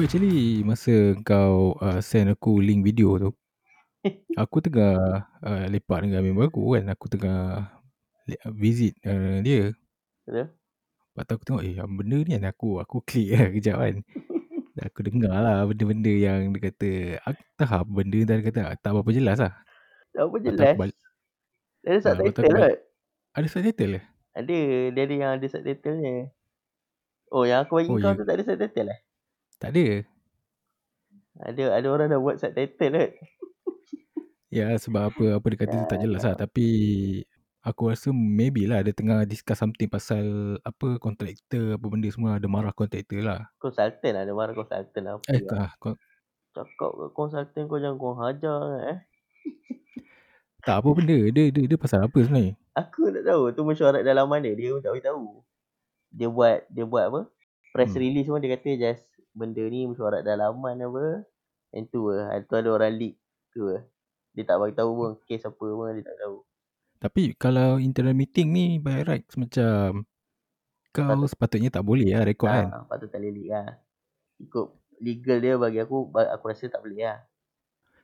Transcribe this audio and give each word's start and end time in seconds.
Aku 0.00 0.08
actually 0.08 0.64
masa 0.64 1.12
kau 1.20 1.76
uh, 1.76 2.00
send 2.00 2.32
aku 2.32 2.56
link 2.64 2.80
video 2.80 3.20
tu 3.20 3.36
Aku 4.40 4.64
tengah 4.64 5.28
uh, 5.44 5.64
lepak 5.68 6.08
dengan 6.08 6.24
member 6.24 6.48
aku 6.48 6.72
kan 6.72 6.88
Aku 6.96 7.04
tengah 7.12 7.68
visit 8.56 8.96
uh, 9.04 9.44
dia 9.44 9.76
Ya. 10.24 10.48
Lepas 11.12 11.22
tu 11.28 11.32
aku 11.36 11.44
tengok 11.44 11.62
eh 11.68 11.76
benda 11.84 12.16
ni 12.16 12.32
kan 12.32 12.48
aku 12.48 12.80
Aku 12.80 13.04
klik 13.04 13.28
lah 13.28 13.52
kejap 13.60 13.76
kan 13.76 13.96
aku 14.88 15.00
dengar 15.04 15.36
lah 15.36 15.68
benda-benda 15.68 16.12
yang 16.16 16.48
dia 16.48 16.60
kata 16.72 16.90
Aku 17.20 17.40
tahu 17.60 17.84
benda 18.00 18.18
dan 18.24 18.40
dia 18.40 18.46
kata 18.48 18.60
tak 18.80 18.96
apa-apa 18.96 19.10
jelas 19.12 19.36
lah 19.36 19.52
Tak 20.16 20.22
apa 20.24 20.36
jelas. 20.40 20.64
aku 20.64 20.80
balik 20.80 20.96
Dia 21.84 21.90
ada 21.92 21.92
Ah, 21.92 22.00
subtitle 22.00 22.48
kot. 22.48 22.56
balik. 22.56 22.78
Ada 23.36 23.46
subtitle 23.52 23.90
ke? 23.92 24.00
Ada. 24.32 24.58
Dia 24.96 25.02
ada 25.04 25.12
yang 25.20 25.30
ada 25.36 25.44
subtitle 25.52 25.96
nya. 26.00 26.14
Oh 27.28 27.44
yang 27.44 27.68
aku 27.68 27.84
bagi 27.84 27.92
Oh, 27.92 28.00
kau 28.00 28.16
ya. 28.16 28.16
tu 28.16 28.24
tak 28.24 28.40
ada 28.40 28.44
subtitle 28.48 28.88
lah. 28.88 29.00
Tak 29.60 29.70
ada 29.70 29.86
Ada 31.40 31.64
ada 31.72 31.86
orang 31.88 32.08
dah 32.08 32.18
buat 32.18 32.36
subtitle 32.36 32.90
kot. 32.90 33.12
Ya 34.50 34.74
sebab 34.74 35.14
apa 35.14 35.24
apa 35.38 35.46
dia 35.46 35.58
kata 35.62 35.74
tu 35.76 35.86
tak 35.86 35.98
Ya, 36.00 36.02
jelas 36.02 36.22
ya. 36.22 36.26
lah 36.26 36.36
Tapi 36.36 36.66
Aku 37.60 37.86
rasa 37.86 38.10
maybe 38.10 38.64
lah 38.64 38.80
dia 38.80 38.90
tengah 38.90 39.22
discuss 39.22 39.60
something 39.60 39.86
pasal 39.86 40.24
Apa 40.60 40.98
kontraktor 40.98 41.78
apa 41.78 41.86
benda 41.86 42.10
semua 42.10 42.34
Ada 42.34 42.50
marah 42.50 42.72
kontraktor 42.72 43.22
lah 43.22 43.46
Consultant 43.56 44.10
lah. 44.10 44.22
Dia 44.24 44.34
marah 44.34 44.50
consultant 44.52 45.04
lah. 45.06 45.12
Apa 45.14 45.24
Eh 45.28 45.40
lah. 45.44 45.54
ah, 45.60 45.70
kon- 45.76 46.00
Cakap 46.50 46.90
ke 46.90 47.04
consultant 47.14 47.64
kau 47.64 47.78
jangan 47.78 47.94
kau 47.94 48.18
hajar 48.18 48.58
kan, 48.58 48.82
eh. 48.90 48.98
tak 50.66 50.82
apa 50.82 50.88
benda 50.90 51.14
dia, 51.30 51.46
dia 51.48 51.64
dia 51.64 51.78
pasal 51.78 52.02
apa 52.02 52.18
sebenarnya 52.18 52.58
Aku 52.74 53.06
tak 53.06 53.22
tahu 53.22 53.50
tu 53.50 53.62
mesyuarat 53.62 54.02
dalaman 54.02 54.40
dia. 54.40 54.50
Dia 54.52 54.68
pun 54.72 54.80
tak 54.80 54.92
beritahu. 54.92 55.26
Dia 56.10 56.26
buat 56.26 56.66
dia 56.66 56.82
buat 56.82 57.04
apa? 57.06 57.20
Press 57.70 57.92
Hmm. 57.92 58.02
release 58.02 58.26
pun 58.26 58.42
dia 58.42 58.50
kata 58.50 58.70
just 58.74 59.02
benda 59.32 59.62
ni 59.66 59.86
mesyuarat 59.86 60.22
dalaman 60.22 60.76
apa. 60.80 61.24
Yang 61.70 61.84
tu 61.90 62.00
lah. 62.10 62.34
Tu 62.42 62.54
ada 62.54 62.68
orang 62.70 62.92
leak 62.94 63.14
tu 63.50 63.66
lah. 63.66 63.82
Dia 64.34 64.42
tak 64.46 64.56
bagi 64.58 64.74
tahu 64.74 64.90
pun 64.94 65.10
kes 65.24 65.42
apa 65.42 65.64
pun 65.64 65.90
dia 65.90 66.02
tak 66.02 66.16
tahu. 66.18 66.36
Tapi 67.00 67.22
kalau 67.34 67.80
internal 67.80 68.12
meeting 68.12 68.52
ni 68.52 68.66
by 68.76 69.00
rights 69.02 69.34
macam 69.34 70.04
Kau 70.90 71.06
Patut- 71.06 71.30
sepatutnya 71.30 71.70
tak 71.70 71.86
boleh 71.86 72.12
lah 72.12 72.26
rekod 72.26 72.50
kan 72.50 72.66
Ha, 72.66 72.82
patut 72.84 73.08
tak 73.08 73.22
boleh 73.22 73.32
leak 73.32 73.48
lah. 73.54 73.78
Ikut 74.36 74.66
legal 75.00 75.38
dia 75.38 75.54
bagi 75.56 75.78
aku 75.80 76.10
aku 76.12 76.44
rasa 76.50 76.66
tak 76.66 76.82
boleh 76.82 77.06
lah. 77.06 77.18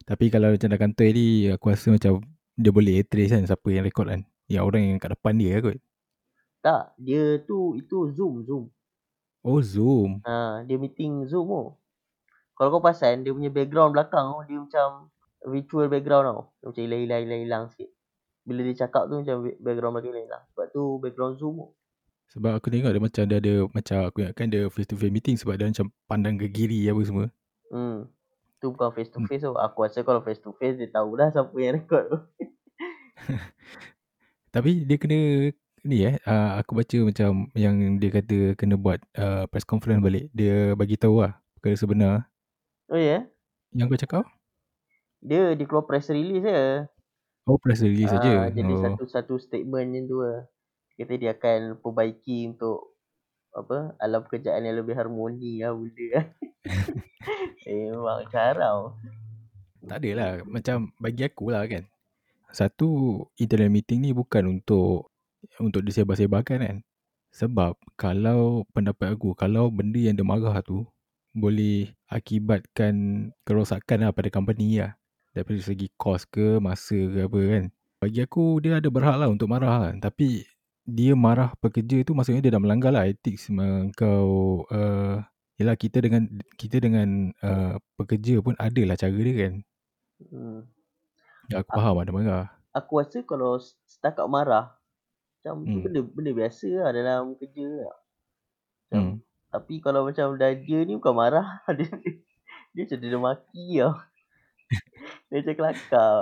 Tapi 0.07 0.31
kalau 0.31 0.55
macam 0.55 0.71
dah 0.71 0.79
kantor 0.79 1.09
ni 1.11 1.51
Aku 1.51 1.67
rasa 1.67 1.91
macam 1.91 2.23
Dia 2.55 2.71
boleh 2.71 3.03
trace 3.03 3.35
kan 3.35 3.43
siapa 3.43 3.69
yang 3.75 3.83
rekod 3.83 4.07
kan 4.07 4.23
Yang 4.47 4.63
orang 4.63 4.83
yang 4.87 4.99
kat 5.03 5.19
depan 5.19 5.35
dia 5.35 5.59
kot 5.59 5.77
Tak, 6.63 6.95
dia 6.95 7.43
tu 7.43 7.75
itu 7.75 8.15
Zoom, 8.15 8.47
Zoom. 8.47 8.71
Oh 9.47 9.63
Zoom 9.63 10.19
Ha, 10.27 10.67
dia 10.67 10.75
meeting 10.75 11.23
Zoom 11.31 11.47
tu. 11.47 11.71
Kalau 12.59 12.69
kau 12.75 12.83
perasan 12.83 13.23
dia 13.23 13.31
punya 13.31 13.53
background 13.55 13.95
belakang 13.95 14.27
tu 14.35 14.41
dia 14.51 14.59
macam 14.59 14.87
virtual 15.47 15.87
background 15.87 16.25
tau. 16.27 16.43
Dia 16.59 16.67
macam 16.67 16.83
hilang-hilang 16.83 17.21
hilang-hilang 17.23 17.65
sikit. 17.71 17.91
Bila 18.43 18.61
dia 18.67 18.75
cakap 18.83 19.07
tu 19.07 19.23
macam 19.23 19.37
background 19.63 19.93
belakang 19.95 20.19
hilang. 20.19 20.43
Sebab 20.51 20.67
tu 20.75 20.83
background 20.99 21.35
Zoom 21.39 21.55
tu. 21.63 21.69
Sebab 22.35 22.59
aku 22.59 22.75
tengok 22.75 22.91
dia 22.91 23.03
macam 23.07 23.23
dia 23.31 23.39
ada 23.39 23.55
Macam 23.71 23.97
aku 24.03 24.19
ingatkan 24.19 24.51
dia 24.51 24.67
face 24.67 24.91
to 24.91 24.99
face 24.99 25.15
meeting 25.15 25.39
Sebab 25.39 25.63
dia 25.63 25.71
macam 25.71 25.95
pandang 26.11 26.35
ke 26.35 26.51
kiri 26.51 26.83
apa 26.91 26.99
semua 27.07 27.31
Hmm. 27.71 28.11
Tu 28.59 28.67
bukan 28.73 28.91
face 28.95 29.11
to 29.11 29.23
face 29.27 29.43
tu. 29.43 29.55
Aku 29.55 29.85
rasa 29.85 30.03
kalau 30.07 30.23
face 30.23 30.43
to 30.43 30.55
face 30.59 30.79
dia 30.79 30.91
tahu 30.91 31.19
dah 31.19 31.29
siapa 31.35 31.55
yang 31.59 31.83
record 31.83 32.05
tu. 32.09 32.19
Tapi 34.55 34.87
dia 34.87 34.97
kena 34.97 35.51
ni 35.87 36.05
eh 36.05 36.19
uh, 36.27 36.59
aku 36.61 36.83
baca 36.83 36.99
macam 37.07 37.49
yang 37.55 37.97
dia 38.03 38.11
kata 38.11 38.59
kena 38.59 38.75
buat 38.75 39.01
uh, 39.17 39.47
press 39.47 39.65
conference 39.65 40.03
balik. 40.03 40.29
Dia 40.35 40.75
bagi 40.75 40.99
tahu 40.99 41.23
lah 41.23 41.39
perkara 41.57 41.75
sebenar 41.79 42.13
Oh 42.87 42.99
ya? 42.99 43.19
Yeah? 43.19 43.23
yang 43.75 43.91
kau 43.91 43.99
cakap. 43.99 44.25
Dia 45.21 45.53
dia 45.59 45.67
keluar 45.67 45.85
press 45.85 46.09
release 46.09 46.45
je. 46.45 46.87
Oh 47.47 47.59
press 47.59 47.83
release 47.83 48.11
saja. 48.11 48.47
Ah, 48.47 48.51
jadi 48.51 48.73
oh. 48.73 48.83
satu-satu 48.83 49.39
statement 49.43 49.95
macam 49.95 50.05
tu 50.07 50.17
lah. 50.23 50.41
Kata 50.97 51.13
dia 51.19 51.31
akan 51.37 51.83
perbaiki 51.83 52.57
untuk 52.57 52.97
apa 53.57 53.97
alam 54.01 54.21
pekerjaan 54.25 54.69
yang 54.69 54.77
lebih 54.81 54.95
harmoni 54.97 55.65
lah 55.65 55.73
benda 55.77 56.07
lah. 56.15 56.27
eh, 57.69 57.91
memang 57.93 58.27
carau. 58.33 58.97
Tak 59.87 59.99
adalah 60.03 60.43
macam 60.47 60.91
bagi 60.99 61.23
aku 61.27 61.53
lah 61.53 61.67
kan. 61.69 61.85
Satu 62.51 63.23
internal 63.37 63.69
meeting 63.69 64.03
ni 64.03 64.11
bukan 64.17 64.59
untuk 64.59 65.13
untuk 65.63 65.83
disebar-sebarkan 65.87 66.59
kan. 66.63 66.77
Sebab 67.37 67.77
kalau 68.01 68.65
pendapat 68.73 69.13
aku 69.17 69.37
kalau 69.37 69.69
benda 69.69 70.01
yang 70.01 70.17
dia 70.17 70.25
marah 70.25 70.57
tu 70.65 70.89
boleh 71.37 71.93
akibatkan 72.09 73.29
kerosakan 73.45 74.09
lah 74.09 74.13
pada 74.17 74.33
company 74.33 74.81
lah. 74.81 74.97
Daripada 75.37 75.61
segi 75.61 75.93
kos 76.01 76.25
ke, 76.25 76.57
masa 76.65 76.97
ke 76.97 77.29
apa 77.29 77.41
kan. 77.45 77.65
Bagi 78.01 78.25
aku 78.25 78.65
dia 78.65 78.81
ada 78.81 78.89
berhak 78.89 79.21
lah 79.21 79.29
untuk 79.29 79.53
marah 79.53 79.93
kan. 79.93 80.01
Tapi 80.01 80.49
dia 80.87 81.13
marah 81.13 81.53
pekerja 81.61 82.07
tu 82.07 82.17
maksudnya 82.17 82.41
dia 82.41 82.55
dah 82.55 82.63
melanggar 82.63 82.95
lah 82.95 83.05
uh, 83.11 83.83
kau 83.99 84.63
uh, 84.71 85.21
Yelah 85.57 85.73
kita 85.73 86.05
dengan 86.05 86.29
kita 86.61 86.85
dengan 86.85 87.33
uh, 87.41 87.81
pekerja 87.97 88.45
pun 88.45 88.53
ada 88.61 88.83
lah 88.85 88.93
cara 88.93 89.17
dia 89.17 89.35
kan. 89.41 89.55
Hmm. 90.21 90.61
Ya, 91.49 91.65
aku 91.65 91.73
faham 91.73 91.97
ada 91.97 92.13
marah. 92.13 92.47
Aku 92.77 93.01
rasa 93.01 93.25
kalau 93.25 93.57
setakat 93.89 94.29
marah 94.29 94.77
macam 95.47 95.63
tu 95.63 95.79
Hmm. 95.79 95.85
benda 95.87 96.01
benda 96.03 96.31
biasa 96.35 96.69
lah 96.83 96.91
dalam 96.91 97.39
kerja 97.39 97.67
lah. 97.71 97.97
Macam, 98.91 98.99
Hmm. 98.99 99.15
Tapi 99.47 99.75
kalau 99.79 100.03
macam 100.03 100.35
dah 100.35 100.51
dia 100.53 100.79
ni 100.83 100.99
bukan 100.99 101.15
marah. 101.15 101.63
dia, 101.79 101.87
dia 102.75 102.83
macam 102.83 102.99
dia 102.99 103.19
maki 103.19 103.67
tau. 103.79 103.95
dia 105.31 105.37
macam 105.39 105.55
kelakar. 105.55 106.17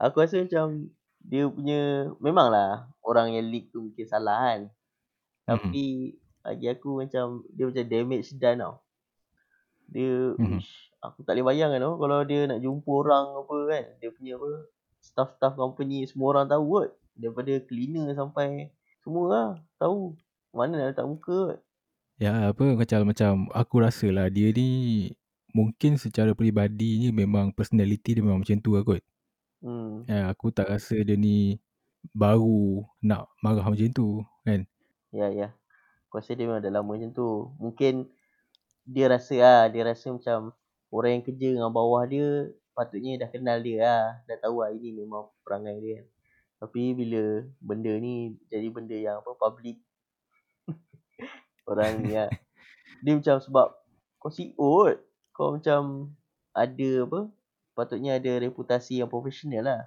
Aku 0.00 0.16
rasa 0.18 0.40
macam 0.40 0.88
dia 1.22 1.46
punya 1.46 2.10
memanglah 2.18 2.88
orang 3.04 3.36
yang 3.36 3.46
leak 3.46 3.70
tu 3.70 3.86
mungkin 3.86 4.06
salah 4.08 4.38
kan. 4.42 4.60
Hmm. 5.46 5.48
Tapi 5.60 6.16
bagi 6.42 6.66
aku 6.72 7.04
macam 7.04 7.44
dia 7.52 7.68
macam 7.68 7.84
damage 7.86 8.34
done 8.34 8.58
tau. 8.58 8.74
Dia 9.86 10.34
Mhm. 10.40 10.58
ish, 10.58 10.72
aku 10.98 11.20
tak 11.22 11.36
boleh 11.36 11.52
bayangkan 11.52 11.84
tau 11.84 11.94
kalau 12.00 12.18
dia 12.24 12.48
nak 12.48 12.58
jumpa 12.58 12.90
orang 12.90 13.26
apa 13.38 13.56
kan. 13.70 13.84
Dia 14.00 14.08
punya 14.10 14.32
apa 14.40 14.50
staff-staff 14.98 15.54
company 15.54 16.08
semua 16.08 16.32
orang 16.34 16.46
tahu 16.48 16.64
kot. 16.66 16.90
Daripada 17.16 17.52
cleaner 17.64 18.12
sampai 18.16 18.72
semua 19.04 19.24
lah 19.28 19.48
tahu. 19.76 20.16
Mana 20.52 20.76
nak 20.78 20.88
letak 20.92 21.06
muka 21.08 21.56
kot. 21.56 21.58
Ya 22.20 22.52
apa 22.52 22.64
macam 22.76 23.08
macam 23.08 23.32
aku 23.50 23.82
rasa 23.82 24.06
lah 24.12 24.28
dia 24.30 24.52
ni 24.52 25.10
mungkin 25.52 26.00
secara 26.00 26.32
peribadi 26.32 27.00
ni 27.02 27.08
memang 27.10 27.52
personality 27.52 28.16
dia 28.16 28.22
memang 28.24 28.44
macam 28.44 28.56
tu 28.60 28.76
lah 28.76 28.84
kot. 28.84 29.02
Hmm. 29.62 30.02
Ya, 30.10 30.26
aku 30.26 30.50
tak 30.50 30.68
rasa 30.68 30.98
dia 30.98 31.14
ni 31.14 31.62
baru 32.10 32.82
nak 32.98 33.30
marah 33.38 33.62
macam 33.62 33.88
tu 33.94 34.26
kan. 34.42 34.66
Ya 35.14 35.30
ya. 35.30 35.48
Aku 36.10 36.18
rasa 36.18 36.34
dia 36.34 36.50
memang 36.50 36.60
dah 36.60 36.72
lama 36.74 36.98
macam 36.98 37.10
tu. 37.14 37.52
Mungkin 37.62 38.10
dia 38.82 39.06
rasa 39.06 39.34
lah, 39.38 39.62
dia 39.70 39.86
rasa 39.86 40.10
macam 40.10 40.52
orang 40.90 41.20
yang 41.20 41.24
kerja 41.24 41.48
dengan 41.54 41.70
bawah 41.70 42.02
dia 42.04 42.50
patutnya 42.74 43.22
dah 43.22 43.30
kenal 43.30 43.62
dia 43.62 43.78
lah. 43.80 44.04
Dah 44.26 44.36
tahu 44.42 44.66
lah 44.66 44.74
ini 44.74 44.90
memang 44.98 45.30
perangai 45.46 45.78
dia 45.78 45.92
kan. 46.02 46.06
Tapi 46.62 46.94
bila 46.94 47.42
benda 47.58 47.90
ni 47.98 48.38
jadi 48.46 48.70
benda 48.70 48.94
yang 48.94 49.18
apa 49.18 49.34
public 49.34 49.82
orang 51.70 51.98
ni 52.06 52.14
lah. 52.14 52.30
Dia 53.02 53.18
macam 53.18 53.42
sebab 53.42 53.66
kau 54.22 54.30
CEO 54.30 54.54
kot. 54.86 54.98
Kau 55.34 55.48
macam 55.58 56.12
ada 56.54 56.90
apa 57.02 57.20
patutnya 57.72 58.20
ada 58.20 58.32
reputasi 58.38 59.02
yang 59.02 59.10
profesional 59.10 59.64
lah. 59.66 59.82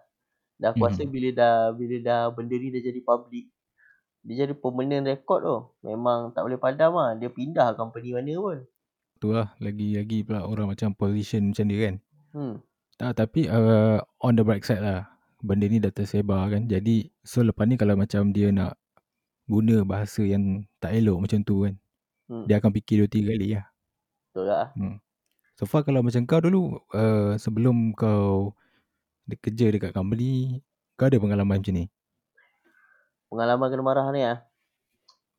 Dan 0.59 0.75
aku 0.75 0.83
rasa 0.83 1.07
Mhm. 1.07 1.11
bila 1.11 1.29
dah 1.31 1.55
bila 1.71 1.95
dah 2.03 2.21
benda 2.31 2.55
ni 2.59 2.71
dah 2.71 2.83
jadi 2.83 2.99
public 2.99 3.45
dia 4.25 4.43
jadi 4.43 4.57
permanent 4.57 5.05
record 5.05 5.41
tu. 5.45 5.57
Memang 5.85 6.33
tak 6.33 6.43
boleh 6.43 6.57
padam 6.57 6.97
lah. 6.97 7.13
Dia 7.13 7.29
pindah 7.29 7.77
company 7.77 8.11
mana 8.11 8.33
pun. 8.35 8.57
Tu 9.21 9.29
lah 9.31 9.53
lagi-lagi 9.61 10.25
pula 10.25 10.43
orang 10.43 10.73
macam 10.73 10.91
position 10.91 11.53
macam 11.53 11.65
dia 11.69 11.79
kan. 11.87 11.95
Hmm. 12.33 12.55
Tak 12.97 13.11
tapi 13.15 13.45
uh, 13.47 14.01
on 14.19 14.33
the 14.35 14.43
bright 14.43 14.65
side 14.65 14.81
lah. 14.81 15.07
Benda 15.43 15.65
ni 15.67 15.77
dah 15.83 15.91
tersebar 15.91 16.47
kan. 16.51 16.67
Jadi 16.67 17.11
so 17.21 17.43
lepas 17.43 17.67
ni 17.67 17.75
kalau 17.75 17.95
macam 17.99 18.31
dia 18.31 18.49
nak 18.49 18.79
guna 19.45 19.85
bahasa 19.85 20.25
yang 20.25 20.65
tak 20.81 20.97
elok 20.97 21.25
macam 21.27 21.39
tu 21.45 21.67
kan. 21.67 21.75
Hmm. 22.25 22.45
Dia 22.49 22.57
akan 22.57 22.71
fikir 22.73 23.05
dua 23.05 23.09
tiga 23.09 23.33
kali 23.33 23.47
lah. 23.53 23.65
Betul 24.31 24.43
tak? 24.49 24.67
Hmm. 24.79 24.97
So 25.55 25.63
far 25.69 25.85
kalau 25.87 26.01
macam 26.03 26.25
kau 26.27 26.41
dulu 26.41 26.81
uh, 26.91 27.39
sebelum 27.39 27.93
kau 27.95 28.51
de- 29.29 29.39
kerja 29.39 29.71
dekat 29.71 29.95
company 29.95 30.59
kau 30.99 31.07
ada 31.07 31.19
pengalaman 31.21 31.61
macam 31.61 31.75
ni? 31.75 31.85
Pengalaman 33.31 33.67
kena 33.67 33.83
marah 33.83 34.07
ni 34.15 34.21
lah. 34.23 34.39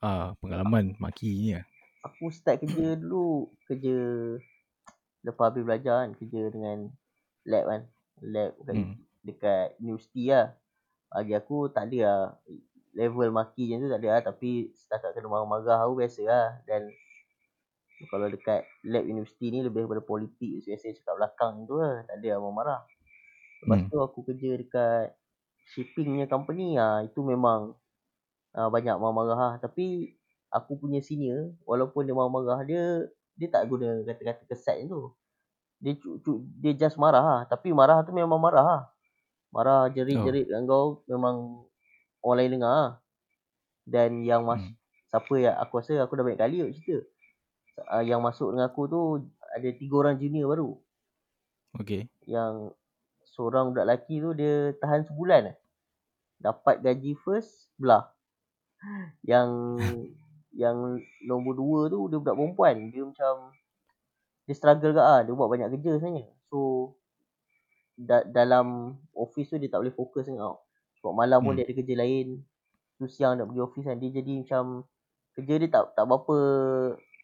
Ah, 0.04 0.36
pengalaman 0.38 0.92
maki 1.00 1.30
ni 1.32 1.50
lah. 1.56 1.64
Aku 2.04 2.28
start 2.30 2.62
kerja 2.62 2.94
dulu. 2.94 3.50
Kerja 3.66 3.96
lepas 5.26 5.50
habis 5.50 5.64
belajar 5.66 6.06
kan. 6.06 6.10
Kerja 6.14 6.52
dengan 6.52 6.92
lab 7.48 7.64
kan. 7.66 7.80
Lab 8.22 8.52
kat, 8.62 8.74
Hmm. 8.76 8.94
Dekat 9.26 9.74
universiti 9.82 10.30
lah. 10.30 10.54
Bagi 11.10 11.34
aku 11.34 11.68
tak 11.74 11.90
ada 11.90 11.98
lah. 12.06 12.22
Level 12.96 13.28
maki 13.34 13.64
macam 13.74 13.78
tu 13.84 13.90
tak 13.92 14.00
ada 14.02 14.08
lah. 14.14 14.22
Tapi 14.24 14.50
setakat 14.72 15.10
kena 15.14 15.28
marah-marah 15.28 15.78
aku 15.84 15.94
biasa 16.00 16.22
lah. 16.24 16.48
Dan 16.64 16.82
Kalau 18.12 18.28
dekat 18.28 18.60
lab 18.84 19.04
universiti 19.08 19.48
ni 19.48 19.64
lebih 19.64 19.88
daripada 19.88 20.04
politik 20.04 20.60
biasa 20.68 20.92
cakap 20.92 21.16
belakang 21.16 21.64
tu 21.64 21.80
lah. 21.80 22.04
Tak 22.04 22.16
ada 22.20 22.28
orang 22.36 22.54
marah. 22.56 22.80
Lepas 23.64 23.78
Hmm. 23.82 23.88
tu 23.88 23.96
aku 24.04 24.20
kerja 24.28 24.50
dekat 24.60 25.06
shippingnya 25.72 26.26
company 26.28 26.76
ah 26.78 27.02
itu 27.02 27.20
memang 27.24 27.72
uh, 28.56 28.68
banyak 28.68 28.96
marah-marah 29.00 29.38
lah. 29.38 29.54
Tapi 29.60 30.12
aku 30.52 30.76
punya 30.76 31.00
senior 31.00 31.56
walaupun 31.64 32.04
dia 32.04 32.14
marah-marah 32.16 32.60
dia 32.68 32.84
dia 33.36 33.48
tak 33.52 33.64
guna 33.68 34.04
kata-kata 34.04 34.44
kesat 34.48 34.88
tu. 34.88 35.12
Dia 35.80 35.92
cu, 36.00 36.20
cu, 36.24 36.32
dia 36.60 36.72
just 36.76 36.96
marah 37.00 37.24
lah. 37.24 37.40
Tapi 37.48 37.72
marah 37.72 38.00
tu 38.04 38.12
memang 38.12 38.40
marah 38.40 38.64
lah. 38.64 38.82
Marah 39.54 39.88
jerit-jerit 39.90 40.50
oh. 40.52 40.62
kau 40.66 40.86
memang 41.08 41.66
orang 42.20 42.38
lain 42.42 42.52
dengar 42.58 42.72
lah. 42.72 42.92
Dan 43.86 44.26
yang 44.26 44.42
mas 44.42 44.62
hmm. 44.62 44.74
siapa 45.08 45.34
yang 45.38 45.56
aku 45.62 45.78
rasa 45.78 46.02
aku 46.02 46.18
dah 46.18 46.24
banyak 46.26 46.40
kali 46.42 46.56
kot 46.66 46.70
cerita. 46.74 46.98
Uh, 47.76 48.02
yang 48.02 48.24
masuk 48.24 48.56
dengan 48.56 48.66
aku 48.66 48.88
tu 48.88 49.00
ada 49.54 49.68
tiga 49.76 49.94
orang 50.02 50.18
junior 50.18 50.50
baru. 50.50 50.70
Okay. 51.78 52.10
Yang 52.26 52.74
seorang 53.36 53.70
budak 53.70 53.86
lelaki 53.86 54.18
tu 54.18 54.30
dia 54.34 54.74
tahan 54.82 55.06
sebulan 55.06 55.52
lah. 55.52 55.56
Dapat 56.42 56.82
gaji 56.82 57.14
first 57.20 57.70
belah. 57.78 58.10
Yang 59.30 59.50
yang 60.56 60.96
nombor 61.20 61.52
dua 61.52 61.80
tu 61.92 62.08
dia 62.08 62.16
budak 62.16 62.36
perempuan. 62.36 62.88
Dia 62.88 63.04
macam 63.04 63.52
dia 64.48 64.54
struggle 64.56 64.96
ke 64.96 65.02
ah. 65.04 65.20
Dia 65.20 65.36
buat 65.36 65.52
banyak 65.52 65.68
kerja 65.76 66.00
sebenarnya. 66.00 66.32
So 66.48 66.92
da- 67.96 68.28
dalam 68.28 68.94
office 69.16 69.50
tu 69.50 69.56
dia 69.56 69.72
tak 69.72 69.80
boleh 69.82 69.94
fokus 69.96 70.28
sangat. 70.28 70.56
Sebab 71.00 71.12
malam 71.16 71.40
pun 71.42 71.56
hmm. 71.56 71.58
dia 71.58 71.64
ada 71.64 71.74
kerja 71.74 71.94
lain. 71.96 72.26
Tu 72.96 73.08
siang 73.08 73.40
nak 73.40 73.48
pergi 73.48 73.64
office 73.64 73.86
kan. 73.88 73.96
Dia 73.96 74.10
jadi 74.12 74.32
macam 74.44 74.64
kerja 75.36 75.54
dia 75.60 75.68
tak 75.72 75.82
tak 75.96 76.04
berapa 76.04 76.36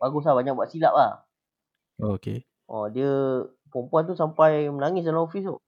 bagus 0.01 0.25
lah. 0.25 0.35
Banyak 0.35 0.55
buat 0.57 0.69
silap 0.73 0.95
lah. 0.97 1.13
Oh, 2.01 2.17
okay. 2.17 2.49
Oh, 2.67 2.89
dia 2.89 3.09
perempuan 3.69 4.09
tu 4.09 4.17
sampai 4.17 4.67
menangis 4.73 5.05
dalam 5.05 5.29
office 5.29 5.45
tu. 5.45 5.61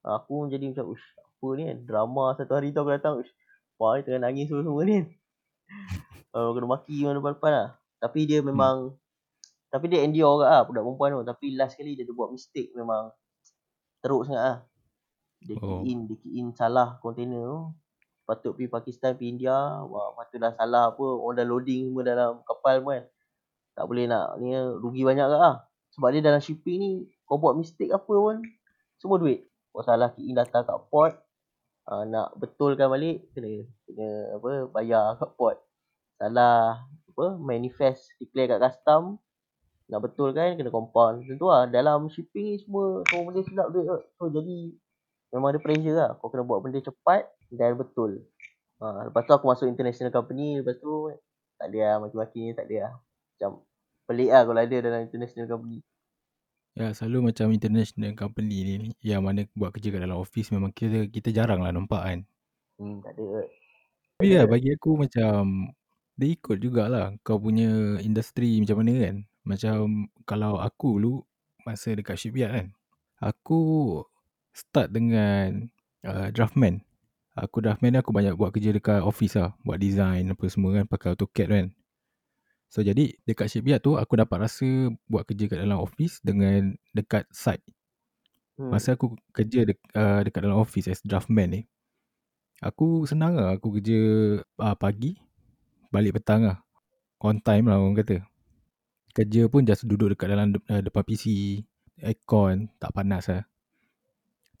Aku 0.00 0.48
jadi 0.48 0.72
macam, 0.72 0.96
ush, 0.96 1.04
apa 1.20 1.46
ni 1.60 1.62
kan? 1.68 1.78
Drama 1.84 2.24
satu 2.32 2.56
hari 2.56 2.72
tu 2.72 2.80
aku 2.80 2.96
datang, 2.96 3.20
ush, 3.20 3.28
wah, 3.76 4.00
tengah 4.00 4.24
nangis 4.24 4.48
semua-semua 4.48 4.80
ni. 4.88 5.04
uh, 6.32 6.48
kena 6.56 6.66
maki 6.66 7.04
mana 7.04 7.20
depan-depan 7.20 7.52
lah. 7.52 7.68
Tapi 8.00 8.24
dia 8.24 8.40
memang, 8.40 8.96
hmm. 8.96 9.68
tapi 9.68 9.92
dia 9.92 10.00
endure 10.00 10.40
ke 10.40 10.44
lah 10.48 10.64
budak 10.64 10.82
perempuan 10.88 11.08
tu. 11.20 11.28
Tapi 11.28 11.46
last 11.52 11.76
kali 11.76 11.92
dia 11.92 12.08
buat 12.08 12.32
mistake 12.32 12.72
memang 12.72 13.12
teruk 14.00 14.26
sangat 14.28 14.42
lah. 14.42 14.58
Dia 15.40 15.56
oh. 15.56 15.80
key 15.80 15.92
in, 15.92 15.98
dia 16.04 16.16
key 16.20 16.32
in 16.40 16.52
salah 16.52 17.00
container 17.00 17.40
tu. 17.40 17.60
Patut 18.28 18.52
pergi 18.54 18.68
Pakistan, 18.68 19.16
pergi 19.16 19.40
India. 19.40 19.56
Wah, 19.84 20.12
patut 20.12 20.38
dah 20.38 20.52
salah 20.52 20.92
apa. 20.92 21.02
Orang 21.02 21.40
dah 21.40 21.46
loading 21.48 21.90
semua 21.90 22.04
dalam 22.04 22.30
kapal 22.44 22.84
pun 22.84 23.00
kan. 23.00 23.04
Tak 23.74 23.84
boleh 23.88 24.04
nak, 24.10 24.36
ni 24.42 24.52
rugi 24.54 25.02
banyak 25.06 25.24
ke 25.24 25.36
lah. 25.36 25.64
Sebab 25.96 26.08
dia 26.12 26.22
dalam 26.22 26.42
shipping 26.42 26.76
ni, 26.78 26.90
kau 27.24 27.40
buat 27.40 27.56
mistake 27.56 27.90
apa 27.90 28.12
pun, 28.12 28.44
semua 29.00 29.16
duit. 29.16 29.48
Kau 29.72 29.82
salah 29.82 30.12
key 30.12 30.28
in 30.28 30.36
data 30.36 30.62
kat 30.62 30.78
port, 30.92 31.16
uh, 31.88 32.04
nak 32.06 32.36
betulkan 32.38 32.90
balik, 32.92 33.26
kena, 33.32 33.64
kena 33.88 34.08
apa, 34.36 34.50
bayar 34.70 35.16
kat 35.18 35.30
port. 35.34 35.56
Salah 36.20 36.84
apa, 36.86 37.26
manifest, 37.40 38.12
declare 38.20 38.54
kat 38.54 38.60
custom, 38.62 39.18
nak 39.90 40.00
betulkan, 40.06 40.54
kena 40.54 40.70
compound. 40.70 41.26
Tentu 41.26 41.50
lah, 41.50 41.66
dalam 41.66 42.06
shipping 42.06 42.54
ni 42.54 42.56
semua, 42.62 43.02
semua 43.10 43.26
benda 43.26 43.42
silap 43.42 43.68
duit 43.74 43.90
kot. 43.90 44.02
So, 44.16 44.30
jadi, 44.30 44.58
memang 45.34 45.50
ada 45.50 45.58
pressure 45.58 45.96
lah. 45.98 46.10
Kau 46.22 46.30
kena 46.30 46.46
buat 46.46 46.62
benda 46.62 46.78
cepat 46.78 47.26
dan 47.50 47.74
betul. 47.74 48.22
Ha, 48.80 49.10
lepas 49.10 49.26
tu 49.26 49.34
aku 49.34 49.50
masuk 49.50 49.66
international 49.66 50.14
company, 50.14 50.62
lepas 50.62 50.78
tu, 50.78 51.10
tak 51.58 51.68
ada 51.74 51.78
lah, 51.82 51.94
maki-maki 52.06 52.38
ni 52.48 52.52
tak 52.54 52.70
ada 52.70 52.76
lah. 52.88 52.92
Macam, 53.34 53.50
pelik 54.08 54.30
lah 54.30 54.42
kalau 54.46 54.60
ada 54.62 54.76
dalam 54.80 55.00
international 55.04 55.46
company. 55.50 55.78
Ya, 56.78 56.94
selalu 56.94 57.34
macam 57.34 57.50
international 57.50 58.14
company 58.14 58.56
ni, 58.62 58.74
yang 59.02 59.26
mana 59.26 59.44
buat 59.58 59.74
kerja 59.74 59.90
kat 59.90 60.00
dalam 60.06 60.22
office, 60.22 60.54
memang 60.54 60.70
kita 60.70 61.10
kita 61.10 61.34
jarang 61.34 61.66
lah 61.66 61.74
nampak 61.74 61.98
kan. 61.98 62.18
Hmm, 62.78 63.02
tak 63.02 63.18
ada. 63.18 63.44
Tapi 64.16 64.26
ya, 64.32 64.46
bagi 64.46 64.70
aku 64.72 64.96
macam, 64.96 65.68
dia 66.14 66.28
ikut 66.36 66.56
jugalah 66.62 67.12
kau 67.26 67.42
punya 67.42 67.98
industri 68.00 68.60
macam 68.62 68.80
mana 68.80 68.92
kan. 68.96 69.16
Macam 69.44 70.08
kalau 70.28 70.60
aku 70.60 71.00
dulu, 71.00 71.14
masa 71.64 71.92
dekat 71.96 72.16
shipyard 72.20 72.52
kan, 72.52 72.66
aku 73.20 73.60
start 74.52 74.92
dengan 74.92 75.70
uh, 76.04 76.28
draftman. 76.32 76.84
Aku 77.38 77.62
draftman 77.62 77.96
aku 77.96 78.10
banyak 78.12 78.36
buat 78.36 78.52
kerja 78.52 78.74
dekat 78.74 79.00
office 79.00 79.38
lah. 79.38 79.56
Buat 79.64 79.80
design 79.80 80.34
apa 80.34 80.44
semua 80.50 80.76
kan, 80.76 80.84
pakai 80.84 81.14
AutoCAD 81.14 81.48
kan. 81.48 81.66
So 82.70 82.86
jadi 82.86 83.18
dekat 83.26 83.50
shipyard 83.50 83.82
tu 83.82 83.98
aku 83.98 84.14
dapat 84.14 84.46
rasa 84.46 84.94
buat 85.10 85.26
kerja 85.26 85.50
kat 85.50 85.58
dalam 85.58 85.82
office 85.82 86.22
dengan 86.22 86.78
dekat 86.94 87.26
site. 87.34 87.66
Hmm. 88.54 88.70
Masa 88.70 88.94
aku 88.94 89.18
kerja 89.34 89.66
de- 89.66 89.90
uh, 89.98 90.22
dekat 90.22 90.46
dalam 90.46 90.60
office 90.62 90.86
as 90.86 91.02
draftman 91.02 91.50
ni. 91.50 91.60
Aku 92.62 93.08
senang 93.10 93.34
lah 93.34 93.58
aku 93.58 93.80
kerja 93.80 94.00
uh, 94.60 94.76
pagi 94.78 95.18
balik 95.90 96.22
petang 96.22 96.46
lah. 96.46 96.62
On 97.18 97.34
time 97.42 97.66
lah 97.66 97.82
orang 97.82 97.98
kata. 97.98 98.22
Kerja 99.10 99.50
pun 99.50 99.66
just 99.66 99.84
duduk 99.86 100.14
dekat 100.14 100.30
dalam 100.30 100.54
de- 100.54 100.64
uh, 100.70 100.82
depan 100.82 101.02
PC, 101.02 101.24
aircon, 102.00 102.70
tak 102.78 102.94
panas 102.94 103.26
lah. 103.26 103.44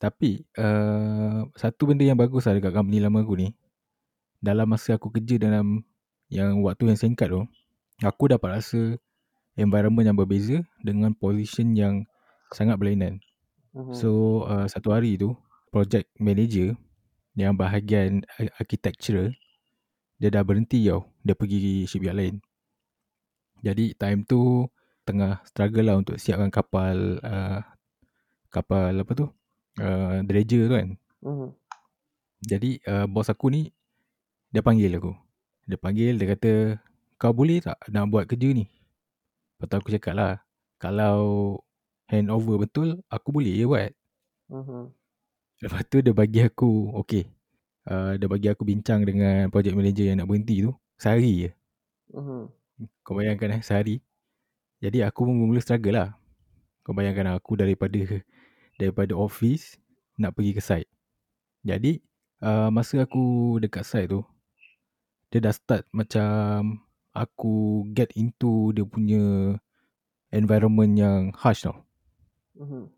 Tapi 0.00 0.42
uh, 0.56 1.44
satu 1.54 1.92
benda 1.92 2.08
yang 2.08 2.16
bagus 2.16 2.48
lah 2.48 2.56
dekat 2.56 2.72
company 2.72 3.04
lama 3.04 3.20
aku 3.20 3.36
ni. 3.36 3.48
Dalam 4.40 4.72
masa 4.72 4.96
aku 4.96 5.12
kerja 5.12 5.36
dalam 5.36 5.84
yang 6.32 6.64
waktu 6.64 6.88
yang 6.88 6.96
singkat 6.96 7.28
tu 7.28 7.44
aku 8.00 8.32
dapat 8.32 8.60
rasa 8.60 8.96
environment 9.60 10.08
yang 10.08 10.16
berbeza 10.16 10.64
dengan 10.80 11.12
position 11.12 11.76
yang 11.76 11.94
sangat 12.56 12.80
berlainan. 12.80 13.20
Uh-huh. 13.76 13.92
So 13.92 14.10
uh, 14.48 14.64
satu 14.66 14.96
hari 14.96 15.20
tu 15.20 15.36
project 15.68 16.08
manager 16.16 16.74
yang 17.36 17.54
bahagian 17.54 18.26
architecture 18.58 19.30
dia 20.20 20.28
dah 20.28 20.44
berhenti 20.44 20.84
tau. 20.84 21.08
Dia 21.24 21.36
pergi 21.36 21.88
shipyard 21.88 22.16
lain. 22.16 22.36
Jadi 23.60 23.92
time 23.96 24.24
tu 24.24 24.66
tengah 25.04 25.40
struggle 25.44 25.86
lah 25.86 25.96
untuk 26.00 26.16
siapkan 26.16 26.48
kapal 26.48 27.20
uh, 27.20 27.60
kapal 28.48 28.96
apa 28.96 29.12
tu? 29.12 29.26
Uh, 29.78 30.24
dredger 30.24 30.66
tu 30.66 30.74
kan. 30.76 30.88
Uh-huh. 31.24 31.50
Jadi 32.40 32.80
uh, 32.88 33.04
bos 33.04 33.28
aku 33.28 33.52
ni 33.52 33.68
dia 34.50 34.64
panggil 34.64 34.96
aku. 34.96 35.12
Dia 35.68 35.76
panggil 35.76 36.16
dia 36.16 36.26
kata 36.34 36.52
kau 37.20 37.36
boleh 37.36 37.60
tak 37.60 37.76
nak 37.92 38.08
buat 38.08 38.24
kerja 38.24 38.50
ni? 38.56 38.64
Lepas 39.60 39.66
tu 39.68 39.76
aku 39.76 39.90
cakap 39.92 40.14
lah, 40.16 40.40
kalau 40.80 41.60
handover 42.08 42.64
betul, 42.64 43.04
aku 43.12 43.28
boleh 43.28 43.52
je 43.60 43.68
buat. 43.68 43.92
Uh-huh. 44.48 44.88
Lepas 45.60 45.84
tu 45.84 46.00
dia 46.00 46.16
bagi 46.16 46.40
aku, 46.40 46.96
okay. 46.96 47.28
Uh, 47.84 48.16
dia 48.16 48.24
bagi 48.24 48.48
aku 48.48 48.64
bincang 48.64 49.04
dengan 49.04 49.52
project 49.52 49.76
manager 49.76 50.08
yang 50.08 50.24
nak 50.24 50.32
berhenti 50.32 50.64
tu, 50.64 50.72
sehari 50.96 51.44
je. 51.44 51.50
Uh-huh. 52.16 52.48
Kau 53.04 53.16
bayangkan 53.18 53.58
eh, 53.58 53.62
sehari. 53.64 53.96
Jadi 54.80 55.04
aku 55.04 55.28
pun 55.28 55.36
mula 55.36 55.60
struggle 55.60 55.96
lah. 55.96 56.08
Kau 56.84 56.96
bayangkan 56.96 57.36
aku 57.36 57.58
daripada 57.60 57.98
daripada 58.80 59.12
office 59.16 59.76
nak 60.16 60.36
pergi 60.36 60.52
ke 60.56 60.62
site. 60.62 60.90
Jadi, 61.60 62.00
uh, 62.40 62.72
masa 62.72 63.04
aku 63.04 63.56
dekat 63.60 63.84
site 63.84 64.08
tu, 64.08 64.24
dia 65.30 65.38
dah 65.44 65.54
start 65.54 65.84
macam 65.92 66.80
aku 67.14 67.86
get 67.94 68.10
into 68.18 68.74
dia 68.74 68.86
punya 68.86 69.54
environment 70.34 70.92
yang 70.98 71.20
harsh 71.38 71.66
tau. 71.66 71.86
Uh-huh. 72.58 72.90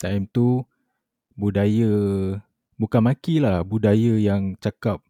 Time 0.00 0.28
tu 0.28 0.64
budaya 1.32 1.88
bukan 2.76 3.00
maki 3.00 3.40
lah 3.40 3.64
budaya 3.64 4.20
yang 4.20 4.52
cakap 4.60 5.00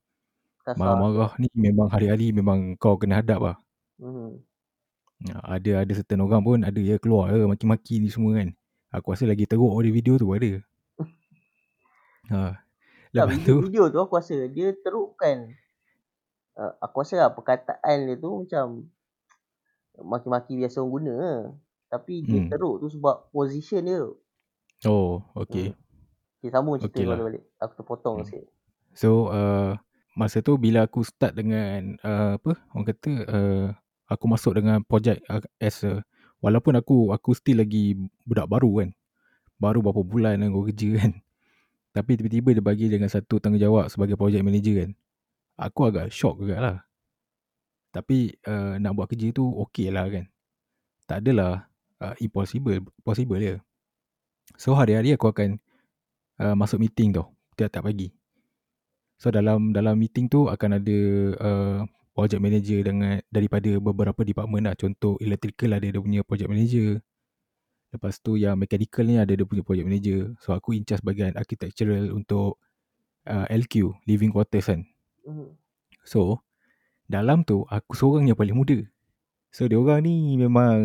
marah-marah 0.62 1.35
ni 1.42 1.50
memang 1.50 1.90
hari-hari 1.90 2.31
memang 2.31 2.78
kau 2.78 2.95
kena 2.95 3.23
hadap 3.23 3.40
lah. 3.42 3.57
Uh-huh. 4.02 4.32
Ada 5.47 5.87
ada 5.87 5.92
certain 5.94 6.18
orang 6.18 6.42
pun 6.42 6.59
ada 6.66 6.80
ya 6.82 6.99
keluar 6.99 7.30
ya 7.30 7.47
maki-maki 7.47 8.02
ni 8.02 8.11
semua 8.11 8.35
kan. 8.42 8.50
Aku 8.90 9.14
rasa 9.14 9.25
lagi 9.25 9.47
teruk 9.47 9.71
dari 9.78 9.94
video 9.94 10.18
tu 10.18 10.35
ada. 10.35 10.59
ha. 12.35 12.59
Lepas 13.14 13.38
tak, 13.38 13.47
tu 13.47 13.56
video 13.62 13.87
tu 13.87 14.02
aku 14.02 14.18
rasa 14.18 14.50
dia 14.50 14.75
teruk 14.75 15.14
kan 15.14 15.54
uh, 16.56 16.73
aku 16.80 17.04
rasa 17.04 17.28
lah 17.28 17.30
perkataan 17.32 18.09
dia 18.09 18.16
tu 18.18 18.44
macam 18.44 18.88
maki-maki 20.00 20.56
biasa 20.56 20.80
orang 20.80 20.92
guna 20.92 21.12
lah. 21.14 21.40
Tapi 21.92 22.25
dia 22.25 22.40
hmm. 22.40 22.49
teruk 22.49 22.75
tu 22.80 22.88
sebab 22.88 23.28
position 23.28 23.85
dia. 23.85 24.02
Oh, 24.88 25.21
okay. 25.37 25.76
Hmm. 25.76 25.78
Okay, 26.40 26.49
sambung 26.50 26.80
cerita 26.80 26.99
okay 26.99 27.04
lah. 27.06 27.18
balik. 27.21 27.44
Aku 27.61 27.73
terpotong 27.76 28.16
hmm. 28.18 28.26
sikit. 28.26 28.47
So, 28.97 29.28
uh, 29.28 29.76
masa 30.16 30.40
tu 30.40 30.56
bila 30.56 30.88
aku 30.88 31.04
start 31.04 31.37
dengan, 31.37 32.00
uh, 32.00 32.40
apa, 32.40 32.56
orang 32.73 32.87
kata, 32.88 33.12
uh, 33.28 33.66
aku 34.12 34.25
masuk 34.28 34.61
dengan 34.61 34.85
projek 34.85 35.25
as 35.59 35.83
a, 35.88 36.04
walaupun 36.45 36.76
aku 36.76 37.11
aku 37.16 37.33
still 37.33 37.64
lagi 37.64 37.97
budak 38.28 38.47
baru 38.47 38.85
kan. 38.85 38.90
Baru 39.57 39.81
berapa 39.81 40.02
bulan 40.04 40.45
aku 40.45 40.71
kerja 40.71 40.88
kan. 41.00 41.12
Tapi 41.92 42.21
tiba-tiba 42.21 42.57
dia 42.57 42.64
bagi 42.64 42.87
dengan 42.88 43.09
satu 43.09 43.40
tanggungjawab 43.40 43.88
sebagai 43.88 44.16
project 44.16 44.45
manager 44.45 44.76
kan 44.85 44.92
aku 45.62 45.88
agak 45.88 46.11
shock 46.11 46.40
juga 46.40 46.57
lah. 46.59 46.76
Tapi 47.92 48.33
uh, 48.49 48.81
nak 48.81 48.97
buat 48.97 49.07
kerja 49.07 49.31
tu 49.31 49.45
okey 49.69 49.92
lah 49.92 50.09
kan. 50.09 50.26
tak 51.04 51.21
adalah 51.26 51.69
uh, 52.00 52.16
impossible. 52.25 52.81
Possible 53.04 53.38
je. 53.38 53.57
So 54.57 54.73
hari-hari 54.73 55.12
aku 55.12 55.28
akan 55.28 55.61
uh, 56.40 56.57
masuk 56.57 56.81
meeting 56.81 57.12
tu. 57.12 57.25
Tiap-tiap 57.54 57.85
pagi. 57.85 58.09
So 59.21 59.28
dalam 59.28 59.76
dalam 59.76 60.00
meeting 60.00 60.33
tu 60.33 60.49
akan 60.49 60.81
ada 60.81 60.99
uh, 61.37 61.78
project 62.12 62.40
manager 62.45 62.78
dengan 62.85 63.21
daripada 63.33 63.69
beberapa 63.81 64.21
department 64.23 64.69
lah. 64.69 64.75
Contoh 64.76 65.16
electrical 65.19 65.76
ada 65.76 65.85
dia 65.88 66.00
punya 66.00 66.21
project 66.23 66.49
manager. 66.52 67.00
Lepas 67.92 68.21
tu 68.25 68.40
yang 68.40 68.57
mechanical 68.57 69.04
ni 69.04 69.16
ada 69.21 69.33
dia 69.33 69.45
punya 69.45 69.64
project 69.64 69.87
manager. 69.88 70.21
So 70.40 70.52
aku 70.52 70.76
in 70.76 70.85
charge 70.85 71.04
bagian 71.04 71.37
architectural 71.37 72.12
untuk 72.12 72.61
uh, 73.28 73.49
LQ, 73.49 74.04
living 74.09 74.33
quarters 74.33 74.69
kan. 74.69 74.85
Mhm. 75.25 75.57
So 76.04 76.45
dalam 77.09 77.45
tu 77.45 77.64
aku 77.69 77.92
seorang 77.97 78.28
yang 78.28 78.38
paling 78.38 78.57
muda. 78.57 78.78
So 79.52 79.69
dia 79.69 79.76
orang 79.76 80.09
ni 80.09 80.40
memang 80.40 80.76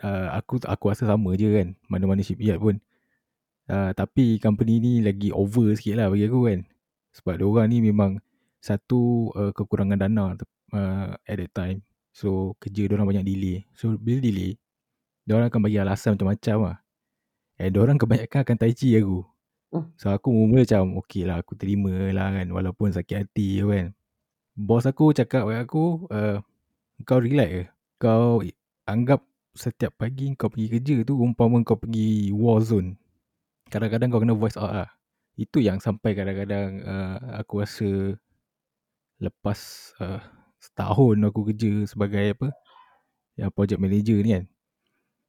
uh, 0.00 0.28
aku 0.32 0.60
aku 0.64 0.84
rasa 0.92 1.08
sama 1.08 1.36
je 1.36 1.48
kan. 1.52 1.76
Mana-mana 1.88 2.24
shipyard 2.24 2.60
pun. 2.60 2.76
Uh, 3.68 3.92
tapi 3.96 4.36
company 4.42 4.82
ni 4.82 4.92
lagi 5.00 5.32
over 5.32 5.72
sikit 5.76 6.00
lah 6.00 6.08
bagi 6.08 6.28
aku 6.28 6.48
kan. 6.48 6.60
Sebab 7.12 7.40
dia 7.40 7.46
orang 7.48 7.66
ni 7.68 7.84
memang 7.84 8.20
satu 8.62 9.34
uh, 9.34 9.50
kekurangan 9.50 9.98
dana 9.98 10.38
uh, 10.38 11.10
at 11.26 11.36
that 11.36 11.50
time. 11.50 11.82
So 12.14 12.54
kerja 12.62 12.86
dia 12.86 12.94
orang 12.94 13.10
banyak 13.10 13.26
delay. 13.26 13.66
So 13.74 13.98
bila 13.98 14.22
delay, 14.22 14.54
dia 15.26 15.34
orang 15.34 15.50
akan 15.50 15.60
bagi 15.66 15.82
alasan 15.82 16.14
macam-macam 16.14 16.56
lah. 16.70 16.78
And 17.58 17.74
dia 17.74 17.80
orang 17.82 17.98
kebanyakan 17.98 18.40
akan 18.46 18.56
tai 18.56 18.72
chi 18.72 18.94
aku. 18.94 19.26
Hmm. 19.74 19.90
So 19.98 20.14
aku 20.14 20.30
mula 20.30 20.62
macam 20.62 21.02
okay 21.02 21.26
lah 21.26 21.42
aku 21.42 21.58
terima 21.58 21.90
lah 22.14 22.30
kan. 22.38 22.46
Walaupun 22.54 22.94
sakit 22.94 23.16
hati 23.26 23.64
kan. 23.66 23.90
Bos 24.52 24.84
aku 24.84 25.16
cakap 25.16 25.48
kat 25.48 25.64
aku, 25.64 26.06
uh, 26.12 26.38
kau 27.08 27.18
relax 27.18 27.48
ke? 27.50 27.64
Kau 27.96 28.44
anggap 28.84 29.24
setiap 29.56 29.96
pagi 29.96 30.32
kau 30.36 30.52
pergi 30.52 30.68
kerja 30.68 30.96
tu 31.04 31.16
umpama 31.16 31.60
kau 31.64 31.80
pergi 31.80 32.30
war 32.36 32.60
zone. 32.60 33.00
Kadang-kadang 33.72 34.12
kau 34.12 34.20
kena 34.20 34.36
voice 34.36 34.60
out 34.60 34.72
lah. 34.76 34.90
Itu 35.40 35.64
yang 35.64 35.80
sampai 35.80 36.12
kadang-kadang 36.12 36.84
uh, 36.84 37.40
aku 37.40 37.64
rasa 37.64 38.20
lepas 39.22 39.58
uh, 40.02 40.18
setahun 40.58 41.16
aku 41.22 41.54
kerja 41.54 41.86
sebagai 41.86 42.34
apa 42.34 42.50
yang 43.38 43.50
project 43.54 43.78
manager 43.78 44.18
ni 44.18 44.30
kan. 44.34 44.44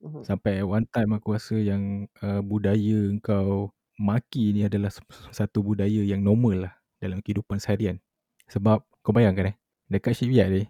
Mhm. 0.04 0.22
Sampai 0.28 0.66
one 0.66 0.90
time 0.90 1.16
aku 1.16 1.38
rasa 1.38 1.56
yang 1.56 2.10
uh, 2.20 2.42
budaya 2.44 3.14
kau 3.24 3.72
maki 3.96 4.52
ni 4.52 4.66
adalah 4.66 4.92
satu 5.32 5.64
budaya 5.64 6.02
yang 6.04 6.20
normal 6.26 6.68
lah 6.68 6.74
dalam 7.00 7.24
kehidupan 7.24 7.62
seharian. 7.62 8.02
Sebab 8.52 8.84
kau 9.06 9.16
bayangkan 9.16 9.54
eh, 9.54 9.58
dekat 9.88 10.18
shipyard 10.20 10.52
ni, 10.52 10.64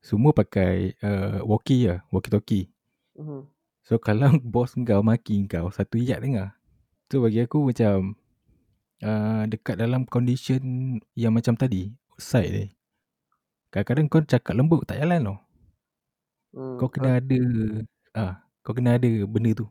semua 0.00 0.32
pakai 0.32 0.94
uh, 1.02 1.44
walkie 1.44 1.90
lah, 1.90 2.00
walkie-talkie. 2.14 2.70
Mhm. 3.18 3.44
So 3.84 4.00
kalau 4.06 4.38
bos 4.40 4.72
kau 4.72 5.02
maki 5.04 5.44
kau, 5.50 5.68
satu 5.68 6.00
yard 6.00 6.24
dengar. 6.24 6.56
So 7.12 7.24
bagi 7.24 7.44
aku 7.44 7.68
macam 7.72 8.16
uh, 9.04 9.44
dekat 9.48 9.76
dalam 9.80 10.08
condition 10.08 10.96
yang 11.12 11.36
macam 11.36 11.56
tadi, 11.56 11.92
side 12.18 12.50
ni. 12.50 12.66
Kadang-kadang 13.70 14.06
kau 14.10 14.20
cakap 14.26 14.52
lembut 14.58 14.84
tak 14.84 14.98
jalan 15.00 15.22
tau. 15.22 15.38
Hmm. 16.52 16.76
Kau 16.80 16.88
kena 16.90 17.22
ada 17.22 17.40
ah, 18.16 18.34
kau 18.66 18.74
kena 18.74 18.98
ada 18.98 19.08
benda 19.24 19.54
tu. 19.54 19.66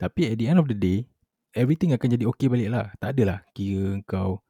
Tapi 0.00 0.32
at 0.32 0.36
the 0.40 0.50
end 0.50 0.58
of 0.58 0.66
the 0.66 0.74
day, 0.74 1.06
everything 1.54 1.94
akan 1.94 2.08
jadi 2.18 2.24
okay 2.26 2.50
balik 2.50 2.68
lah. 2.72 2.90
Tak 2.98 3.14
adalah 3.14 3.44
kira 3.54 4.00
kau 4.08 4.42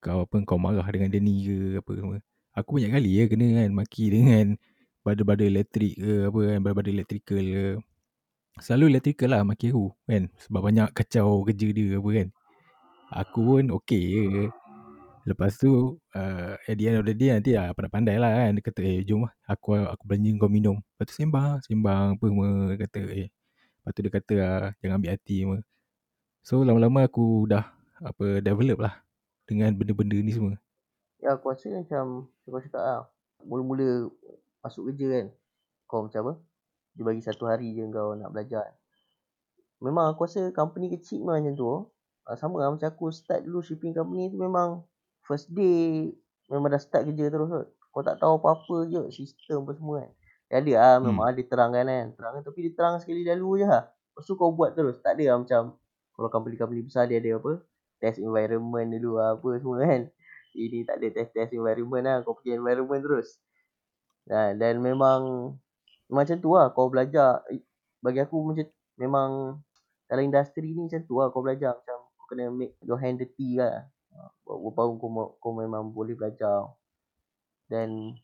kau 0.00 0.24
apa 0.24 0.36
kau 0.44 0.60
marah 0.60 0.84
dengan 0.88 1.08
dia 1.12 1.20
ni 1.20 1.44
ke 1.44 1.56
apa 1.82 1.90
semua. 1.96 2.18
Aku 2.54 2.78
banyak 2.78 2.92
kali 2.94 3.10
ya 3.18 3.24
kena 3.26 3.46
kan 3.60 3.70
maki 3.74 4.04
dengan 4.14 4.54
bada-bada 5.04 5.42
elektrik 5.44 5.98
ke 5.98 6.30
apa 6.30 6.38
kan, 6.38 6.58
bada-bada 6.62 6.90
electrical 6.94 7.42
ke. 7.42 7.66
Selalu 8.62 8.94
electrical 8.94 9.28
lah 9.34 9.42
maki 9.42 9.74
aku 9.74 9.90
kan. 10.06 10.30
Sebab 10.46 10.60
banyak 10.62 10.88
kacau 10.94 11.42
kerja 11.42 11.66
dia 11.74 11.98
apa 11.98 12.08
kan. 12.14 12.28
Aku 13.10 13.40
pun 13.42 13.64
okay 13.74 14.04
je. 14.06 14.44
Lepas 15.24 15.56
tu 15.56 15.96
uh, 16.12 16.52
at 16.60 16.74
the 16.76 16.84
end 16.84 17.00
of 17.00 17.08
the 17.08 17.16
day 17.16 17.32
nanti 17.32 17.56
lah 17.56 17.72
pandai-pandai 17.72 18.20
lah 18.20 18.30
kan. 18.32 18.50
Dia 18.56 18.62
kata 18.62 18.80
eh 18.84 19.00
jom 19.08 19.24
lah 19.24 19.32
aku, 19.48 19.80
aku 19.88 20.04
belanja 20.04 20.30
kau 20.36 20.52
minum. 20.52 20.76
Lepas 20.76 21.04
tu 21.08 21.14
sembang, 21.16 21.64
sembang 21.64 22.20
apa 22.20 22.24
semua. 22.28 22.48
Dia 22.68 22.76
kata 22.84 23.00
eh. 23.08 23.28
Lepas 23.32 23.90
tu 23.96 24.00
dia 24.04 24.12
kata 24.12 24.34
lah 24.36 24.60
jangan 24.84 24.96
ambil 25.00 25.10
hati 25.16 25.36
semua. 25.40 25.58
So 26.44 26.60
lama-lama 26.60 27.08
aku 27.08 27.48
dah 27.48 27.64
apa 28.04 28.44
develop 28.44 28.84
lah 28.84 29.00
dengan 29.48 29.72
benda-benda 29.72 30.20
ni 30.20 30.32
semua. 30.36 30.60
Ya 31.24 31.32
aku 31.32 31.56
rasa 31.56 31.72
macam 31.72 32.28
macam 32.28 32.50
kau 32.52 32.60
cakap 32.60 32.82
lah. 32.84 33.00
Mula-mula 33.48 34.12
masuk 34.60 34.92
kerja 34.92 35.06
kan. 35.08 35.26
Kau 35.88 36.04
macam 36.04 36.20
apa? 36.20 36.32
Dia 37.00 37.02
bagi 37.08 37.22
satu 37.24 37.48
hari 37.48 37.72
je 37.72 37.88
kau 37.88 38.12
nak 38.12 38.28
belajar. 38.28 38.76
Memang 39.80 40.12
aku 40.12 40.28
rasa 40.28 40.52
company 40.52 40.92
kecil 40.92 41.24
memang 41.24 41.48
macam 41.48 41.54
tu. 41.56 41.68
Ah, 42.24 42.36
Sama 42.36 42.60
lah 42.60 42.72
macam 42.72 42.88
aku 42.88 43.08
start 43.08 43.44
dulu 43.44 43.64
shipping 43.64 43.96
company 43.96 44.28
tu 44.28 44.36
memang 44.36 44.84
first 45.24 45.48
day 45.50 46.12
memang 46.52 46.68
dah 46.70 46.80
start 46.80 47.08
kerja 47.08 47.32
terus 47.32 47.48
kot. 47.48 47.66
Kau 47.94 48.02
tak 48.02 48.18
tahu 48.18 48.42
apa-apa 48.42 48.90
je 48.90 49.02
sistem 49.14 49.62
apa 49.64 49.72
semua 49.78 49.96
kan. 50.02 50.12
Dia 50.50 50.56
ada 50.60 50.72
lah 50.74 50.94
memang 50.98 51.24
ada 51.30 51.40
terangkan 51.40 51.86
kan. 51.86 52.06
Terangkan 52.18 52.42
tapi 52.42 52.58
dia 52.66 52.72
terang 52.74 52.98
sekali 52.98 53.22
dahulu 53.22 53.62
je 53.62 53.66
lah. 53.70 53.86
Lepas 53.86 54.24
tu 54.26 54.34
kau 54.34 54.50
buat 54.50 54.74
terus. 54.74 54.98
Tak 54.98 55.14
ada 55.18 55.24
lah 55.30 55.36
macam 55.40 55.62
kalau 56.14 56.28
company-company 56.30 56.82
besar 56.82 57.06
dia 57.06 57.22
ada 57.22 57.38
apa. 57.38 57.62
Test 58.02 58.18
environment 58.18 58.88
dulu 58.98 59.22
lah 59.22 59.38
apa 59.38 59.48
semua 59.62 59.76
kan. 59.86 60.10
Ini 60.54 60.86
tak 60.86 61.02
ada 61.02 61.08
test-test 61.10 61.50
environment 61.54 62.04
lah. 62.06 62.16
Kau 62.26 62.34
pergi 62.34 62.58
environment 62.58 63.02
terus. 63.02 63.38
Dan, 64.26 64.58
dan 64.58 64.74
memang 64.82 65.20
macam 66.10 66.36
tu 66.38 66.50
lah 66.54 66.74
kau 66.74 66.90
belajar. 66.90 67.46
Bagi 68.02 68.20
aku 68.20 68.36
macam 68.42 68.66
memang 68.98 69.30
dalam 70.10 70.22
industri 70.28 70.74
ni 70.74 70.90
macam 70.90 71.00
tu 71.06 71.14
lah 71.22 71.30
kau 71.30 71.46
belajar. 71.46 71.78
Macam 71.78 72.10
kau 72.18 72.26
kena 72.26 72.50
make 72.50 72.74
your 72.82 72.98
hand 72.98 73.22
dirty 73.22 73.58
lah. 73.62 73.86
Baru, 74.44 74.70
baru 74.70 74.92
kau, 75.00 75.08
kau 75.40 75.52
memang 75.56 75.90
boleh 75.90 76.14
belajar. 76.14 76.72
Dan 77.66 78.14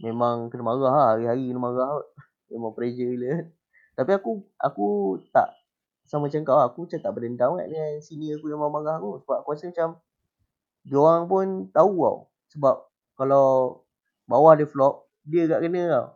memang 0.00 0.48
kena 0.52 0.62
marah 0.64 0.92
lah. 0.92 1.06
Hari-hari 1.16 1.50
kena 1.50 1.60
marah 1.60 1.88
kot. 2.00 2.06
Memang 2.50 2.74
pressure 2.74 3.14
gila. 3.14 3.46
Tapi 3.94 4.10
aku 4.10 4.42
aku 4.58 4.86
tak 5.30 5.54
sama 6.02 6.26
macam 6.26 6.42
kau 6.42 6.56
lah. 6.58 6.66
Aku 6.66 6.78
macam 6.82 6.98
tak 6.98 7.12
berdendam 7.14 7.54
kan 7.54 7.66
dengan 7.70 8.02
senior 8.02 8.42
aku 8.42 8.50
yang 8.50 8.58
marah 8.58 8.98
aku. 8.98 9.22
Sebab 9.22 9.36
aku 9.42 9.48
rasa 9.54 9.70
macam 9.70 9.88
diorang 10.82 11.24
pun 11.30 11.46
tahu 11.70 11.94
tau. 12.02 12.18
Sebab 12.50 12.76
kalau 13.14 13.46
bawah 14.26 14.58
dia 14.58 14.66
flop, 14.66 15.06
dia 15.22 15.46
agak 15.46 15.62
kena 15.68 15.82
tau. 15.86 16.06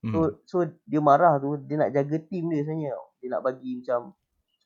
So, 0.00 0.18
Hmm. 0.24 0.32
so 0.48 0.56
dia 0.88 1.00
marah 1.04 1.36
tu, 1.36 1.60
dia 1.68 1.76
nak 1.76 1.92
jaga 1.92 2.16
team 2.24 2.48
dia 2.48 2.64
sebenarnya 2.64 2.96
tau. 2.96 3.06
Dia 3.20 3.28
nak 3.36 3.42
bagi 3.44 3.70
macam, 3.84 4.00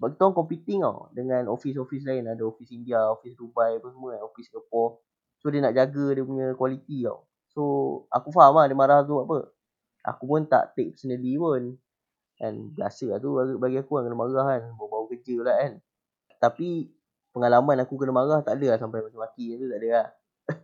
sebab 0.05 0.13
kita 0.13 0.23
orang 0.29 0.37
competing 0.37 0.79
tau 0.85 1.09
dengan 1.17 1.49
office-office 1.49 2.05
lain. 2.05 2.29
Ada 2.29 2.45
office 2.45 2.69
India, 2.77 3.09
office 3.09 3.33
Dubai 3.41 3.81
apa 3.81 3.89
semua 3.89 4.13
kan, 4.13 4.21
office 4.29 4.53
Singapore. 4.53 5.01
So 5.41 5.49
dia 5.49 5.65
nak 5.65 5.73
jaga 5.73 6.05
dia 6.13 6.21
punya 6.29 6.53
quality 6.53 7.09
tau. 7.09 7.25
So 7.49 7.63
aku 8.13 8.29
faham 8.29 8.61
lah 8.61 8.69
dia 8.69 8.77
marah 8.77 9.01
tu 9.01 9.17
apa. 9.25 9.49
Aku 10.05 10.29
pun 10.29 10.45
tak 10.45 10.77
take 10.77 10.93
personally 10.93 11.41
pun. 11.41 11.81
Kan 12.37 12.77
biasa 12.77 13.17
lah 13.17 13.19
tu 13.25 13.33
bagi- 13.57 13.81
aku 13.81 13.97
kan 13.97 14.05
kena 14.05 14.17
marah 14.21 14.45
kan. 14.45 14.63
Baru-baru 14.77 15.17
kerja 15.17 15.33
pula 15.41 15.55
kan. 15.57 15.73
Tapi 16.37 16.69
pengalaman 17.33 17.77
aku 17.81 17.95
kena 17.97 18.13
marah 18.13 18.45
tak 18.45 18.61
ada 18.61 18.77
lah 18.77 18.79
sampai 18.85 19.01
maki-maki 19.09 19.57
tu 19.57 19.73
tak 19.73 19.81
ada 19.81 19.89
lah. 19.89 20.07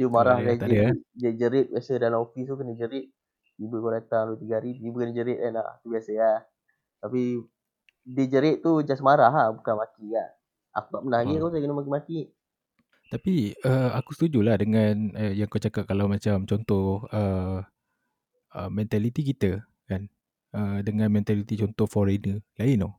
dia 0.00 0.06
marah 0.08 0.40
dia, 0.40 0.56
tak 0.56 0.64
dia, 0.64 0.64
ada, 0.64 0.88
eh? 0.88 0.94
dia 1.12 1.30
jerit 1.36 1.66
biasa 1.68 1.92
dalam 2.00 2.24
office 2.24 2.48
tu 2.48 2.56
kena 2.56 2.72
jerit. 2.72 3.12
Tiba 3.52 3.76
kau 3.84 3.92
datang 3.92 4.32
2-3 4.32 4.56
hari, 4.56 4.80
tiba 4.80 4.96
kena 5.04 5.12
jerit 5.12 5.38
kan 5.44 5.52
lah. 5.60 5.76
Tu 5.84 5.92
biasa 5.92 6.12
lah. 6.16 6.38
Tapi 7.04 7.22
dia 8.02 8.24
jerit 8.26 8.60
tu 8.62 8.82
just 8.82 9.02
marah 9.02 9.30
lah, 9.30 9.48
bukan 9.54 9.78
maki 9.78 10.10
lah. 10.10 10.28
Aku 10.74 10.88
tak 10.90 11.00
pernah 11.04 11.18
lagi 11.22 11.34
Oh. 11.36 11.46
kau 11.46 11.50
saya 11.52 11.60
kena 11.62 11.74
maki-maki. 11.76 12.20
Tapi 13.12 13.34
uh, 13.68 13.92
aku 13.92 14.16
setuju 14.16 14.40
lah 14.40 14.56
dengan 14.56 15.12
uh, 15.12 15.32
yang 15.36 15.46
kau 15.46 15.60
cakap 15.60 15.84
kalau 15.84 16.08
macam 16.08 16.48
contoh 16.48 17.04
uh, 17.12 17.60
uh, 18.56 18.70
mentality 18.72 19.20
kita 19.20 19.60
kan 19.84 20.08
uh, 20.56 20.80
dengan 20.80 21.12
mentality 21.12 21.60
contoh 21.60 21.84
foreigner 21.84 22.40
lain 22.56 22.88
tau. 22.88 22.92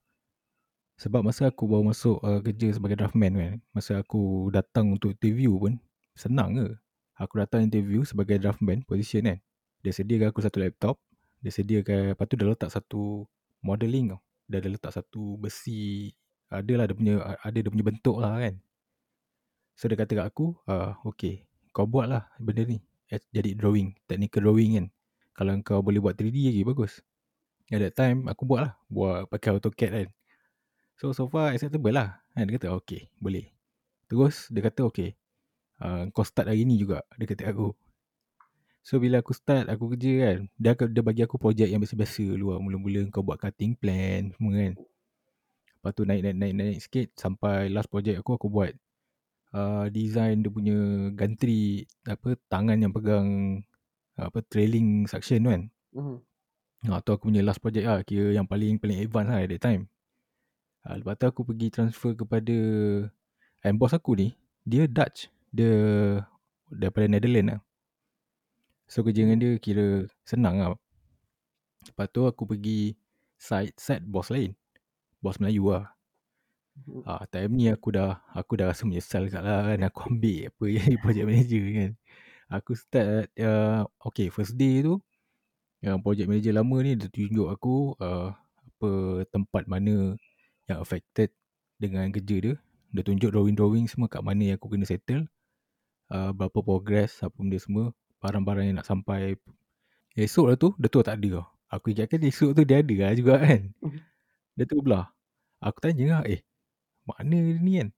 Sebab 1.02 1.26
masa 1.26 1.50
aku 1.50 1.66
baru 1.66 1.90
masuk 1.90 2.22
uh, 2.22 2.40
kerja 2.46 2.78
sebagai 2.78 3.02
draftman 3.02 3.34
kan, 3.34 3.54
masa 3.74 4.06
aku 4.06 4.54
datang 4.54 4.94
untuk 4.94 5.18
interview 5.18 5.58
pun 5.58 5.82
senang 6.14 6.62
ke. 6.62 6.68
Aku 7.18 7.42
datang 7.42 7.66
interview 7.66 8.06
sebagai 8.06 8.38
draftman 8.38 8.86
position 8.86 9.26
kan. 9.26 9.42
Dia 9.82 9.92
sediakan 9.98 10.30
aku 10.30 10.46
satu 10.46 10.62
laptop, 10.62 11.02
dia 11.42 11.50
sediakan 11.50 12.14
lepas 12.14 12.26
tu 12.30 12.38
dia 12.38 12.46
letak 12.46 12.70
satu 12.70 13.26
modeling 13.66 14.14
tau. 14.14 14.22
Dia 14.50 14.60
ada 14.60 14.70
letak 14.70 14.92
satu 14.94 15.40
besi, 15.40 16.12
adalah 16.54 16.86
dia 16.86 16.96
punya 16.96 17.16
ada 17.42 17.58
dia 17.58 17.72
punya 17.72 17.86
bentuk 17.86 18.18
lah 18.22 18.38
kan. 18.38 18.56
So 19.74 19.90
dia 19.90 19.98
kata 19.98 20.14
kat 20.22 20.26
aku, 20.30 20.54
uh, 20.70 20.94
okay, 21.08 21.50
kau 21.74 21.90
buat 21.90 22.06
lah 22.06 22.30
benda 22.38 22.62
ni. 22.68 22.78
Eh, 23.10 23.22
Jadi 23.34 23.58
drawing, 23.58 23.98
technical 24.06 24.46
drawing 24.50 24.72
kan. 24.78 24.88
Kalau 25.34 25.54
kau 25.66 25.80
boleh 25.82 25.98
buat 25.98 26.14
3D 26.14 26.54
lagi 26.54 26.62
bagus. 26.62 27.02
At 27.74 27.82
that 27.82 27.96
time 27.98 28.30
aku 28.30 28.46
buat 28.46 28.62
lah, 28.70 28.74
buat 28.92 29.26
pakai 29.34 29.58
AutoCAD 29.58 29.92
kan. 29.92 30.10
So 31.02 31.10
so 31.16 31.26
far 31.26 31.58
acceptable 31.58 31.90
lah. 31.90 32.22
Kan 32.38 32.46
dia 32.46 32.62
kata 32.62 32.70
okay, 32.70 33.10
boleh. 33.18 33.50
Terus 34.06 34.54
dia 34.54 34.62
kata 34.62 34.86
okay, 34.86 35.18
uh, 35.82 36.06
kau 36.14 36.22
start 36.22 36.54
hari 36.54 36.70
ni 36.70 36.78
juga. 36.78 37.02
Dia 37.18 37.26
kata 37.26 37.50
kat 37.50 37.54
aku. 37.58 37.74
So 38.84 39.00
bila 39.00 39.24
aku 39.24 39.32
start 39.32 39.72
aku 39.72 39.96
kerja 39.96 40.12
kan 40.20 40.38
Dia, 40.60 40.76
dia 40.76 41.00
bagi 41.04 41.24
aku 41.24 41.40
projek 41.40 41.72
yang 41.72 41.80
biasa-biasa 41.80 42.36
dulu 42.36 42.52
lah 42.52 42.60
Mula-mula 42.60 43.08
kau 43.16 43.24
buat 43.24 43.40
cutting 43.40 43.80
plan 43.80 44.36
semua 44.36 44.52
kan. 44.60 44.74
Lepas 45.80 45.92
tu 45.96 46.04
naik-naik-naik 46.04 46.78
sikit 46.84 47.08
Sampai 47.16 47.72
last 47.72 47.88
projek 47.88 48.20
aku 48.20 48.36
aku 48.36 48.52
buat 48.52 48.76
uh, 49.56 49.88
Design 49.88 50.44
dia 50.44 50.52
punya 50.52 50.76
gantri 51.16 51.88
Apa 52.04 52.36
tangan 52.52 52.76
yang 52.76 52.92
pegang 52.92 53.64
apa 54.14 54.46
Trailing 54.46 55.10
suction 55.10 55.42
kan. 55.50 55.62
Mhm. 55.90 56.22
Ha, 56.86 57.02
tu 57.02 57.18
aku 57.18 57.34
punya 57.34 57.42
last 57.42 57.58
project 57.58 57.90
lah. 57.90 58.06
Kira 58.06 58.30
yang 58.30 58.46
paling 58.46 58.78
paling 58.78 59.02
advance 59.02 59.26
lah 59.26 59.42
at 59.42 59.50
that 59.50 59.62
time. 59.66 59.90
Ha, 60.86 61.02
Lepas 61.02 61.18
tu 61.18 61.26
aku 61.26 61.42
pergi 61.50 61.74
transfer 61.74 62.14
kepada 62.14 62.54
And 63.66 63.82
boss 63.82 63.98
aku 63.98 64.14
ni. 64.14 64.38
Dia 64.70 64.86
Dutch. 64.86 65.34
Dia 65.50 65.74
Daripada 66.70 67.10
Netherlands 67.10 67.58
lah 67.58 67.62
So 68.88 69.02
kerja 69.06 69.24
dengan 69.26 69.40
dia 69.40 69.52
kira 69.60 70.08
senang 70.28 70.60
lah. 70.60 70.76
Lepas 71.84 72.08
tu 72.12 72.24
aku 72.28 72.44
pergi 72.48 72.96
Side 73.40 73.76
Side 73.76 74.06
boss 74.08 74.32
lain. 74.32 74.56
Boss 75.24 75.40
Melayu 75.40 75.72
lah. 75.72 75.92
Mhm. 76.74 77.06
ha, 77.06 77.24
Time 77.30 77.54
ni 77.54 77.66
aku 77.70 77.94
dah 77.94 78.18
Aku 78.34 78.58
dah 78.58 78.74
rasa 78.74 78.90
menyesal 78.90 79.30
kat 79.30 79.46
lah 79.46 79.62
kan 79.62 79.80
Aku 79.94 80.10
ambil 80.10 80.38
apa 80.50 80.64
yang 80.66 80.98
project 81.06 81.28
manager 81.30 81.64
kan. 81.70 81.92
Aku 82.50 82.72
start 82.74 83.30
uh, 83.38 83.86
Okay 84.10 84.34
first 84.34 84.58
day 84.58 84.82
tu 84.82 84.98
Yang 85.86 85.98
project 86.02 86.28
manager 86.34 86.54
lama 86.58 86.78
ni 86.82 86.92
Dia 86.98 87.10
tunjuk 87.14 87.48
aku 87.54 87.94
uh, 88.02 88.34
Apa 88.74 88.90
tempat 89.30 89.70
mana 89.70 90.18
Yang 90.66 90.80
affected 90.82 91.30
Dengan 91.78 92.10
kerja 92.10 92.36
dia. 92.42 92.56
Dia 92.90 93.04
tunjuk 93.06 93.30
drawing-drawing 93.30 93.86
semua 93.86 94.10
Kat 94.10 94.26
mana 94.26 94.54
yang 94.54 94.58
aku 94.58 94.74
kena 94.74 94.90
settle 94.90 95.30
uh, 96.10 96.34
Berapa 96.34 96.58
progress 96.66 97.22
Apa 97.22 97.38
benda 97.38 97.62
semua 97.62 97.94
Barang-barang 98.24 98.72
yang 98.72 98.80
nak 98.80 98.88
sampai 98.88 99.36
Esok 100.16 100.46
lah 100.48 100.56
tu 100.56 100.72
Dia 100.80 100.88
tu 100.88 101.04
tak 101.04 101.20
ada 101.20 101.44
tau. 101.44 101.46
Aku 101.74 101.90
ingatkan 101.90 102.22
esok 102.22 102.54
tu 102.54 102.62
dia 102.64 102.86
ada 102.86 102.96
lah 103.02 103.12
juga 103.18 103.34
kan. 103.42 103.62
Mhm. 103.82 104.00
Dia 104.56 104.64
tu 104.70 104.78
belah. 104.80 105.10
Aku 105.60 105.78
tanya 105.84 106.22
lah 106.22 106.24
Eh 106.30 106.40
mana 107.04 107.36
dia 107.36 107.60
ni 107.60 107.74
kan? 107.84 107.90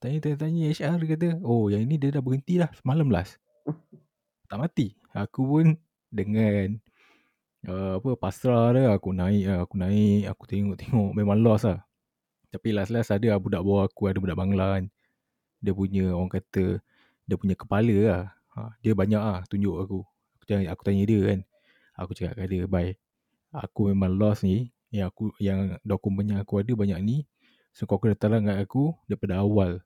Tanya-tanya 0.00 0.74
HR 0.74 0.94
dia 0.98 1.08
kata 1.14 1.28
Oh 1.44 1.70
yang 1.70 1.86
ini 1.86 2.00
dia 2.00 2.10
dah 2.10 2.24
berhenti 2.24 2.58
lah 2.58 2.72
Semalam 2.74 3.12
last. 3.14 3.38
Tak 4.50 4.58
mati. 4.58 4.98
Aku 5.14 5.46
pun 5.46 5.78
Dengan 6.10 6.80
uh, 7.70 8.02
Apa 8.02 8.18
Pasrah 8.18 8.74
dia 8.74 8.90
Aku 8.90 9.14
naik 9.14 9.44
lah 9.46 9.58
Aku 9.62 9.78
naik 9.78 10.26
Aku 10.32 10.42
tengok-tengok 10.50 11.14
Memang 11.14 11.38
lost 11.38 11.68
lah. 11.70 11.84
Tapi 12.50 12.74
last-last 12.74 13.14
ada 13.14 13.36
lah 13.36 13.38
Budak 13.38 13.62
bawah 13.62 13.86
aku 13.86 14.10
Ada 14.10 14.18
budak 14.18 14.34
Bangla 14.34 14.80
kan. 14.80 14.84
Dia 15.62 15.76
punya 15.76 16.10
orang 16.10 16.32
kata 16.32 16.82
Dia 17.28 17.36
punya 17.38 17.54
kepala 17.54 17.96
lah 18.00 18.22
ha, 18.56 18.74
Dia 18.80 18.92
banyak 18.96 19.20
lah 19.20 19.40
Tunjuk 19.46 19.76
aku 19.76 20.00
Aku 20.40 20.44
tanya, 20.48 20.72
aku 20.72 20.82
tanya 20.86 21.02
dia 21.04 21.20
kan 21.26 21.38
Aku 22.00 22.10
cakap 22.16 22.34
kat 22.40 22.46
dia 22.48 22.64
Bye 22.70 22.96
Aku 23.50 23.90
memang 23.90 24.16
lost 24.16 24.46
ni 24.46 24.70
Yang 24.94 25.06
aku 25.12 25.22
Yang 25.42 25.78
dokumen 25.82 26.24
yang 26.30 26.40
aku 26.40 26.62
ada 26.62 26.72
Banyak 26.72 26.98
ni 27.02 27.26
So 27.74 27.86
kau 27.86 28.02
kena 28.02 28.18
terang 28.18 28.46
kat 28.46 28.58
aku 28.58 28.94
Daripada 29.06 29.42
awal 29.42 29.82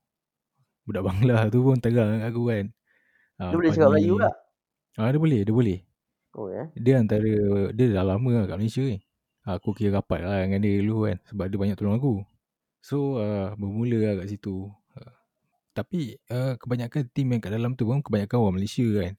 Budak 0.85 1.04
Bangla 1.04 1.49
tu 1.49 1.64
pun 1.64 1.80
terang 1.80 2.21
kat 2.21 2.28
aku 2.28 2.42
kan 2.49 2.64
ha, 3.40 3.52
Dia 3.52 3.56
boleh 3.56 3.71
cakap 3.73 3.90
Melayu 3.92 4.16
tak? 4.21 4.35
Ah 4.94 5.11
dia 5.11 5.18
boleh, 5.18 5.42
dia 5.42 5.54
boleh. 5.54 5.78
Oh 6.38 6.47
ya. 6.47 6.71
Dia 6.78 7.02
antara 7.02 7.35
dia 7.75 7.87
dah 7.90 8.06
lama 8.06 8.30
lah 8.30 8.44
kat 8.47 8.59
Malaysia 8.62 8.83
ni. 8.87 9.02
Aku 9.42 9.75
kira 9.75 10.00
rapat 10.00 10.23
lah 10.23 10.47
dengan 10.47 10.62
dia 10.62 10.81
dulu 10.81 11.11
kan 11.11 11.18
sebab 11.27 11.44
dia 11.50 11.59
banyak 11.59 11.77
tolong 11.77 11.98
aku. 11.98 12.14
So 12.79 13.18
uh, 13.18 13.59
bermula 13.59 13.98
lah 13.98 14.12
kat 14.22 14.27
situ. 14.31 14.70
Tapi 15.74 16.14
uh, 16.30 16.54
kebanyakan 16.54 17.10
tim 17.10 17.34
yang 17.34 17.42
kat 17.42 17.50
dalam 17.50 17.74
tu 17.74 17.84
pun 17.84 17.98
kebanyakan 17.98 18.38
orang 18.38 18.56
Malaysia 18.62 18.87
kan. 18.94 19.12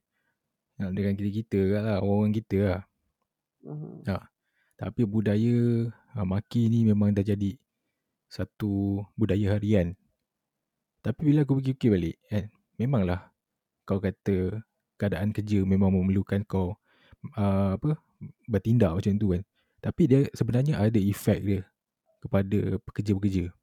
Uh, 0.80 0.90
dengan 0.96 1.12
kita-kita 1.12 1.60
lah, 1.76 1.98
orang 2.00 2.32
kita 2.32 2.58
lah. 2.64 2.80
Mhm. 3.60 4.08
Tapi 4.76 5.00
budaya 5.04 5.56
uh, 6.16 6.26
maki 6.26 6.72
ni 6.72 6.88
memang 6.88 7.12
dah 7.12 7.24
jadi 7.24 7.56
satu 8.32 9.04
budaya 9.14 9.60
harian. 9.60 9.92
Tapi 11.04 11.20
bila 11.22 11.46
aku 11.46 11.60
fikir-fikir 11.62 11.90
balik 11.92 12.16
kan, 12.26 12.44
memanglah 12.80 13.30
kau 13.86 14.02
kata 14.02 14.64
keadaan 14.98 15.30
kerja 15.30 15.62
memang 15.62 15.94
memerlukan 15.94 16.42
kau 16.48 16.74
uh, 17.36 17.78
apa 17.78 18.00
bertindak 18.48 18.96
macam 18.96 19.12
tu 19.20 19.36
kan. 19.36 19.42
Tapi 19.84 20.02
dia 20.08 20.20
sebenarnya 20.32 20.80
ada 20.80 20.98
efek 20.98 21.38
dia 21.44 21.60
kepada 22.18 22.80
pekerja-pekerja. 22.82 23.54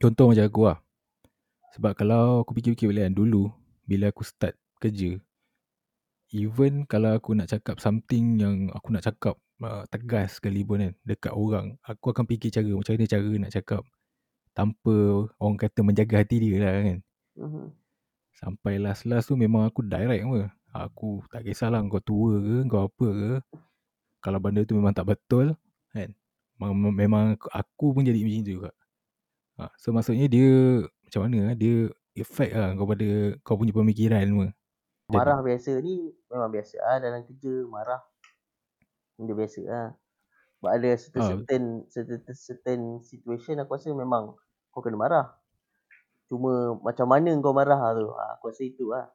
Contoh 0.00 0.32
macam 0.32 0.46
aku 0.46 0.62
lah. 0.64 0.78
Sebab 1.76 1.92
kalau 1.98 2.46
aku 2.46 2.56
fikir-fikir 2.56 2.88
balik 2.88 3.04
kan 3.10 3.14
dulu 3.14 3.52
bila 3.84 4.08
aku 4.08 4.24
start 4.24 4.56
kerja 4.78 5.18
even 6.32 6.84
kalau 6.84 7.16
aku 7.16 7.32
nak 7.32 7.48
cakap 7.48 7.80
something 7.80 8.36
yang 8.36 8.68
aku 8.76 8.92
nak 8.92 9.04
cakap 9.04 9.40
uh, 9.64 9.84
tegas 9.88 10.36
sekali 10.36 10.60
pun 10.60 10.84
kan 10.84 10.92
dekat 11.04 11.32
orang, 11.32 11.76
aku 11.84 12.12
akan 12.12 12.24
fikir 12.28 12.52
cara 12.52 12.68
macam 12.68 12.92
mana 12.94 13.06
cara 13.08 13.30
nak 13.40 13.52
cakap 13.52 13.82
tanpa 14.52 14.96
orang 15.38 15.56
kata 15.56 15.80
menjaga 15.86 16.14
hati 16.20 16.36
dia 16.42 16.56
lah 16.60 16.72
kan. 16.82 16.98
Mhm. 17.38 17.66
Sampai 18.38 18.78
last-last 18.78 19.30
tu 19.30 19.34
memang 19.34 19.66
aku 19.66 19.82
direct 19.82 20.22
apa. 20.22 20.42
Aku 20.86 21.24
tak 21.32 21.42
kisahlah 21.48 21.82
kau 21.90 21.98
tua 22.02 22.38
ke, 22.38 22.56
kau 22.70 22.86
apa 22.86 23.06
ke. 23.08 23.32
Kalau 24.22 24.38
benda 24.38 24.62
tu 24.62 24.78
memang 24.78 24.94
tak 24.94 25.10
betul, 25.10 25.58
kan. 25.90 26.10
Memang, 26.58 27.38
aku 27.50 27.94
pun 27.94 28.02
jadi 28.02 28.18
macam 28.18 28.42
tu 28.46 28.52
juga. 28.62 28.70
Ha, 29.58 29.74
so 29.74 29.90
maksudnya 29.90 30.30
dia, 30.30 30.86
macam 31.08 31.20
mana 31.26 31.38
lah, 31.52 31.54
dia 31.56 31.88
effect 32.14 32.52
lah 32.52 32.70
kau 32.76 32.84
pada 32.84 33.08
kau 33.42 33.56
punya 33.56 33.72
pemikiran 33.72 34.22
semua. 34.28 34.48
Marah 35.08 35.40
biasa 35.40 35.80
ni 35.80 36.12
memang 36.28 36.52
biasa 36.52 36.76
ah 36.84 36.98
dalam 37.00 37.24
kerja 37.24 37.64
marah. 37.64 38.04
Benda 39.16 39.32
biasa 39.34 39.60
ah. 39.72 39.88
Sebab 40.58 40.70
ada 40.74 40.90
certain, 40.98 41.22
Ah. 41.22 41.28
certain, 41.38 41.64
certain, 41.88 42.20
certain 42.36 42.80
situation 43.00 43.56
aku 43.62 43.78
rasa 43.78 43.94
memang 43.94 44.36
kau 44.74 44.82
kena 44.84 44.98
marah. 45.00 45.26
Cuma 46.28 46.76
macam 46.84 47.06
mana 47.08 47.32
kau 47.40 47.56
marah 47.56 47.80
tu. 47.96 48.06
Ah, 48.12 48.36
aku 48.36 48.52
rasa 48.52 48.62
itu 48.68 48.92
lah. 48.92 49.08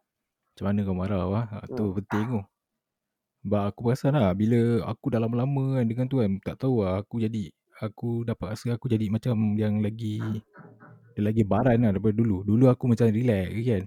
Macam 0.53 0.65
mana 0.69 0.79
kau 0.85 0.97
marah 0.97 1.23
lah. 1.29 1.45
Ha, 1.49 1.57
tu 1.73 1.83
Hmm. 1.89 1.97
penting 1.97 2.25
tu. 2.29 2.41
Sebab 3.43 3.61
aku 3.69 3.79
perasan 3.91 4.15
lah, 4.15 4.31
bila 4.33 4.87
aku 4.87 5.11
dah 5.11 5.19
lama-lama 5.19 5.75
kan 5.81 5.85
dengan 5.85 6.05
tu 6.07 6.23
kan, 6.23 6.31
tak 6.39 6.55
tahu 6.63 6.79
lah 6.87 7.03
aku 7.03 7.19
jadi, 7.19 7.51
aku 7.83 8.23
dapat 8.23 8.55
rasa 8.55 8.79
aku 8.79 8.87
jadi 8.87 9.11
macam 9.11 9.35
yang 9.59 9.83
lagi, 9.83 10.39
dia 11.13 11.21
lagi 11.21 11.43
baran 11.45 11.77
lah 11.85 11.93
daripada 11.93 12.13
dulu. 12.17 12.41
Dulu 12.41 12.65
aku 12.69 12.89
macam 12.89 13.09
relax 13.09 13.47
je 13.53 13.61
kan. 13.69 13.83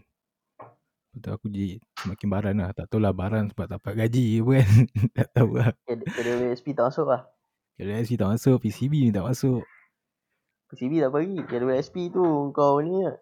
Betul 1.16 1.32
aku 1.32 1.46
jadi 1.48 1.80
semakin 1.96 2.28
baran 2.28 2.54
lah. 2.60 2.70
Tak 2.76 2.86
tahu 2.92 3.00
lah 3.00 3.12
baran 3.16 3.48
sebab 3.48 3.66
tak 3.66 3.80
dapat 3.80 3.92
gaji 4.04 4.24
ke 4.36 4.42
kan. 4.46 4.68
tak 5.16 5.28
tahu 5.32 5.50
lah. 5.56 5.72
KWSP 5.88 6.66
tak 6.76 6.92
masuk 6.92 7.06
lah. 7.08 7.22
KLSC 7.76 8.16
tak 8.16 8.28
masuk, 8.32 8.56
PCB 8.60 8.92
ni 9.08 9.10
tak 9.12 9.24
masuk. 9.24 9.64
PCB 10.72 10.92
tak 11.02 11.10
bagi. 11.12 11.40
KWSP 11.40 12.12
tu 12.12 12.52
kau 12.52 12.80
ni 12.84 13.00
lah. 13.00 13.16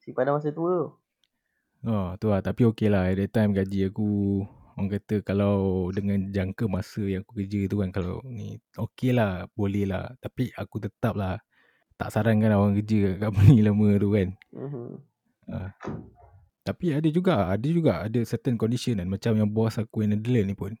Simpanan 0.00 0.38
masa 0.38 0.54
tua 0.54 0.70
tu. 0.70 0.88
Oh, 1.90 2.08
tu 2.16 2.30
lah. 2.30 2.40
Tapi 2.40 2.62
okey 2.70 2.88
lah. 2.88 3.10
At 3.10 3.18
that 3.18 3.30
time 3.34 3.58
gaji 3.58 3.90
aku, 3.90 4.42
orang 4.78 4.88
kata 4.94 5.26
kalau 5.26 5.90
dengan 5.90 6.30
jangka 6.30 6.70
masa 6.70 7.02
yang 7.02 7.26
aku 7.26 7.42
kerja 7.42 7.66
tu 7.66 7.82
kan, 7.82 7.90
kalau 7.90 8.22
ni 8.22 8.54
okey 8.78 9.10
lah, 9.12 9.50
boleh 9.58 9.82
lah. 9.82 10.14
Tapi 10.22 10.54
aku 10.54 10.78
tetap 10.78 11.18
lah 11.18 11.42
tak 12.00 12.08
sarankan 12.16 12.56
orang 12.56 12.80
kerja 12.80 13.12
kat 13.12 13.28
company 13.28 13.60
lama 13.68 13.88
tu 14.00 14.08
kan. 14.16 14.28
Mhm. 14.56 14.88
Tapi 16.64 16.96
ada 16.96 17.08
juga, 17.12 17.52
ada 17.52 17.68
juga 17.68 17.92
ada 18.08 18.20
certain 18.24 18.56
condition 18.56 18.96
kan. 18.96 19.08
Macam 19.08 19.36
yang 19.36 19.48
bos 19.52 19.76
aku 19.76 20.00
yang 20.00 20.16
Netherlands 20.16 20.48
ni 20.48 20.56
pun. 20.56 20.72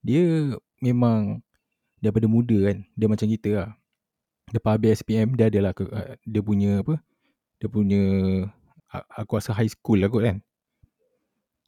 Dia 0.00 0.56
memang 0.80 1.44
daripada 2.00 2.24
muda 2.24 2.72
kan. 2.72 2.80
Dia 2.96 3.06
macam 3.12 3.28
kita 3.28 3.50
lah. 3.52 3.68
Lepas 4.56 4.72
habis 4.76 5.00
SPM, 5.04 5.36
dia 5.36 5.52
adalah 5.52 5.76
ke, 5.76 5.84
uh, 5.84 6.16
dia 6.24 6.40
punya 6.40 6.80
apa. 6.80 7.00
Dia 7.60 7.68
punya, 7.68 8.02
a- 8.88 9.08
aku 9.20 9.36
rasa 9.36 9.52
high 9.52 9.70
school 9.70 10.00
lah 10.00 10.08
kot 10.12 10.24
kan. 10.24 10.36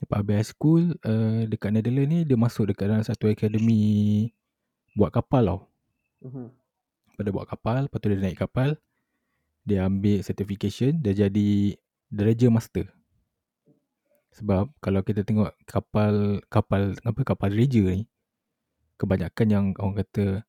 Lepas 0.04 0.16
habis 0.20 0.34
high 0.40 0.50
school, 0.52 0.82
uh, 1.04 1.48
dekat 1.48 1.70
Netherlands 1.72 2.10
ni, 2.12 2.18
dia 2.28 2.36
masuk 2.36 2.72
dekat 2.72 2.88
dalam 2.92 3.04
satu 3.04 3.28
akademi 3.28 4.32
buat 4.96 5.12
kapal 5.12 5.42
tau. 5.48 5.60
Mhm. 6.24 6.63
Lepas 7.14 7.22
dia 7.22 7.30
buat 7.30 7.46
kapal, 7.46 7.86
lepas 7.86 7.98
tu 8.02 8.10
dia 8.10 8.18
naik 8.18 8.42
kapal. 8.42 8.74
Dia 9.62 9.86
ambil 9.86 10.26
certification, 10.26 10.98
dia 10.98 11.14
jadi 11.14 11.78
deraja 12.10 12.50
master. 12.50 12.90
Sebab 14.34 14.74
kalau 14.82 15.06
kita 15.06 15.22
tengok 15.22 15.54
kapal 15.62 16.42
kapal 16.50 16.98
apa 17.06 17.20
kapal 17.22 17.54
deraja 17.54 17.86
ni 17.86 18.10
kebanyakan 18.98 19.46
yang 19.46 19.64
orang 19.78 20.02
kata 20.02 20.42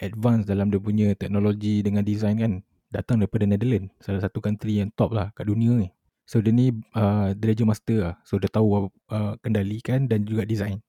advance 0.00 0.48
dalam 0.48 0.72
dia 0.72 0.80
punya 0.80 1.12
teknologi 1.12 1.84
dengan 1.84 2.08
design 2.08 2.36
kan 2.40 2.52
datang 2.88 3.20
daripada 3.20 3.44
Netherlands, 3.44 3.92
salah 4.00 4.24
satu 4.24 4.40
country 4.40 4.80
yang 4.80 4.88
top 4.96 5.12
lah 5.12 5.28
kat 5.36 5.44
dunia 5.44 5.76
ni. 5.76 5.88
So 6.24 6.40
dia 6.40 6.56
ni 6.56 6.72
uh, 6.96 7.36
deraja 7.36 7.68
master 7.68 7.98
lah. 8.00 8.14
So 8.24 8.40
dia 8.40 8.48
tahu 8.48 8.88
uh, 8.88 9.36
kendalikan 9.44 10.08
dan 10.08 10.24
juga 10.24 10.48
design. 10.48 10.80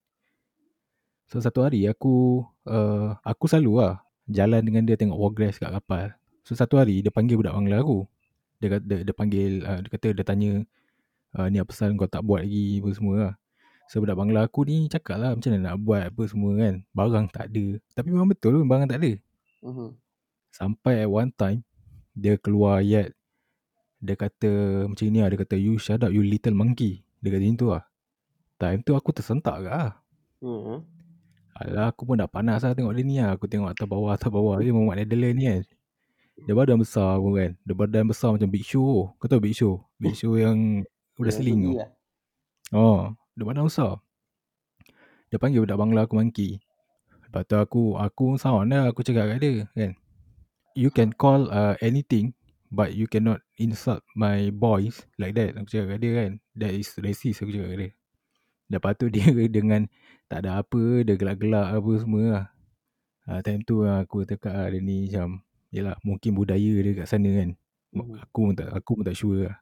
So 1.28 1.44
satu 1.44 1.68
hari 1.68 1.88
aku 1.92 2.44
uh, 2.72 3.20
aku 3.24 3.52
selalu 3.52 3.84
lah 3.84 4.00
jalan 4.30 4.62
dengan 4.64 4.84
dia 4.88 4.96
tengok 4.96 5.20
progress 5.20 5.60
kat 5.60 5.72
kapal. 5.72 6.16
So 6.44 6.56
satu 6.56 6.80
hari 6.80 7.04
dia 7.04 7.12
panggil 7.12 7.40
budak 7.40 7.56
Bangla 7.56 7.80
aku. 7.84 8.08
Dia 8.64 8.80
kata 8.80 8.84
dia, 8.88 8.98
dia 9.04 9.14
panggil 9.16 9.52
uh, 9.68 9.80
dia 9.84 9.90
kata 9.92 10.08
dia 10.16 10.24
tanya 10.24 10.52
uh, 11.36 11.48
ni 11.52 11.60
apa 11.60 11.68
pasal 11.68 11.92
kau 12.00 12.08
tak 12.08 12.24
buat 12.24 12.48
lagi 12.48 12.80
apa 12.80 12.90
semua 12.96 13.16
lah. 13.20 13.34
So 13.92 14.00
budak 14.00 14.16
bangla 14.16 14.48
aku 14.48 14.64
ni 14.64 14.88
cakap 14.88 15.20
lah 15.20 15.36
macam 15.36 15.52
mana 15.52 15.76
nak 15.76 15.78
buat 15.84 16.04
apa 16.08 16.24
semua 16.26 16.52
kan. 16.56 16.74
Barang 16.96 17.28
tak 17.28 17.52
ada. 17.52 17.66
Tapi 17.94 18.08
memang 18.10 18.32
betul 18.32 18.64
pun 18.64 18.68
barang 18.72 18.88
tak 18.88 19.00
ada. 19.04 19.12
Mhm. 19.64 19.90
Sampai 20.54 21.04
at 21.04 21.10
one 21.10 21.32
time, 21.34 21.66
dia 22.14 22.38
keluar 22.40 22.80
ayat. 22.80 23.12
Dia 24.04 24.16
kata 24.16 24.86
macam 24.88 25.04
ni 25.10 25.20
lah. 25.20 25.30
Dia 25.32 25.40
kata, 25.42 25.56
you 25.60 25.76
shut 25.80 26.04
up 26.04 26.12
you 26.14 26.24
little 26.24 26.56
monkey. 26.56 27.04
Dia 27.20 27.34
kata 27.34 27.44
macam 27.44 27.58
tu 27.60 27.68
lah. 27.72 27.84
Time 28.62 28.80
tu 28.86 28.92
aku 28.96 29.10
tersentak 29.12 29.66
ke 29.66 29.70
lah. 29.70 30.00
Mhm. 30.40 30.78
Alah 31.54 31.94
aku 31.94 32.10
pun 32.10 32.18
dah 32.18 32.26
panas 32.26 32.66
lah 32.66 32.74
tengok 32.74 32.94
dia 32.98 33.04
ni 33.06 33.16
lah. 33.22 33.38
Aku 33.38 33.46
tengok 33.46 33.70
atas 33.70 33.86
bawah 33.86 34.12
atas 34.18 34.30
bawah. 34.34 34.58
Dia 34.58 34.74
Muhammad 34.74 35.06
Netherlands 35.06 35.38
ni 35.38 35.46
kan. 35.46 35.62
Dia 36.50 36.54
badan 36.58 36.78
besar 36.82 37.22
pun 37.22 37.32
kan. 37.38 37.52
Dia 37.62 37.74
badan 37.78 38.04
besar 38.10 38.34
macam 38.34 38.50
Big 38.50 38.66
Show. 38.66 39.14
Kau 39.22 39.28
tahu 39.30 39.42
Big 39.42 39.54
Show? 39.54 39.86
Big 40.02 40.18
Show 40.18 40.34
yang 40.34 40.82
wrestling 41.22 41.62
tu. 41.62 41.74
Lah. 41.78 41.90
Oh, 42.74 43.14
dia 43.38 43.46
badan 43.46 43.70
besar. 43.70 44.02
Dia 45.30 45.38
panggil 45.38 45.62
budak 45.62 45.78
Bangla 45.78 46.10
aku 46.10 46.18
monkey. 46.18 46.58
Lepas 47.30 47.46
tu 47.50 47.58
aku, 47.58 47.84
aku 47.98 48.38
sound 48.38 48.70
lah 48.70 48.90
aku 48.90 49.02
cakap 49.06 49.30
kat 49.30 49.38
dia 49.42 49.66
kan. 49.74 49.94
You 50.74 50.90
can 50.90 51.14
call 51.14 51.50
uh, 51.54 51.78
anything 51.82 52.34
but 52.74 52.98
you 52.98 53.06
cannot 53.06 53.46
insult 53.62 54.02
my 54.18 54.50
boys 54.50 55.06
like 55.22 55.38
that. 55.38 55.54
Aku 55.58 55.70
cakap 55.70 55.98
kat 55.98 56.00
dia 56.02 56.12
kan. 56.18 56.32
That 56.58 56.74
is 56.74 56.90
racist 56.98 57.46
aku 57.46 57.54
cakap 57.54 57.74
kat 57.74 57.78
dia. 57.78 57.92
Lepas 58.74 58.98
tu 58.98 59.14
dia 59.14 59.30
dengan 59.58 59.86
tak 60.26 60.50
ada 60.50 60.66
apa, 60.66 61.06
dia 61.06 61.14
gelak-gelak 61.14 61.78
apa 61.78 61.92
semua 62.02 62.24
lah. 62.26 62.46
Uh, 63.24 63.40
time 63.46 63.62
tu 63.64 63.86
lah 63.86 64.04
aku 64.04 64.26
cakap 64.26 64.52
lah 64.52 64.68
dia 64.74 64.82
ni 64.82 65.08
macam, 65.08 65.46
yelah 65.70 65.96
mungkin 66.02 66.34
budaya 66.34 66.74
dia 66.82 66.92
kat 66.98 67.08
sana 67.08 67.30
kan. 67.30 67.50
Mhm. 67.94 68.18
Aku 68.26 68.40
pun 68.50 68.56
tak, 68.58 68.70
aku 68.74 68.90
pun 68.98 69.06
tak 69.06 69.16
sure 69.16 69.48
lah. 69.48 69.56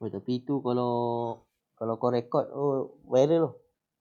Oh, 0.00 0.08
tapi 0.08 0.40
tu 0.40 0.64
kalau 0.64 0.92
kalau 1.76 2.00
kau 2.00 2.08
rekod 2.08 2.48
oh 2.56 2.96
viral 3.04 3.40
tu. 3.44 3.50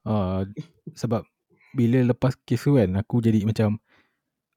Ah, 0.08 0.47
sebab 0.95 1.28
bila 1.75 2.02
lepas 2.02 2.34
kes 2.47 2.63
tu 2.63 2.80
kan, 2.80 2.89
aku 2.95 3.19
jadi 3.19 3.43
macam, 3.43 3.78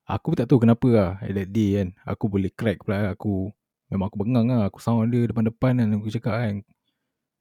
aku 0.07 0.39
tak 0.39 0.47
tahu 0.47 0.63
kenapa 0.63 0.89
lah 0.89 1.11
at 1.21 1.35
that 1.35 1.51
day 1.51 1.83
kan. 1.83 1.89
Aku 2.07 2.31
boleh 2.31 2.49
crack 2.55 2.87
pula 2.87 3.11
aku, 3.13 3.51
memang 3.91 4.07
aku 4.09 4.19
bengang 4.23 4.47
lah. 4.49 4.71
Aku 4.71 4.79
sound 4.79 5.11
dia 5.11 5.27
depan-depan 5.29 5.83
kan. 5.83 5.89
Aku 5.99 6.09
cakap 6.09 6.35
kan, 6.41 6.55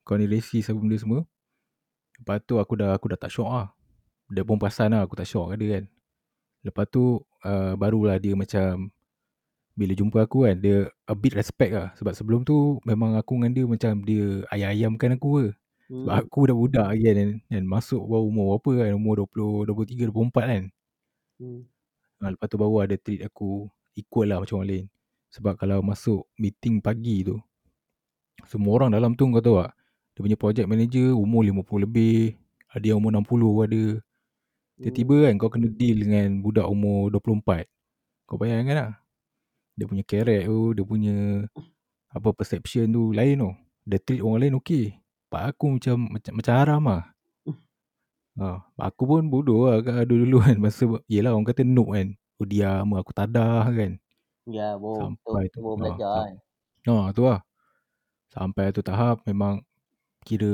kau 0.04 0.18
ni 0.18 0.26
racist 0.28 0.74
apa 0.74 0.80
benda 0.82 0.98
semua. 0.98 1.22
Lepas 2.22 2.38
tu 2.46 2.62
aku 2.62 2.78
dah 2.78 2.94
aku 2.94 3.10
dah 3.10 3.20
tak 3.20 3.34
syok 3.34 3.50
lah. 3.50 3.68
Dia 4.30 4.46
pun 4.46 4.62
perasan 4.62 4.94
lah 4.94 5.10
aku 5.10 5.18
tak 5.18 5.26
syok 5.26 5.58
dia 5.58 5.82
kan. 5.82 5.84
Lepas 6.62 6.86
tu 6.94 7.18
uh, 7.42 7.74
barulah 7.74 8.22
dia 8.22 8.38
macam 8.38 8.94
bila 9.74 9.98
jumpa 9.98 10.30
aku 10.30 10.46
kan 10.46 10.56
dia 10.62 10.86
a 11.10 11.18
bit 11.18 11.34
respect 11.34 11.74
lah 11.74 11.90
sebab 11.98 12.14
sebelum 12.14 12.46
tu 12.46 12.78
memang 12.86 13.18
aku 13.18 13.40
dengan 13.42 13.52
dia 13.58 13.66
macam 13.66 14.06
dia 14.06 14.46
ayam-ayamkan 14.54 15.18
aku 15.18 15.30
ke. 15.42 15.48
Sebab 15.92 16.14
Hmm. 16.14 16.24
aku 16.24 16.40
dah 16.48 16.56
budak 16.56 16.88
lagi 16.88 17.04
kan, 17.04 17.30
kan 17.52 17.64
masuk 17.68 18.00
baru 18.08 18.24
umur 18.32 18.46
berapa 18.56 18.88
kan 18.88 18.96
umur 18.96 19.14
20 19.28 19.68
23 19.68 20.08
24 20.08 20.46
kan. 20.48 20.64
Hmm. 21.42 21.62
Ha, 22.22 22.32
lepas 22.38 22.48
tu 22.48 22.56
baru 22.62 22.86
ada 22.86 22.96
treat 22.96 23.26
aku 23.28 23.68
equal 23.98 24.30
lah 24.30 24.40
macam 24.40 24.62
orang 24.62 24.70
lain. 24.70 24.86
Sebab 25.34 25.54
kalau 25.60 25.82
masuk 25.84 26.30
meeting 26.40 26.80
pagi 26.80 27.28
tu 27.28 27.36
semua 28.48 28.72
orang 28.80 28.96
dalam 28.96 29.12
tu 29.18 29.28
kau 29.30 29.44
tahu 29.44 29.58
tak 29.66 29.74
dia 30.16 30.22
punya 30.22 30.38
project 30.40 30.68
manager 30.68 31.16
umur 31.16 31.42
50 31.48 31.86
lebih 31.88 32.36
ada 32.72 32.86
yang 32.86 33.00
umur 33.00 33.12
60 33.16 33.68
ada 33.68 33.84
Tiba-tiba 34.82 35.30
kan 35.30 35.34
kau 35.38 35.52
kena 35.54 35.70
deal 35.70 36.02
dengan 36.02 36.42
budak 36.42 36.66
umur 36.66 37.14
24. 37.14 37.70
Kau 38.26 38.42
bayangkan 38.42 38.74
lah. 38.74 38.92
Dia 39.78 39.86
punya 39.86 40.02
carrot 40.02 40.42
tu, 40.50 40.60
dia 40.74 40.84
punya 40.84 41.16
apa 42.10 42.30
perception 42.34 42.90
tu 42.90 43.14
lain 43.14 43.46
tu. 43.46 43.52
Dia 43.86 44.02
treat 44.02 44.26
orang 44.26 44.42
lain 44.42 44.58
okey. 44.58 44.98
Pak 45.30 45.54
aku 45.54 45.78
macam 45.78 46.10
macam, 46.18 46.34
macam 46.34 46.54
haram 46.58 46.82
lah. 46.90 47.04
Ha, 48.42 48.58
aku 48.90 49.04
pun 49.06 49.30
bodoh 49.30 49.70
lah 49.70 49.86
kat 49.86 50.10
dulu-dulu 50.10 50.50
kan. 50.50 50.58
Masa, 50.66 50.90
yelah 51.06 51.30
orang 51.38 51.46
kata 51.46 51.62
noob 51.62 51.94
kan. 51.94 52.18
Oh 52.42 52.48
diam, 52.50 52.90
aku 52.98 53.14
tadah 53.14 53.70
kan. 53.70 54.02
Ya, 54.50 54.82
baru 54.82 55.14
Sampai 55.14 55.46
tu 55.54 55.54
tu. 55.54 55.60
baru 55.62 55.76
Ha, 55.78 55.78
belajar 55.78 56.10
sam- 56.10 56.26
kan. 56.26 56.36
Ha, 56.90 57.14
tu 57.14 57.22
lah. 57.30 57.40
Sampai 58.34 58.66
tu 58.74 58.82
tahap 58.82 59.22
memang 59.30 59.62
kira 60.24 60.54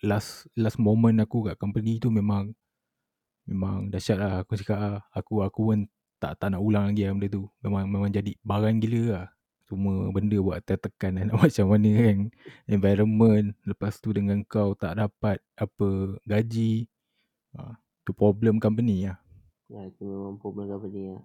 last 0.00 0.48
last 0.56 0.80
moment 0.80 1.20
aku 1.20 1.52
kat 1.52 1.56
company 1.60 2.00
tu 2.00 2.08
memang 2.08 2.52
memang 3.50 3.90
dahsyat 3.90 4.18
lah. 4.18 4.32
Aku 4.46 4.54
cakap 4.54 4.78
lah, 4.78 4.96
aku 5.10 5.42
aku 5.42 5.60
pun 5.74 5.78
tak 6.20 6.36
tak 6.38 6.52
nak 6.52 6.62
ulang 6.62 6.92
lagi 6.92 7.08
lah 7.08 7.16
benda 7.16 7.28
tu. 7.32 7.44
Memang 7.64 7.84
memang 7.90 8.10
jadi 8.12 8.32
barang 8.44 8.76
gila 8.78 9.02
lah. 9.10 9.26
Semua 9.66 10.10
benda 10.10 10.38
buat 10.42 10.58
tertekan 10.66 11.18
kan. 11.18 11.28
Macam 11.42 11.66
mana 11.70 11.90
kan. 11.90 12.18
Environment. 12.66 13.46
Lepas 13.66 14.02
tu 14.02 14.10
dengan 14.10 14.42
kau 14.46 14.74
tak 14.74 14.98
dapat 14.98 15.38
apa 15.54 16.18
gaji. 16.26 16.90
Ha, 17.54 17.74
tu 18.06 18.14
problem 18.14 18.62
company 18.62 19.10
lah. 19.10 19.18
Ya, 19.70 19.86
itu 19.86 20.02
memang 20.02 20.38
problem 20.38 20.66
company 20.66 21.14
lah. 21.14 21.22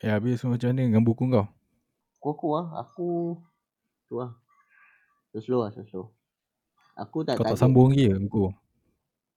Ya 0.00 0.20
habis 0.20 0.44
macam 0.44 0.72
mana 0.72 0.84
dengan 0.84 1.04
buku 1.04 1.28
kau? 1.32 1.48
Aku 2.20 2.28
aku 2.32 2.46
lah, 2.56 2.66
aku 2.80 3.08
tu 4.08 4.20
lah. 4.20 4.32
So 5.32 5.40
slow 5.40 5.60
lah, 5.64 5.70
so 5.72 5.84
slow. 5.88 6.06
Aku 6.94 7.22
tak 7.22 7.34
Kau 7.34 7.42
tak 7.42 7.52
target. 7.52 7.60
sambung 7.60 7.90
lagi 7.90 8.06
ke 8.06 8.16
buku? 8.20 8.44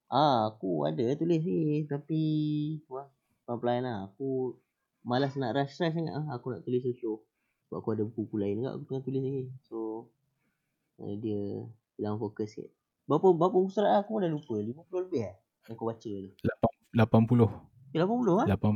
Ah, 0.07 0.47
aku 0.47 0.85
ada 0.85 1.03
tulis 1.13 1.41
ni 1.41 1.83
tapi 1.83 2.21
wah, 2.87 3.09
pelan-pelan 3.43 3.81
lah. 3.81 3.97
Aku 4.07 4.55
malas 5.01 5.33
nak 5.33 5.51
rush-rush 5.51 5.93
sangat 5.93 6.13
lah. 6.13 6.27
Aku 6.31 6.51
nak 6.51 6.61
tulis 6.61 6.85
slow. 6.93 7.19
Sebab 7.67 7.77
aku 7.77 7.89
ada 7.91 8.03
buku 8.03 8.35
lain 8.35 8.61
juga 8.61 8.69
aku 8.73 8.83
tengah 8.85 9.03
tulis 9.03 9.19
lagi. 9.19 9.43
So 9.63 10.07
uh, 10.97 11.13
dia 11.17 11.65
hilang 11.95 12.15
fokus 12.17 12.53
sikit. 12.53 12.69
Berapa 13.03 13.27
berapa 13.31 13.51
buku 13.53 13.69
surat 13.69 13.89
lah? 13.89 13.99
aku 14.01 14.19
dah 14.19 14.29
lupa. 14.29 14.55
50 14.55 15.03
lebih 15.03 15.21
eh 15.23 15.35
yang 15.65 15.75
aku 15.75 15.83
baca 15.83 16.07
tu. 16.07 16.31
Lapan- 16.95 17.25
80. 17.27 17.51
Eh 17.91 17.99
80 17.99 18.37
ah? 18.37 18.45
Lapan, 18.47 18.73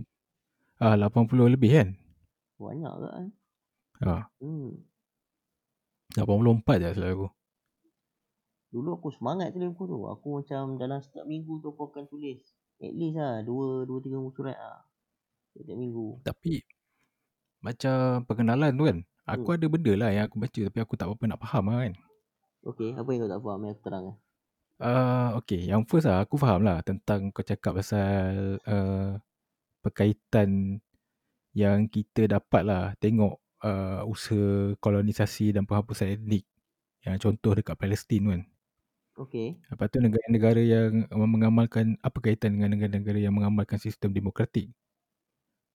ah, 0.78 0.96
80 0.98 1.48
lebih 1.48 1.70
kan? 1.72 1.88
Banyak 2.58 2.92
ke 2.92 3.08
kan? 3.08 3.28
Ha, 4.02 4.14
Hmm. 4.38 4.82
84 6.12 6.76
je 6.78 6.90
selalu 6.92 7.14
aku. 7.16 7.28
Dulu 8.72 8.96
aku 8.96 9.12
semangat 9.12 9.52
tulis 9.52 9.68
buku 9.76 9.84
tu. 9.92 10.00
Aku 10.08 10.28
macam 10.40 10.80
dalam 10.80 11.04
setiap 11.04 11.28
minggu 11.28 11.60
tu 11.60 11.76
aku 11.76 11.92
akan 11.92 12.08
tulis. 12.08 12.40
At 12.80 12.96
least 12.96 13.20
lah 13.20 13.44
2 13.44 13.84
2 13.86 14.08
3 14.08 14.24
buku 14.24 14.32
surat 14.32 14.56
lah. 14.56 14.80
Setiap 15.54 15.76
minggu. 15.76 16.24
Tapi 16.24 16.64
macam 17.60 18.24
perkenalan 18.24 18.72
tu 18.74 18.84
kan. 18.88 18.98
Aku 19.28 19.48
Hmm. 19.54 19.56
ada 19.60 19.66
benda 19.70 19.94
lah 19.96 20.10
yang 20.16 20.26
aku 20.26 20.38
baca 20.42 20.60
tapi 20.66 20.80
aku 20.82 20.94
tak 20.98 21.06
apa-apa 21.12 21.24
nak 21.30 21.40
faham 21.44 21.64
lah 21.70 21.80
kan. 21.86 21.94
Okay, 22.62 22.90
apa 22.96 23.10
yang 23.12 23.20
kau 23.26 23.32
tak 23.32 23.42
faham 23.44 23.62
yang 23.68 23.74
aku 23.76 23.84
terang 23.84 24.06
eh? 24.08 24.18
Uh, 24.82 25.30
okay, 25.38 25.62
yang 25.62 25.86
first 25.86 26.10
lah 26.10 26.26
aku 26.26 26.42
faham 26.42 26.66
lah 26.66 26.82
tentang 26.82 27.30
kau 27.30 27.46
cakap 27.46 27.78
pasal 27.78 28.58
uh, 28.66 29.22
perkaitan 29.86 30.82
yang 31.54 31.86
kita 31.86 32.26
dapat 32.26 32.66
lah 32.66 32.84
tengok 32.98 33.38
uh, 33.62 34.02
usaha 34.10 34.74
kolonisasi 34.82 35.54
dan 35.54 35.70
penghapusan 35.70 36.18
etnik. 36.18 36.48
Yang 37.06 37.30
contoh 37.30 37.54
dekat 37.54 37.78
Palestin 37.78 38.24
kan. 38.26 38.42
Okay. 39.22 39.62
Lepas 39.70 39.88
tu 39.94 40.02
negara-negara 40.02 40.62
yang 40.66 41.06
mengamalkan, 41.14 41.94
apa 42.02 42.18
kaitan 42.18 42.58
dengan 42.58 42.74
negara-negara 42.74 43.22
yang 43.22 43.38
mengamalkan 43.38 43.78
sistem 43.78 44.10
demokratik? 44.18 44.74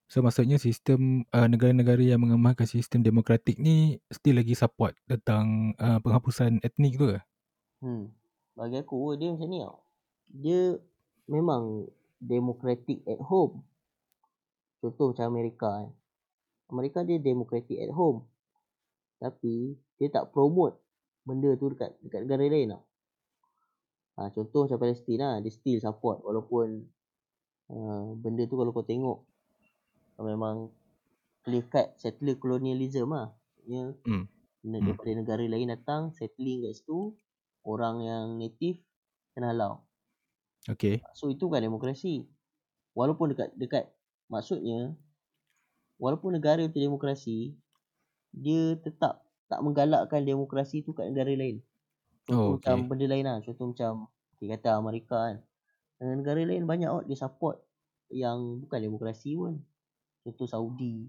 So 0.07 0.23
maksudnya 0.23 0.59
sistem 0.59 1.27
uh, 1.35 1.51
negara-negara 1.51 1.99
yang 1.99 2.23
mengamalkan 2.23 2.67
sistem 2.67 3.03
demokratik 3.03 3.59
ni 3.59 3.99
still 4.11 4.39
lagi 4.39 4.55
support 4.55 4.95
tentang 5.11 5.75
uh, 5.83 5.99
penghapusan 5.99 6.63
etnik 6.63 6.95
tu 6.95 7.11
ke? 7.11 7.19
Hmm. 7.83 8.15
Bagi 8.55 8.83
aku 8.83 9.19
dia 9.19 9.35
macam 9.35 9.51
ni 9.51 9.59
tau. 9.67 9.83
Dia 10.31 10.63
memang 11.27 11.91
democratic 12.23 13.03
at 13.03 13.19
home. 13.19 13.67
Contoh 14.79 15.11
macam 15.11 15.27
Amerika 15.27 15.67
kan. 15.67 15.91
Amerika 16.71 17.03
dia 17.03 17.19
democratic 17.19 17.79
at 17.83 17.91
home. 17.91 18.23
Tapi 19.19 19.75
dia 19.99 20.09
tak 20.11 20.31
promote 20.31 20.79
benda 21.27 21.51
tu 21.59 21.75
dekat 21.75 21.99
dekat 22.07 22.31
negara 22.31 22.47
lain 22.47 22.79
tau. 22.79 22.86
Ha, 24.17 24.33
contoh 24.33 24.65
macam 24.65 24.81
Palestin 24.81 25.21
lah, 25.21 25.35
dia 25.45 25.53
still 25.53 25.77
support 25.77 26.25
walaupun 26.25 26.89
uh, 27.69 28.17
benda 28.17 28.49
tu 28.49 28.57
kalau 28.57 28.73
kau 28.73 28.87
tengok 28.87 29.21
memang 30.17 30.73
clear 31.45 31.69
cut 31.69 31.93
settler 32.01 32.41
colonialism 32.41 33.13
lah. 33.13 33.29
Maksudnya 33.61 33.93
Hmm. 34.09 34.25
Hmm. 34.67 34.83
daripada 34.83 35.11
negara 35.15 35.45
lain 35.47 35.71
datang 35.71 36.11
settling 36.17 36.67
kat 36.67 36.75
situ, 36.81 37.15
orang 37.63 38.03
yang 38.03 38.25
native 38.41 38.83
kena 39.37 39.53
halau. 39.53 39.85
Okay. 40.67 41.05
So 41.15 41.31
itu 41.31 41.47
bukan 41.47 41.63
demokrasi. 41.63 42.27
Walaupun 42.97 43.37
dekat 43.37 43.55
dekat 43.55 43.85
maksudnya 44.27 44.97
walaupun 46.01 46.35
negara 46.35 46.65
itu 46.65 46.81
demokrasi, 46.81 47.55
dia 48.33 48.75
tetap 48.81 49.23
tak 49.47 49.61
menggalakkan 49.63 50.27
demokrasi 50.27 50.83
tu 50.83 50.91
kat 50.97 51.13
negara 51.13 51.31
lain. 51.37 51.63
Contoh 52.27 52.59
Oh, 52.59 52.59
macam 52.59 52.77
okay. 52.83 52.87
benda 52.91 53.07
lain 53.07 53.25
lah. 53.25 53.39
Contoh 53.39 53.67
macam 53.71 53.93
kita 54.37 54.59
kata 54.59 54.69
Amerika 54.83 55.17
kan. 55.31 55.37
Dan 55.97 56.21
negara 56.21 56.43
lain 56.43 56.67
banyak 56.67 56.91
out 56.91 57.05
dia 57.07 57.17
support 57.17 57.63
yang 58.11 58.61
bukan 58.67 58.83
demokrasi 58.83 59.39
pun. 59.39 59.63
Contoh 60.27 60.51
Saudi. 60.51 61.07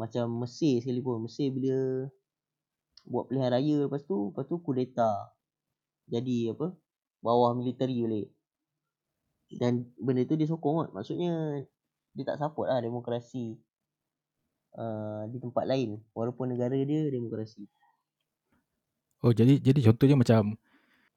Macam 0.00 0.32
Mesir 0.40 0.80
sekalipun. 0.80 1.28
Mesir 1.28 1.52
bila 1.52 2.08
buat 3.04 3.28
pilihan 3.28 3.52
raya 3.52 3.76
lepas 3.84 4.00
tu, 4.08 4.32
lepas 4.32 4.48
tu 4.48 4.56
kudeta. 4.64 5.36
Jadi 6.08 6.48
apa? 6.50 6.72
Bawah 7.20 7.52
militeri 7.52 8.00
balik. 8.00 8.28
Dan 9.60 9.92
benda 10.00 10.24
tu 10.24 10.40
dia 10.40 10.48
sokong 10.48 10.88
kot. 10.88 10.90
Maksudnya 10.96 11.62
dia 12.16 12.24
tak 12.24 12.40
support 12.40 12.72
lah 12.72 12.80
demokrasi 12.80 13.60
uh, 14.80 15.28
di 15.28 15.36
tempat 15.36 15.68
lain. 15.68 16.00
Walaupun 16.16 16.56
negara 16.56 16.74
dia 16.80 17.12
demokrasi. 17.12 17.68
Oh 19.24 19.32
jadi 19.36 19.60
jadi 19.60 19.80
contohnya 19.92 20.16
macam 20.16 20.56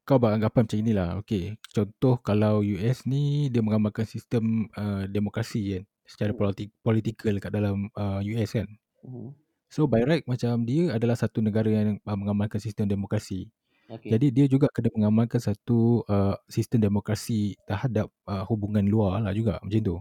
kau 0.07 0.17
beranggapan 0.23 0.61
macam 0.67 0.79
inilah. 0.83 1.09
Okay. 1.23 1.43
Contoh 1.75 2.15
kalau 2.27 2.63
US 2.65 3.07
ni 3.07 3.49
dia 3.53 3.61
mengamalkan 3.65 4.05
sistem 4.07 4.67
uh, 4.75 5.05
demokrasi 5.09 5.61
kan. 5.79 5.83
Secara 6.07 6.31
Hmm. 6.31 6.39
politik, 6.39 6.69
politikal 6.85 7.35
kat 7.43 7.51
dalam 7.55 7.89
uh, 7.95 8.19
US 8.23 8.51
kan. 8.59 8.67
Hmm. 9.03 9.35
So 9.75 9.81
by 9.91 10.01
right 10.07 10.25
macam 10.29 10.63
dia 10.69 10.93
adalah 10.95 11.17
satu 11.19 11.39
negara 11.43 11.67
yang 11.67 11.99
uh, 12.05 12.17
mengamalkan 12.19 12.59
sistem 12.61 12.85
demokrasi. 12.87 13.49
Okay. 13.89 14.13
Jadi 14.13 14.27
dia 14.35 14.45
juga 14.51 14.67
kena 14.75 14.89
mengamalkan 14.95 15.41
satu 15.41 16.03
uh, 16.07 16.35
sistem 16.51 16.79
demokrasi 16.91 17.57
terhadap 17.69 18.07
uh, 18.29 18.43
hubungan 18.49 18.85
luar 18.87 19.23
lah 19.23 19.33
juga 19.35 19.59
macam 19.63 19.81
tu. 19.83 19.97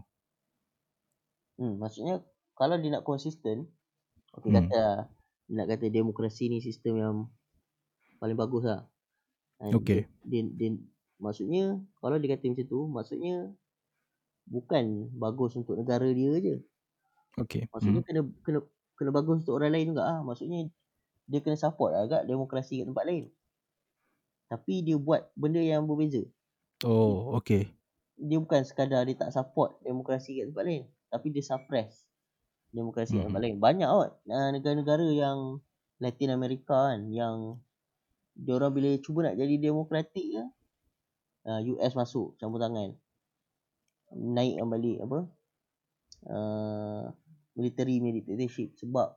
Hmm, 1.59 1.75
maksudnya 1.83 2.15
kalau 2.59 2.77
dia 2.81 2.91
nak 2.95 3.05
konsisten, 3.09 3.57
okey 4.37 4.51
Hmm. 4.51 4.57
kata 4.57 4.81
dia 5.49 5.55
nak 5.59 5.67
kata 5.73 5.87
demokrasi 5.99 6.43
ni 6.53 6.59
sistem 6.69 6.95
yang 7.05 7.17
paling 8.23 8.39
bagus 8.39 8.65
lah. 8.71 8.83
And 9.63 9.75
Okey. 9.79 10.07
Dia, 10.27 10.43
dia, 10.47 10.71
dia, 10.71 10.71
maksudnya 11.19 11.65
kalau 12.03 12.17
dia 12.23 12.31
kata 12.35 12.47
macam 12.53 12.67
tu, 12.69 12.81
maksudnya 12.91 13.35
bukan 14.47 14.85
bagus 15.19 15.53
untuk 15.59 15.75
negara 15.81 16.07
dia 16.11 16.33
je. 16.39 16.57
Okay. 17.41 17.69
Maksudnya 17.73 18.01
Hmm. 18.03 18.09
kena 18.09 18.21
kena 18.45 18.59
kena 18.99 19.11
bagus 19.17 19.43
untuk 19.45 19.55
orang 19.59 19.73
lain 19.75 19.87
juga 19.97 20.03
ah. 20.07 20.21
Maksudnya 20.25 20.61
dia 21.31 21.41
kena 21.45 21.57
support 21.59 21.91
lah 21.95 22.03
agak 22.07 22.23
demokrasi 22.31 22.83
kat 22.83 22.87
tempat 22.91 23.05
lain. 23.09 23.25
Tapi 24.51 24.75
dia 24.87 24.97
buat 25.01 25.33
benda 25.35 25.59
yang 25.63 25.89
berbeza. 25.89 26.23
Oh, 26.85 27.35
okay. 27.39 27.75
Dia 28.21 28.39
bukan 28.39 28.63
sekadar 28.63 29.03
dia 29.09 29.17
tak 29.19 29.33
support 29.33 29.81
demokrasi 29.83 30.39
kat 30.41 30.47
tempat 30.53 30.65
lain, 30.69 30.83
tapi 31.13 31.27
dia 31.35 31.45
suppress 31.45 32.07
demokrasi 32.77 33.19
kat 33.19 33.25
Hmm. 33.25 33.27
tempat 33.33 33.43
lain. 33.45 33.57
Banyak 33.63 33.89
kot 33.91 34.11
uh, 34.29 34.51
negara-negara 34.55 35.07
yang 35.13 35.39
Latin 36.03 36.31
America 36.35 36.93
kan 36.93 37.01
yang 37.13 37.37
dia 38.33 38.57
orang 38.57 38.73
bila 38.73 38.91
cuba 39.01 39.29
nak 39.29 39.37
jadi 39.37 39.55
demokratik 39.61 40.27
ke 40.33 40.45
uh, 41.49 41.61
US 41.77 41.93
masuk 41.97 42.37
campur 42.41 42.61
tangan. 42.63 42.97
Naikkan 44.13 44.69
balik 44.69 44.99
apa? 45.05 45.19
Uh, 46.23 47.05
military 47.59 47.99
dictatorship 47.99 48.79
sebab 48.79 49.17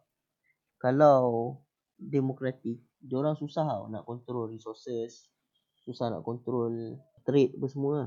kalau 0.82 1.60
demokratik 1.95 2.82
dia 2.99 3.15
orang 3.21 3.38
susah 3.38 3.63
tau 3.63 3.86
nak 3.88 4.04
control 4.04 4.49
resources 4.49 5.30
susah 5.86 6.10
nak 6.10 6.25
control 6.25 6.97
trade 7.21 7.54
apa 7.56 7.67
semua. 7.69 7.99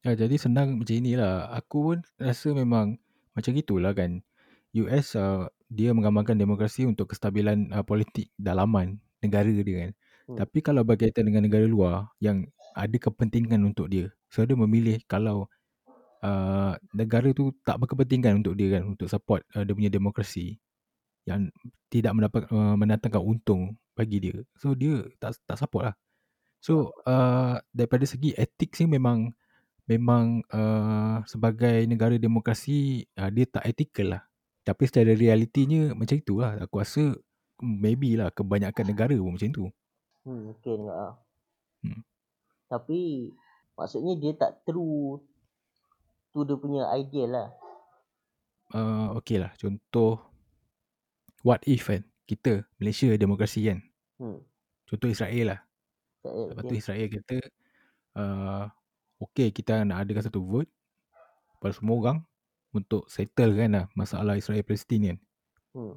Ya, 0.00 0.16
jadi 0.16 0.40
senang 0.40 0.80
macam 0.80 0.96
inilah. 0.96 1.52
Aku 1.52 1.92
pun 1.92 1.98
rasa 2.16 2.56
memang 2.56 2.96
macam 3.36 3.52
itulah 3.52 3.92
kan. 3.92 4.24
US 4.72 5.12
uh, 5.18 5.50
dia 5.68 5.92
mengamalkan 5.92 6.40
demokrasi 6.40 6.88
untuk 6.88 7.12
kestabilan 7.12 7.68
uh, 7.74 7.84
politik 7.84 8.32
dalaman 8.40 8.96
negara 9.20 9.52
dia 9.52 9.88
kan. 9.88 9.92
Hmm. 10.30 10.38
Tapi 10.38 10.62
kalau 10.62 10.86
berkaitan 10.86 11.26
dengan 11.26 11.42
negara 11.42 11.66
luar 11.66 12.06
yang 12.22 12.46
ada 12.78 12.94
kepentingan 12.94 13.66
untuk 13.66 13.90
dia. 13.90 14.06
So 14.30 14.46
dia 14.46 14.54
memilih 14.54 15.02
kalau 15.10 15.50
uh, 16.22 16.78
negara 16.94 17.34
tu 17.34 17.50
tak 17.66 17.82
berkepentingan 17.82 18.38
untuk 18.38 18.54
dia 18.54 18.78
kan 18.78 18.94
untuk 18.94 19.10
support 19.10 19.42
uh, 19.58 19.66
dia 19.66 19.74
punya 19.74 19.90
demokrasi 19.90 20.54
yang 21.26 21.50
tidak 21.90 22.14
mendapat 22.14 22.46
uh, 22.54 22.78
mendatangkan 22.78 23.18
untung 23.18 23.74
bagi 23.98 24.22
dia. 24.22 24.38
So 24.54 24.78
dia 24.78 25.02
tak 25.18 25.34
tak 25.50 25.58
support 25.58 25.90
lah. 25.90 25.96
So 26.62 26.94
uh, 27.10 27.58
daripada 27.74 28.06
segi 28.06 28.30
etik 28.38 28.78
sih 28.78 28.86
memang 28.86 29.34
memang 29.90 30.46
uh, 30.54 31.26
sebagai 31.26 31.82
negara 31.90 32.14
demokrasi 32.14 33.02
uh, 33.18 33.34
dia 33.34 33.50
tak 33.50 33.66
ethical 33.66 34.14
lah. 34.14 34.22
Tapi 34.62 34.86
secara 34.86 35.10
realitinya 35.10 35.90
macam 35.98 36.14
itulah. 36.14 36.54
Aku 36.62 36.78
rasa 36.78 37.18
maybe 37.58 38.14
lah 38.14 38.30
kebanyakan 38.30 38.94
negara 38.94 39.16
pun 39.18 39.34
macam 39.34 39.50
tu. 39.50 39.66
Hmm, 40.24 40.52
mungkin 40.52 40.78
lah. 40.84 41.16
Hmm. 41.84 42.02
Tapi 42.68 43.32
maksudnya 43.74 44.14
dia 44.20 44.32
tak 44.36 44.62
true 44.68 45.20
tu 46.30 46.44
dia 46.46 46.56
punya 46.60 46.86
ideal 46.94 47.30
lah. 47.32 47.48
Uh, 48.70 49.18
okay 49.18 49.40
lah. 49.42 49.50
Contoh 49.58 50.20
what 51.42 51.64
if 51.66 51.88
kan. 51.88 52.04
Kita 52.28 52.62
Malaysia 52.78 53.10
demokrasi 53.16 53.66
kan. 53.66 53.78
Hmm. 54.20 54.38
Contoh 54.86 55.10
Israel 55.10 55.56
lah. 55.56 55.60
Israel, 56.20 56.46
Lepas 56.52 56.62
tu 56.68 56.74
dia, 56.76 56.80
Israel 56.84 57.06
kata 57.08 57.36
uh, 58.20 58.64
okay 59.20 59.48
kita 59.50 59.82
nak 59.88 60.04
adakan 60.04 60.24
satu 60.28 60.40
vote 60.44 60.70
pada 61.60 61.72
semua 61.72 61.96
orang 61.96 62.18
untuk 62.70 63.08
settle 63.10 63.56
kan 63.56 63.70
lah 63.72 63.84
masalah 63.96 64.36
Israel 64.36 64.62
Palestin 64.62 65.00
kan. 65.14 65.18
hmm. 65.74 65.94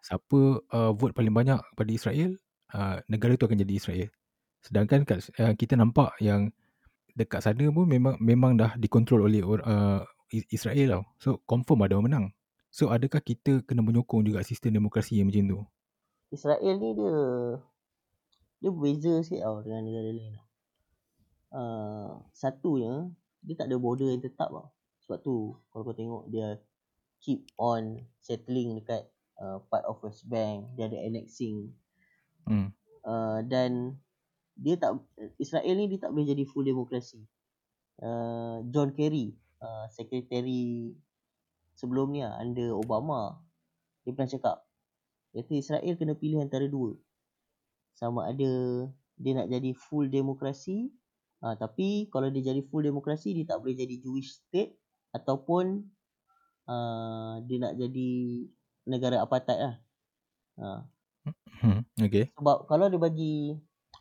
Siapa 0.00 0.40
uh, 0.64 0.92
vote 0.96 1.12
paling 1.12 1.32
banyak 1.32 1.60
pada 1.76 1.90
Israel, 1.92 2.36
uh, 2.74 3.02
negara 3.10 3.36
tu 3.36 3.46
akan 3.46 3.58
jadi 3.58 3.74
Israel. 3.76 4.08
Sedangkan 4.60 5.08
kat, 5.08 5.24
uh, 5.40 5.54
kita 5.56 5.74
nampak 5.78 6.14
yang 6.20 6.52
dekat 7.16 7.42
sana 7.42 7.66
pun 7.74 7.84
memang 7.88 8.16
memang 8.22 8.54
dah 8.54 8.76
dikontrol 8.78 9.26
oleh 9.26 9.42
uh, 9.42 10.02
Israel 10.30 10.86
tau. 10.88 11.04
So 11.18 11.28
confirm 11.44 11.82
ada 11.84 11.98
orang 11.98 12.06
menang. 12.06 12.26
So 12.70 12.94
adakah 12.94 13.18
kita 13.18 13.66
kena 13.66 13.82
menyokong 13.82 14.22
juga 14.22 14.46
sistem 14.46 14.78
demokrasi 14.78 15.18
yang 15.18 15.26
macam 15.26 15.44
tu? 15.50 15.60
Israel 16.30 16.74
ni 16.78 16.94
dia 16.94 17.16
dia 18.62 18.70
berbeza 18.70 19.12
sikit 19.26 19.42
tau 19.42 19.58
dengan 19.66 19.82
negara 19.82 20.10
lain 20.14 20.32
tau. 20.38 20.46
Uh, 21.50 22.10
satunya 22.30 23.10
dia 23.42 23.58
tak 23.58 23.66
ada 23.66 23.76
border 23.82 24.14
yang 24.14 24.22
tetap 24.22 24.54
tau. 24.54 24.70
Sebab 25.02 25.18
tu 25.26 25.58
kalau 25.74 25.82
kau 25.82 25.96
tengok 25.96 26.30
dia 26.30 26.62
keep 27.18 27.42
on 27.58 28.06
settling 28.22 28.78
dekat 28.78 29.10
uh, 29.42 29.58
part 29.66 29.82
of 29.90 29.98
West 30.06 30.30
Bank, 30.30 30.70
dia 30.78 30.86
ada 30.86 30.96
annexing 31.02 31.74
Hmm. 32.48 32.72
uh, 33.04 33.40
dan 33.46 34.00
dia 34.60 34.76
tak 34.76 35.00
Israel 35.40 35.74
ni 35.76 35.88
dia 35.88 36.04
tak 36.04 36.12
boleh 36.12 36.28
jadi 36.28 36.44
full 36.44 36.68
demokrasi. 36.68 37.24
Uh, 38.00 38.64
John 38.68 38.92
Kerry, 38.92 39.32
uh, 39.60 39.88
secretary 39.92 40.96
sebelum 41.76 42.12
ni 42.12 42.20
lah, 42.20 42.36
under 42.40 42.76
Obama, 42.76 43.40
dia 44.04 44.12
pernah 44.12 44.28
cakap, 44.28 44.56
kata 45.32 45.52
Israel 45.56 45.94
kena 45.96 46.12
pilih 46.12 46.44
antara 46.44 46.68
dua. 46.68 46.92
Sama 47.96 48.28
ada 48.28 48.52
dia 49.20 49.32
nak 49.36 49.48
jadi 49.48 49.72
full 49.76 50.08
demokrasi, 50.12 50.92
uh, 51.44 51.56
tapi 51.56 52.08
kalau 52.12 52.28
dia 52.28 52.52
jadi 52.52 52.60
full 52.68 52.84
demokrasi, 52.84 53.32
dia 53.32 53.48
tak 53.48 53.64
boleh 53.64 53.76
jadi 53.76 53.96
Jewish 54.00 54.40
state 54.40 54.76
ataupun 55.16 55.88
uh, 56.68 57.40
dia 57.44 57.56
nak 57.60 57.74
jadi 57.80 58.12
negara 58.88 59.24
apartheid 59.24 59.60
lah. 59.60 59.76
Uh, 60.60 60.80
Hmm. 61.60 61.84
Okay. 62.00 62.32
sebab 62.34 62.64
kalau 62.64 62.88
dia 62.88 62.96
bagi 62.96 63.52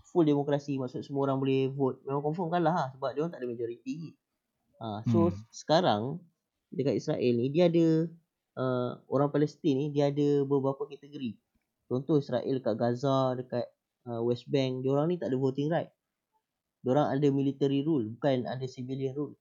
full 0.10 0.26
demokrasi 0.26 0.80
maksud 0.80 1.06
semua 1.06 1.30
orang 1.30 1.38
boleh 1.38 1.70
vote 1.70 2.02
memang 2.08 2.24
confirm 2.24 2.50
kalah 2.50 2.74
lah 2.74 2.88
sebab 2.96 3.10
dia 3.14 3.20
orang 3.22 3.34
tak 3.36 3.42
ada 3.44 3.50
majoriti. 3.52 4.16
Ha, 4.80 5.04
so 5.12 5.30
hmm. 5.30 5.36
sekarang 5.52 6.02
dekat 6.72 6.96
Israel 6.98 7.34
ni 7.36 7.52
dia 7.52 7.68
ada 7.68 8.08
uh, 8.56 8.92
orang 9.12 9.30
Palestin 9.30 9.76
ni 9.76 9.86
dia 9.92 10.10
ada 10.10 10.48
beberapa 10.48 10.88
kategori. 10.88 11.36
Contoh 11.90 12.22
Israel 12.22 12.62
dekat 12.62 12.76
Gaza, 12.78 13.34
dekat 13.36 13.66
uh, 14.08 14.22
West 14.22 14.46
Bank, 14.48 14.86
dia 14.86 14.94
orang 14.94 15.10
ni 15.10 15.16
tak 15.18 15.34
ada 15.34 15.38
voting 15.42 15.68
right. 15.74 15.90
Dia 16.86 16.90
orang 16.96 17.12
ada 17.12 17.28
military 17.34 17.84
rule, 17.84 18.14
bukan 18.16 18.48
ada 18.48 18.64
civilian 18.70 19.12
rule. 19.18 19.36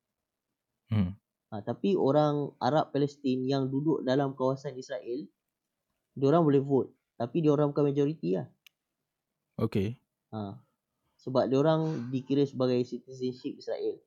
Hmm. 0.90 1.14
Ha, 1.48 1.64
tapi 1.64 1.94
orang 1.94 2.52
Arab 2.60 2.90
Palestin 2.92 3.46
yang 3.46 3.70
duduk 3.70 4.02
dalam 4.04 4.34
kawasan 4.34 4.74
Israel, 4.76 5.28
dia 6.18 6.26
orang 6.28 6.42
boleh 6.44 6.60
vote. 6.60 6.90
Tapi 7.18 7.42
dia 7.42 7.50
orang 7.50 7.74
bukan 7.74 7.90
majoriti 7.90 8.38
lah. 8.38 8.46
Okay. 9.58 9.98
Ha. 10.30 10.54
Sebab 11.18 11.50
dia 11.50 11.58
orang 11.58 12.08
dikira 12.14 12.46
sebagai 12.46 12.78
citizenship 12.86 13.58
Israel. 13.58 13.98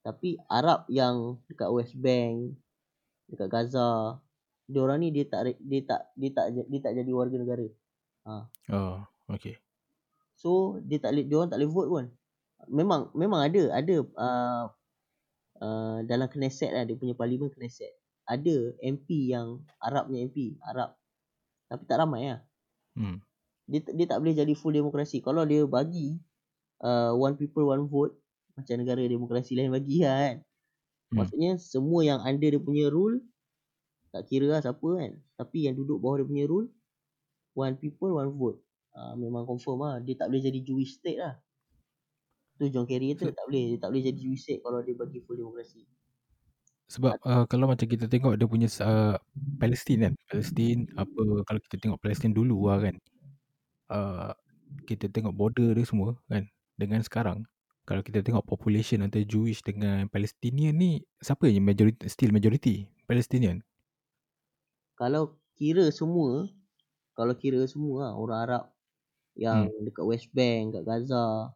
Tapi 0.00 0.40
Arab 0.48 0.88
yang 0.88 1.36
dekat 1.52 1.68
West 1.68 1.92
Bank, 2.00 2.56
dekat 3.28 3.48
Gaza, 3.52 4.16
dia 4.64 4.80
orang 4.80 5.04
ni 5.04 5.12
dia 5.12 5.28
tak 5.28 5.56
dia 5.60 5.80
tak 5.84 6.12
dia 6.16 6.30
tak 6.32 6.46
dia 6.52 6.80
tak 6.80 6.92
jadi 6.96 7.10
warga 7.12 7.36
negara. 7.36 7.68
Ha. 8.24 8.32
Oh, 8.72 9.04
okay. 9.28 9.56
So 10.36 10.80
dia 10.84 11.00
tak 11.00 11.16
dia 11.16 11.36
orang 11.36 11.48
tak 11.48 11.60
boleh 11.60 11.72
vote 11.72 11.90
pun. 11.92 12.04
Memang 12.68 13.00
memang 13.16 13.40
ada 13.44 13.62
ada 13.72 13.96
uh, 14.00 14.64
uh, 15.60 15.98
dalam 16.04 16.28
Knesset 16.28 16.72
lah 16.72 16.84
dia 16.84 16.96
punya 17.00 17.16
parlimen 17.16 17.48
Knesset. 17.48 17.96
Ada 18.28 18.76
MP 18.84 19.32
yang 19.32 19.64
Arab 19.80 20.12
punya 20.12 20.28
MP, 20.28 20.60
Arab. 20.60 20.97
Tapi 21.68 21.82
tak 21.84 22.00
ramai 22.00 22.32
lah. 22.32 22.40
Hmm. 22.98 23.22
dia 23.68 23.84
dia 23.94 24.06
tak 24.08 24.18
boleh 24.24 24.34
jadi 24.34 24.52
full 24.56 24.74
demokrasi. 24.74 25.20
Kalau 25.22 25.44
dia 25.44 25.62
bagi 25.68 26.18
uh, 26.82 27.14
one 27.14 27.36
people 27.38 27.68
one 27.68 27.86
vote 27.86 28.16
macam 28.58 28.74
negara 28.80 29.04
demokrasi 29.04 29.54
lain 29.54 29.70
bagi 29.70 30.02
lah 30.02 30.16
kan. 30.18 30.36
Hmm. 31.12 31.16
Maksudnya 31.22 31.50
semua 31.60 32.00
yang 32.02 32.18
under 32.24 32.50
dia 32.50 32.58
punya 32.58 32.90
rule 32.90 33.22
tak 34.10 34.24
kira 34.26 34.48
lah 34.50 34.60
siapa 34.64 34.88
kan. 34.98 35.12
Tapi 35.36 35.68
yang 35.68 35.76
duduk 35.76 36.00
bawah 36.00 36.24
dia 36.24 36.26
punya 36.26 36.44
rule 36.48 36.72
one 37.54 37.76
people 37.76 38.16
one 38.16 38.32
vote. 38.34 38.58
Uh, 38.98 39.14
memang 39.14 39.46
confirm 39.46 39.84
lah 39.84 40.00
dia 40.02 40.18
tak 40.18 40.32
boleh 40.32 40.42
jadi 40.42 40.58
Jewish 40.64 40.98
state 40.98 41.20
lah. 41.20 41.38
Tu 42.58 42.66
John 42.74 42.90
Kerry 42.90 43.14
So, 43.14 43.22
kata 43.22 43.38
tak 43.38 43.46
boleh. 43.46 43.64
Dia 43.70 43.78
tak 43.78 43.88
boleh 43.94 44.02
jadi 44.02 44.20
USAID 44.34 44.58
kalau 44.66 44.80
dia 44.82 44.94
bagi 44.98 45.22
full 45.22 45.38
demokrasi. 45.38 45.86
Sebab 46.88 47.20
uh, 47.24 47.44
kalau 47.44 47.68
macam 47.68 47.84
kita 47.84 48.08
tengok 48.08 48.40
dia 48.40 48.48
punya 48.48 48.68
uh, 48.82 49.16
Palestin 49.60 49.98
kan. 50.08 50.14
Palestin 50.28 50.88
apa 50.96 51.20
kalau 51.44 51.60
kita 51.68 51.76
tengok 51.80 52.00
Palestin 52.00 52.32
dulu 52.32 52.68
lah 52.68 52.80
kan. 52.80 52.96
Uh, 53.88 54.32
kita 54.88 55.08
tengok 55.12 55.36
border 55.36 55.76
dia 55.76 55.84
semua 55.84 56.16
kan. 56.32 56.48
Dengan 56.80 57.04
sekarang. 57.04 57.44
Kalau 57.88 58.04
kita 58.04 58.20
tengok 58.20 58.44
population 58.44 59.00
antara 59.00 59.24
Jewish 59.24 59.64
dengan 59.64 60.08
Palestinian 60.12 60.76
ni. 60.76 61.00
Siapa 61.24 61.48
yang 61.48 61.64
majority, 61.64 62.04
still 62.08 62.32
majority? 62.36 62.84
Palestinian. 63.08 63.64
Kalau 64.96 65.40
kira 65.56 65.88
semua. 65.88 66.48
Kalau 67.16 67.34
kira 67.34 67.64
semua 67.64 68.08
lah, 68.08 68.12
orang 68.14 68.40
Arab. 68.44 68.64
Yang 69.36 69.72
Hmm. 69.72 69.84
dekat 69.88 70.04
West 70.04 70.28
Bank, 70.36 70.76
kat 70.76 70.84
Gaza. 70.84 71.52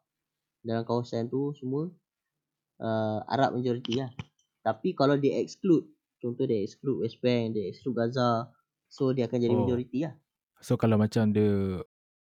Dalam 0.64 0.84
kawasan 0.88 1.28
tu 1.28 1.52
semua. 1.60 1.92
Uh, 2.80 3.20
Arab 3.28 3.60
majority 3.60 4.00
lah. 4.00 4.10
Tapi 4.62 4.94
kalau 4.94 5.18
dia 5.18 5.38
exclude. 5.42 5.86
Contoh 6.22 6.46
dia 6.46 6.62
exclude 6.62 7.02
West 7.02 7.18
Bank. 7.18 7.58
Dia 7.58 7.66
exclude 7.66 7.98
Gaza. 7.98 8.46
So 8.86 9.10
dia 9.10 9.26
akan 9.26 9.38
jadi 9.42 9.54
Oh. 9.54 9.66
majority 9.66 10.06
lah. 10.06 10.14
So 10.62 10.78
kalau 10.78 10.94
macam 10.94 11.34
dia 11.34 11.82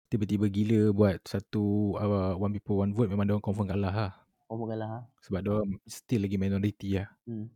tiba-tiba 0.07 0.47
gila 0.47 0.93
buat 0.93 1.19
satu 1.25 1.97
uh, 1.97 2.37
one 2.39 2.53
people 2.55 2.79
one 2.79 2.93
vote 2.93 3.09
memang 3.09 3.27
dia 3.27 3.35
orang 3.35 3.43
confirm 3.43 3.67
kalah 3.67 3.91
lah. 3.91 4.13
Orang 4.47 4.71
kalah 4.71 4.87
lah. 4.87 5.03
Sebab 5.25 5.39
dia 5.43 5.51
orang 5.51 5.71
still 5.89 6.21
lagi 6.23 6.37
minority 6.39 7.01
lah. 7.01 7.09
Hmm. 7.27 7.51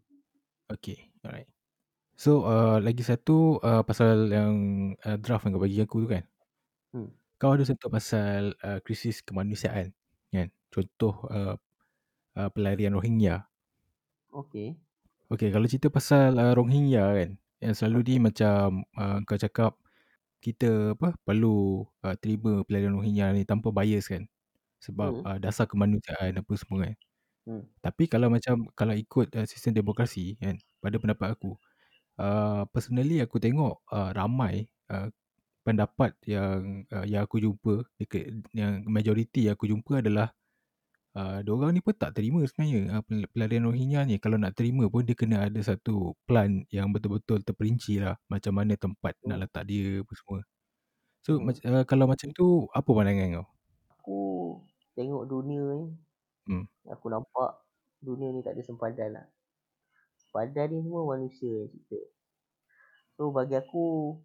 Okay, 0.67 1.07
alright. 1.23 1.47
So 2.17 2.43
uh, 2.43 2.81
lagi 2.81 3.05
satu 3.05 3.61
uh, 3.61 3.85
pasal 3.85 4.33
yang 4.33 4.53
uh, 5.05 5.15
draft 5.21 5.45
yang 5.45 5.55
kau 5.55 5.63
bagi 5.63 5.79
aku 5.79 6.03
tu 6.03 6.09
kan. 6.11 6.25
Hmm. 6.91 7.13
Kau 7.37 7.53
ada 7.53 7.63
satu 7.63 7.87
pasal 7.93 8.57
uh, 8.65 8.81
krisis 8.81 9.21
kemanusiaan 9.21 9.93
kan. 10.33 10.49
Contoh 10.73 11.29
uh, 11.29 11.55
uh, 12.35 12.49
pelarian 12.51 12.97
Rohingya. 12.97 13.45
Okay. 14.37 14.77
Okay, 15.27 15.49
kalau 15.51 15.67
cerita 15.67 15.91
pasal 15.91 16.39
uh, 16.39 16.53
Rohingya 16.55 17.03
kan. 17.17 17.29
Yang 17.59 17.73
selalu 17.83 17.99
ni 18.07 18.15
macam 18.21 18.85
uh, 18.95 19.17
kau 19.27 19.35
cakap 19.39 19.75
kita 20.43 20.95
apa 20.97 21.17
perlu 21.27 21.83
uh, 22.05 22.15
terima 22.21 22.63
pelarian 22.67 22.95
Rohingya 22.97 23.33
ni 23.35 23.43
tanpa 23.47 23.69
bias 23.75 24.07
kan. 24.11 24.27
Sebab 24.83 25.11
Hmm. 25.11 25.25
uh, 25.25 25.37
dasar 25.41 25.67
kemanusiaan 25.71 26.37
apa 26.41 26.53
semua 26.59 26.87
kan. 26.91 26.95
Hmm. 27.47 27.63
Tapi 27.83 28.05
kalau 28.11 28.29
macam 28.33 28.69
kalau 28.77 28.95
ikut 28.97 29.33
uh, 29.37 29.47
sistem 29.49 29.73
demokrasi 29.79 30.37
kan 30.41 30.57
pada 30.83 30.97
pendapat 31.01 31.29
aku 31.37 31.57
uh, 32.21 32.63
personally 32.73 33.19
aku 33.23 33.37
tengok 33.41 33.81
uh, 33.93 34.11
ramai 34.15 34.69
uh, 34.91 35.09
pendapat 35.65 36.13
yang 36.27 36.85
uh, 36.93 37.05
yang 37.07 37.23
aku 37.27 37.41
jumpa 37.43 37.85
dekat 38.01 38.37
yang 38.55 38.85
majoriti 38.89 39.49
yang 39.49 39.55
aku 39.59 39.69
jumpa 39.71 40.01
adalah 40.05 40.33
uh, 41.17 41.39
diorang 41.45 41.71
ni 41.75 41.81
pun 41.85 41.93
tak 41.97 42.11
terima 42.17 42.39
sebenarnya 42.45 42.81
uh, 42.99 43.03
pel- 43.07 43.29
pelarian 43.33 43.65
Rohingya 43.67 44.01
ni 44.09 44.15
kalau 44.23 44.37
nak 44.37 44.53
terima 44.59 44.85
pun 44.93 45.01
dia 45.07 45.15
kena 45.17 45.37
ada 45.49 45.59
satu 45.69 46.13
plan 46.29 46.63
yang 46.69 46.93
betul-betul 46.93 47.41
terperinci 47.47 47.99
lah 48.03 48.15
macam 48.31 48.53
mana 48.57 48.73
tempat 48.77 49.13
Hmm. 49.23 49.27
nak 49.33 49.37
letak 49.49 49.63
dia 49.69 50.01
apa 50.05 50.13
semua. 50.19 50.39
So 51.25 51.31
Hmm. 51.41 51.49
uh, 51.51 51.85
kalau 51.89 52.05
macam 52.11 52.29
tu 52.37 52.47
apa 52.71 52.89
pandangan 52.97 53.27
kau? 53.41 53.47
Aku 53.99 54.19
tengok 54.95 55.23
dunia 55.27 55.63
ni. 55.81 55.87
Hmm. 56.47 56.65
Aku 56.87 57.11
nampak 57.11 57.59
dunia 57.99 58.31
ni 58.31 58.39
tak 58.45 58.55
ada 58.55 58.63
sempadan 58.63 59.09
lah. 59.19 59.27
Sempadan 60.21 60.67
ni 60.71 60.79
semua 60.85 61.03
manusia 61.03 61.49
yang 61.49 61.69
cipta. 61.73 61.99
So 63.17 63.33
bagi 63.33 63.57
aku, 63.57 64.15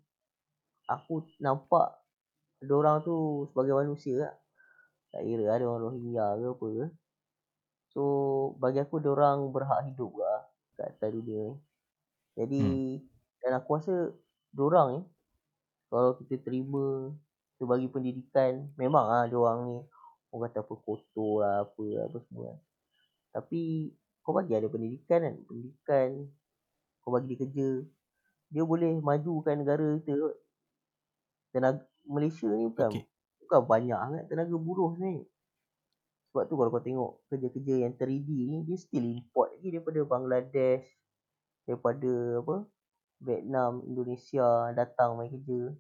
aku 0.87 1.15
nampak 1.41 1.99
orang 2.63 3.03
tu 3.03 3.49
sebagai 3.51 3.75
manusia 3.75 4.15
lah. 4.29 4.35
Tak 5.13 5.23
kira 5.29 5.45
ada 5.53 5.65
orang 5.69 5.93
Rohingya 5.93 6.27
ke 6.41 6.47
apa 6.49 6.67
ke. 6.73 6.87
So 7.93 8.03
bagi 8.57 8.81
aku 8.81 8.97
orang 9.05 9.53
berhak 9.53 9.85
hidup 9.93 10.17
lah 10.17 10.49
kat 10.81 10.97
atas 10.97 11.09
dunia 11.13 11.53
ni. 11.53 11.55
Jadi 12.33 12.63
Hmm. 12.65 13.05
dan 13.45 13.53
aku 13.61 13.77
rasa 13.77 13.97
orang 14.57 14.89
ni 14.97 15.01
kalau 15.93 16.17
kita 16.17 16.41
terima 16.41 17.13
kita 17.53 17.69
bagi 17.69 17.93
pendidikan 17.93 18.73
memang 18.81 19.05
ah 19.13 19.29
orang 19.29 19.59
ni 19.69 19.79
orang 20.33 20.49
kata 20.49 20.65
apa 20.65 20.75
kotor 20.81 21.45
lah 21.45 21.69
apa 21.69 21.85
apa 22.09 22.17
semua 22.25 22.57
kan. 22.57 22.59
Tapi 23.37 23.93
kau 24.25 24.33
bagi 24.33 24.57
ada 24.57 24.73
pendidikan 24.73 25.21
kan. 25.21 25.35
Pendidikan 25.45 26.09
kau 27.05 27.13
bagi 27.13 27.37
dia 27.37 27.39
kerja. 27.45 27.69
Dia 28.53 28.65
boleh 28.65 28.97
majukan 29.05 29.61
negara 29.61 30.01
kita 30.01 30.17
kot. 30.17 30.37
Tenaga 31.53 31.85
Malaysia 32.09 32.49
ni 32.49 32.65
bukan 32.73 32.89
Okay. 32.97 33.05
Bukan 33.53 33.69
banyak 33.69 33.99
sangat 34.01 34.25
tenaga 34.33 34.57
buruh 34.57 34.97
sebenarnya. 34.97 35.29
Sebab 36.33 36.49
tu 36.49 36.55
kalau 36.57 36.71
kau 36.73 36.81
tengok 36.81 37.11
kerja-kerja 37.29 37.75
yang 37.85 37.93
3D 37.93 38.29
ni 38.49 38.59
dia 38.65 38.81
still 38.81 39.05
import 39.05 39.53
lagi 39.53 39.69
daripada 39.69 40.01
Bangladesh, 40.09 40.89
daripada 41.69 42.13
apa? 42.41 42.57
Vietnam, 43.23 43.85
Indonesia 43.85 44.73
datang 44.73 45.21
main 45.21 45.29
kerja. 45.29 45.77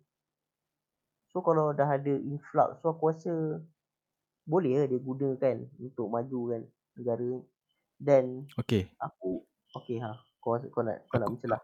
So 1.32 1.40
kalau 1.40 1.72
dah 1.72 1.88
ada 1.88 2.12
influx 2.12 2.84
so 2.84 2.92
aku 2.92 3.08
rasa 3.08 3.32
boleh 4.44 4.84
lah 4.84 4.86
dia 4.92 5.00
gunakan 5.00 5.56
untuk 5.80 6.06
majukan 6.12 6.68
negara 7.00 7.24
ni. 7.24 7.40
Dan 7.96 8.44
Okay. 8.60 8.92
aku 9.00 9.40
okey 9.80 9.96
ha 10.04 10.12
kau 10.44 10.60
kau 10.68 10.82
nak 10.84 11.08
kau 11.08 11.16
nak 11.16 11.32
Aku 11.32 11.34
mencelah. 11.40 11.60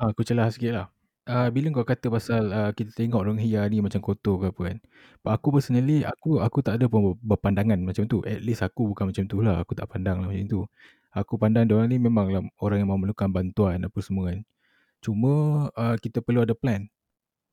Ah, 0.00 0.08
aku 0.14 0.22
celah 0.24 0.48
sikit 0.48 0.72
lah. 0.72 0.86
Uh, 1.28 1.52
bila 1.52 1.68
kau 1.76 1.84
kata 1.84 2.08
pasal 2.08 2.48
uh, 2.48 2.72
kita 2.72 2.88
tengok 2.96 3.20
Rohingya 3.20 3.68
ni 3.68 3.84
macam 3.84 4.00
kotor 4.00 4.40
ke 4.40 4.46
apa 4.48 4.60
kan. 4.72 4.78
But 5.20 5.36
aku 5.36 5.60
personally, 5.60 6.00
aku 6.00 6.40
aku 6.40 6.64
tak 6.64 6.80
ada 6.80 6.88
pun 6.88 7.20
berpandangan 7.20 7.76
macam 7.84 8.08
tu. 8.08 8.24
At 8.24 8.40
least 8.40 8.64
aku 8.64 8.96
bukan 8.96 9.12
macam 9.12 9.28
tu 9.28 9.44
lah. 9.44 9.60
Aku 9.60 9.76
tak 9.76 9.92
pandang 9.92 10.24
lah 10.24 10.32
macam 10.32 10.48
tu. 10.48 10.64
Aku 11.12 11.36
pandang 11.36 11.68
diorang 11.68 11.92
ni 11.92 12.00
memang 12.00 12.32
lah 12.32 12.40
orang 12.64 12.80
yang 12.80 12.88
memerlukan 12.88 13.28
bantuan 13.28 13.84
apa 13.84 13.98
semua 14.00 14.32
kan. 14.32 14.40
Cuma 15.04 15.32
uh, 15.76 16.00
kita 16.00 16.24
perlu 16.24 16.48
ada 16.48 16.56
plan. 16.56 16.88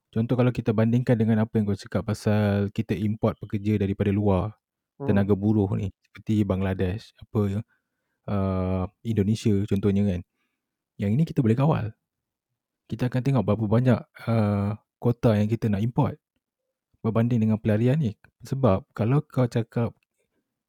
Contoh 0.08 0.40
kalau 0.40 0.56
kita 0.56 0.72
bandingkan 0.72 1.20
dengan 1.20 1.44
apa 1.44 1.60
yang 1.60 1.68
kau 1.68 1.76
cakap 1.76 2.08
pasal 2.08 2.72
kita 2.72 2.96
import 2.96 3.36
pekerja 3.44 3.76
daripada 3.76 4.08
luar. 4.16 4.56
Hmm. 5.04 5.12
Tenaga 5.12 5.36
buruh 5.36 5.68
ni. 5.76 5.92
Seperti 6.00 6.48
Bangladesh, 6.48 7.12
apa. 7.20 7.60
Uh, 8.24 8.88
Indonesia 9.04 9.52
contohnya 9.68 10.08
kan. 10.16 10.24
Yang 10.96 11.12
ini 11.12 11.24
kita 11.28 11.44
boleh 11.44 11.60
kawal 11.60 11.92
kita 12.86 13.10
akan 13.10 13.22
tengok 13.22 13.44
berapa 13.44 13.66
banyak 13.66 14.00
uh, 14.28 14.78
kota 15.02 15.34
yang 15.38 15.50
kita 15.50 15.70
nak 15.70 15.82
import 15.82 16.16
berbanding 17.02 17.42
dengan 17.42 17.58
pelarian 17.62 17.98
ni. 17.98 18.14
Sebab 18.46 18.86
kalau 18.94 19.22
kau 19.26 19.46
cakap 19.46 19.94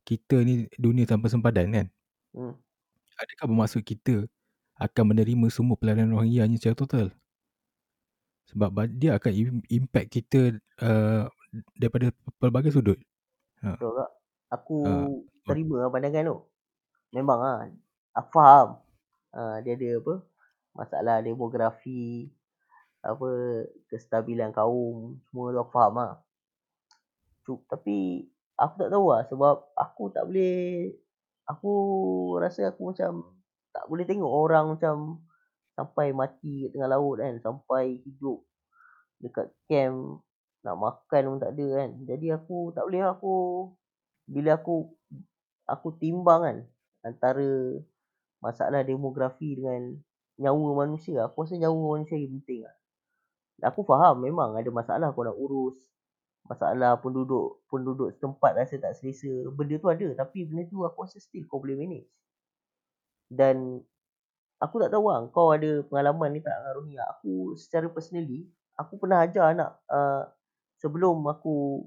kita 0.04 0.40
ni 0.44 0.68
dunia 0.76 1.04
tanpa 1.04 1.28
sempadan 1.28 1.72
kan, 1.72 1.86
Hmm. 2.36 2.52
adakah 3.16 3.48
bermaksud 3.48 3.80
kita 3.80 4.28
akan 4.76 5.16
menerima 5.16 5.48
semua 5.48 5.76
pelarian 5.80 6.12
Rohingya 6.12 6.44
ni 6.44 6.60
secara 6.60 6.76
total? 6.76 7.06
Sebab 8.52 8.68
ba- 8.70 8.92
dia 8.92 9.16
akan 9.16 9.32
im- 9.32 9.66
impact 9.72 10.08
kita 10.12 10.60
uh, 10.84 11.24
daripada 11.74 12.12
pelbagai 12.36 12.76
sudut. 12.76 13.00
Ha. 13.64 13.74
Betul 13.74 13.96
tak? 13.96 14.10
Aku 14.52 14.76
Ha. 14.84 15.08
terima 15.48 15.74
lah 15.80 15.90
pandangan 15.90 16.28
tu. 16.28 16.38
Memang 17.16 17.38
ah. 17.40 17.58
Aku 18.14 18.28
faham. 18.36 18.68
Uh, 19.32 19.56
dia 19.64 19.74
ada 19.74 19.88
apa? 19.98 20.14
Masalah 20.76 21.24
demografi, 21.24 22.28
apa 23.00 23.28
kestabilan 23.88 24.52
kaum, 24.52 25.16
semua 25.28 25.54
tu 25.54 25.60
aku 25.62 25.72
faham 25.72 25.94
lah. 25.96 26.14
Cuk, 27.48 27.64
tapi 27.70 28.28
aku 28.58 28.74
tak 28.84 28.90
tahu 28.92 29.06
lah 29.14 29.22
sebab 29.28 29.54
aku 29.78 30.02
tak 30.10 30.24
boleh 30.26 30.90
aku 31.46 31.72
rasa 32.42 32.74
aku 32.74 32.90
macam 32.90 33.22
tak 33.70 33.84
boleh 33.86 34.04
tengok 34.08 34.32
orang 34.32 34.74
macam 34.74 35.22
sampai 35.76 36.10
mati 36.10 36.66
kat 36.66 36.70
tengah 36.74 36.90
laut 36.90 37.20
kan, 37.22 37.38
sampai 37.38 38.02
hidup 38.02 38.42
dekat 39.20 39.52
camp 39.68 40.24
nak 40.66 40.76
makan 40.76 41.22
pun 41.30 41.38
tak 41.38 41.52
ada 41.54 41.66
kan. 41.84 41.90
Jadi 42.02 42.26
aku 42.34 42.74
tak 42.74 42.84
boleh 42.90 43.00
lah, 43.06 43.14
aku 43.14 43.34
bila 44.26 44.58
aku 44.58 44.90
aku 45.70 45.88
timbang 46.02 46.42
kan 46.42 46.58
antara 47.06 47.78
masalah 48.42 48.82
demografi 48.82 49.54
dengan 49.54 49.94
nyawa 50.36 50.86
manusia, 50.86 51.24
aku 51.26 51.44
rasa 51.44 51.56
nyawa 51.56 52.00
manusia 52.00 52.16
lagi 52.16 52.28
penting 52.28 52.60
lah. 52.64 52.76
Aku 53.72 53.80
faham 53.88 54.20
memang 54.20 54.52
ada 54.52 54.68
masalah 54.68 55.08
kau 55.16 55.24
nak 55.24 55.36
urus 55.36 55.76
masalah 56.46 56.94
penduduk 57.02 57.66
penduduk 57.66 58.14
setempat 58.14 58.54
rasa 58.54 58.78
tak 58.78 58.94
selesa. 58.94 59.50
Benda 59.50 59.76
tu 59.82 59.88
ada 59.90 60.06
tapi 60.14 60.46
benda 60.46 60.62
tu 60.70 60.86
aku 60.86 61.04
rasa 61.04 61.18
still 61.18 61.44
kau 61.50 61.58
boleh 61.58 61.74
manage. 61.74 62.08
Dan 63.26 63.82
aku 64.62 64.78
tak 64.78 64.94
tahu 64.94 65.10
lah 65.10 65.26
kau 65.34 65.50
ada 65.50 65.82
pengalaman 65.88 66.38
ni 66.38 66.40
tak 66.44 66.54
Rohingya. 66.76 67.02
Aku 67.18 67.58
secara 67.58 67.90
personally 67.90 68.46
aku 68.78 69.00
pernah 69.00 69.24
ajar 69.24 69.56
anak 69.56 69.70
uh, 69.90 70.28
sebelum 70.78 71.24
aku 71.26 71.84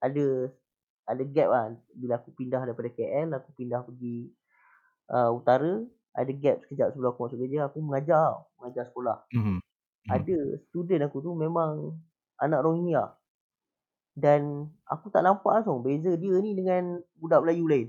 ada 0.00 0.48
ada 1.08 1.22
gap 1.26 1.48
lah 1.50 1.64
bila 1.96 2.20
aku 2.20 2.30
pindah 2.36 2.62
daripada 2.62 2.88
KL 2.92 3.34
aku 3.34 3.50
pindah 3.58 3.82
pergi 3.82 4.30
uh, 5.10 5.34
utara 5.34 5.82
ada 6.10 6.32
gap 6.34 6.58
sekejap 6.66 6.92
sebelum 6.92 7.14
aku 7.14 7.20
masuk 7.26 7.38
kerja 7.46 7.70
aku 7.70 7.78
mengajar 7.80 8.18
tau, 8.18 8.38
mengajar 8.58 8.84
sekolah. 8.90 9.16
Mhm. 9.30 9.42
Hmm. 9.60 9.60
Ada 10.08 10.38
student 10.68 11.06
aku 11.06 11.20
tu 11.22 11.30
memang 11.36 11.94
anak 12.40 12.64
Rohingya. 12.64 13.14
Dan 14.16 14.68
aku 14.88 15.12
tak 15.12 15.22
nampak 15.22 15.62
langsung 15.62 15.84
beza 15.84 16.12
dia 16.18 16.34
ni 16.42 16.56
dengan 16.56 16.98
budak 17.14 17.46
Melayu 17.46 17.64
lain. 17.68 17.88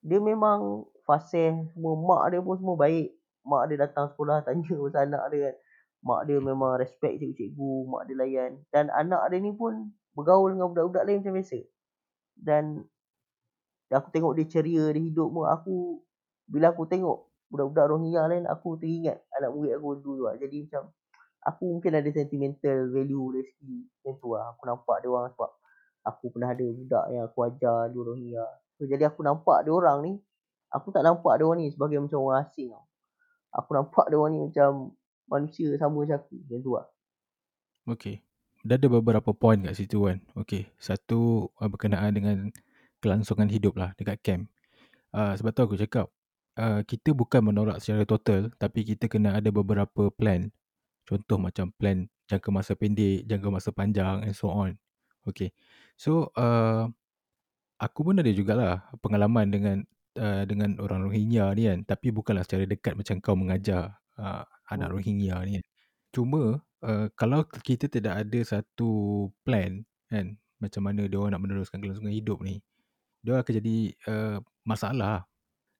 Dia 0.00 0.20
memang 0.22 0.86
fasih 1.04 1.66
semua. 1.74 1.92
Mak 1.98 2.24
dia 2.32 2.40
pun 2.40 2.56
semua 2.56 2.76
baik. 2.78 3.16
Mak 3.42 3.62
dia 3.68 3.76
datang 3.84 4.06
sekolah 4.12 4.40
tanya 4.46 4.70
pasal 4.70 5.02
anak 5.10 5.24
dia 5.34 5.40
kan. 5.50 5.54
Mak 6.00 6.20
dia 6.30 6.38
memang 6.40 6.80
respect 6.80 7.20
cikgu-cikgu. 7.20 7.72
Mak 7.90 8.02
dia 8.08 8.16
layan. 8.16 8.52
Dan 8.70 8.88
anak 8.92 9.28
dia 9.34 9.42
ni 9.42 9.52
pun 9.52 9.92
bergaul 10.14 10.54
dengan 10.54 10.72
budak-budak 10.72 11.04
lain 11.04 11.20
macam 11.20 11.34
biasa. 11.36 11.58
Dan 12.38 12.64
aku 13.92 14.08
tengok 14.14 14.32
dia 14.38 14.46
ceria, 14.48 14.84
dia 14.94 15.02
hidup 15.02 15.28
pun. 15.28 15.44
Aku, 15.50 15.76
bila 16.50 16.74
aku 16.74 16.84
tengok 16.90 17.30
budak-budak 17.46 17.86
Rohingya 17.94 18.26
lain, 18.26 18.44
aku 18.50 18.74
teringat 18.78 19.22
anak 19.38 19.50
murid 19.54 19.78
aku 19.78 20.02
dulu 20.02 20.26
lah. 20.26 20.34
Jadi 20.34 20.66
macam, 20.66 20.90
aku 21.46 21.62
mungkin 21.78 21.92
ada 21.94 22.10
sentimental 22.10 22.90
value 22.90 23.38
dari 23.38 23.46
segi 23.54 23.78
macam 23.86 24.12
tu 24.18 24.28
lah. 24.34 24.44
Aku 24.54 24.62
nampak 24.66 24.96
dia 25.02 25.08
orang 25.14 25.30
sebab 25.30 25.50
aku 26.02 26.24
pernah 26.34 26.50
ada 26.50 26.66
budak 26.66 27.04
yang 27.14 27.22
aku 27.30 27.38
ajar 27.46 27.78
di 27.90 27.98
Rohingya. 27.98 28.46
So, 28.78 28.88
jadi 28.90 29.06
aku 29.06 29.20
nampak 29.22 29.62
dia 29.62 29.72
orang 29.72 29.98
ni, 30.02 30.12
aku 30.74 30.90
tak 30.90 31.02
nampak 31.06 31.38
dia 31.38 31.44
orang 31.46 31.58
ni 31.62 31.68
sebagai 31.70 31.98
macam 32.02 32.18
orang 32.26 32.38
asing 32.42 32.74
tau. 32.74 32.84
Aku 33.50 33.70
nampak 33.74 34.04
dia 34.10 34.16
orang 34.18 34.30
ni 34.34 34.40
macam 34.46 34.70
manusia 35.30 35.68
sama 35.78 36.02
macam 36.02 36.18
aku. 36.18 36.34
Macam 36.34 36.58
tu 36.62 36.72
lah. 36.74 36.86
Okay. 37.94 38.16
Dah 38.60 38.76
ada 38.76 38.86
beberapa 38.92 39.32
point 39.32 39.58
kat 39.64 39.74
situ 39.74 40.06
kan. 40.06 40.18
Okay. 40.44 40.70
Satu 40.78 41.50
uh, 41.58 41.68
berkenaan 41.70 42.12
dengan 42.14 42.36
kelangsungan 43.00 43.48
hidup 43.48 43.74
lah 43.74 43.96
dekat 43.96 44.20
camp. 44.20 44.42
Uh, 45.10 45.34
sebab 45.34 45.50
tu 45.50 45.62
aku 45.66 45.76
cakap, 45.80 46.06
uh, 46.58 46.80
kita 46.86 47.14
bukan 47.14 47.52
menolak 47.52 47.78
secara 47.82 48.02
total 48.08 48.50
tapi 48.58 48.82
kita 48.82 49.06
kena 49.06 49.38
ada 49.38 49.52
beberapa 49.52 50.08
plan. 50.10 50.50
Contoh 51.06 51.38
macam 51.38 51.74
plan 51.74 52.06
jangka 52.30 52.48
masa 52.54 52.72
pendek, 52.78 53.26
jangka 53.26 53.48
masa 53.50 53.70
panjang 53.74 54.22
and 54.22 54.34
so 54.34 54.50
on. 54.50 54.78
Okay. 55.26 55.50
So, 55.98 56.32
uh, 56.38 56.88
aku 57.82 58.00
pun 58.06 58.22
ada 58.22 58.30
jugalah 58.30 58.86
pengalaman 59.02 59.50
dengan 59.50 59.76
uh, 60.16 60.46
dengan 60.46 60.78
orang 60.78 61.10
Rohingya 61.10 61.52
ni 61.58 61.68
kan. 61.68 61.78
Tapi 61.84 62.14
bukanlah 62.14 62.46
secara 62.46 62.64
dekat 62.64 62.94
macam 62.94 63.18
kau 63.18 63.34
mengajar 63.36 63.98
uh, 64.16 64.46
anak 64.70 64.88
hmm. 64.90 64.96
Rohingya 64.96 65.36
ni 65.44 65.52
kan. 65.60 65.64
Cuma 66.14 66.42
uh, 66.86 67.06
kalau 67.18 67.44
kita 67.46 67.90
tidak 67.90 68.24
ada 68.26 68.40
satu 68.46 69.28
plan 69.44 69.82
kan 70.10 70.38
macam 70.60 70.82
mana 70.84 71.08
dia 71.08 71.16
orang 71.16 71.32
nak 71.38 71.42
meneruskan 71.42 71.80
kelangsungan 71.80 72.12
hidup 72.12 72.42
ni 72.44 72.60
dia 73.20 73.40
akan 73.40 73.52
jadi 73.62 73.76
uh, 74.08 74.38
masalah 74.64 75.28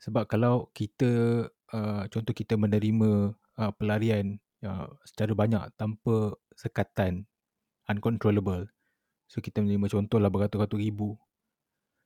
sebab 0.01 0.25
kalau 0.27 0.73
kita 0.73 1.45
uh, 1.71 2.03
contoh 2.09 2.33
kita 2.33 2.57
menerima 2.57 3.37
uh, 3.37 3.73
pelarian 3.77 4.41
uh, 4.65 4.89
secara 5.05 5.37
banyak 5.37 5.63
tanpa 5.77 6.35
sekatan 6.57 7.29
uncontrollable. 7.87 8.69
So 9.31 9.39
kita 9.45 9.63
menerima 9.63 9.87
contohlah 9.93 10.33
beratus-ratus 10.33 10.81
ribu. 10.81 11.21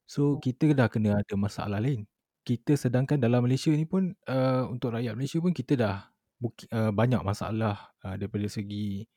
So 0.05 0.37
kita 0.43 0.77
dah 0.77 0.91
kena 0.93 1.23
ada 1.25 1.35
masalah 1.39 1.81
lain. 1.81 2.05
Kita 2.45 2.77
sedangkan 2.77 3.17
dalam 3.17 3.49
Malaysia 3.49 3.73
ni 3.73 3.89
pun 3.89 4.13
uh, 4.29 4.69
untuk 4.69 4.93
rakyat 4.93 5.17
Malaysia 5.17 5.41
pun 5.41 5.57
kita 5.57 5.81
dah 5.81 5.97
uh, 6.45 6.93
banyak 6.93 7.25
masalah 7.25 7.95
uh, 8.05 8.15
daripada 8.21 8.45
segi 8.53 9.09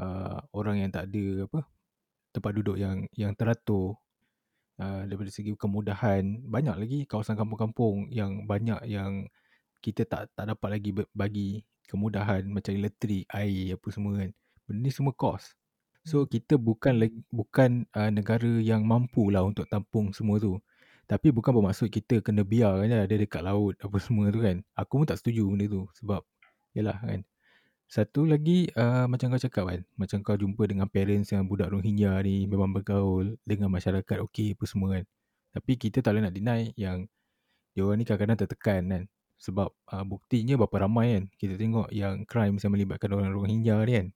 uh, 0.00 0.40
orang 0.56 0.80
yang 0.80 0.90
tak 0.94 1.12
ada 1.12 1.44
apa 1.44 1.60
tempat 2.32 2.52
duduk 2.56 2.76
yang 2.80 3.04
yang 3.12 3.36
teratur 3.36 4.00
uh, 4.80 5.02
daripada 5.04 5.30
segi 5.30 5.52
kemudahan 5.54 6.24
banyak 6.48 6.76
lagi 6.80 6.98
kawasan 7.04 7.36
kampung-kampung 7.36 8.08
yang 8.08 8.48
banyak 8.48 8.80
yang 8.88 9.28
kita 9.84 10.08
tak 10.08 10.32
tak 10.32 10.44
dapat 10.56 10.80
lagi 10.80 10.90
bagi 11.12 11.60
kemudahan 11.88 12.46
macam 12.48 12.72
elektrik, 12.72 13.28
air 13.32 13.76
apa 13.76 13.88
semua 13.92 14.12
kan. 14.24 14.30
Benda 14.64 14.86
ni 14.86 14.90
semua 14.92 15.12
kos. 15.12 15.52
So 16.06 16.24
hmm. 16.24 16.28
kita 16.32 16.54
bukan 16.56 16.94
bukan 17.28 17.84
uh, 17.92 18.10
negara 18.12 18.48
yang 18.62 18.86
mampu 18.88 19.28
lah 19.28 19.44
untuk 19.44 19.68
tampung 19.68 20.14
semua 20.16 20.40
tu. 20.40 20.56
Tapi 21.10 21.34
bukan 21.34 21.50
bermaksud 21.50 21.90
kita 21.90 22.22
kena 22.22 22.46
biar 22.46 22.86
kan 22.86 22.90
ada 22.94 23.10
dekat 23.10 23.42
laut 23.42 23.74
apa 23.82 23.98
semua 23.98 24.30
tu 24.30 24.40
kan. 24.40 24.62
Aku 24.78 25.02
pun 25.02 25.06
tak 25.10 25.18
setuju 25.18 25.42
benda 25.50 25.66
tu 25.66 25.82
sebab 25.98 26.22
yalah 26.72 26.98
kan. 27.02 27.20
Satu 27.90 28.22
lagi 28.22 28.70
uh, 28.78 29.10
macam 29.10 29.34
kau 29.34 29.42
cakap 29.42 29.64
kan, 29.66 29.80
macam 29.98 30.22
kau 30.22 30.38
jumpa 30.38 30.62
dengan 30.70 30.86
parents 30.86 31.34
yang 31.34 31.42
budak 31.50 31.74
Rohingya 31.74 32.22
ni 32.22 32.46
memang 32.46 32.70
bergaul 32.70 33.34
dengan 33.42 33.66
masyarakat 33.66 34.22
okey 34.30 34.54
apa 34.54 34.62
semua 34.62 34.94
kan. 34.94 35.04
Tapi 35.50 35.72
kita 35.74 35.98
tak 35.98 36.14
boleh 36.14 36.30
nak 36.30 36.34
deny 36.38 36.70
yang 36.78 37.10
dia 37.74 37.82
orang 37.82 37.98
ni 37.98 38.06
kadang-kadang 38.06 38.38
tertekan 38.46 38.82
kan. 38.86 39.02
Sebab 39.42 39.74
uh, 39.90 40.04
buktinya 40.06 40.54
berapa 40.54 40.86
ramai 40.86 41.18
kan 41.18 41.24
kita 41.34 41.58
tengok 41.58 41.90
yang 41.90 42.22
crime 42.30 42.62
yang 42.62 42.70
melibatkan 42.70 43.10
orang 43.10 43.34
Rohingya 43.34 43.82
ni 43.82 43.92
kan. 43.98 44.06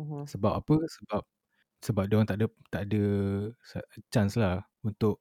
Uh-huh. 0.00 0.24
Sebab 0.24 0.52
apa? 0.64 0.76
Sebab 0.88 1.22
sebab 1.84 2.02
dia 2.08 2.16
orang 2.16 2.28
tak 2.32 2.36
ada 2.40 2.46
tak 2.72 2.82
ada 2.88 3.02
chance 4.08 4.40
lah 4.40 4.64
untuk 4.80 5.20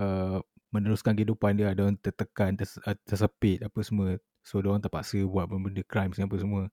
uh, 0.00 0.40
meneruskan 0.72 1.12
kehidupan 1.12 1.60
dia. 1.60 1.68
Ada 1.68 1.84
orang 1.84 2.00
tertekan, 2.00 2.56
tersepit 3.04 3.60
apa 3.60 3.80
semua. 3.84 4.16
So 4.40 4.64
dia 4.64 4.72
orang 4.72 4.80
terpaksa 4.80 5.20
buat 5.28 5.52
benda-benda 5.52 5.84
crime 5.84 6.16
apa 6.16 6.38
semua 6.40 6.64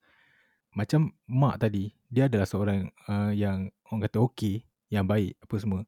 macam 0.71 1.11
mak 1.27 1.59
tadi, 1.59 1.91
dia 2.07 2.31
adalah 2.31 2.47
seorang 2.47 2.87
uh, 3.11 3.31
yang 3.35 3.67
orang 3.91 4.07
kata 4.07 4.23
okey, 4.23 4.63
yang 4.87 5.03
baik 5.03 5.35
apa 5.43 5.55
semua. 5.59 5.81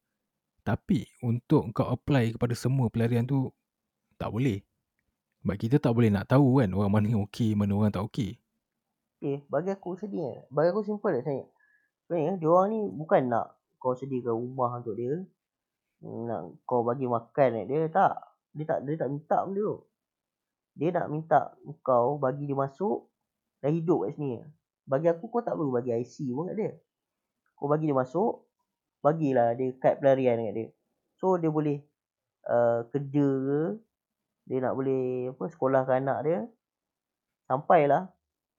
Tapi 0.63 1.07
untuk 1.23 1.71
kau 1.75 1.91
apply 1.91 2.35
kepada 2.35 2.55
semua 2.55 2.87
pelarian 2.87 3.27
tu 3.27 3.51
tak 4.15 4.31
boleh. 4.31 4.63
Sebab 5.43 5.55
kita 5.59 5.75
tak 5.75 5.91
boleh 5.91 6.07
nak 6.07 6.31
tahu 6.31 6.63
kan 6.63 6.71
orang 6.71 6.91
mana 6.91 7.07
okey, 7.27 7.51
mana 7.51 7.75
orang 7.75 7.91
tak 7.91 8.03
okey. 8.07 8.39
Eh, 9.23 9.39
bagi 9.47 9.71
aku 9.71 9.95
sedih. 9.95 10.47
Bagi 10.51 10.71
aku 10.71 10.83
simple 10.83 11.19
lah 11.19 11.23
saya. 11.23 11.43
Sebenarnya 12.07 12.39
dia 12.39 12.47
orang 12.47 12.67
ni 12.71 12.79
bukan 12.91 13.21
nak 13.31 13.55
kau 13.79 13.95
sediakan 13.95 14.35
rumah 14.35 14.79
untuk 14.79 14.95
dia. 14.99 15.19
Nak 16.03 16.63
kau 16.67 16.83
bagi 16.83 17.07
makan 17.07 17.67
dia 17.67 17.87
tak. 17.87 18.19
Dia 18.55 18.63
tak 18.67 18.79
dia 18.83 18.99
tak 18.99 19.07
minta 19.11 19.47
benda 19.47 19.63
tu. 19.63 19.79
Dia 20.75 20.87
nak 20.91 21.07
minta 21.07 21.39
kau 21.83 22.19
bagi 22.19 22.47
dia 22.47 22.55
masuk 22.55 23.07
dan 23.63 23.75
hidup 23.75 24.07
kat 24.07 24.15
sini. 24.19 24.43
Bagi 24.83 25.07
aku 25.07 25.31
kau 25.31 25.41
tak 25.43 25.55
perlu 25.55 25.71
bagi 25.71 25.95
IC 25.95 26.31
pun 26.35 26.51
kat 26.51 26.55
dia. 26.59 26.71
Kau 27.55 27.71
bagi 27.71 27.87
dia 27.87 27.95
masuk, 27.95 28.43
bagilah 28.99 29.55
dia 29.55 29.71
kad 29.79 29.99
pelarian 30.03 30.39
kat 30.43 30.53
dia. 30.55 30.67
So 31.19 31.39
dia 31.39 31.47
boleh 31.47 31.79
uh, 32.47 32.87
kerja 32.91 33.27
ke, 33.27 33.61
dia 34.47 34.57
nak 34.59 34.75
boleh 34.75 35.31
apa 35.31 35.43
sekolahkan 35.47 36.03
anak 36.03 36.19
dia. 36.27 36.39
Sampailah 37.47 38.11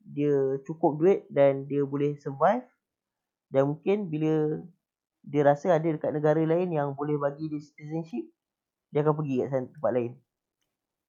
dia 0.05 0.61
cukup 0.65 1.01
duit 1.01 1.29
dan 1.33 1.69
dia 1.69 1.85
boleh 1.85 2.17
survive. 2.21 2.65
Dan 3.53 3.77
mungkin 3.77 4.09
bila 4.09 4.61
dia 5.25 5.41
rasa 5.45 5.77
ada 5.77 5.89
dekat 5.89 6.13
negara 6.13 6.41
lain 6.45 6.69
yang 6.73 6.93
boleh 6.93 7.17
bagi 7.17 7.49
dia 7.49 7.61
citizenship, 7.61 8.25
dia 8.93 9.01
akan 9.01 9.17
pergi 9.17 9.45
kat 9.45 9.73
tempat 9.73 9.93
lain. 9.93 10.13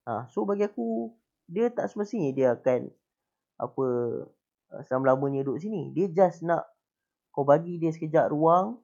Ha, 0.06 0.30
so 0.32 0.48
bagi 0.48 0.64
aku, 0.64 1.12
dia 1.50 1.68
tak 1.74 1.90
semestinya 1.92 2.30
dia 2.32 2.48
akan 2.56 2.88
apa 3.56 3.88
selama-lamanya 4.84 5.48
duduk 5.48 5.64
sini. 5.64 5.96
Dia 5.96 6.12
just 6.12 6.44
nak 6.44 6.68
kau 7.32 7.48
bagi 7.48 7.80
dia 7.80 7.92
sekejap 7.92 8.32
ruang 8.32 8.80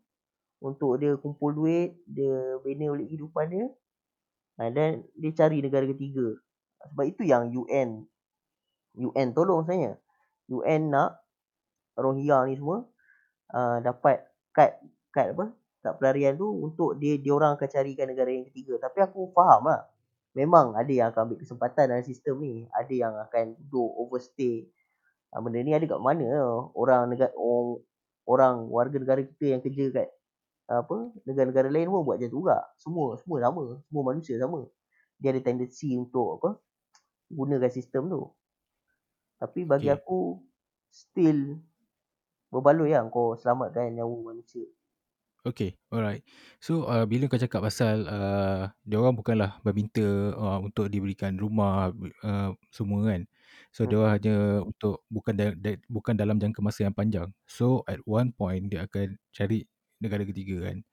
untuk 0.62 1.02
dia 1.02 1.18
kumpul 1.18 1.52
duit, 1.52 1.98
dia 2.08 2.60
bina 2.62 2.92
balik 2.94 3.12
kehidupan 3.12 3.46
dia. 3.50 3.68
Dan 4.62 5.02
dia 5.18 5.32
cari 5.34 5.58
negara 5.60 5.90
ketiga. 5.90 6.38
Sebab 6.92 7.06
itu 7.10 7.26
yang 7.26 7.50
UN 7.50 8.06
UN 9.00 9.32
tolong 9.32 9.64
saya. 9.66 9.98
UN 10.52 10.92
nak 10.92 11.18
Rohingya 11.96 12.48
ni 12.48 12.56
semua 12.60 12.88
uh, 13.52 13.78
dapat 13.84 14.24
kad 14.56 14.80
kad 15.12 15.36
apa? 15.36 15.52
Kad 15.82 15.94
pelarian 15.98 16.38
tu 16.38 16.48
untuk 16.48 17.00
dia 17.00 17.18
dia 17.18 17.34
orang 17.34 17.58
akan 17.58 17.68
carikan 17.68 18.08
negara 18.12 18.30
yang 18.32 18.46
ketiga. 18.48 18.78
Tapi 18.80 19.02
aku 19.02 19.32
faham 19.34 19.68
lah. 19.68 19.88
Memang 20.32 20.78
ada 20.78 20.88
yang 20.88 21.12
akan 21.12 21.28
ambil 21.28 21.40
kesempatan 21.44 21.92
dalam 21.92 22.06
sistem 22.06 22.40
ni. 22.40 22.64
Ada 22.72 22.94
yang 22.94 23.14
akan 23.18 23.60
duduk 23.60 23.92
overstay 24.00 24.64
Ha, 24.64 24.81
benda 25.40 25.64
ni 25.64 25.72
ada 25.72 25.88
kat 25.88 26.02
mana 26.04 26.28
orang 26.76 27.16
negara 27.16 27.32
orang, 27.40 27.80
orang 28.28 28.56
warga 28.68 28.98
negara 29.00 29.22
kita 29.24 29.56
yang 29.56 29.62
kerja 29.64 29.96
kat 29.96 30.10
apa 30.72 31.12
negara-negara 31.28 31.68
lain 31.68 31.92
pun 31.92 32.04
buat 32.04 32.20
macam 32.20 32.32
tu 32.32 32.40
juga. 32.44 32.58
Semua 32.80 33.16
semua 33.20 33.38
sama, 33.40 33.64
semua 33.88 34.04
manusia 34.04 34.36
sama. 34.40 34.68
Dia 35.20 35.32
ada 35.32 35.42
tendensi 35.44 35.96
untuk 35.96 36.40
apa 36.40 36.60
gunakan 37.32 37.72
sistem 37.72 38.12
tu. 38.12 38.24
Tapi 39.40 39.64
bagi 39.64 39.90
okay. 39.90 39.98
aku 40.00 40.40
still 40.92 41.60
berbaloi 42.52 42.92
lah 42.92 43.08
kau 43.08 43.40
selamatkan 43.40 43.96
nyawa 43.96 44.36
manusia. 44.36 44.68
Okay, 45.42 45.74
alright. 45.90 46.22
So, 46.62 46.86
uh, 46.86 47.10
bila 47.10 47.26
kau 47.26 47.42
cakap 47.42 47.66
pasal 47.66 48.06
uh, 48.06 48.70
dia 48.86 49.02
orang 49.02 49.18
bukanlah 49.18 49.58
meminta 49.66 50.06
uh, 50.38 50.62
untuk 50.62 50.86
diberikan 50.86 51.34
rumah 51.34 51.90
uh, 52.22 52.54
semua 52.70 53.10
kan. 53.10 53.26
So 53.72 53.88
dia 53.88 54.04
hanya 54.04 54.60
untuk 54.68 55.08
bukan 55.08 55.32
da, 55.32 55.56
da, 55.56 55.80
bukan 55.88 56.12
dalam 56.12 56.36
jangka 56.36 56.60
masa 56.60 56.84
yang 56.92 56.96
panjang. 56.96 57.32
So 57.48 57.88
at 57.88 58.04
one 58.04 58.36
point 58.36 58.68
dia 58.68 58.84
akan 58.84 59.16
cari 59.32 59.64
negara 60.04 60.28
ketiga 60.28 60.68
kan. 60.68 60.84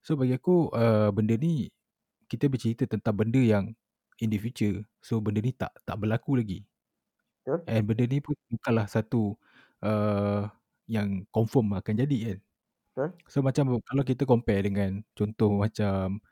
So 0.00 0.16
bagi 0.16 0.32
aku 0.32 0.72
uh, 0.72 1.12
benda 1.12 1.36
ni 1.36 1.68
kita 2.24 2.48
bercerita 2.48 2.88
tentang 2.88 3.12
benda 3.20 3.40
yang 3.40 3.76
in 4.24 4.32
the 4.32 4.40
future. 4.40 4.80
So 5.04 5.20
benda 5.20 5.44
ni 5.44 5.52
tak 5.52 5.76
tak 5.84 6.00
berlaku 6.00 6.40
lagi. 6.40 6.64
Betul. 7.44 7.60
And 7.68 7.84
benda 7.84 8.04
ni 8.08 8.24
pun 8.24 8.36
bukanlah 8.48 8.88
satu 8.88 9.36
uh, 9.84 10.48
yang 10.88 11.28
confirm 11.28 11.76
akan 11.76 11.94
jadi 12.08 12.18
kan. 12.32 12.38
Betul? 12.40 13.10
So 13.28 13.44
macam 13.44 13.64
kalau 13.84 14.00
kita 14.00 14.24
compare 14.24 14.64
dengan 14.64 15.04
contoh 15.12 15.60
macam 15.60 16.24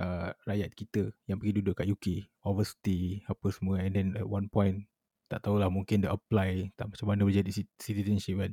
uh, 0.00 0.32
rakyat 0.48 0.72
kita 0.72 1.12
yang 1.28 1.36
pergi 1.36 1.60
duduk 1.60 1.84
kat 1.84 1.92
UK, 1.92 2.32
overstay 2.48 3.20
apa 3.28 3.46
semua 3.52 3.84
and 3.84 3.92
then 3.92 4.08
at 4.16 4.24
one 4.24 4.48
point 4.48 4.88
tak 5.34 5.50
tahulah 5.50 5.66
mungkin 5.66 6.06
dia 6.06 6.14
apply 6.14 6.70
tak 6.78 6.94
macam 6.94 7.06
mana 7.10 7.26
menjadi 7.26 7.50
citizenship 7.82 8.38
kan. 8.38 8.52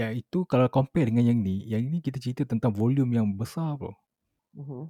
Yang 0.00 0.24
itu 0.24 0.48
kalau 0.48 0.72
compare 0.72 1.12
dengan 1.12 1.28
yang 1.28 1.44
ni, 1.44 1.68
yang 1.68 1.84
ni 1.84 2.00
kita 2.00 2.16
cerita 2.16 2.48
tentang 2.48 2.72
volume 2.72 3.12
yang 3.12 3.28
besar 3.36 3.76
bro. 3.76 3.92
Mm-hmm. 4.56 4.84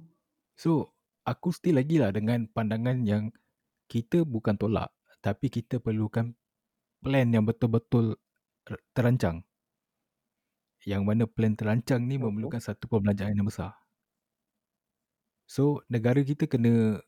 So 0.55 0.95
aku 1.27 1.51
still 1.51 1.75
lagi 1.75 1.99
lah 1.99 2.15
dengan 2.15 2.47
pandangan 2.47 3.03
yang 3.03 3.35
kita 3.91 4.23
bukan 4.23 4.55
tolak 4.55 4.95
tapi 5.19 5.51
kita 5.51 5.83
perlukan 5.83 6.31
plan 7.03 7.27
yang 7.35 7.43
betul-betul 7.43 8.15
terancang 8.95 9.43
yang 10.83 11.03
mana 11.07 11.27
plan 11.27 11.55
terancang 11.55 12.03
ni 12.03 12.19
memerlukan 12.19 12.59
satu 12.59 12.91
pembelajaran 12.91 13.35
yang 13.35 13.47
besar. 13.47 13.75
So, 15.47 15.83
negara 15.87 16.19
kita 16.23 16.47
kena 16.47 16.99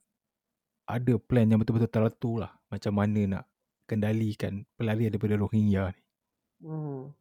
ada 0.88 1.14
plan 1.20 1.48
yang 1.50 1.60
betul-betul 1.60 1.92
teratur 1.92 2.36
lah. 2.48 2.52
Macam 2.72 2.94
mana 2.96 3.22
nak 3.28 3.44
kendalikan 3.86 4.66
pelarian 4.78 5.14
daripada 5.14 5.38
Rohingya 5.38 5.94
ni. 5.94 6.02
Hmm. 6.66 7.14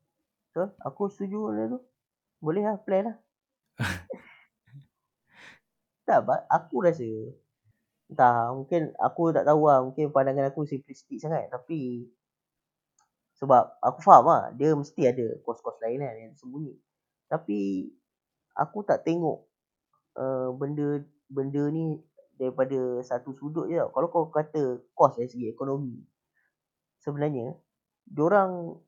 So, 0.52 0.72
aku 0.80 1.12
setuju 1.12 1.52
dengan 1.52 1.76
tu. 1.76 1.80
Boleh 2.40 2.64
lah 2.64 2.76
plan 2.80 3.12
lah. 3.12 3.16
tak, 6.06 6.20
aku 6.52 6.84
rasa 6.84 7.08
Entah, 8.04 8.52
mungkin 8.52 8.92
aku 9.00 9.32
tak 9.32 9.48
tahu 9.48 9.66
lah. 9.66 9.80
Mungkin 9.80 10.12
pandangan 10.12 10.52
aku 10.52 10.68
simplistik 10.68 11.18
sangat. 11.18 11.48
Tapi 11.48 12.04
sebab 13.40 13.80
aku 13.80 13.98
faham 14.04 14.28
lah. 14.28 14.52
Dia 14.54 14.76
mesti 14.76 15.08
ada 15.08 15.40
kos-kos 15.42 15.80
lain 15.80 16.04
kan 16.04 16.14
yang 16.14 16.36
sembunyi. 16.36 16.76
Tapi 17.26 17.90
aku 18.54 18.84
tak 18.84 19.02
tengok 19.02 19.48
uh, 20.20 20.52
benda 20.54 21.02
benda 21.26 21.64
ni 21.72 21.98
daripada 22.36 23.02
satu 23.02 23.34
sudut 23.34 23.66
je 23.66 23.80
tau. 23.80 23.90
Kalau 23.90 24.08
kau 24.12 24.28
kata 24.28 24.84
kos 24.92 25.16
dari 25.16 25.26
segi 25.26 25.50
ekonomi. 25.50 25.96
Sebenarnya, 27.04 27.52
diorang 28.08 28.80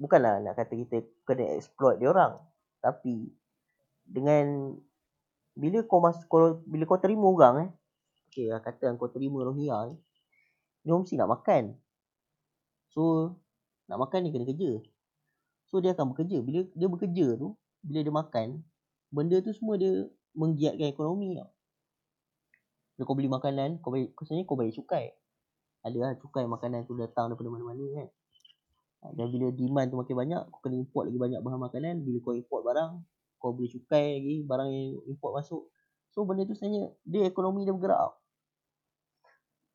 bukanlah 0.00 0.40
nak 0.40 0.56
kata 0.56 0.72
kita 0.80 0.96
kena 1.28 1.58
exploit 1.60 2.00
diorang. 2.00 2.40
Tapi 2.80 3.28
dengan 4.08 4.74
bila 5.52 5.84
kau 5.84 6.00
masuk 6.00 6.24
kalau 6.30 6.48
bila 6.64 6.88
kau 6.88 6.96
terima 6.96 7.26
orang 7.28 7.54
eh 7.68 7.70
okey 8.30 8.48
lah 8.48 8.62
kata 8.64 8.96
kau 8.96 9.12
terima 9.12 9.42
Rohingya 9.44 9.92
ni 9.92 9.96
dia 10.80 10.96
mesti 10.96 11.20
nak 11.20 11.36
makan. 11.36 11.76
So 12.88 13.36
nak 13.84 14.00
makan 14.00 14.24
dia 14.24 14.32
kena 14.32 14.46
kerja. 14.48 14.70
So 15.68 15.84
dia 15.84 15.92
akan 15.92 16.16
bekerja. 16.16 16.40
Bila 16.40 16.64
dia 16.72 16.88
bekerja 16.88 17.26
tu 17.36 17.52
bila 17.84 17.98
dia 18.00 18.14
makan 18.14 18.48
benda 19.12 19.36
tu 19.44 19.52
semua 19.52 19.76
dia 19.76 20.08
menggiatkan 20.32 20.88
ekonomi 20.88 21.36
tau. 21.36 21.50
Bila 22.96 23.02
kau 23.04 23.16
beli 23.18 23.28
makanan 23.28 23.84
kau 23.84 23.92
bayar 23.92 24.08
sebenarnya 24.16 24.44
kau 24.48 24.56
bayar 24.56 24.72
cukai 24.72 25.06
ada 25.80 25.96
lah 25.96 26.10
cukai 26.20 26.44
makanan 26.44 26.84
tu 26.84 26.96
datang 26.96 27.32
daripada 27.32 27.48
mana-mana 27.48 27.84
kan. 27.96 28.08
Dan 29.16 29.32
bila 29.32 29.48
demand 29.48 29.88
tu 29.88 29.96
makin 29.96 30.16
banyak 30.16 30.42
kau 30.52 30.60
kena 30.60 30.76
import 30.76 31.08
lagi 31.08 31.18
banyak 31.18 31.40
bahan 31.40 31.60
makanan. 31.60 31.94
Bila 32.04 32.18
kau 32.20 32.36
import 32.36 32.62
barang 32.68 32.92
kau 33.40 33.56
beli 33.56 33.72
cukai 33.72 34.20
lagi 34.20 34.36
barang 34.44 34.68
yang 34.68 35.00
import 35.08 35.40
masuk. 35.40 35.72
So 36.12 36.28
benda 36.28 36.44
tu 36.44 36.52
sebenarnya 36.52 36.92
dia 37.08 37.24
ekonomi 37.24 37.64
dia 37.64 37.72
bergerak 37.72 38.20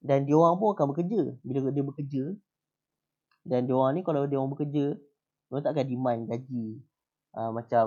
dan 0.05 0.29
dia 0.29 0.37
orang 0.37 0.61
pun 0.61 0.77
akan 0.77 0.93
bekerja. 0.93 1.21
Bila 1.41 1.73
dia 1.73 1.83
bekerja 1.83 2.23
dan 3.41 3.65
dia 3.65 3.73
orang 3.73 3.97
ni 3.97 4.01
kalau 4.05 4.29
dia 4.29 4.37
orang 4.37 4.53
bekerja 4.53 4.93
dia 5.49 5.61
tak 5.65 5.73
akan 5.73 5.85
demand 5.89 6.21
gaji. 6.29 6.67
Uh, 7.35 7.51
macam 7.51 7.85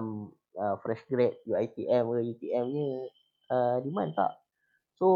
uh, 0.58 0.76
fresh 0.82 1.06
grad 1.08 1.38
UiTM 1.46 2.04
ke 2.04 2.20
UTM 2.34 2.64
ni 2.74 2.86
uh, 3.54 3.78
demand 3.78 4.10
tak. 4.18 4.34
So 4.98 5.06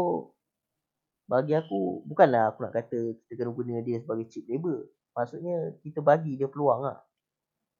bagi 1.33 1.57
aku 1.57 2.05
bukanlah 2.05 2.53
aku 2.53 2.61
nak 2.61 2.77
kata 2.77 3.17
kita 3.25 3.33
kena 3.41 3.49
guna 3.49 3.81
dia 3.81 3.97
sebagai 3.97 4.29
cheap 4.29 4.45
labor. 4.45 4.85
Maksudnya 5.17 5.73
kita 5.81 6.05
bagi 6.05 6.37
dia 6.37 6.45
peluang 6.45 6.85
lah. 6.85 7.01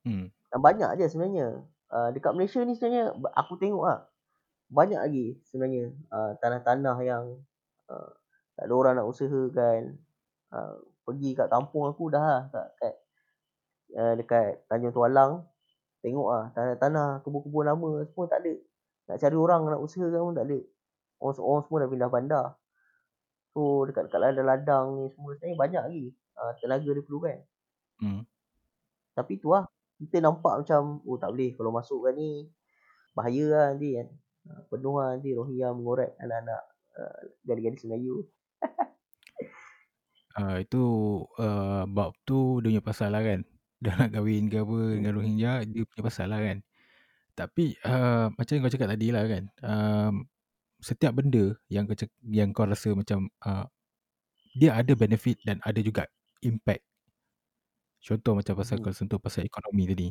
Hmm. 0.04 0.28
dan 0.50 0.60
banyak 0.60 0.90
je 0.98 1.06
sebenarnya. 1.14 1.62
Uh, 1.94 2.10
dekat 2.10 2.34
Malaysia 2.34 2.66
ni 2.66 2.74
sebenarnya 2.74 3.14
aku 3.38 3.62
tengok 3.62 3.86
lah 3.86 4.10
banyak 4.74 4.98
lagi 4.98 5.38
sebenarnya 5.46 5.94
uh, 6.10 6.34
tanah-tanah 6.42 6.98
yang 7.06 7.38
uh, 7.94 8.10
tak 8.58 8.66
ada 8.66 8.74
orang 8.74 8.94
nak 8.98 9.06
usahakan. 9.06 10.02
Uh, 10.50 10.82
pergi 11.06 11.38
kat 11.38 11.48
kampung 11.54 11.86
aku 11.86 12.10
dah 12.10 12.26
lah 12.26 12.42
kat, 12.50 12.68
kat 12.82 12.96
uh, 14.02 14.14
dekat 14.18 14.66
Tanjung 14.66 14.98
Tualang. 14.98 15.46
Tengok 16.02 16.28
ah 16.34 16.50
tanah-tanah 16.58 17.22
kebun-kebun 17.22 17.70
lama 17.70 18.02
semua 18.10 18.26
tak 18.26 18.42
ada. 18.42 18.54
Nak 19.14 19.18
cari 19.22 19.38
orang 19.38 19.62
nak 19.70 19.82
usahakan 19.86 20.22
pun 20.26 20.36
tak 20.42 20.46
ada. 20.50 20.60
Orang, 21.22 21.38
orang 21.38 21.62
semua 21.70 21.78
dah 21.86 21.90
pindah 21.94 22.10
bandar 22.10 22.46
so 23.54 23.86
dekat-dekat 23.86 24.20
ladang-ladang 24.20 24.86
ni 24.98 25.04
semua. 25.14 25.38
Sebenarnya 25.38 25.58
banyak 25.58 25.84
lagi. 25.88 26.06
Uh, 26.34 26.52
tenaga 26.58 26.90
dia 26.90 27.06
perlukan 27.06 27.38
hmm. 28.02 28.22
tapi 29.14 29.38
tu 29.38 29.54
lah. 29.54 29.70
Kita 30.02 30.20
nampak 30.20 30.66
macam 30.66 31.00
oh 31.06 31.16
tak 31.22 31.32
boleh 31.32 31.54
kalau 31.56 31.72
masuk 31.72 32.10
kan 32.10 32.18
ni. 32.18 32.50
Bahaya 33.14 33.46
lah 33.54 33.66
nanti 33.72 33.90
kan. 33.96 34.08
Uh, 34.50 34.62
penuh 34.68 34.94
lah 35.00 35.16
nanti 35.16 35.30
Rohingya 35.32 35.72
mengorat 35.72 36.12
anak-anak 36.20 36.62
uh, 36.98 37.20
gadis-gadis 37.46 37.86
Melayu. 37.88 38.26
Uh, 40.36 40.58
itu 40.66 40.84
uh, 41.40 41.86
bab 41.88 42.18
tu 42.26 42.60
dia 42.60 42.74
punya 42.74 42.84
pasal 42.84 43.14
lah 43.14 43.22
kan. 43.24 43.46
Dah 43.84 43.94
nak 44.00 44.10
kahwin 44.16 44.50
ke 44.50 44.60
apa 44.60 44.80
dengan 44.98 45.12
hmm. 45.14 45.20
Rohingya 45.22 45.52
dia 45.70 45.84
punya 45.88 46.04
pasal 46.04 46.28
lah 46.34 46.42
kan. 46.42 46.58
Tapi 47.34 47.78
uh, 47.86 48.34
macam 48.34 48.52
yang 48.54 48.64
kau 48.66 48.74
cakap 48.74 48.90
tadi 48.92 49.08
lah 49.14 49.24
kan. 49.30 49.44
Um, 49.64 50.14
setiap 50.84 51.16
benda 51.16 51.56
yang 51.72 51.88
kau, 51.88 51.96
yang 52.28 52.52
kau 52.52 52.68
rasa 52.68 52.92
macam 52.94 53.32
uh, 53.48 53.66
dia 54.54 54.76
ada 54.78 54.94
benefit 54.94 55.40
dan 55.48 55.58
ada 55.64 55.80
juga 55.82 56.06
impact 56.46 56.84
Contoh 58.04 58.36
macam 58.36 58.54
pasal 58.60 58.78
hmm. 58.78 58.84
kau 58.84 58.94
sentuh 58.94 59.20
pasal 59.20 59.48
ekonomi 59.48 59.88
tadi. 59.88 60.08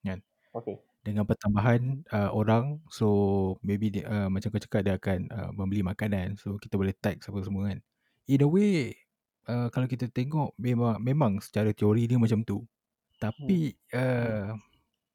Kan? 0.00 0.24
Okay. 0.56 0.80
Dengan 1.04 1.28
pertambahan 1.28 2.08
uh, 2.08 2.32
orang, 2.32 2.80
so 2.88 3.06
maybe 3.60 3.92
dia, 3.92 4.08
uh, 4.08 4.28
macam 4.32 4.48
kau 4.48 4.60
cakap 4.64 4.80
dia 4.88 4.96
akan 4.96 5.28
uh, 5.28 5.50
membeli 5.52 5.84
makanan. 5.84 6.40
So 6.40 6.56
kita 6.56 6.80
boleh 6.80 6.96
tax 6.96 7.28
apa 7.28 7.44
semua 7.44 7.68
kan. 7.68 7.84
In 8.32 8.40
a 8.40 8.48
way, 8.48 8.96
uh, 9.44 9.68
kalau 9.68 9.84
kita 9.84 10.08
tengok 10.08 10.56
memang 10.56 10.96
memang 11.04 11.32
secara 11.44 11.76
teori 11.76 12.08
dia 12.08 12.16
macam 12.16 12.40
tu. 12.48 12.64
Tapi 13.20 13.76
hmm. 13.76 13.92
uh, 13.92 14.56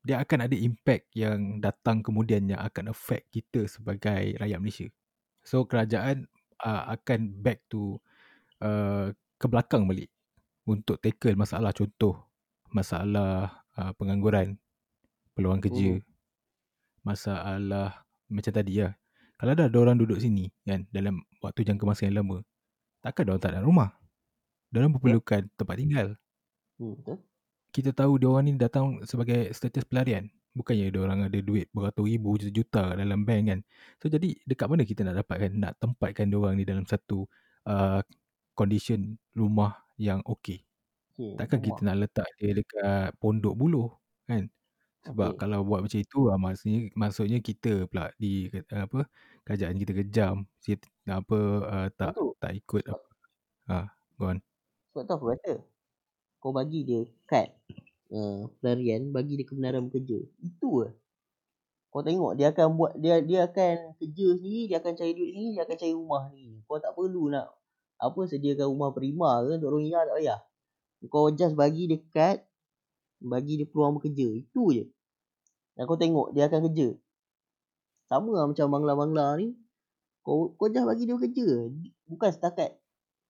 dia 0.03 0.19
akan 0.19 0.51
ada 0.51 0.55
impact 0.59 1.07
yang 1.15 1.63
datang 1.63 2.03
kemudian 2.03 2.43
yang 2.51 2.59
akan 2.59 2.91
affect 2.91 3.31
kita 3.31 3.65
sebagai 3.71 4.35
rakyat 4.35 4.59
Malaysia. 4.59 4.87
So 5.47 5.63
kerajaan 5.63 6.27
uh, 6.59 6.83
akan 6.91 7.39
back 7.39 7.63
to 7.71 7.99
uh, 8.59 9.15
ke 9.39 9.45
belakang 9.47 9.87
balik 9.87 10.11
untuk 10.63 10.99
tackle 11.03 11.35
masalah 11.35 11.75
contoh 11.75 12.15
masalah 12.71 13.63
uh, 13.75 13.91
pengangguran 13.99 14.55
peluang 15.35 15.59
kerja 15.59 15.99
hmm. 15.99 16.05
masalah 17.03 18.07
macam 18.31 18.53
tadi 18.55 18.79
lah 18.79 18.95
kalau 19.35 19.51
ada 19.51 19.67
orang 19.75 19.99
duduk 19.99 20.23
sini 20.23 20.47
kan 20.63 20.87
dalam 20.89 21.19
waktu 21.43 21.67
jangka 21.67 21.83
masa 21.83 22.07
yang 22.07 22.23
lama 22.23 22.39
takkan 23.03 23.27
dia 23.27 23.35
tak 23.41 23.51
ada 23.59 23.61
rumah 23.61 23.91
dia 24.71 24.79
orang 24.79 24.95
memerlukan 24.95 25.43
yeah. 25.43 25.55
tempat 25.59 25.75
tinggal 25.75 26.07
hmm, 26.79 26.93
betul 27.03 27.17
kita 27.73 27.89
tahu 27.91 28.21
dia 28.21 28.29
orang 28.29 28.45
ni 28.47 28.53
datang 28.55 29.01
sebagai 29.03 29.49
status 29.51 29.83
pelarian 29.89 30.29
bukannya 30.53 30.93
dia 30.93 31.01
orang 31.01 31.25
ada 31.25 31.39
duit 31.41 31.67
beratus 31.73 32.05
ribu 32.05 32.37
juta-juta 32.37 32.93
dalam 32.93 33.25
bank 33.25 33.43
kan 33.49 33.59
so 33.97 34.05
jadi 34.05 34.37
dekat 34.45 34.69
mana 34.69 34.85
kita 34.85 35.01
nak 35.01 35.25
dapatkan 35.25 35.51
nak 35.57 35.73
tempatkan 35.81 36.29
dia 36.29 36.37
orang 36.37 36.55
ni 36.61 36.63
dalam 36.63 36.85
satu 36.85 37.25
uh, 37.65 38.05
condition 38.53 39.17
rumah 39.33 39.83
yang 39.97 40.21
okey. 40.25 40.61
Okay, 41.13 41.33
Takkan 41.37 41.59
rumah. 41.61 41.67
kita 41.69 41.79
nak 41.85 41.97
letak 42.05 42.27
dia 42.37 42.51
dekat 42.53 43.07
pondok 43.17 43.53
buluh 43.57 43.89
kan? 44.25 44.49
Sebab 45.03 45.35
okay. 45.35 45.39
kalau 45.43 45.59
buat 45.67 45.83
macam 45.83 45.99
itu 45.99 46.19
ah 46.31 46.39
maksudnya 46.39 46.79
maksudnya 46.95 47.39
kita 47.43 47.91
pula 47.91 48.07
di 48.15 48.47
apa 48.71 49.03
kerajaan 49.43 49.75
kita 49.75 49.91
kejam 49.99 50.47
kita, 50.63 50.87
apa 51.11 51.39
uh, 51.67 51.87
tak 51.91 52.15
Betul. 52.15 52.31
tak 52.39 52.51
ikut 52.55 52.83
apa. 52.87 53.09
Ha, 53.63 53.75
go 54.15 54.23
on. 54.31 54.37
Sebab 54.93 55.03
tu 55.03 55.13
aku 55.17 55.25
kata 55.35 55.53
kau 56.43 56.51
bagi 56.51 56.83
dia 56.83 57.07
kad 57.23 57.47
uh, 58.11 58.51
pelarian 58.59 59.15
bagi 59.15 59.39
dia 59.39 59.47
kebenaran 59.47 59.87
bekerja. 59.87 60.19
Itu 60.43 60.83
lah. 60.83 60.93
Kau 61.87 62.03
tengok 62.03 62.35
dia 62.35 62.51
akan 62.51 62.75
buat 62.75 62.91
dia 62.99 63.23
dia 63.23 63.47
akan 63.47 63.95
kerja 63.95 64.27
sendiri, 64.35 64.67
dia 64.67 64.83
akan 64.83 64.91
cari 64.99 65.15
duit 65.15 65.31
sendiri, 65.31 65.51
dia 65.55 65.63
akan 65.63 65.77
cari 65.79 65.93
rumah 65.95 66.23
ni. 66.35 66.59
Kau 66.67 66.83
tak 66.83 66.91
perlu 66.99 67.31
nak 67.31 67.47
apa 67.95 68.19
sediakan 68.27 68.67
rumah 68.67 68.91
prima 68.91 69.39
ke 69.47 69.55
untuk 69.55 69.71
Rohingya 69.79 70.03
tak 70.03 70.15
payah. 70.19 70.39
Kau 71.07 71.31
just 71.31 71.55
bagi 71.55 71.87
dia 71.87 71.99
kad, 72.11 72.43
bagi 73.23 73.63
dia 73.63 73.67
peluang 73.69 74.03
bekerja. 74.03 74.27
Itu 74.35 74.75
je. 74.75 74.91
Dan 75.79 75.87
kau 75.87 75.95
tengok 75.95 76.35
dia 76.35 76.51
akan 76.51 76.59
kerja. 76.67 76.91
Sama 78.11 78.35
lah 78.35 78.45
macam 78.51 78.67
bangla-bangla 78.67 79.39
ni. 79.39 79.55
Kau 80.27 80.51
kau 80.59 80.67
just 80.67 80.83
bagi 80.83 81.07
dia 81.07 81.15
bekerja. 81.15 81.47
Bukan 82.11 82.29
setakat. 82.35 82.75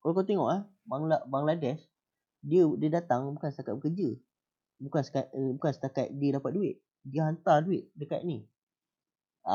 Kalau 0.01 0.17
kau 0.17 0.25
tengok 0.25 0.49
ah, 0.49 0.61
Bangla, 0.83 1.23
Bangladesh, 1.31 1.79
dia 2.49 2.63
dia 2.81 2.89
datang 2.99 3.21
bukan 3.35 3.49
setakat 3.53 3.75
bekerja. 3.79 4.09
Bukan 4.85 5.01
setakat, 5.05 5.27
eh, 5.37 5.51
bukan 5.57 5.71
setakat 5.75 6.07
dia 6.21 6.31
dapat 6.39 6.51
duit. 6.57 6.77
dia 7.11 7.21
hantar 7.27 7.57
duit 7.67 7.83
dekat 7.99 8.21
ni. 8.29 8.47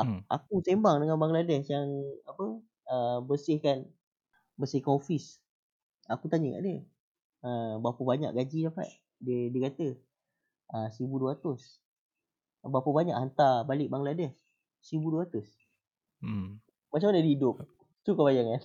Hmm. 0.01 0.19
Aku 0.29 0.61
sembang 0.61 1.01
dengan 1.01 1.17
Bangladesh 1.17 1.65
yang 1.73 1.89
apa 2.29 2.45
uh, 2.93 3.17
bersihkan 3.25 3.89
bersihkan 4.59 4.93
office. 4.99 5.41
Aku 6.09 6.25
tanya 6.31 6.57
kat 6.59 6.61
dia, 6.67 6.77
uh, 7.47 7.73
berapa 7.83 8.01
banyak 8.03 8.31
gaji 8.37 8.59
dapat? 8.69 8.89
Dia 9.21 9.39
dia 9.53 9.61
kata 9.71 9.87
uh, 10.75 10.89
1200. 10.93 11.81
Berapa 12.63 12.89
banyak 12.91 13.15
hantar 13.17 13.67
balik 13.69 13.89
Bangladesh? 13.93 14.33
1200. 14.83 15.47
Hmm. 16.21 16.59
Macam 16.93 17.09
mana 17.09 17.21
dia 17.25 17.33
hidup? 17.33 17.55
Tu 18.05 18.09
kau 18.17 18.25
bayangkan. 18.29 18.61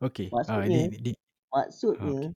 Okey. 0.00 0.28
Maksudnya, 0.32 0.60
Ah, 0.60 0.64
ini, 0.66 0.88
ini 0.98 1.10
maksudnya 1.52 2.10
okey. 2.10 2.28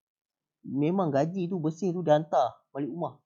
Memang 0.64 1.08
gaji 1.08 1.48
tu 1.48 1.56
bersih 1.56 1.92
tu 1.92 2.04
dia 2.04 2.20
hantar 2.20 2.60
balik 2.70 2.90
rumah. 2.92 3.16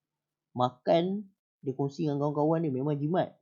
Makan 0.55 1.27
dia 1.65 1.73
kongsi 1.75 2.07
dengan 2.07 2.21
kawan-kawan 2.23 2.63
dia 2.63 2.73
memang 2.73 2.95
jimat. 2.95 3.35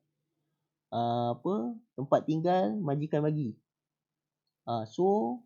Uh, 0.93 1.33
apa 1.37 1.73
tempat 1.97 2.21
tinggal 2.29 2.77
majikan 2.81 3.25
bagi. 3.25 3.57
Uh, 4.69 4.85
so 4.87 5.41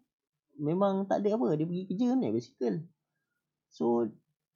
memang 0.59 1.07
tak 1.09 1.23
ada 1.23 1.39
apa 1.39 1.57
dia 1.57 1.67
pergi 1.67 1.85
kerja 1.89 2.07
naik 2.15 2.37
basikal. 2.37 2.75
So 3.71 4.11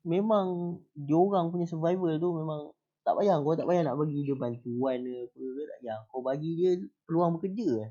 memang 0.07 0.81
dia 0.97 1.17
orang 1.17 1.53
punya 1.53 1.67
survival 1.69 2.17
tu 2.21 2.31
memang 2.33 2.73
tak 3.01 3.17
payah 3.17 3.41
kau 3.41 3.57
tak 3.57 3.65
payah 3.65 3.83
nak 3.85 3.97
bagi 3.97 4.29
dia 4.29 4.37
bantuan 4.37 4.99
ke 5.03 5.15
apa 5.25 5.41
ke 5.41 5.63
tak 5.67 5.79
payah. 5.83 5.99
Kau 6.13 6.21
bagi 6.21 6.51
dia 6.57 6.71
peluang 7.09 7.41
bekerja. 7.41 7.91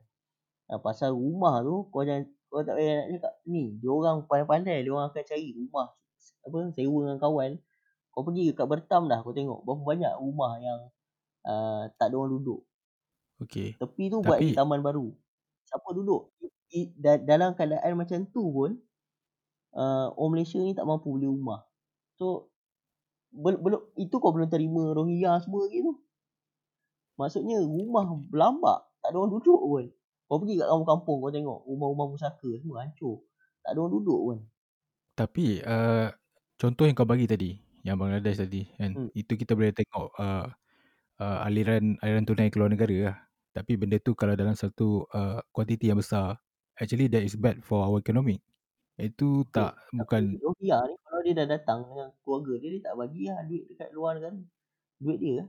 Uh, 0.70 0.80
pasal 0.80 1.18
rumah 1.18 1.66
tu 1.66 1.90
kau 1.90 2.06
jangan 2.06 2.30
kau 2.50 2.66
tak 2.66 2.76
payah 2.82 2.94
nak 2.98 3.08
cakap 3.18 3.34
ni 3.46 3.78
dia 3.78 3.90
orang 3.94 4.26
pandai-pandai 4.26 4.82
dia 4.82 4.92
orang 4.92 5.14
akan 5.14 5.24
cari 5.24 5.54
rumah 5.54 5.88
apa 6.44 6.58
sewa 6.74 7.00
dengan 7.06 7.20
kawan 7.22 7.52
kau 8.10 8.22
pergi 8.26 8.46
kat 8.58 8.66
Bertam 8.66 9.06
dah 9.06 9.22
kau 9.22 9.32
tengok 9.32 9.62
berapa 9.64 9.82
banyak 9.86 10.14
rumah 10.18 10.58
yang 10.58 10.80
uh, 11.46 11.86
tak 11.96 12.10
ada 12.10 12.16
orang 12.18 12.42
duduk 12.42 12.66
Okey. 13.40 13.80
Tepi 13.80 14.12
tu 14.12 14.20
buat 14.20 14.40
Tapi 14.40 14.52
taman 14.52 14.84
baru. 14.84 15.16
Siapa 15.64 15.88
duduk? 15.96 16.36
I, 16.70 16.92
da, 16.94 17.18
dalam 17.18 17.56
keadaan 17.58 17.98
macam 17.98 18.28
tu 18.30 18.44
pun 18.52 18.78
uh, 19.74 20.08
orang 20.14 20.32
Malaysia 20.38 20.60
ni 20.62 20.76
tak 20.76 20.86
mampu 20.86 21.10
beli 21.16 21.26
rumah. 21.26 21.66
So 22.20 22.52
bel, 23.32 23.58
belum 23.58 23.82
itu 23.98 24.16
kau 24.20 24.36
belum 24.36 24.52
terima 24.52 24.92
Rohingya 24.94 25.40
semua 25.42 25.66
lagi 25.66 25.82
tu. 25.82 25.94
Maksudnya 27.16 27.60
rumah 27.64 28.08
berlambak, 28.32 28.80
tak 29.04 29.12
ada 29.12 29.18
orang 29.20 29.34
duduk 29.40 29.60
pun. 29.60 29.86
Kau 30.30 30.38
pergi 30.42 30.62
kat 30.62 30.68
kampung-kampung 30.72 31.18
kau 31.26 31.32
tengok 31.34 31.60
rumah-rumah 31.70 32.08
pusaka 32.14 32.50
semua 32.62 32.86
hancur. 32.86 33.26
Tak 33.66 33.72
ada 33.76 33.80
orang 33.82 33.94
duduk 33.98 34.20
pun. 34.28 34.38
tapi 35.18 35.60
uh, 35.66 36.08
contoh 36.60 36.84
yang 36.88 36.96
kau 36.98 37.08
bagi 37.08 37.28
tadi, 37.28 37.52
yang 37.86 38.00
Bangladesh 38.00 38.40
tadi 38.44 38.62
kan, 38.80 38.96
Hmm. 38.96 39.10
itu 39.16 39.34
kita 39.36 39.54
boleh 39.58 39.72
tengok 39.76 40.08
uh, 40.20 40.48
uh, 41.22 41.40
aliran 41.48 41.98
aliran 42.04 42.26
tunai 42.28 42.50
keluar 42.54 42.70
negara 42.74 42.98
lah. 43.12 43.18
Tapi 43.56 43.74
benda 43.82 43.98
tu 44.02 44.14
kalau 44.18 44.36
dalam 44.40 44.56
satu 44.58 45.08
uh, 45.14 45.42
kuantiti 45.56 45.90
yang 45.92 46.00
besar, 46.02 46.40
actually 46.80 47.08
that 47.12 47.24
is 47.26 47.36
bad 47.40 47.60
for 47.66 47.84
our 47.86 48.00
economy. 48.04 48.42
Itu 49.00 49.48
Okay. 49.54 49.54
tak 49.56 49.74
bukan 49.96 50.24
Tapi 50.34 50.44
Rohingya 50.44 50.78
ni 50.90 50.96
kalau 51.06 51.22
dia 51.26 51.34
dah 51.40 51.48
datang 51.56 51.80
dengan 51.90 52.08
keluarga 52.24 52.54
dia, 52.62 52.70
dia 52.76 52.82
tak 52.88 52.96
bagi 53.02 53.22
lah 53.30 53.40
duit 53.50 53.64
dekat 53.72 53.90
luar 53.98 54.12
negara. 54.18 54.40
Duit 55.04 55.20
dia. 55.24 55.42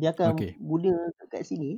Dia 0.00 0.10
akan 0.14 0.32
Okey. 0.32 0.50
guna 0.70 0.92
kat 1.32 1.42
sini. 1.48 1.70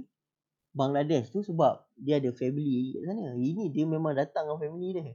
Bangladesh 0.77 1.33
tu 1.33 1.41
sebab 1.43 1.85
dia 1.97 2.21
ada 2.21 2.31
family 2.35 2.95
kat 2.95 3.03
sana. 3.09 3.35
Ini 3.35 3.73
dia 3.73 3.85
memang 3.89 4.15
datang 4.15 4.47
dengan 4.47 4.61
family 4.61 4.89
dia. 4.95 5.15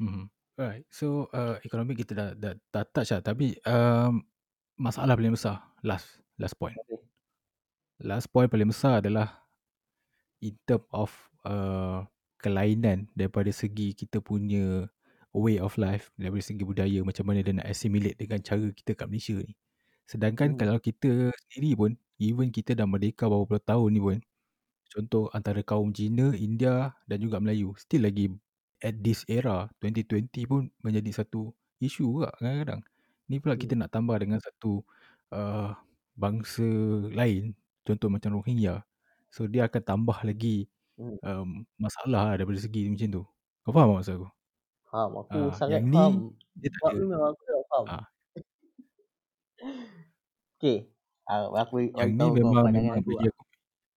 Mhm. 0.00 0.24
Alright. 0.56 0.84
So 0.88 1.28
uh, 1.36 1.60
ekonomi 1.60 1.92
kita 1.96 2.12
dah, 2.16 2.30
dah, 2.32 2.54
dah 2.72 2.84
touch 2.88 3.12
lah. 3.12 3.20
Tapi 3.20 3.60
um, 3.68 4.24
masalah 4.80 5.16
paling 5.16 5.36
besar, 5.36 5.60
last 5.84 6.20
last 6.40 6.56
point. 6.56 6.76
Okay. 6.86 7.00
Last 8.04 8.28
point 8.28 8.48
paling 8.48 8.68
besar 8.68 9.00
adalah 9.04 9.40
in 10.44 10.56
term 10.68 10.84
of 10.92 11.12
uh, 11.48 12.04
kelainan 12.36 13.08
daripada 13.16 13.48
segi 13.48 13.96
kita 13.96 14.20
punya 14.20 14.84
way 15.32 15.60
of 15.60 15.76
life, 15.76 16.12
daripada 16.16 16.44
segi 16.44 16.64
budaya, 16.64 17.00
macam 17.04 17.24
mana 17.28 17.44
dia 17.44 17.52
nak 17.56 17.68
assimilate 17.68 18.16
dengan 18.16 18.40
cara 18.40 18.68
kita 18.72 18.96
kat 18.96 19.08
Malaysia 19.08 19.36
ni. 19.36 19.52
Sedangkan 20.08 20.56
Hmm. 20.56 20.60
kalau 20.60 20.76
kita 20.80 21.32
sendiri 21.36 21.76
pun, 21.76 21.90
even 22.16 22.48
kita 22.48 22.72
dah 22.72 22.88
merdeka 22.88 23.28
berapa 23.28 23.44
puluh 23.44 23.60
tahun 23.60 23.88
ni 23.92 24.00
pun, 24.00 24.18
contoh 24.96 25.28
antara 25.36 25.60
kaum 25.66 25.92
Cina, 25.92 26.32
India 26.36 26.96
dan 27.10 27.18
juga 27.20 27.36
Melayu, 27.42 27.76
still 27.76 28.04
lagi 28.08 28.32
at 28.80 28.96
this 29.04 29.24
era, 29.28 29.68
2020 29.80 30.48
pun 30.48 30.62
menjadi 30.84 31.10
satu 31.24 31.52
isu 31.84 32.04
juga 32.24 32.28
kadang-kadang. 32.40 32.80
Ni 33.30 33.36
pula 33.42 33.54
kita 33.60 33.74
nak 33.76 33.92
tambah 33.94 34.16
dengan 34.22 34.40
satu 34.40 34.80
uh, 35.34 35.72
bangsa 36.16 36.64
lain, 37.12 37.52
contoh 37.86 38.08
macam 38.12 38.40
Rohingya. 38.40 38.84
So 39.32 39.46
dia 39.50 39.68
akan 39.68 39.82
tambah 39.84 40.18
lagi 40.24 40.68
Hmm. 40.96 41.20
um, 41.24 41.68
masalah 41.76 42.32
lah 42.32 42.34
daripada 42.40 42.56
segi 42.60 42.88
macam 42.88 43.08
tu. 43.12 43.22
Kau 43.64 43.72
faham 43.76 44.00
maksud 44.00 44.16
aku? 44.16 44.28
Faham. 44.90 45.10
Aku 45.22 45.38
Ah, 45.38 45.52
sangat 45.58 45.82
yang 45.82 45.86
faham. 45.92 46.14
ni 46.16 46.32
dia 46.58 46.70
tak 46.74 46.82
Sebab 46.82 46.92
ada. 46.94 47.02
memang 47.02 47.22
aku 47.34 47.42
dah 47.50 47.60
faham. 47.70 47.86
Ah, 47.88 48.04
Okay. 50.56 50.88
Ah, 51.26 51.48
aku 51.62 51.74
yang 51.98 52.10
ni 52.18 52.26
memang 52.30 52.70
memang 52.70 53.02
aku 53.02 53.10
bagi 53.10 53.26
lah. 53.26 53.28
aku. 53.32 53.42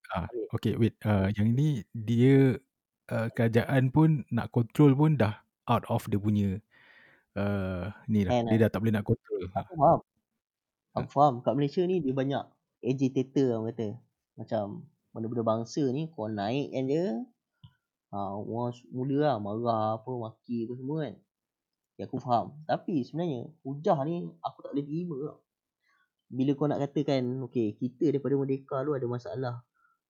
Ah, 0.09 0.27
Okay. 0.57 0.73
wait. 0.73 0.97
Uh, 1.05 1.29
yang 1.37 1.53
ni 1.53 1.85
dia 1.93 2.57
uh, 3.13 3.27
kerajaan 3.33 3.93
pun 3.93 4.25
nak 4.33 4.49
control 4.49 4.97
pun 4.97 5.13
dah 5.13 5.45
out 5.69 5.85
of 5.85 6.09
dia 6.09 6.17
punya 6.17 6.57
uh, 7.37 7.93
ni 8.09 8.25
dah. 8.25 8.33
And 8.33 8.49
Dia 8.49 8.57
uh, 8.57 8.61
dah 8.65 8.69
tak 8.73 8.79
boleh 8.81 8.93
nak 8.97 9.05
control. 9.05 9.45
Ha. 9.53 9.61
aku 9.61 9.75
faham. 9.77 9.99
Ha. 10.01 10.97
Aku 10.97 11.09
faham. 11.13 11.33
Kat 11.45 11.53
Malaysia 11.53 11.81
ni 11.85 12.01
dia 12.01 12.13
banyak 12.13 12.43
agitator 12.81 13.47
orang 13.53 13.65
kata. 13.73 13.87
Macam 14.39 14.63
benda-benda 15.13 15.43
bangsa 15.45 15.83
ni 15.93 16.09
kau 16.09 16.25
naikkan 16.25 16.89
je. 16.89 17.05
Ha, 18.09 18.17
orang 18.33 18.73
mula 18.89 19.17
lah 19.21 19.35
marah 19.37 20.01
apa, 20.01 20.09
maki 20.09 20.65
apa 20.65 20.73
semua 20.73 20.97
kan. 21.05 21.15
Ya, 22.01 22.03
aku 22.09 22.17
faham. 22.17 22.57
Tapi 22.65 23.05
sebenarnya 23.05 23.53
hujah 23.61 24.01
ni 24.07 24.25
aku 24.41 24.57
tak 24.65 24.71
boleh 24.73 24.85
terima 24.87 25.17
tau. 25.29 25.39
Bila 26.29 26.51
kau 26.57 26.65
nak 26.65 26.81
katakan, 26.81 27.21
okay, 27.45 27.77
kita 27.77 28.09
daripada 28.09 28.33
merdeka 28.33 28.81
tu 28.81 28.97
ada 28.97 29.05
masalah 29.05 29.55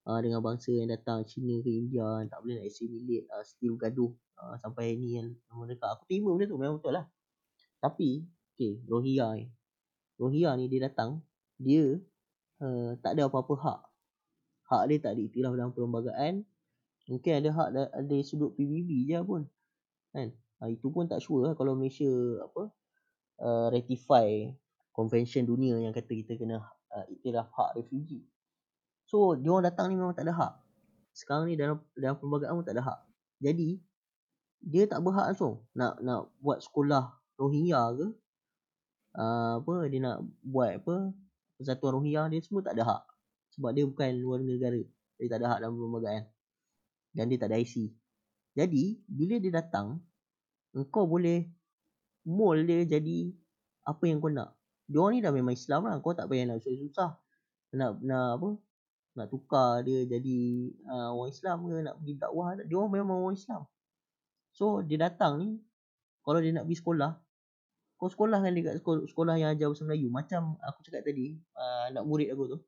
uh, 0.10 0.20
dengan 0.26 0.42
bangsa 0.42 0.74
yang 0.74 0.90
datang 0.90 1.22
China 1.30 1.62
ke 1.62 1.70
India 1.70 2.26
tak 2.26 2.42
boleh 2.42 2.58
nak 2.58 2.66
assimilate 2.66 3.30
uh, 3.30 3.46
still 3.46 3.78
gaduh 3.78 4.10
uh, 4.42 4.58
sampai 4.58 4.98
ni 4.98 5.22
kan 5.22 5.28
merdeka. 5.54 5.94
Aku 5.94 6.10
terima 6.10 6.34
benda 6.34 6.50
tu 6.50 6.58
memang 6.58 6.82
betul 6.82 6.98
lah. 6.98 7.06
Tapi, 7.80 8.26
okay, 8.58 8.82
Rohingya 8.90 9.28
ni. 9.38 9.46
Rohingya 10.18 10.52
ni 10.58 10.66
dia 10.68 10.90
datang, 10.90 11.22
dia 11.62 11.96
uh, 12.60 12.92
tak 13.00 13.16
ada 13.16 13.30
apa-apa 13.30 13.54
hak. 13.56 13.80
Hak 14.70 14.84
dia 14.90 14.98
tak 15.00 15.14
diiktiraf 15.16 15.54
dalam 15.54 15.72
perlembagaan. 15.72 16.44
Mungkin 17.10 17.32
ada 17.42 17.50
hak 17.54 17.70
da- 17.74 17.94
dari 18.06 18.26
sudut 18.26 18.54
PBB 18.58 19.08
je 19.08 19.20
pun. 19.24 19.46
Kan? 20.12 20.34
Uh, 20.60 20.70
itu 20.74 20.92
pun 20.92 21.08
tak 21.08 21.24
sure 21.24 21.48
lah 21.48 21.54
kalau 21.56 21.78
Malaysia 21.78 22.10
apa 22.44 22.68
uh, 23.40 23.68
ratify 23.72 24.52
convention 24.92 25.48
dunia 25.48 25.80
yang 25.80 25.96
kata 25.96 26.12
kita 26.12 26.36
kena 26.36 26.60
uh, 26.92 27.06
iktiraf 27.08 27.48
hak 27.56 27.80
refugee. 27.80 28.28
So, 29.10 29.34
dia 29.34 29.50
orang 29.50 29.66
datang 29.66 29.90
ni 29.90 29.98
memang 29.98 30.14
tak 30.14 30.30
ada 30.30 30.38
hak. 30.38 30.54
Sekarang 31.18 31.50
ni 31.50 31.58
dalam 31.58 31.82
dalam 31.98 32.16
perlembagaan 32.22 32.62
pun 32.62 32.66
tak 32.66 32.78
ada 32.78 32.84
hak. 32.86 33.00
Jadi, 33.42 33.82
dia 34.62 34.86
tak 34.86 35.02
berhak 35.02 35.34
langsung 35.34 35.66
nak 35.74 35.98
nak 36.04 36.30
buat 36.44 36.60
sekolah 36.62 37.16
Rohingya 37.40 37.80
ke 37.96 38.08
uh, 39.16 39.64
apa 39.64 39.88
dia 39.88 40.04
nak 40.04 40.20
buat 40.44 40.84
apa 40.84 41.16
persatuan 41.56 41.96
Rohingya 41.96 42.28
dia 42.28 42.44
semua 42.44 42.62
tak 42.62 42.78
ada 42.78 42.84
hak. 42.86 43.04
Sebab 43.58 43.74
dia 43.74 43.88
bukan 43.88 44.14
luar 44.20 44.44
negara. 44.44 44.84
Dia 45.18 45.32
tak 45.32 45.42
ada 45.42 45.48
hak 45.56 45.60
dalam 45.64 45.80
perlembagaan. 45.80 46.24
Dan 47.16 47.32
dia 47.32 47.40
tak 47.42 47.50
ada 47.50 47.58
IC 47.58 47.90
jadi 48.60 49.00
bila 49.06 49.36
dia 49.38 49.52
datang 49.56 50.04
engkau 50.76 51.08
boleh 51.08 51.48
mold 52.26 52.68
dia 52.68 52.84
jadi 52.84 53.32
apa 53.86 54.04
yang 54.04 54.20
kau 54.20 54.28
nak. 54.28 54.52
Dia 54.90 55.00
orang 55.00 55.14
ni 55.16 55.20
dah 55.22 55.32
memang 55.34 55.54
Islam 55.54 55.86
lah. 55.86 55.96
Kau 56.02 56.18
tak 56.18 56.28
payah 56.28 56.50
nak 56.50 56.60
susah-susah. 56.60 57.16
Nak 57.78 57.92
nak 58.02 58.28
apa 58.42 58.50
nak 59.20 59.28
tukar 59.28 59.84
dia 59.84 60.08
jadi 60.08 60.40
uh, 60.88 61.12
orang 61.12 61.36
Islam 61.36 61.68
ke 61.68 61.76
nak 61.84 61.96
pergi 62.00 62.14
dakwah 62.16 62.56
dia 62.56 62.76
orang 62.80 62.92
memang 62.96 63.18
orang 63.20 63.36
Islam. 63.36 63.68
So 64.56 64.80
dia 64.80 64.96
datang 64.96 65.44
ni 65.44 65.50
kalau 66.24 66.40
dia 66.40 66.56
nak 66.56 66.64
pergi 66.64 66.80
sekolah 66.80 67.12
kau 68.00 68.08
sekolah 68.08 68.40
kan 68.40 68.56
dekat 68.56 68.80
sekolah, 68.80 69.36
yang 69.36 69.52
ajar 69.52 69.68
bahasa 69.68 69.84
Melayu 69.84 70.08
macam 70.08 70.56
aku 70.64 70.88
cakap 70.88 71.04
tadi 71.04 71.36
uh, 71.60 71.92
anak 71.92 72.08
murid 72.08 72.32
aku 72.32 72.56
tu 72.56 72.60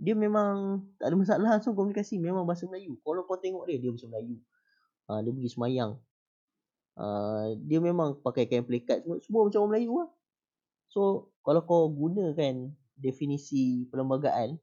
dia 0.00 0.16
memang 0.16 0.80
tak 0.96 1.12
ada 1.12 1.16
masalah. 1.20 1.60
Langsung 1.60 1.76
komunikasi 1.76 2.16
memang 2.16 2.48
bahasa 2.48 2.64
Melayu. 2.64 2.96
Kalau 3.04 3.22
kau 3.28 3.36
tengok 3.36 3.68
dia 3.68 3.76
dia 3.76 3.92
bahasa 3.92 4.08
Melayu. 4.08 4.40
Uh, 5.04 5.20
dia 5.20 5.30
pergi 5.36 5.50
semayang. 5.52 5.92
Uh, 6.96 7.52
dia 7.68 7.78
memang 7.84 8.16
pakai 8.24 8.48
kain 8.48 8.64
pelikat 8.64 9.04
semua, 9.04 9.20
semua 9.20 9.40
macam 9.44 9.60
orang 9.60 9.72
Melayu 9.76 9.92
lah. 10.00 10.08
So 10.88 11.30
kalau 11.44 11.62
kau 11.68 11.92
gunakan 11.92 12.72
definisi 12.96 13.84
perlembagaan 13.92 14.56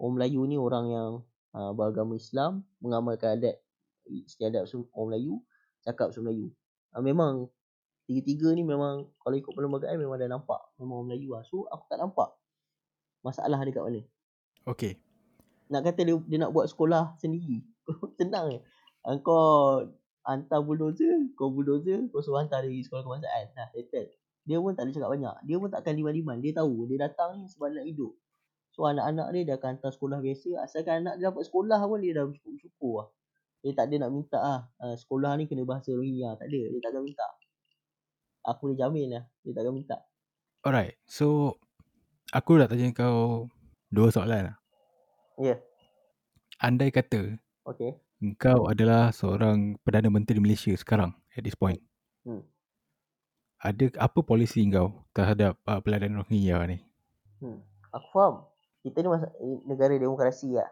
orang 0.00 0.14
Melayu 0.16 0.40
ni 0.48 0.56
orang 0.56 0.84
yang 0.88 1.10
uh, 1.52 1.70
beragama 1.76 2.16
Islam 2.16 2.64
mengamalkan 2.80 3.36
adat 3.36 3.60
istiadat 4.08 4.64
orang 4.96 5.08
Melayu 5.12 5.44
cakap 5.84 6.10
bahasa 6.10 6.24
Melayu 6.24 6.48
uh, 6.96 7.02
memang 7.04 7.52
tiga-tiga 8.08 8.50
ni 8.56 8.66
memang 8.66 9.06
kalau 9.22 9.36
ikut 9.38 9.52
perlembagaan 9.54 10.00
memang 10.00 10.18
dah 10.18 10.26
nampak 10.26 10.60
memang 10.80 11.04
orang 11.04 11.08
Melayu 11.14 11.36
lah. 11.36 11.46
So 11.46 11.68
aku 11.70 11.86
tak 11.86 12.02
nampak 12.02 12.34
Masalah 13.20 13.60
dia 13.64 13.72
kat 13.76 13.84
mana. 13.84 14.00
Okay. 14.64 14.96
Nak 15.68 15.84
kata 15.84 16.00
dia, 16.08 16.16
dia 16.24 16.38
nak 16.40 16.52
buat 16.56 16.66
sekolah 16.66 17.20
sendiri. 17.20 17.60
Senang 18.18 18.56
je. 18.56 18.60
Ah, 19.04 19.16
Kau 19.20 19.84
hantar 20.24 20.60
bulldozer, 20.64 21.32
kau 21.36 21.52
bulldozer, 21.52 22.08
kau 22.12 22.20
suruh 22.20 22.44
hantar 22.44 22.64
dia 22.64 22.72
pergi 22.72 22.84
sekolah 22.88 23.02
kebangsaan. 23.04 23.44
Nah, 23.56 23.68
settle. 23.72 24.08
Dia 24.48 24.56
pun 24.56 24.72
tak 24.72 24.88
ada 24.88 24.90
cakap 24.96 25.10
banyak. 25.12 25.36
Dia 25.46 25.56
pun 25.60 25.68
takkan 25.68 25.94
diman-diman. 25.96 26.40
Dia 26.40 26.52
tahu 26.56 26.88
dia 26.88 26.98
datang 27.08 27.40
ni 27.40 27.44
sebab 27.48 27.76
nak 27.76 27.86
hidup. 27.86 28.12
So 28.70 28.86
anak-anak 28.86 29.34
dia 29.34 29.42
dia 29.50 29.54
akan 29.58 29.76
hantar 29.76 29.90
sekolah 29.90 30.18
biasa. 30.22 30.62
Asalkan 30.62 31.02
anak 31.06 31.18
dia 31.18 31.28
dapat 31.30 31.44
sekolah 31.46 31.80
pun 31.84 31.98
dia 31.98 32.12
dah 32.14 32.24
bersyukur 32.26 32.94
lah. 33.02 33.08
Dia 33.60 33.76
tak 33.76 33.92
ada 33.92 33.94
nak 34.06 34.10
minta 34.14 34.38
ah 34.40 34.60
uh, 34.80 34.96
sekolah 34.96 35.36
ni 35.36 35.44
kena 35.50 35.66
bahasa 35.66 35.92
Rohingya. 35.92 36.38
Tak 36.38 36.46
ada. 36.48 36.60
Dia 36.70 36.80
takkan 36.80 37.02
minta. 37.02 37.26
Aku 38.46 38.70
boleh 38.70 38.78
jamin 38.78 39.06
lah. 39.12 39.24
Dia 39.44 39.52
takkan 39.52 39.74
minta. 39.74 39.96
Alright. 40.60 40.96
So, 41.08 41.56
aku 42.32 42.60
nak 42.60 42.72
tanya 42.72 42.92
kau 42.92 43.48
dua 43.92 44.08
soalan 44.12 44.52
lah. 44.52 44.56
Ya. 45.36 45.56
Yeah. 45.56 45.58
Andai 46.60 46.92
kata 46.92 47.40
Okay. 47.70 47.92
engkau 48.18 48.66
adalah 48.66 49.12
seorang 49.12 49.78
Perdana 49.84 50.10
Menteri 50.10 50.40
Malaysia 50.40 50.72
sekarang 50.74 51.12
at 51.36 51.44
this 51.44 51.54
point. 51.54 51.78
Hmm. 52.24 52.42
Ada 53.60 53.92
apa 54.00 54.24
polisi 54.24 54.64
kau 54.72 55.04
terhadap 55.12 55.60
uh, 55.68 55.78
pelarian 55.84 56.16
Rohingya 56.16 56.58
ni? 56.66 56.78
Hmm. 57.38 57.60
Aku 57.92 58.08
faham. 58.10 58.34
Kita 58.80 59.04
ni 59.04 59.08
masa, 59.12 59.28
negara 59.68 59.92
demokrasi 59.96 60.56
lah. 60.56 60.70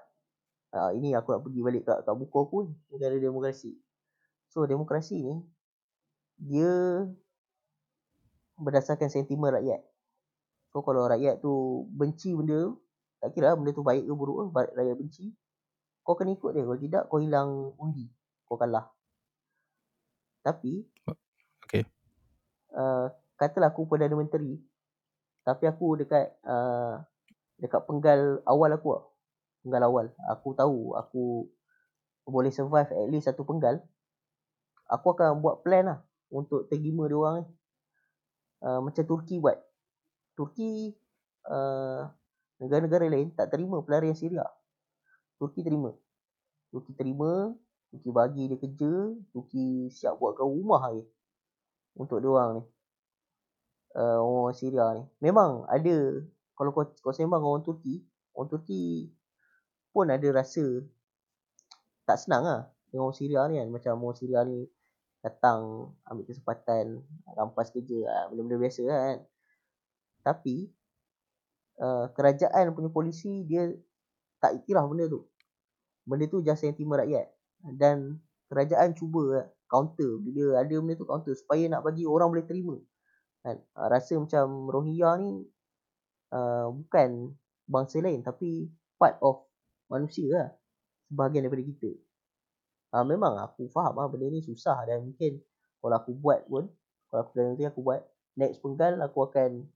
Uh, 0.68 0.92
ini 0.96 1.16
aku 1.16 1.32
nak 1.32 1.42
pergi 1.44 1.60
balik 1.64 1.82
kat, 1.88 2.04
kat 2.04 2.14
buku 2.16 2.36
aku 2.40 2.56
ni. 2.68 2.72
Negara 2.92 3.16
demokrasi. 3.16 3.76
So 4.48 4.64
demokrasi 4.64 5.20
ni 5.20 5.34
dia 6.38 7.04
berdasarkan 8.58 9.10
sentimen 9.10 9.54
rakyat. 9.54 9.82
So 10.70 10.84
kalau 10.84 11.08
rakyat 11.08 11.40
tu 11.42 11.84
benci 11.92 12.32
benda 12.36 12.70
tu, 12.70 12.72
tak 13.18 13.34
kira 13.34 13.52
lah 13.52 13.56
benda 13.58 13.74
tu 13.74 13.82
baik 13.82 14.06
ke 14.06 14.12
buruk 14.14 14.54
ke, 14.54 14.76
rakyat 14.78 14.96
benci, 14.96 15.34
kau 16.06 16.14
kena 16.14 16.38
ikut 16.38 16.54
dia. 16.54 16.62
Kalau 16.62 16.78
tidak, 16.78 17.02
kau 17.10 17.18
hilang 17.18 17.74
undi. 17.80 18.06
Kau 18.46 18.56
kalah. 18.56 18.88
Tapi, 20.44 20.86
Okay. 21.68 21.84
uh, 22.72 23.12
katalah 23.36 23.68
aku 23.68 23.84
Perdana 23.84 24.16
Menteri, 24.16 24.56
tapi 25.44 25.68
aku 25.68 26.00
dekat 26.00 26.32
uh, 26.48 26.96
dekat 27.58 27.84
penggal 27.84 28.40
awal 28.46 28.70
aku 28.72 28.88
lah. 28.94 29.04
Penggal 29.66 29.82
awal. 29.86 30.06
Aku 30.30 30.54
tahu 30.54 30.94
aku 30.94 31.24
boleh 32.28 32.52
survive 32.54 32.88
at 32.90 33.08
least 33.10 33.26
satu 33.26 33.42
penggal. 33.42 33.82
Aku 34.88 35.12
akan 35.12 35.44
buat 35.44 35.60
plan 35.60 35.84
lah 35.84 35.98
untuk 36.32 36.70
terima 36.72 37.04
dia 37.10 37.18
orang 37.18 37.34
ni. 37.42 37.46
Uh, 38.58 38.80
macam 38.82 39.04
Turki 39.04 39.38
buat. 39.38 39.58
Turki 40.38 40.94
uh, 41.50 42.08
negara-negara 42.62 43.06
lain 43.10 43.34
tak 43.34 43.50
terima 43.52 43.82
pelarian 43.82 44.14
Syria. 44.14 44.46
Turki 45.38 45.62
terima. 45.62 45.94
Turki 46.68 46.92
terima, 46.92 47.54
Turki 47.88 48.10
bagi 48.12 48.44
dia 48.50 48.58
kerja, 48.60 48.92
Turki 49.32 49.88
siap 49.88 50.20
buatkan 50.20 50.44
rumah 50.44 50.92
lagi 50.92 51.04
untuk 51.96 52.20
dia 52.20 52.28
orang 52.28 52.50
ni. 52.60 52.62
Uh, 53.96 54.18
orang 54.20 54.54
Syria 54.54 54.84
ni. 54.94 55.04
Memang 55.24 55.64
ada 55.70 55.96
kalau 56.58 56.74
kau 56.74 56.82
kau 56.98 57.14
sembang 57.14 57.38
orang 57.38 57.62
Turki, 57.62 58.02
orang 58.34 58.50
Turki 58.50 59.06
pun 59.94 60.10
ada 60.10 60.26
rasa 60.34 60.82
tak 62.02 62.18
senang 62.18 62.42
lah 62.42 62.60
dengan 62.90 63.06
orang 63.06 63.14
Syria 63.14 63.46
ni 63.46 63.62
kan. 63.62 63.68
Macam 63.70 63.94
orang 64.02 64.18
Syria 64.18 64.42
ni 64.42 64.66
datang 65.22 65.92
ambil 66.02 66.26
kesempatan 66.26 67.06
rampas 67.38 67.70
kerja 67.70 67.98
lah. 68.02 68.22
benda-benda 68.34 68.58
biasa 68.58 68.82
lah 68.90 68.98
kan. 69.06 69.18
Tapi 70.26 70.56
uh, 71.78 72.10
kerajaan 72.10 72.74
punya 72.74 72.90
polisi 72.90 73.46
dia 73.46 73.70
tak 74.42 74.58
iktiraf 74.58 74.90
benda 74.90 75.06
tu. 75.06 75.22
Benda 76.02 76.26
tu 76.26 76.42
just 76.42 76.58
sentimen 76.58 76.98
rakyat. 76.98 77.30
Dan 77.62 78.18
kerajaan 78.50 78.98
cuba 78.98 79.46
counter. 79.70 80.18
Bila 80.18 80.58
ada 80.58 80.74
benda 80.74 80.98
tu 80.98 81.06
counter. 81.06 81.38
Supaya 81.38 81.70
nak 81.70 81.86
bagi 81.86 82.02
orang 82.02 82.34
boleh 82.34 82.46
terima. 82.46 82.74
Kan? 83.46 83.62
Uh, 83.78 83.86
rasa 83.86 84.18
macam 84.18 84.66
Rohingya 84.66 85.22
ni 85.22 85.46
uh, 86.32 86.68
bukan 86.72 87.32
bangsa 87.68 88.00
lain. 88.00 88.24
Tapi 88.24 88.68
part 88.96 89.16
of 89.20 89.44
manusia 89.88 90.26
lah. 90.32 90.48
Sebahagian 91.08 91.46
daripada 91.46 91.64
kita. 91.64 91.90
Uh, 92.88 93.04
memang 93.04 93.36
aku 93.36 93.68
faham 93.68 93.96
lah 93.96 94.08
benda 94.08 94.28
ni 94.28 94.44
susah. 94.44 94.84
Dan 94.88 95.12
mungkin 95.12 95.40
kalau 95.80 95.96
aku 95.96 96.12
buat 96.16 96.44
pun. 96.48 96.68
Kalau 97.08 97.20
aku 97.24 97.32
nanti 97.40 97.64
aku 97.64 97.80
buat. 97.84 98.04
Next 98.38 98.62
penggal 98.62 99.00
aku 99.02 99.28
akan 99.28 99.66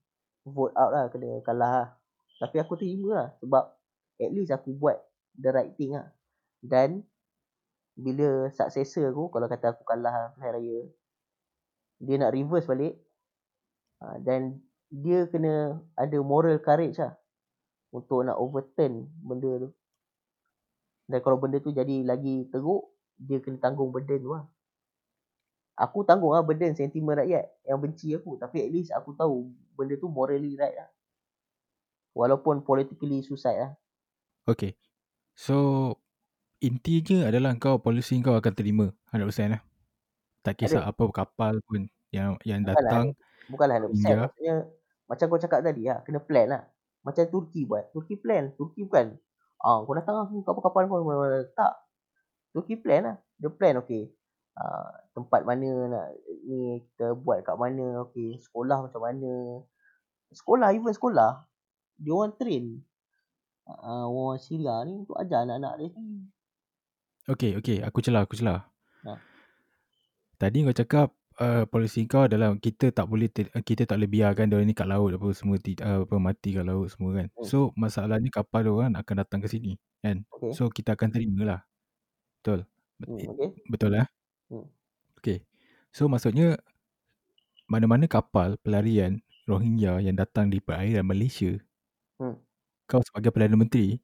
vote 0.47 0.75
out 0.77 0.91
lah. 0.93 1.03
Kena 1.09 1.41
kalah 1.41 1.71
lah. 1.71 1.87
Tapi 2.41 2.57
aku 2.61 2.77
terima 2.77 3.09
lah. 3.13 3.27
Sebab 3.41 3.63
at 4.21 4.29
least 4.31 4.53
aku 4.53 4.73
buat 4.73 4.97
the 5.37 5.49
right 5.49 5.73
thing 5.77 5.97
lah. 5.97 6.09
Dan 6.63 7.03
bila 7.93 8.49
successor 8.49 9.13
aku 9.13 9.29
kalau 9.29 9.45
kata 9.45 9.77
aku 9.77 9.85
kalah 9.85 10.33
pilihan 10.33 10.53
raya 10.57 10.79
dia 12.01 12.15
nak 12.17 12.33
reverse 12.33 12.65
balik 12.65 12.97
uh, 14.01 14.17
dan 14.19 14.57
dia 14.93 15.25
kena 15.25 15.81
ada 15.97 16.17
moral 16.21 16.61
courage 16.61 17.01
lah 17.01 17.17
untuk 17.89 18.21
nak 18.21 18.37
overturn 18.37 19.09
benda 19.25 19.65
tu 19.65 19.69
dan 21.09 21.19
kalau 21.25 21.41
benda 21.41 21.57
tu 21.57 21.73
jadi 21.73 22.05
lagi 22.05 22.45
teruk 22.53 22.93
dia 23.17 23.41
kena 23.41 23.57
tanggung 23.57 23.89
burden 23.89 24.21
tu 24.21 24.31
lah 24.37 24.45
aku 25.73 26.05
tanggung 26.05 26.37
lah 26.37 26.45
burden 26.45 26.77
sentimen 26.77 27.17
rakyat 27.17 27.49
yang 27.65 27.81
benci 27.81 28.13
aku 28.13 28.37
tapi 28.37 28.61
at 28.61 28.69
least 28.69 28.93
aku 28.93 29.17
tahu 29.17 29.49
benda 29.73 29.97
tu 29.97 30.05
morally 30.05 30.53
right 30.53 30.77
lah 30.77 30.89
walaupun 32.13 32.61
politically 32.61 33.25
suicide 33.25 33.57
lah 33.57 33.73
Okay. 34.43 34.75
So, 35.33 35.55
intinya 36.59 37.31
adalah 37.31 37.55
kau 37.55 37.79
polisi 37.79 38.19
kau 38.19 38.35
akan 38.35 38.53
terima 38.53 38.85
100% 39.15 39.55
lah. 39.55 39.61
Tak 40.43 40.59
kisah 40.59 40.83
Ada. 40.83 40.91
apa 40.91 41.03
kapal 41.15 41.63
pun 41.63 41.87
yang 42.11 42.35
yang 42.43 42.67
Bukanlah 42.67 42.83
datang. 42.83 43.05
Bukanlah 43.47 43.77
100% 43.87 43.95
Hingga. 43.95 44.15
maksudnya 44.27 44.55
macam 45.09 45.25
kau 45.27 45.41
cakap 45.41 45.59
tadi 45.61 45.87
lah, 45.87 46.01
kena 46.07 46.19
plan 46.23 46.47
lah. 46.49 46.63
Macam 47.03 47.23
Turki 47.27 47.67
buat. 47.67 47.91
Turki 47.91 48.15
plan. 48.15 48.55
Turki 48.55 48.87
bukan. 48.87 49.19
Ah, 49.59 49.83
kau 49.83 49.95
datang 49.95 50.23
aku 50.23 50.43
kapal-kapal 50.47 50.87
kau 50.87 51.01
tak. 51.55 51.73
Turki 52.55 52.79
plan 52.79 53.01
lah. 53.03 53.15
Dia 53.39 53.51
plan 53.51 53.79
okey. 53.83 54.11
Ah, 54.53 55.03
tempat 55.17 55.43
mana 55.43 55.89
nak 55.89 56.07
ni 56.45 56.83
kita 56.85 57.17
buat 57.17 57.41
kat 57.41 57.57
mana 57.57 58.05
okey, 58.07 58.37
sekolah 58.37 58.85
macam 58.85 59.01
mana. 59.01 59.63
Sekolah 60.33 60.73
even 60.73 60.93
sekolah 60.93 61.45
dia 61.97 62.09
orang 62.09 62.33
train 62.35 62.81
uh, 63.69 64.05
orang 64.09 64.39
Syria 64.41 64.83
ni 64.83 65.03
untuk 65.05 65.15
ajar 65.19 65.45
anak-anak 65.47 65.73
dia 65.79 65.89
ni. 65.99 66.27
Okay, 67.23 67.55
okay. 67.55 67.79
Aku 67.79 68.03
celah, 68.03 68.27
aku 68.27 68.35
celah. 68.35 68.67
Ha. 69.07 69.15
Tadi 70.35 70.67
kau 70.67 70.75
cakap 70.75 71.15
uh, 71.39 71.63
polisi 71.69 72.05
kau 72.09 72.25
adalah 72.27 72.53
kita 72.59 72.91
tak 72.93 73.05
boleh 73.09 73.29
uh, 73.31 73.63
kita 73.63 73.85
tak 73.89 73.97
boleh 74.01 74.11
biarkan 74.11 74.45
dia 74.51 74.59
ni 74.65 74.73
kat 74.75 74.87
laut 74.89 75.13
apa 75.15 75.27
semua 75.33 75.57
ti, 75.61 75.73
uh, 75.81 76.05
apa 76.05 76.15
mati 76.21 76.53
kat 76.57 76.65
laut 76.65 76.89
semua 76.93 77.11
kan. 77.17 77.27
Hmm. 77.33 77.45
So 77.47 77.57
masalahnya 77.77 78.29
kapal 78.33 78.65
dia 78.67 78.73
orang 78.73 78.93
akan 78.99 79.15
datang 79.25 79.39
ke 79.43 79.47
sini 79.49 79.77
kan. 80.03 80.25
Okey. 80.37 80.51
So 80.53 80.69
kita 80.69 80.93
akan 80.97 81.09
terima 81.13 81.41
lah. 81.45 81.59
Betul. 82.41 82.59
Hmm, 83.03 83.17
Bet- 83.17 83.29
okey. 83.33 83.49
Betul 83.71 83.89
lah. 83.97 84.07
Hmm. 84.51 84.67
Okay. 85.21 85.37
So 85.93 86.09
maksudnya 86.11 86.57
mana-mana 87.69 88.05
kapal 88.11 88.59
pelarian 88.61 89.23
Rohingya 89.43 89.99
yang 89.99 90.15
datang 90.15 90.47
di 90.47 90.63
perairan 90.63 91.03
Malaysia, 91.03 91.51
Hmm. 92.15 92.39
kau 92.87 93.03
sebagai 93.03 93.31
Perdana 93.35 93.59
Menteri 93.59 93.99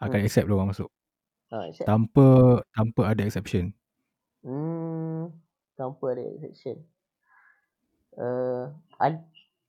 akan 0.00 0.18
Hmm. 0.20 0.26
accept 0.28 0.46
dia 0.48 0.54
orang 0.56 0.70
masuk. 0.72 0.90
Ha, 1.52 1.56
accept. 1.68 1.86
Tanpa 1.88 2.26
tanpa 2.72 3.02
ada 3.12 3.22
exception. 3.28 3.72
Tanpa 5.74 6.14
ada 6.14 6.22
exception. 6.22 6.78
Uh, 8.14 8.70
ad, 9.02 9.18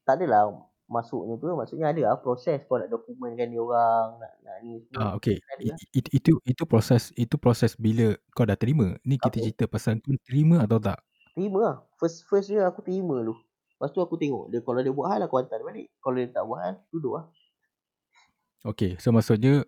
tak 0.06 0.22
adalah 0.22 0.54
masuknya 0.86 1.34
tu 1.42 1.50
maksudnya 1.50 1.90
ada 1.90 2.02
lah 2.14 2.18
proses 2.22 2.62
kau 2.70 2.78
nak 2.78 2.94
dokumenkan 2.94 3.50
dia 3.50 3.58
orang 3.58 4.22
nak 4.22 4.34
nak 4.46 4.56
ni 4.62 4.86
semua. 4.86 5.02
Ah 5.02 5.12
okay. 5.18 5.42
Lah. 5.42 5.74
i, 5.74 6.00
itu 6.14 6.38
itu 6.46 6.64
proses 6.70 7.10
itu 7.18 7.36
proses 7.42 7.74
bila 7.74 8.14
kau 8.38 8.46
dah 8.46 8.54
terima. 8.54 8.94
Ni 9.02 9.18
kita 9.18 9.34
Okay. 9.34 9.50
cerita 9.50 9.64
pasal 9.66 9.98
kau 10.06 10.14
terima 10.22 10.62
atau 10.62 10.78
tak. 10.78 11.02
Terima 11.34 11.60
lah. 11.60 11.76
First 11.98 12.30
first 12.30 12.54
dia 12.54 12.70
aku 12.70 12.86
terima 12.86 13.18
dulu. 13.18 13.34
Lepas 13.76 13.90
tu 13.92 14.00
aku 14.00 14.16
tengok 14.16 14.54
dia 14.54 14.62
kalau 14.62 14.80
dia 14.86 14.94
buat 14.94 15.08
hal 15.10 15.26
aku 15.26 15.36
hantar 15.42 15.58
dia 15.58 15.66
balik. 15.66 15.88
Kalau 15.98 16.16
dia 16.22 16.30
tak 16.30 16.44
buat 16.46 16.60
hal 16.62 16.74
duduk 16.94 17.14
lah. 17.18 17.26
Okay. 18.62 18.94
So 19.02 19.10
maksudnya 19.10 19.66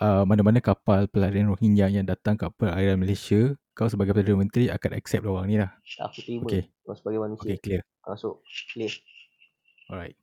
uh, 0.00 0.24
mana-mana 0.24 0.64
kapal 0.64 1.04
pelarian 1.04 1.52
Rohingya 1.52 1.92
yang 1.92 2.08
datang 2.08 2.40
ke 2.40 2.48
perairan 2.56 2.96
Malaysia, 2.96 3.52
kau 3.76 3.92
sebagai 3.92 4.16
Perdana 4.16 4.40
Menteri 4.40 4.72
akan 4.72 4.90
accept 4.96 5.28
orang 5.28 5.46
ni 5.52 5.60
lah. 5.60 5.68
Aku 6.00 6.24
terima 6.24 6.48
Okay. 6.48 6.64
okay. 6.64 6.96
sebagai 6.96 7.20
manusia. 7.20 7.44
Okay, 7.44 7.58
clear. 7.60 7.82
Masuk. 8.08 8.40
Clear. 8.72 8.92
Alright. 9.92 10.16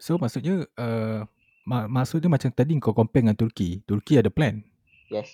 So 0.00 0.16
maksudnya 0.16 0.64
uh, 0.80 1.28
mak- 1.68 1.92
maksudnya 1.92 2.32
macam 2.32 2.48
tadi 2.48 2.72
kau 2.80 2.96
compare 2.96 3.20
dengan 3.20 3.36
Turki. 3.36 3.84
Turki 3.84 4.16
ada 4.16 4.32
plan. 4.32 4.64
Yes. 5.12 5.28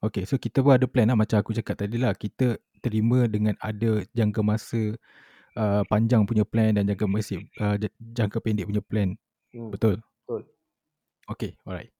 Okay, 0.00 0.24
so 0.24 0.40
kita 0.40 0.64
pun 0.64 0.72
ada 0.72 0.88
plan 0.88 1.10
lah 1.12 1.18
macam 1.18 1.36
aku 1.36 1.52
cakap 1.52 1.84
tadi 1.84 2.00
lah. 2.00 2.16
Kita 2.16 2.56
terima 2.80 3.28
dengan 3.28 3.52
ada 3.60 4.00
jangka 4.16 4.40
masa 4.40 4.96
uh, 5.58 5.82
panjang 5.84 6.24
punya 6.24 6.48
plan 6.48 6.72
dan 6.72 6.88
jangka 6.88 7.04
masa 7.04 7.36
uh, 7.60 7.76
jangka 8.00 8.40
pendek 8.40 8.64
punya 8.72 8.80
plan. 8.80 9.18
Hmm. 9.52 9.68
Betul? 9.68 10.00
Betul. 10.24 10.48
Okay, 11.28 11.60
alright. 11.68 11.92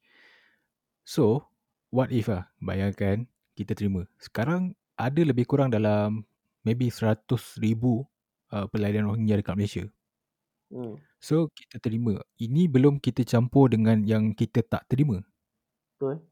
So, 1.04 1.44
what 1.92 2.08
if 2.08 2.32
ah, 2.32 2.48
bayangkan 2.64 3.28
kita 3.58 3.74
terima. 3.74 4.06
Sekarang 4.22 4.78
ada 4.94 5.18
lebih 5.26 5.42
kurang 5.50 5.74
dalam 5.74 6.22
maybe 6.62 6.86
100,000 6.86 7.26
uh, 7.26 8.66
pelarian 8.70 9.10
Rohingya 9.10 9.42
dekat 9.42 9.58
Malaysia. 9.58 9.84
Hmm. 10.70 11.00
So, 11.18 11.50
kita 11.50 11.82
terima. 11.82 12.20
Ini 12.38 12.70
belum 12.70 13.02
kita 13.02 13.26
campur 13.26 13.72
dengan 13.72 14.04
yang 14.06 14.36
kita 14.36 14.62
tak 14.62 14.86
terima. 14.86 15.18
Betul. 15.96 16.22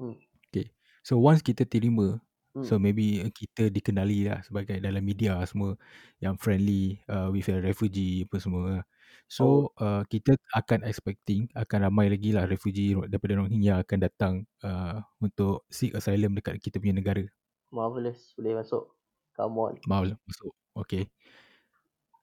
Hmm. 0.00 0.16
Okay. 0.48 0.72
So, 1.06 1.20
once 1.22 1.44
kita 1.44 1.68
terima, 1.68 2.18
Hmm. 2.56 2.64
so 2.64 2.80
maybe 2.80 3.20
kita 3.36 3.68
dikenali 3.68 4.24
lah 4.24 4.40
sebagai 4.40 4.80
dalam 4.80 5.04
media 5.04 5.36
semua 5.44 5.76
yang 6.18 6.40
friendly 6.40 6.96
uh, 7.12 7.28
with 7.28 7.48
a 7.52 7.60
refugee 7.60 8.24
apa 8.24 8.36
semua. 8.40 8.82
So, 9.28 9.76
uh, 9.76 10.08
kita 10.08 10.40
akan 10.56 10.88
expecting 10.88 11.52
akan 11.52 11.92
ramai 11.92 12.08
lagi 12.08 12.32
lah 12.32 12.48
refugee 12.48 12.96
daripada 13.12 13.36
Rohingya 13.36 13.84
akan 13.84 13.98
datang 14.00 14.34
uh, 14.64 15.04
untuk 15.20 15.68
seek 15.68 15.92
asylum 15.92 16.32
dekat 16.32 16.56
kita 16.64 16.80
punya 16.80 16.96
negara. 16.96 17.20
Marvelous. 17.68 18.32
Boleh 18.40 18.56
masuk. 18.56 18.88
Come 19.36 19.60
on. 19.60 19.74
Lah 19.84 20.16
masuk. 20.24 20.52
Okay. 20.72 21.12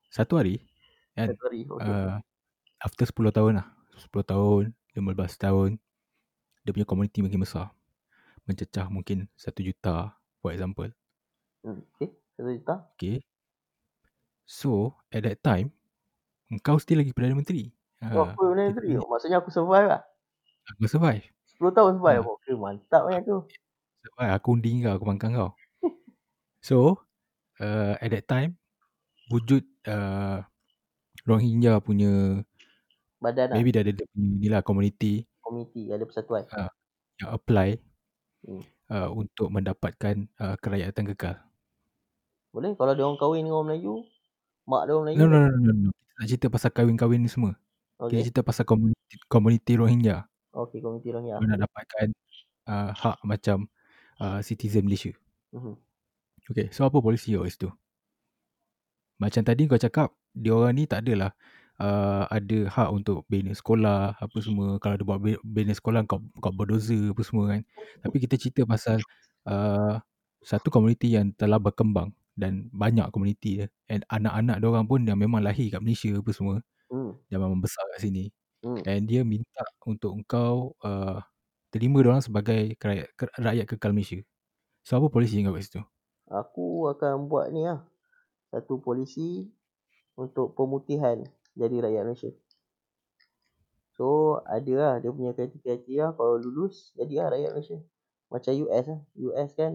Satu 0.09 0.41
hari, 0.41 0.65
kan? 1.13 1.29
Satu 1.29 1.43
hari. 1.45 1.61
Okay. 1.69 1.93
Uh, 1.93 2.17
after 2.81 3.05
10 3.05 3.37
tahun 3.37 3.53
lah. 3.61 3.67
10 4.01 4.25
tahun, 4.25 4.63
15 4.97 5.45
tahun, 5.45 5.69
dia 6.65 6.71
punya 6.73 6.87
community 6.89 7.21
makin 7.21 7.45
besar. 7.45 7.69
Mencecah 8.45 8.87
mungkin 8.87 9.25
1 9.35 9.61
juta, 9.61 10.13
for 10.37 10.53
example. 10.53 10.89
Hmm. 11.61 11.81
Okay. 11.95 12.13
Satu 12.33 12.49
juta. 12.51 12.75
Okay. 12.93 13.17
So, 14.45 14.93
at 15.09 15.25
that 15.25 15.41
time, 15.41 15.73
engkau 16.47 16.77
still 16.77 17.01
lagi 17.01 17.09
Perdana 17.09 17.33
Menteri. 17.33 17.73
Oh, 18.05 18.29
Ha, 18.29 18.37
benda 18.37 18.69
kita 18.69 18.77
tadi? 18.77 18.93
ni- 18.93 19.01
Maksudnya 19.01 19.37
aku 19.41 19.49
survive 19.49 19.87
lah. 19.89 20.01
Aku 20.69 20.85
survive. 20.85 21.25
10 21.57 21.73
tahun 21.73 21.97
survive. 21.97 22.21
Ha. 22.21 22.29
Okay, 22.37 22.53
mantap 22.53 23.01
kan 23.09 23.21
tu. 23.25 23.37
Survive. 24.03 24.31
Aku 24.37 24.47
undi 24.53 24.71
kau, 24.81 24.93
aku 24.93 25.05
pangkang 25.05 25.33
kau. 25.33 25.51
So, 26.61 26.97
uh, 27.57 27.93
at 27.97 28.09
that 28.09 28.25
time, 28.25 28.57
wujud 29.29 29.61
uh, 29.85 30.41
Rohingya 31.23 31.77
punya, 31.77 32.41
Badan 33.17 33.49
lah. 33.49 33.55
maybe 33.57 33.73
dah 33.73 33.81
ada 33.81 33.89
dia 33.89 34.05
punya 34.09 34.29
ni 34.35 34.47
lah, 34.49 34.61
community 34.61 35.25
Komiti. 35.41 35.89
Ada 35.89 36.05
persatuan. 36.05 36.45
uh, 36.51 36.69
yang 37.17 37.29
apply 37.33 37.77
Hmm. 38.45 38.61
uh, 38.93 39.09
untuk 39.09 39.49
mendapatkan 39.49 40.29
uh, 40.37 40.55
kerakyatan 40.61 41.09
kekal. 41.13 41.35
Boleh? 42.53 42.77
Kalau 42.77 42.93
dia 42.93 43.03
orang 43.03 43.17
kahwin 43.17 43.41
dengan 43.43 43.57
orang 43.59 43.67
Melayu, 43.73 43.93
mak 44.69 44.81
dia 44.85 44.93
orang 44.93 45.05
Melayu. 45.09 45.17
No, 45.19 45.25
no, 45.25 45.37
no, 45.49 45.57
no, 45.57 45.71
no. 45.73 45.89
Kita 45.91 46.13
tak 46.15 46.25
cerita 46.29 46.47
pasal 46.47 46.69
kahwin-kahwin 46.71 47.19
ni 47.25 47.29
semua. 47.29 47.57
Kita 47.95 48.05
Okay. 48.07 48.23
cerita 48.27 48.41
pasal 48.45 48.63
community, 48.67 49.15
community 49.27 49.73
Rohingya. 49.75 50.27
Okay, 50.55 50.79
komiti 50.79 51.11
orang 51.11 51.25
ya. 51.27 51.35
Dia 51.43 51.47
nak 51.51 51.61
dapatkan 51.67 52.07
uh, 52.71 52.89
hak 52.95 53.17
macam 53.27 53.67
uh, 54.23 54.39
citizen 54.39 54.87
Malaysia. 54.87 55.11
Mhm. 55.51 55.75
Okay, 56.45 56.69
so 56.71 56.85
apa 56.87 57.01
polisi 57.01 57.35
kat 57.35 57.49
situ? 57.51 57.69
Macam 59.17 59.41
tadi 59.41 59.65
kau 59.65 59.79
cakap, 59.79 60.13
dia 60.31 60.53
orang 60.53 60.75
ni 60.77 60.83
tak 60.85 61.03
adalah 61.03 61.33
uh, 61.79 62.23
ada 62.29 62.57
hak 62.71 62.89
untuk 62.91 63.23
bina 63.27 63.51
sekolah, 63.51 64.15
apa 64.19 64.37
semua. 64.39 64.79
Kalau 64.79 64.95
dia 64.99 65.05
buat 65.07 65.19
bi- 65.21 65.43
bina 65.43 65.73
sekolah, 65.75 66.07
kau, 66.07 66.23
kau 66.39 66.53
berdosa 66.53 66.95
apa 66.95 67.21
semua 67.23 67.45
kan. 67.55 67.61
Tapi 68.03 68.15
kita 68.21 68.35
cerita 68.39 68.61
pasal 68.67 68.99
uh, 69.47 69.99
satu 70.45 70.69
komuniti 70.69 71.15
yang 71.15 71.33
telah 71.35 71.57
berkembang 71.57 72.13
dan 72.35 72.67
banyak 72.71 73.07
komuniti 73.11 73.63
dia. 73.63 73.65
And 73.89 74.03
anak-anak 74.11 74.61
dia 74.61 74.67
orang 74.69 74.85
pun 74.85 74.99
yang 75.07 75.19
memang 75.19 75.41
lahir 75.43 75.71
kat 75.71 75.81
Malaysia 75.81 76.11
apa 76.15 76.31
semua. 76.31 76.57
Hmm. 76.91 77.17
Yang 77.31 77.39
memang 77.41 77.59
besar 77.63 77.83
kat 77.95 77.99
sini. 78.05 78.29
Hmm. 78.61 78.81
And 78.85 79.03
dia 79.05 79.21
minta 79.25 79.63
untuk 79.85 80.15
engkau 80.17 80.73
uh, 80.81 81.21
terima 81.73 81.99
dia 82.01 82.09
orang 82.13 82.23
sebagai 82.23 82.75
rakyat, 82.79 83.07
rakyat 83.39 83.65
kekal 83.67 83.91
Malaysia. 83.91 84.19
So 84.85 85.01
apa 85.01 85.09
polisi 85.09 85.41
kau 85.41 85.55
kat 85.55 85.65
situ? 85.65 85.81
Aku 86.29 86.89
akan 86.89 87.29
buat 87.29 87.53
ni 87.53 87.65
lah. 87.65 87.85
Satu 88.49 88.79
polisi 88.79 89.45
untuk 90.15 90.55
pemutihan 90.55 91.19
jadi 91.55 91.75
rakyat 91.87 92.03
Malaysia. 92.03 92.31
So, 93.95 94.39
ada 94.43 94.73
lah 94.75 94.93
dia 94.99 95.07
punya 95.15 95.31
kriteria 95.31 96.11
kalau 96.19 96.35
lulus 96.35 96.91
jadi 96.99 97.23
lah 97.23 97.27
rakyat 97.31 97.51
Malaysia. 97.55 97.79
Macam 98.27 98.51
US 98.67 98.85
lah. 98.91 99.01
US 99.31 99.49
kan 99.55 99.73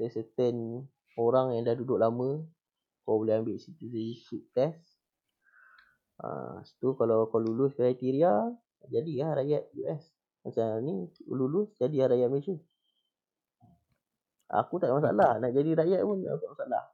certain 0.00 0.88
orang 1.14 1.54
yang 1.54 1.62
dah 1.68 1.76
duduk 1.78 2.00
lama 2.00 2.42
kau 3.04 3.22
boleh 3.22 3.38
ambil 3.38 3.56
citizenship 3.60 4.42
test. 4.50 4.98
Ha, 6.20 6.60
tu 6.82 6.98
kalau 6.98 7.30
kau 7.30 7.38
lulus 7.38 7.72
kriteria 7.78 8.50
jadi 8.90 9.12
lah 9.22 9.30
rakyat 9.38 9.62
US. 9.78 10.02
Macam 10.42 10.82
ni 10.82 11.06
lulus 11.30 11.70
jadi 11.78 12.04
lah 12.04 12.08
rakyat 12.16 12.28
Malaysia. 12.32 12.56
Aku 14.50 14.82
tak 14.82 14.90
ada 14.90 14.98
masalah. 14.98 15.38
Nak 15.38 15.54
jadi 15.54 15.70
rakyat 15.78 16.00
pun 16.02 16.18
aku 16.26 16.34
tak 16.34 16.34
ada 16.34 16.54
masalah. 16.58 16.84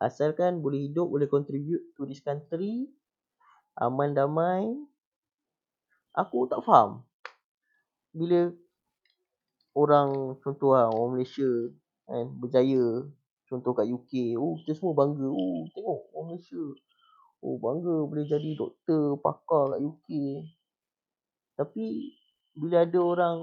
Asalkan 0.00 0.64
boleh 0.64 0.88
hidup, 0.88 1.12
boleh 1.12 1.28
contribute 1.28 1.92
to 1.94 2.08
this 2.08 2.24
country. 2.24 2.88
Aman 3.76 4.12
damai. 4.12 4.68
Aku 6.12 6.44
tak 6.44 6.60
faham. 6.60 7.08
Bila 8.12 8.52
orang 9.72 10.36
contoh 10.44 10.76
lah, 10.76 10.92
orang 10.92 11.16
Malaysia 11.16 11.48
kan, 12.04 12.28
berjaya. 12.36 13.08
Contoh 13.48 13.72
kat 13.72 13.88
UK. 13.88 14.36
Oh, 14.36 14.60
kita 14.60 14.76
semua 14.76 14.92
bangga. 14.92 15.28
Oh, 15.28 15.64
tengok 15.72 16.00
orang 16.12 16.26
Malaysia. 16.36 16.64
Oh, 17.40 17.56
bangga 17.56 17.96
boleh 18.04 18.24
jadi 18.28 18.50
doktor, 18.56 19.16
pakar 19.24 19.76
kat 19.76 19.80
UK. 19.80 20.08
Tapi, 21.56 21.84
bila 22.52 22.84
ada 22.84 23.00
orang 23.00 23.38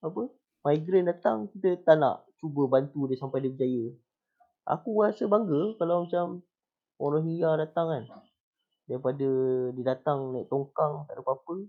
apa 0.00 0.30
migrant 0.66 1.10
datang, 1.10 1.50
kita 1.50 1.78
tak 1.82 1.98
nak 1.98 2.22
cuba 2.38 2.70
bantu 2.70 3.10
dia 3.10 3.18
sampai 3.18 3.42
dia 3.42 3.50
berjaya. 3.50 3.90
Aku 4.70 5.02
rasa 5.02 5.26
bangga 5.26 5.74
kalau 5.76 6.06
macam 6.06 6.46
orang 7.02 7.26
Rohingya 7.26 7.50
datang 7.58 7.86
kan. 7.90 8.04
Daripada 8.90 9.28
dia 9.70 9.84
datang 9.86 10.34
naik 10.34 10.50
tongkang, 10.50 11.06
tak 11.06 11.14
ada 11.14 11.22
apa-apa. 11.22 11.62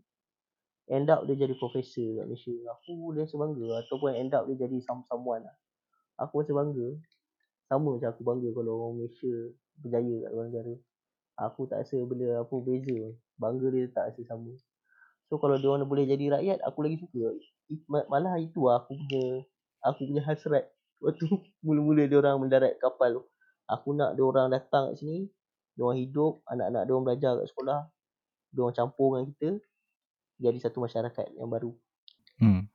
End 0.90 1.06
up 1.14 1.22
dia 1.30 1.38
jadi 1.38 1.54
profesor 1.54 2.18
kat 2.18 2.26
Malaysia. 2.26 2.56
Aku 2.74 3.14
rasa 3.14 3.38
bangga. 3.38 3.86
Ataupun 3.86 4.18
end 4.18 4.34
up 4.34 4.50
dia 4.50 4.66
jadi 4.66 4.82
some 4.82 5.06
someone 5.06 5.46
lah. 5.46 5.54
Aku 6.18 6.42
rasa 6.42 6.58
bangga. 6.58 6.98
Sama 7.70 7.94
macam 7.94 8.10
aku 8.10 8.26
bangga 8.26 8.50
kalau 8.58 8.72
orang 8.74 9.06
Malaysia 9.06 9.34
berjaya 9.86 10.16
kat 10.26 10.32
luar 10.34 10.46
negara. 10.50 10.74
Aku 11.46 11.70
tak 11.70 11.86
rasa 11.86 12.02
benda 12.02 12.42
apa 12.42 12.56
beza. 12.58 13.14
Bangga 13.38 13.68
dia 13.70 13.86
tak 13.94 14.04
rasa 14.10 14.22
sama. 14.26 14.52
So 15.30 15.38
kalau 15.38 15.62
dia 15.62 15.70
orang 15.70 15.86
boleh 15.86 16.10
jadi 16.10 16.42
rakyat, 16.42 16.60
aku 16.66 16.80
lagi 16.82 16.98
suka. 17.06 17.38
Malah 17.88 18.36
itu 18.42 18.66
lah 18.66 18.82
aku 18.82 18.98
punya 18.98 19.46
aku 19.86 20.10
punya 20.10 20.22
hasrat. 20.26 20.66
Waktu 20.98 21.30
mula-mula 21.66 22.10
dia 22.10 22.18
orang 22.18 22.42
mendarat 22.42 22.82
kapal 22.82 23.22
tu. 23.22 23.24
Aku 23.70 23.94
nak 23.94 24.18
dia 24.18 24.26
orang 24.26 24.50
datang 24.50 24.92
kat 24.92 25.00
sini, 25.00 25.30
dia 25.82 25.90
orang 25.90 25.98
hidup, 25.98 26.46
anak-anak 26.46 26.82
dia 26.86 26.92
orang 26.94 27.06
belajar 27.10 27.32
kat 27.42 27.48
sekolah, 27.50 27.80
dia 28.54 28.60
orang 28.62 28.76
campur 28.78 29.10
dengan 29.18 29.26
kita, 29.34 29.50
jadi 30.38 30.58
satu 30.62 30.78
masyarakat 30.86 31.26
yang 31.42 31.50
baru. 31.50 31.74
Hmm. 32.38 32.70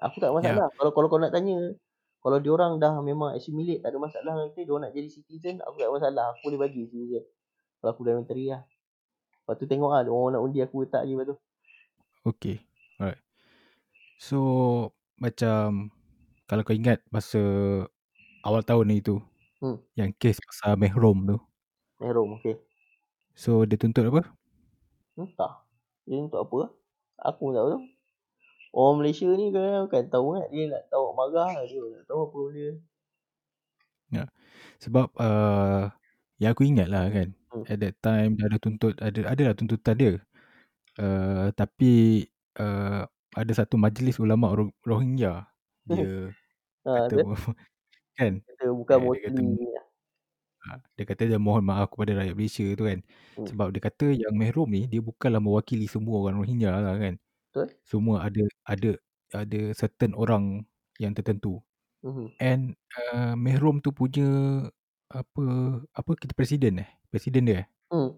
Aku 0.00 0.16
tak 0.16 0.32
masalah. 0.32 0.72
Yeah. 0.72 0.76
Kalau 0.80 0.96
kalau 0.96 1.12
kau 1.12 1.20
nak 1.20 1.36
tanya, 1.36 1.76
kalau 2.24 2.40
dia 2.40 2.48
orang 2.48 2.80
dah 2.80 2.96
memang 3.04 3.36
assimilate, 3.36 3.84
tak 3.84 3.92
ada 3.92 4.00
masalah 4.00 4.32
dengan 4.32 4.48
kita, 4.56 4.64
dia 4.64 4.72
orang 4.72 4.84
nak 4.88 4.94
jadi 4.96 5.08
citizen, 5.12 5.54
aku 5.60 5.76
tak 5.76 5.92
ada 5.92 5.94
masalah. 6.00 6.24
Aku 6.32 6.40
boleh 6.48 6.60
bagi 6.64 6.88
citizen. 6.88 7.24
Kalau 7.84 7.90
aku 7.92 8.02
dah 8.08 8.14
menteri 8.16 8.44
lah. 8.48 8.62
Lepas 9.44 9.54
tu 9.60 9.64
tengok 9.68 9.90
lah, 9.92 10.00
orang 10.08 10.32
nak 10.32 10.42
undi 10.48 10.58
aku 10.64 10.88
letak 10.88 11.04
je 11.04 11.12
lepas 11.12 11.26
tu. 11.28 11.36
Okay. 12.24 12.64
Alright. 12.96 13.20
So, 14.16 14.38
macam 15.20 15.92
kalau 16.48 16.64
kau 16.64 16.72
ingat 16.72 17.04
masa 17.12 17.40
awal 18.40 18.64
tahun 18.64 18.88
ni 18.88 19.04
tu, 19.04 19.20
Hmm. 19.58 19.82
yang 19.98 20.14
kes 20.14 20.38
pasal 20.38 20.78
Mehrom 20.78 21.26
tu. 21.26 21.38
Mehrom, 22.00 22.32
okay. 22.34 22.58
So, 23.42 23.64
dia 23.68 23.78
tuntut 23.80 24.04
apa? 24.12 24.22
Entah. 25.20 25.54
Dia 26.08 26.16
untuk 26.24 26.40
apa? 26.44 26.60
Aku 27.28 27.44
tak 27.54 27.64
tahu. 27.68 27.80
Orang 28.78 28.96
Malaysia 29.00 29.28
ni 29.40 29.46
kan, 29.56 29.82
kan 29.92 30.04
tahu 30.14 30.26
kan. 30.36 30.46
Dia 30.54 30.64
nak 30.72 30.82
tahu 30.92 31.06
marah. 31.18 31.52
Dia 31.70 31.80
nak 31.94 32.04
tahu 32.10 32.20
apa 32.28 32.40
dia. 32.56 32.70
Ya. 34.12 34.24
Sebab 34.84 35.12
uh, 35.20 35.88
yang 36.42 36.52
aku 36.56 36.64
ingat 36.68 36.88
lah 36.92 37.08
kan. 37.12 37.28
Hmm. 37.52 37.64
At 37.68 37.78
that 37.84 37.96
time 38.04 38.38
dia 38.38 38.46
ada 38.50 38.58
tuntut, 38.62 38.94
ada 39.00 39.20
adalah 39.32 39.54
tuntutan 39.58 39.96
dia. 39.98 40.12
Uh, 41.00 41.50
tapi 41.56 42.26
uh, 42.60 43.04
ada 43.36 43.52
satu 43.54 43.76
majlis 43.80 44.18
ulama 44.22 44.52
Ro- 44.56 44.76
Rohingya. 44.86 45.48
Dia 45.88 46.32
Ha, 46.84 46.90
kata 47.08 47.22
kan. 48.18 48.34
kata 48.46 48.64
bukan 48.78 48.98
Eh, 48.98 49.20
kata. 49.24 49.40
Ha, 49.42 49.87
dia 50.96 51.04
kata 51.08 51.22
dia 51.30 51.40
mohon 51.40 51.64
maaf 51.64 51.92
kepada 51.92 52.18
rakyat 52.20 52.34
Malaysia 52.36 52.66
tu 52.76 52.84
kan. 52.84 52.98
Hmm. 53.38 53.46
Sebab 53.48 53.66
dia 53.74 53.82
kata 53.82 54.06
yang 54.12 54.34
Mehrom 54.36 54.68
ni 54.68 54.86
dia 54.90 55.00
bukanlah 55.02 55.40
mewakili 55.42 55.86
semua 55.88 56.20
orang 56.22 56.40
Rohingya 56.42 56.70
lah 56.74 56.96
kan. 56.98 57.14
Betul. 57.50 57.66
Semua 57.84 58.26
ada 58.26 58.44
ada 58.68 58.90
ada 59.32 59.60
certain 59.72 60.12
orang 60.14 60.68
yang 61.00 61.12
tertentu. 61.16 61.60
Mhm. 62.04 62.26
And 62.38 62.62
uh, 62.94 63.34
Mehrom 63.34 63.82
tu 63.82 63.90
punya 63.90 64.28
apa 65.08 65.44
apa 65.96 66.10
kita 66.20 66.36
presiden 66.36 66.84
eh? 66.84 66.90
Presiden 67.08 67.48
dia 67.48 67.56
eh? 67.64 67.66
Hmm. 67.88 68.12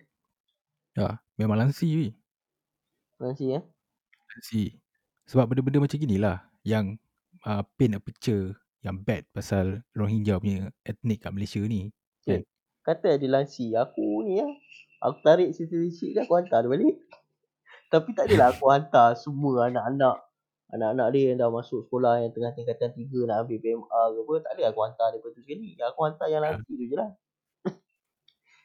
Ya, 0.99 1.23
memang 1.39 1.57
lansi 1.63 1.87
weh. 1.95 2.13
Nanti 3.23 3.55
eh. 3.55 3.63
See. 4.43 4.79
Sebab 5.31 5.47
benda-benda 5.47 5.87
macam 5.87 5.99
ginilah 6.01 6.43
yang 6.67 6.99
uh, 7.47 7.63
paint 7.79 7.95
a 7.95 8.01
picture 8.03 8.59
yang 8.83 8.99
bad 9.05 9.29
pasal 9.31 9.85
Rohingya 9.95 10.41
punya 10.41 10.73
etnik 10.83 11.23
kat 11.23 11.31
Malaysia 11.31 11.61
ni. 11.63 11.93
Cik, 12.31 12.43
kata 12.87 13.07
ada 13.19 13.27
langsi. 13.27 13.75
Aku 13.75 14.23
ni 14.23 14.39
lah. 14.39 14.53
Aku 15.01 15.19
tarik 15.25 15.51
citizenship 15.57 16.15
dia, 16.15 16.23
aku 16.29 16.39
hantar 16.39 16.63
dia 16.63 16.71
balik. 16.71 16.97
Tapi 17.93 18.15
tak 18.15 18.31
adalah 18.31 18.55
aku 18.55 18.71
hantar 18.71 19.19
semua 19.19 19.67
anak-anak. 19.67 20.23
Anak-anak 20.71 21.09
dia 21.11 21.35
yang 21.35 21.43
dah 21.43 21.51
masuk 21.51 21.83
sekolah 21.91 22.23
yang 22.23 22.31
tengah 22.31 22.55
tingkatan 22.55 22.95
3 22.95 23.27
nak 23.27 23.37
ambil 23.43 23.59
PMA 23.59 23.83
ke 23.91 24.19
apa. 24.23 24.35
Tak 24.47 24.53
ada 24.55 24.63
aku 24.71 24.81
hantar 24.87 25.07
dia 25.11 25.19
tu 25.19 25.31
sekali. 25.43 25.75
Aku 25.83 26.01
hantar 26.07 26.27
yang 26.31 26.43
Ah. 26.47 26.55
langsi 26.55 26.73
tu 26.79 26.85
je 26.87 26.95
lah. 26.95 27.11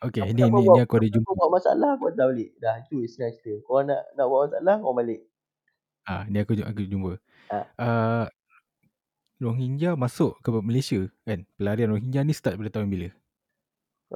Okay, 0.06 0.22
ni, 0.38 0.44
ni, 0.46 0.62
ni 0.62 0.82
aku 0.86 1.02
ada 1.02 1.08
jumpa. 1.10 1.26
Kau 1.26 1.34
buat 1.34 1.52
masalah, 1.58 1.98
aku 1.98 2.14
hantar 2.14 2.30
balik. 2.30 2.50
Dah, 2.62 2.78
tu 2.86 3.02
senang 3.10 3.34
cerita. 3.42 3.58
Kau 3.66 3.82
nak 3.82 4.06
nak 4.14 4.26
buat 4.30 4.54
masalah, 4.54 4.76
kau 4.78 4.94
balik. 4.94 5.22
Ah, 6.06 6.22
ni 6.30 6.38
aku 6.38 6.54
aku 6.62 6.86
jumpa. 6.86 7.18
Ah. 7.50 7.66
Uh, 7.82 8.26
Rohingya 9.42 9.98
masuk 9.98 10.38
ke 10.46 10.54
Malaysia 10.62 11.02
kan. 11.26 11.44
Pelarian 11.58 11.90
Rohingya 11.92 12.22
ni 12.22 12.38
start 12.38 12.56
pada 12.62 12.70
tahun 12.70 12.88
bila? 12.88 13.10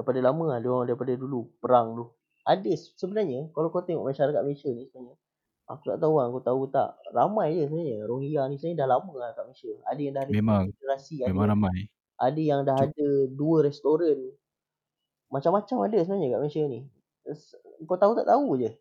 Daripada 0.00 0.32
lama 0.32 0.56
lah, 0.56 0.58
dia 0.64 0.72
orang 0.72 0.88
daripada 0.88 1.12
dulu. 1.12 1.52
Perang 1.60 1.92
tu. 1.92 2.08
Ada 2.48 2.72
sebenarnya, 2.96 3.52
kalau 3.52 3.68
kau 3.68 3.84
tengok 3.84 4.08
masyarakat 4.08 4.40
Malaysia 4.40 4.72
ni 4.72 4.88
sebenarnya. 4.88 5.20
Aku 5.68 5.86
tak 5.86 6.00
tahu 6.00 6.16
lah, 6.16 6.32
aku 6.32 6.40
tahu 6.40 6.60
tak. 6.72 6.96
Ramai 7.12 7.52
je 7.52 7.68
sebenarnya. 7.68 8.08
Rohingya 8.08 8.48
ni 8.48 8.56
sebenarnya 8.56 8.80
dah 8.80 8.88
lama 8.96 9.12
lah 9.12 9.28
kat 9.36 9.44
Malaysia. 9.44 9.72
Ada 9.84 10.00
yang 10.00 10.14
dah 10.16 10.22
ada 10.24 10.32
Memang. 10.32 10.62
generasi. 10.72 11.14
Ada 11.20 11.28
Memang 11.28 11.44
yang, 11.44 11.52
ramai. 11.52 11.78
ada 12.16 12.40
yang 12.40 12.60
dah 12.64 12.78
Cuk. 12.80 12.86
ada 12.88 13.06
dua 13.28 13.56
restoran. 13.60 14.18
Macam-macam 15.28 15.76
ada 15.84 15.96
sebenarnya 16.00 16.28
kat 16.32 16.40
Malaysia 16.40 16.62
ni. 16.64 16.80
Kau 17.84 17.98
tahu 18.00 18.12
tak 18.16 18.24
tahu 18.26 18.48
je. 18.56 18.72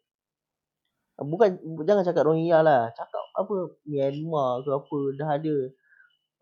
Bukan, 1.20 1.50
jangan 1.84 2.04
cakap 2.08 2.24
Rohingya 2.32 2.64
lah. 2.64 2.96
Cakap 2.96 3.24
apa, 3.36 3.76
Myanmar 3.84 4.64
ke 4.64 4.72
apa. 4.72 5.00
Dah 5.20 5.30
ada 5.36 5.56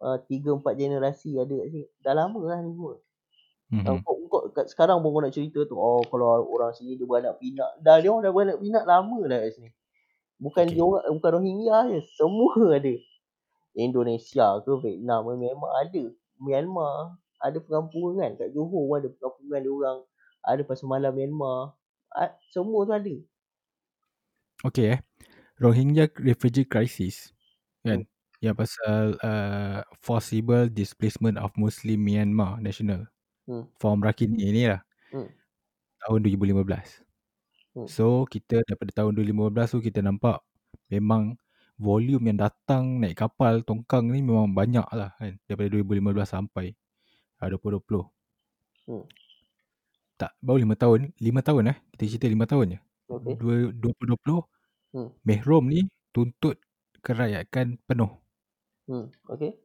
uh, 0.05 0.17
tiga 0.29 0.53
empat 0.53 0.77
generasi 0.77 1.33
ada 1.35 1.49
kat 1.49 1.67
sini. 1.73 1.89
Dah 2.05 2.13
lama 2.13 2.39
lah 2.45 2.61
ni 2.61 2.71
semua. 2.71 2.93
Mm-hmm. 3.67 3.99
Kau, 3.99 4.15
kau, 4.31 4.36
kat 4.53 4.69
sekarang 4.71 5.03
pun 5.03 5.23
nak 5.23 5.33
cerita 5.33 5.63
tu. 5.65 5.75
Oh 5.75 6.03
kalau 6.07 6.45
orang 6.47 6.75
sini 6.75 6.95
dia 6.99 7.07
beranak 7.07 7.39
pinak. 7.41 7.71
Dah 7.81 7.97
dia 7.99 8.09
orang 8.11 8.23
dah 8.27 8.33
beranak 8.33 8.57
pinak 8.61 8.83
lama 8.85 9.19
dah 9.27 9.39
kat 9.43 9.51
sini. 9.55 9.69
Bukan 10.37 10.65
Okay. 10.69 10.75
dia 10.77 10.83
orang, 10.85 11.03
bukan 11.17 11.31
Rohingya 11.41 11.77
je. 11.91 11.99
Semua 12.13 12.77
ada. 12.77 12.95
Indonesia 13.77 14.47
ke 14.65 14.71
Vietnam 14.81 15.21
ke 15.29 15.33
memang 15.37 15.71
ada. 15.73 16.03
Myanmar 16.37 17.17
ada 17.37 17.57
perkampungan 17.61 18.37
kat 18.37 18.53
Johor 18.53 18.85
pun 18.89 18.97
ada 19.01 19.09
perkampungan 19.09 19.59
dia 19.61 19.71
orang. 19.73 19.97
Ada 20.45 20.61
pasal 20.65 20.87
malam 20.89 21.11
Myanmar. 21.13 21.73
Semua 22.53 22.85
tu 22.85 22.93
ada. 22.93 23.15
Okay 24.65 24.97
eh. 24.97 24.99
Rohingya 25.57 26.13
refugee 26.21 26.69
crisis 26.69 27.33
kan. 27.81 28.05
Yang 28.37 28.55
pasal 28.61 29.17
uh, 29.25 29.81
forcible 29.97 30.69
displacement 30.69 31.41
of 31.41 31.49
Muslim 31.57 32.05
Myanmar 32.05 32.61
national. 32.61 33.09
Hmm. 33.47 33.65
Form 33.79 33.99
Rakini 34.03 34.51
ni 34.51 34.63
lah. 34.67 34.81
Hmm. 35.11 35.31
Tahun 36.03 36.19
2015. 36.23 37.03
Hmm. 37.75 37.89
So 37.89 38.27
kita 38.27 38.61
daripada 38.67 38.91
tahun 39.03 39.15
2015 39.17 39.73
tu 39.75 39.79
kita 39.83 40.01
nampak 40.05 40.43
memang 40.91 41.37
volume 41.79 42.33
yang 42.33 42.39
datang 42.41 42.99
naik 43.01 43.17
kapal 43.21 43.61
tongkang 43.63 44.09
ni 44.11 44.19
memang 44.25 44.51
banyak 44.53 44.85
lah 44.93 45.13
kan. 45.19 45.37
Daripada 45.47 45.67
2015 45.79 46.27
sampai 46.29 46.73
uh, 47.41 47.47
2020. 47.49 48.05
Hmm. 48.87 49.03
Tak, 50.17 50.33
baru 50.41 50.57
5 50.65 50.77
tahun. 50.81 50.99
5 51.21 51.41
tahun 51.45 51.63
eh. 51.73 51.77
Kita 51.93 52.03
cerita 52.09 52.27
5 52.29 52.45
tahun 52.49 52.65
je. 52.77 52.79
Okay. 53.07 53.35
Dua- 53.39 53.71
2020 53.71 54.41
Hmm. 54.95 55.11
Mehrom 55.27 55.67
ni 55.69 55.85
tuntut 56.15 56.57
kerayakan 57.05 57.77
penuh. 57.85 58.09
Hmm. 58.87 59.11
Okay. 59.29 59.59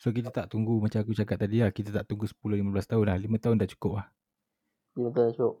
So 0.00 0.08
kita 0.16 0.32
tak 0.32 0.48
tunggu 0.48 0.80
macam 0.80 1.04
aku 1.04 1.12
cakap 1.12 1.44
tadi 1.44 1.60
lah. 1.60 1.68
Kita 1.68 1.92
tak 1.92 2.08
tunggu 2.08 2.24
10-15 2.24 2.72
tahun 2.88 3.04
lah. 3.04 3.16
5 3.20 3.36
tahun 3.44 3.56
dah 3.60 3.68
cukup 3.68 3.92
lah. 4.00 4.06
Dia 4.96 5.04
betul 5.12 5.28
cukup. 5.36 5.54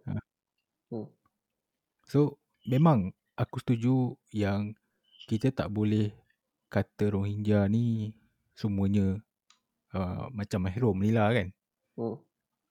So 2.08 2.40
memang 2.64 3.12
aku 3.36 3.60
setuju 3.60 4.16
yang 4.32 4.72
kita 5.28 5.52
tak 5.52 5.68
boleh 5.68 6.10
kata 6.72 7.12
Rohingya 7.12 7.68
ni 7.68 8.16
semuanya 8.56 9.20
uh, 9.92 10.32
macam 10.32 10.64
Mehrom 10.64 10.96
ni 11.04 11.12
lah 11.12 11.30
kan. 11.36 11.52
Hmm. 12.00 12.16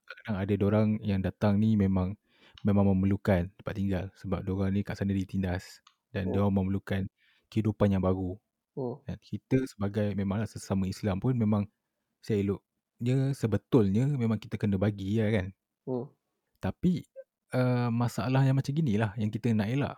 Kadang 0.09 0.35
ada 0.41 0.53
orang 0.65 0.87
yang 1.05 1.21
datang 1.21 1.61
ni 1.61 1.77
memang 1.77 2.17
memang 2.65 2.91
memerlukan 2.91 3.47
tempat 3.55 3.73
tinggal 3.77 4.05
sebab 4.17 4.41
orang 4.49 4.73
ni 4.73 4.81
kat 4.81 4.97
sana 4.97 5.13
ditindas 5.13 5.85
dan 6.09 6.27
Hmm. 6.27 6.33
hmm. 6.33 6.49
dia 6.49 6.49
memerlukan 6.49 7.01
kehidupan 7.53 7.93
yang 7.93 8.01
baru. 8.01 8.35
Hmm. 8.77 9.01
Dan 9.05 9.17
kita 9.21 9.57
sebagai 9.65 10.13
memanglah 10.13 10.49
sesama 10.49 10.85
Islam 10.85 11.17
pun 11.17 11.33
memang 11.33 11.65
seeloknya 12.21 13.33
sebetulnya 13.33 14.05
memang 14.05 14.37
kita 14.37 14.59
kena 14.59 14.77
bagi 14.77 15.19
lah 15.19 15.29
kan. 15.31 15.47
Hmm. 15.87 16.05
Tapi 16.59 17.05
uh, 17.55 17.89
masalah 17.89 18.45
yang 18.45 18.57
macam 18.57 18.73
gini 18.75 18.99
lah 18.99 19.15
yang 19.15 19.31
kita 19.31 19.51
nak 19.55 19.69
elak. 19.69 19.97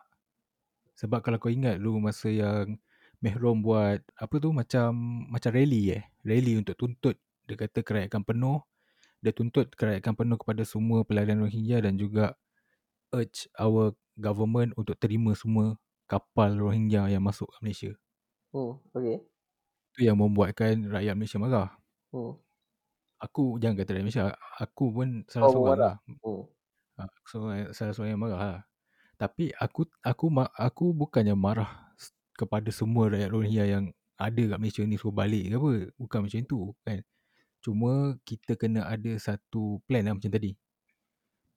Sebab 0.99 1.19
kalau 1.25 1.41
kau 1.41 1.49
ingat 1.49 1.81
dulu 1.81 2.11
masa 2.11 2.29
yang 2.29 2.77
Mehrom 3.21 3.61
buat 3.61 4.01
apa 4.17 4.35
tu 4.41 4.49
macam 4.49 4.97
macam 5.29 5.53
rally 5.53 5.93
eh. 5.93 6.03
Rally 6.25 6.57
untuk 6.57 6.73
tuntut 6.73 7.21
dia 7.45 7.53
kata 7.53 7.85
kerayakan 7.85 8.25
penuh. 8.25 8.65
Dia 9.21 9.29
tuntut 9.29 9.69
kerayakan 9.77 10.17
penuh 10.17 10.37
kepada 10.41 10.65
semua 10.65 11.05
pelarian 11.05 11.37
Rohingya 11.37 11.85
dan 11.85 12.01
juga 12.01 12.33
urge 13.13 13.45
our 13.61 13.93
government 14.17 14.73
untuk 14.73 14.97
terima 14.97 15.37
semua 15.37 15.77
kapal 16.09 16.57
Rohingya 16.57 17.13
yang 17.13 17.21
masuk 17.21 17.45
ke 17.53 17.57
Malaysia. 17.61 17.93
Hmm. 18.51 18.79
Okay. 18.91 19.23
Itu 19.91 19.99
yang 20.07 20.19
membuatkan 20.19 20.87
rakyat 20.91 21.15
Malaysia 21.15 21.39
marah. 21.39 21.69
Hmm. 22.11 22.35
Aku 23.21 23.59
jangan 23.59 23.79
kata 23.79 23.95
rakyat 23.95 24.05
Malaysia. 24.05 24.25
Aku 24.59 24.91
pun 24.91 25.23
salah 25.31 25.47
pun 25.47 25.53
seorang 25.55 25.71
marah? 25.71 25.95
lah. 25.95 25.95
Hmm. 26.23 26.41
Ha, 26.99 27.03
so, 27.23 27.37
salah 27.71 27.93
seorang 27.95 28.11
yang 28.15 28.21
marah 28.21 28.39
lah. 28.39 28.63
Tapi 29.15 29.53
aku 29.55 29.85
aku 30.01 30.33
aku 30.57 30.85
bukannya 30.97 31.37
marah 31.37 31.93
kepada 32.33 32.73
semua 32.73 33.07
rakyat 33.07 33.29
Rohingya 33.29 33.65
yang 33.69 33.85
ada 34.17 34.43
kat 34.53 34.57
Malaysia 34.57 34.81
ni 34.85 34.97
suruh 34.97 35.13
balik 35.13 35.47
ke 35.47 35.57
apa. 35.57 35.71
Bukan 35.97 36.19
macam 36.25 36.39
tu 36.45 36.59
kan. 36.81 36.99
Cuma 37.61 38.17
kita 38.25 38.57
kena 38.57 38.89
ada 38.89 39.13
satu 39.21 39.77
plan 39.85 40.01
lah 40.01 40.17
macam 40.17 40.33
tadi. 40.33 40.57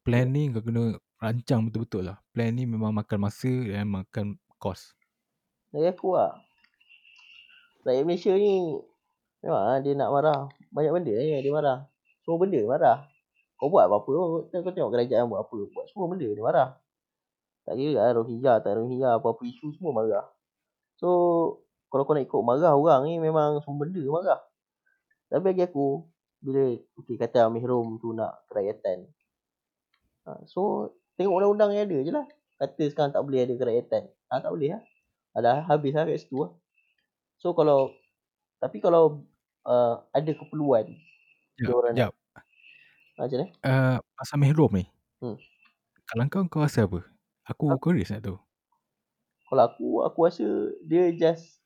Plan 0.04 0.28
ni 0.28 0.52
kau 0.52 0.60
kena 0.60 1.00
rancang 1.16 1.64
betul-betul 1.64 2.12
lah. 2.12 2.20
Plan 2.36 2.52
ni 2.52 2.68
memang 2.68 2.92
makan 2.92 3.18
masa 3.24 3.48
dan 3.48 3.88
makan 3.88 4.36
kos. 4.60 4.92
Dari 5.72 5.88
aku 5.88 6.12
lah. 6.12 6.43
Rakyat 7.84 8.04
Malaysia 8.08 8.32
ni 8.32 8.80
memang 9.44 9.62
lah 9.68 9.78
dia 9.84 9.92
nak 9.92 10.08
marah. 10.08 10.40
Banyak 10.72 10.92
benda 10.96 11.12
ni 11.20 11.36
dia 11.44 11.52
marah. 11.52 11.78
Semua 12.24 12.40
benda 12.40 12.60
marah. 12.64 12.98
Kau 13.60 13.68
buat 13.68 13.86
apa-apa 13.86 14.10
pun, 14.10 14.48
kau 14.50 14.72
tengok 14.72 14.90
kerajaan 14.92 15.28
buat 15.28 15.44
apa. 15.44 15.58
Buat 15.68 15.86
semua 15.92 16.08
benda 16.08 16.24
dia 16.24 16.42
marah. 16.42 16.68
Tak 17.64 17.80
kira 17.80 17.92
lah 17.96 18.12
Rohingya, 18.16 18.60
tak 18.60 18.76
Rohingya, 18.76 19.20
apa-apa 19.20 19.42
isu 19.44 19.72
semua 19.76 19.92
marah. 19.92 20.24
So, 20.96 21.08
kalau 21.92 22.08
kau 22.08 22.16
nak 22.16 22.24
ikut 22.24 22.40
marah 22.40 22.72
orang 22.72 23.08
ni 23.08 23.20
memang 23.20 23.60
semua 23.60 23.84
benda 23.84 24.02
marah. 24.08 24.40
Tapi 25.28 25.40
bagi 25.44 25.64
aku, 25.64 26.04
bila 26.44 26.76
okay, 27.00 27.16
kata 27.16 27.48
Mehrom 27.48 28.00
tu 28.00 28.12
nak 28.12 28.44
kerakyatan. 28.52 29.08
Ha, 30.24 30.44
so, 30.48 30.92
tengok 31.16 31.40
undang-undang 31.40 31.72
yang 31.76 31.84
ada 31.88 31.98
je 32.00 32.12
lah. 32.12 32.26
Kata 32.60 32.82
sekarang 32.88 33.12
tak 33.12 33.22
boleh 33.24 33.44
ada 33.44 33.54
kerakyatan. 33.56 34.02
Ha, 34.32 34.40
tak 34.40 34.50
boleh 34.52 34.76
lah. 34.76 34.82
Dah 35.40 35.64
habis 35.68 35.92
lah 35.92 36.04
kat 36.04 36.20
situ 36.20 36.44
lah. 36.44 36.52
So, 37.44 37.52
kalau 37.52 37.92
tapi 38.56 38.80
kalau 38.80 39.28
uh, 39.68 40.00
ada 40.16 40.32
keperluan 40.32 40.96
dia 41.60 41.68
Jap, 41.68 41.76
orang 41.76 41.92
nak, 41.92 42.00
jap. 42.00 42.12
ha, 42.32 42.40
macam 43.20 43.38
ni? 43.44 43.48
Uh, 43.60 43.96
pasal 44.16 44.36
Mehrom 44.40 44.72
ni. 44.72 44.84
Hmm. 45.20 45.36
Kalau 46.08 46.24
kau, 46.32 46.42
kau 46.48 46.64
rasa 46.64 46.88
apa? 46.88 47.04
Aku 47.44 47.68
Apa? 47.68 47.76
curious 47.76 48.08
nak 48.08 48.24
tahu. 48.24 48.40
Kalau 49.44 49.62
aku, 49.68 49.88
aku 50.02 50.18
rasa 50.24 50.46
dia 50.88 51.12
just 51.12 51.60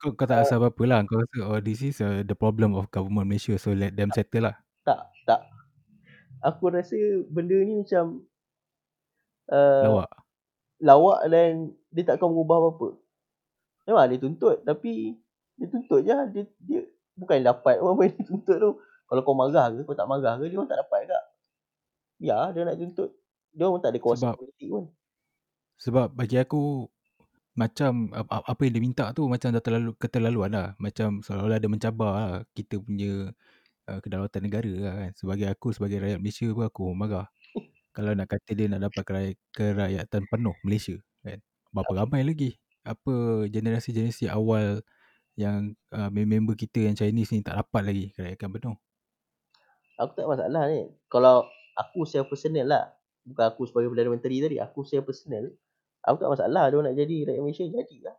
Kau, 0.00 0.14
kau 0.16 0.24
tak 0.24 0.40
rasa 0.46 0.56
apa-apa 0.56 0.82
lah. 0.88 1.04
Kau 1.04 1.20
rasa, 1.20 1.38
oh 1.44 1.60
this 1.60 1.84
is 1.84 2.00
uh, 2.00 2.24
the 2.24 2.32
problem 2.32 2.72
of 2.72 2.88
government 2.88 3.28
Malaysia. 3.28 3.52
So 3.60 3.76
let 3.76 3.92
them 3.92 4.08
settle 4.16 4.48
lah. 4.48 4.56
tak, 4.82 5.04
tak. 5.28 5.44
Aku 6.40 6.72
rasa 6.72 6.96
benda 7.28 7.58
ni 7.60 7.84
macam 7.84 8.24
uh, 9.52 9.84
Lawak. 9.84 10.10
lawak 10.80 11.20
dan 11.28 11.74
dia 11.92 12.08
takkan 12.08 12.30
mengubah 12.32 12.56
apa-apa. 12.64 12.88
Memang 13.88 14.04
dia 14.12 14.20
tuntut 14.20 14.56
tapi 14.68 15.16
dia 15.56 15.66
tuntut 15.72 16.04
je 16.04 16.12
dia, 16.12 16.44
dia 16.60 16.80
bukan 17.16 17.40
dapat 17.40 17.80
apa 17.80 18.02
dia 18.04 18.20
tuntut 18.20 18.56
tu. 18.60 18.70
Kalau 19.08 19.20
kau 19.24 19.32
marah 19.32 19.72
ke 19.72 19.80
kau 19.88 19.96
tak 19.96 20.04
marah 20.04 20.36
ke 20.36 20.52
dia 20.52 20.60
orang 20.60 20.68
tak 20.68 20.84
dapat 20.84 20.98
juga. 21.08 21.20
Ya 22.20 22.38
dia 22.52 22.68
nak 22.68 22.76
tuntut. 22.76 23.10
Dia 23.56 23.64
orang 23.64 23.80
tak 23.80 23.96
ada 23.96 23.98
kuasa 24.04 24.22
Sebab- 24.28 24.36
politik 24.36 24.68
pun. 24.68 24.84
Sebab 25.78 26.06
bagi 26.10 26.36
aku, 26.42 26.90
macam 27.54 28.10
ap- 28.10 28.46
apa 28.46 28.60
yang 28.66 28.74
dia 28.74 28.82
minta 28.82 29.04
tu 29.14 29.30
macam 29.30 29.54
dah 29.54 29.62
terlalu 29.62 29.94
keterlaluan 29.96 30.50
lah. 30.50 30.68
Macam 30.76 31.22
seolah-olah 31.22 31.58
dia 31.58 31.70
mencabar 31.70 32.12
lah 32.12 32.32
kita 32.52 32.82
punya 32.82 33.30
uh, 33.86 33.98
kedaulatan 34.02 34.42
negara 34.44 34.72
lah 34.74 34.94
kan. 35.06 35.10
Sebagai 35.16 35.46
aku, 35.48 35.70
sebagai 35.72 36.02
rakyat 36.02 36.18
Malaysia 36.18 36.46
pun 36.50 36.66
aku 36.66 36.84
marah. 36.92 37.26
Kalau 37.96 38.12
nak 38.14 38.26
kata 38.26 38.50
dia 38.58 38.66
nak 38.68 38.90
dapat 38.90 39.02
keraya, 39.06 39.30
kerakyatan 39.54 40.22
penuh 40.28 40.54
Malaysia 40.66 40.94
kan. 41.24 41.38
Berapa 41.70 41.92
ramai 42.04 42.22
lagi? 42.26 42.58
Apa 42.88 43.44
generasi-generasi 43.52 44.32
awal 44.32 44.80
yang 45.38 45.76
uh, 45.94 46.10
member 46.10 46.58
kita 46.58 46.88
yang 46.88 46.96
Chinese 46.98 47.30
ni 47.30 47.44
tak 47.44 47.60
dapat 47.60 47.82
lagi 47.86 48.04
kerayakan 48.16 48.48
penuh. 48.50 48.76
Aku 50.00 50.12
tak 50.14 50.26
masalah 50.26 50.66
ni. 50.70 50.90
Kalau 51.06 51.46
aku 51.78 52.08
secara 52.08 52.26
personal 52.26 52.66
lah. 52.66 52.84
Bukan 53.28 53.44
aku 53.44 53.68
sebagai 53.68 53.92
Perdana 53.92 54.10
Menteri 54.10 54.40
tadi. 54.42 54.56
Aku 54.58 54.82
secara 54.82 55.04
personal. 55.06 55.52
Aku 56.02 56.16
tak 56.18 56.30
masalah 56.32 56.72
dia 56.72 56.78
nak 56.80 56.94
jadi 56.96 57.16
rakyat 57.28 57.42
Malaysia. 57.44 57.64
Jadi 57.68 57.96
lah. 58.02 58.16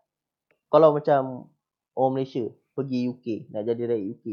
Kalau 0.70 0.96
macam 0.96 1.52
orang 1.98 2.14
Malaysia 2.16 2.46
pergi 2.78 3.00
UK. 3.12 3.28
Nak 3.52 3.64
jadi 3.68 3.82
rakyat 3.90 4.06
UK. 4.16 4.26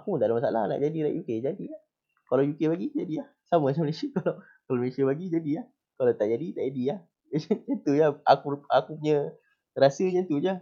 Aku 0.00 0.06
pun 0.14 0.18
tak 0.22 0.30
ada 0.30 0.34
masalah 0.38 0.62
nak 0.70 0.78
jadi 0.82 0.98
rakyat 1.06 1.18
UK. 1.22 1.30
Jadi 1.44 1.64
lah. 1.70 1.82
Kalau 2.30 2.46
UK 2.46 2.60
bagi, 2.70 2.86
jadi 2.94 3.14
lah. 3.26 3.28
Sama 3.42 3.62
macam 3.74 3.82
Malaysia. 3.90 4.06
Kalau, 4.14 4.34
kalau 4.38 4.78
Malaysia 4.78 5.02
bagi, 5.02 5.26
jadi 5.26 5.50
lah. 5.58 5.66
Kalau 5.98 6.12
tak 6.14 6.26
jadi, 6.30 6.46
tak 6.54 6.62
jadi 6.70 6.82
lah. 6.94 7.00
macam 7.34 7.76
tu 7.86 7.92
lah. 7.94 8.10
Aku, 8.26 8.46
aku 8.68 8.90
punya 9.00 9.30
rasa 9.74 10.02
macam 10.06 10.24
tu 10.26 10.36
je. 10.42 10.54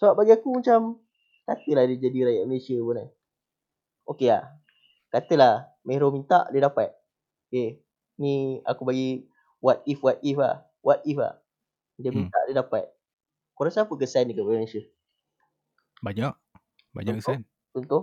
Sebab 0.00 0.12
bagi 0.16 0.32
aku 0.34 0.48
macam, 0.56 1.02
katalah 1.44 1.84
dia 1.90 1.98
jadi 2.00 2.18
rakyat 2.30 2.44
Malaysia 2.48 2.76
pun 2.80 2.94
kan. 2.96 3.08
Okey 4.08 4.28
lah. 4.30 4.44
Katalah 5.10 5.54
Mehro 5.86 6.10
minta 6.14 6.46
dia 6.52 6.62
dapat. 6.64 6.94
Okay. 7.48 7.82
Ni 8.18 8.62
aku 8.64 8.82
bagi 8.86 9.26
what 9.60 9.82
if 9.86 10.00
what 10.02 10.18
if 10.22 10.36
lah. 10.38 10.66
What 10.82 11.02
if 11.04 11.18
lah. 11.18 11.38
Dia 11.98 12.10
Hmm. 12.12 12.28
minta 12.28 12.38
dia 12.48 12.56
dapat. 12.56 12.90
Kau 13.56 13.64
rasa 13.66 13.84
apa 13.88 13.94
kesan 13.98 14.28
dia 14.30 14.36
kat 14.36 14.44
Malaysia? 14.46 14.82
Banyak. 16.04 16.32
Banyak 16.96 17.14
Contoh? 17.20 17.20
kesan. 17.20 17.40
Contoh? 17.74 18.02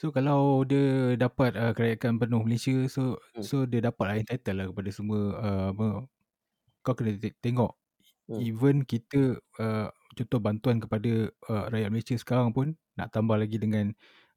So 0.00 0.08
kalau 0.16 0.64
dia 0.64 1.12
dapat 1.20 1.52
uh, 1.60 1.72
kerayakan 1.76 2.16
penuh 2.16 2.40
Malaysia 2.40 2.72
so 2.88 3.20
Hmm. 3.36 3.44
so 3.44 3.68
dia 3.68 3.84
dapat 3.84 4.04
lah 4.08 4.16
entitled 4.16 4.56
lah 4.56 4.66
kepada 4.72 4.90
semua 4.90 5.20
uh, 5.36 5.66
apa 5.76 5.86
kau 6.84 6.94
kena 6.98 7.16
te- 7.20 7.36
tengok 7.44 7.72
Hmm. 8.28 8.44
even 8.46 8.82
kita 8.86 9.38
uh, 9.60 9.88
contoh 10.16 10.40
bantuan 10.42 10.78
kepada 10.82 11.30
uh, 11.50 11.64
rakyat 11.72 11.90
Malaysia 11.92 12.16
sekarang 12.18 12.50
pun 12.56 12.74
nak 12.98 13.10
tambah 13.14 13.36
lagi 13.38 13.58
dengan 13.60 13.92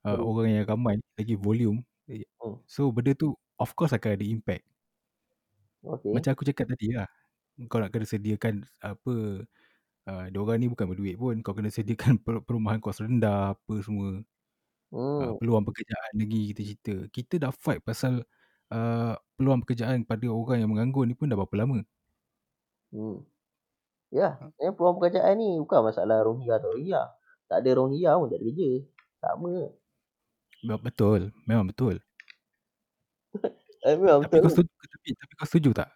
uh, 0.07 0.17
Hmm. 0.17 0.23
orang 0.23 0.61
yang 0.63 0.65
ramai 0.69 0.99
lagi 1.19 1.35
volume 1.39 1.83
Eh, 2.11 2.27
Hmm. 2.41 2.55
so 2.67 2.91
benda 2.91 3.15
tu 3.15 3.31
of 3.59 3.71
course 3.79 3.95
akan 3.95 4.19
ada 4.19 4.25
impact 4.27 4.65
Okay. 5.83 6.13
macam 6.13 6.29
aku 6.35 6.43
cakap 6.47 6.65
tadi 6.75 6.93
lah 6.95 7.07
kau 7.69 7.79
nak 7.81 7.91
kena 7.93 8.05
sediakan 8.09 8.65
apa 8.81 9.13
uh, 10.09 10.25
diorang 10.33 10.57
ni 10.61 10.67
bukan 10.71 10.87
berduit 10.91 11.15
pun 11.19 11.35
kau 11.45 11.55
kena 11.57 11.69
sediakan 11.73 12.19
per- 12.23 12.43
perumahan 12.47 12.79
kos 12.83 13.01
rendah 13.03 13.55
apa 13.57 13.73
semua 13.85 14.23
uh, 15.21 15.31
Hmm. 15.31 15.37
peluang 15.39 15.63
pekerjaan 15.67 16.13
lagi 16.21 16.39
kita 16.53 16.61
cerita 16.65 16.93
kita 17.13 17.33
dah 17.49 17.51
fight 17.53 17.81
pasal 17.85 18.23
uh, 18.73 19.13
peluang 19.37 19.61
pekerjaan 19.65 20.03
pada 20.07 20.25
orang 20.31 20.63
yang 20.65 20.71
menganggur 20.73 21.03
ni 21.07 21.15
pun 21.17 21.29
dah 21.31 21.37
berapa 21.39 21.55
lama 21.65 21.83
Hmm. 22.93 23.17
Ya, 24.13 24.37
yeah. 24.61 24.71
peluang 24.77 25.01
pekerjaan 25.01 25.41
ni 25.41 25.57
bukan 25.57 25.89
masalah 25.89 26.21
Rohingya 26.21 26.61
atau 26.61 26.69
Rohingya. 26.77 27.01
Tak 27.49 27.65
ada 27.65 27.69
Rohingya 27.73 28.13
pun 28.13 28.29
tak 28.29 28.37
ada 28.37 28.45
kerja. 28.45 28.69
Sama. 29.17 29.53
Be- 30.63 30.79
betul 30.79 31.21
memang 31.43 31.67
betul 31.67 31.99
Eh, 33.83 33.99
memang 33.99 34.23
tapi 34.23 34.39
kau 34.39 34.47
betul. 34.47 34.63
setuju 34.63 34.85
tapi, 34.87 35.09
tapi 35.19 35.33
kau 35.35 35.47
setuju 35.49 35.69
tak 35.75 35.89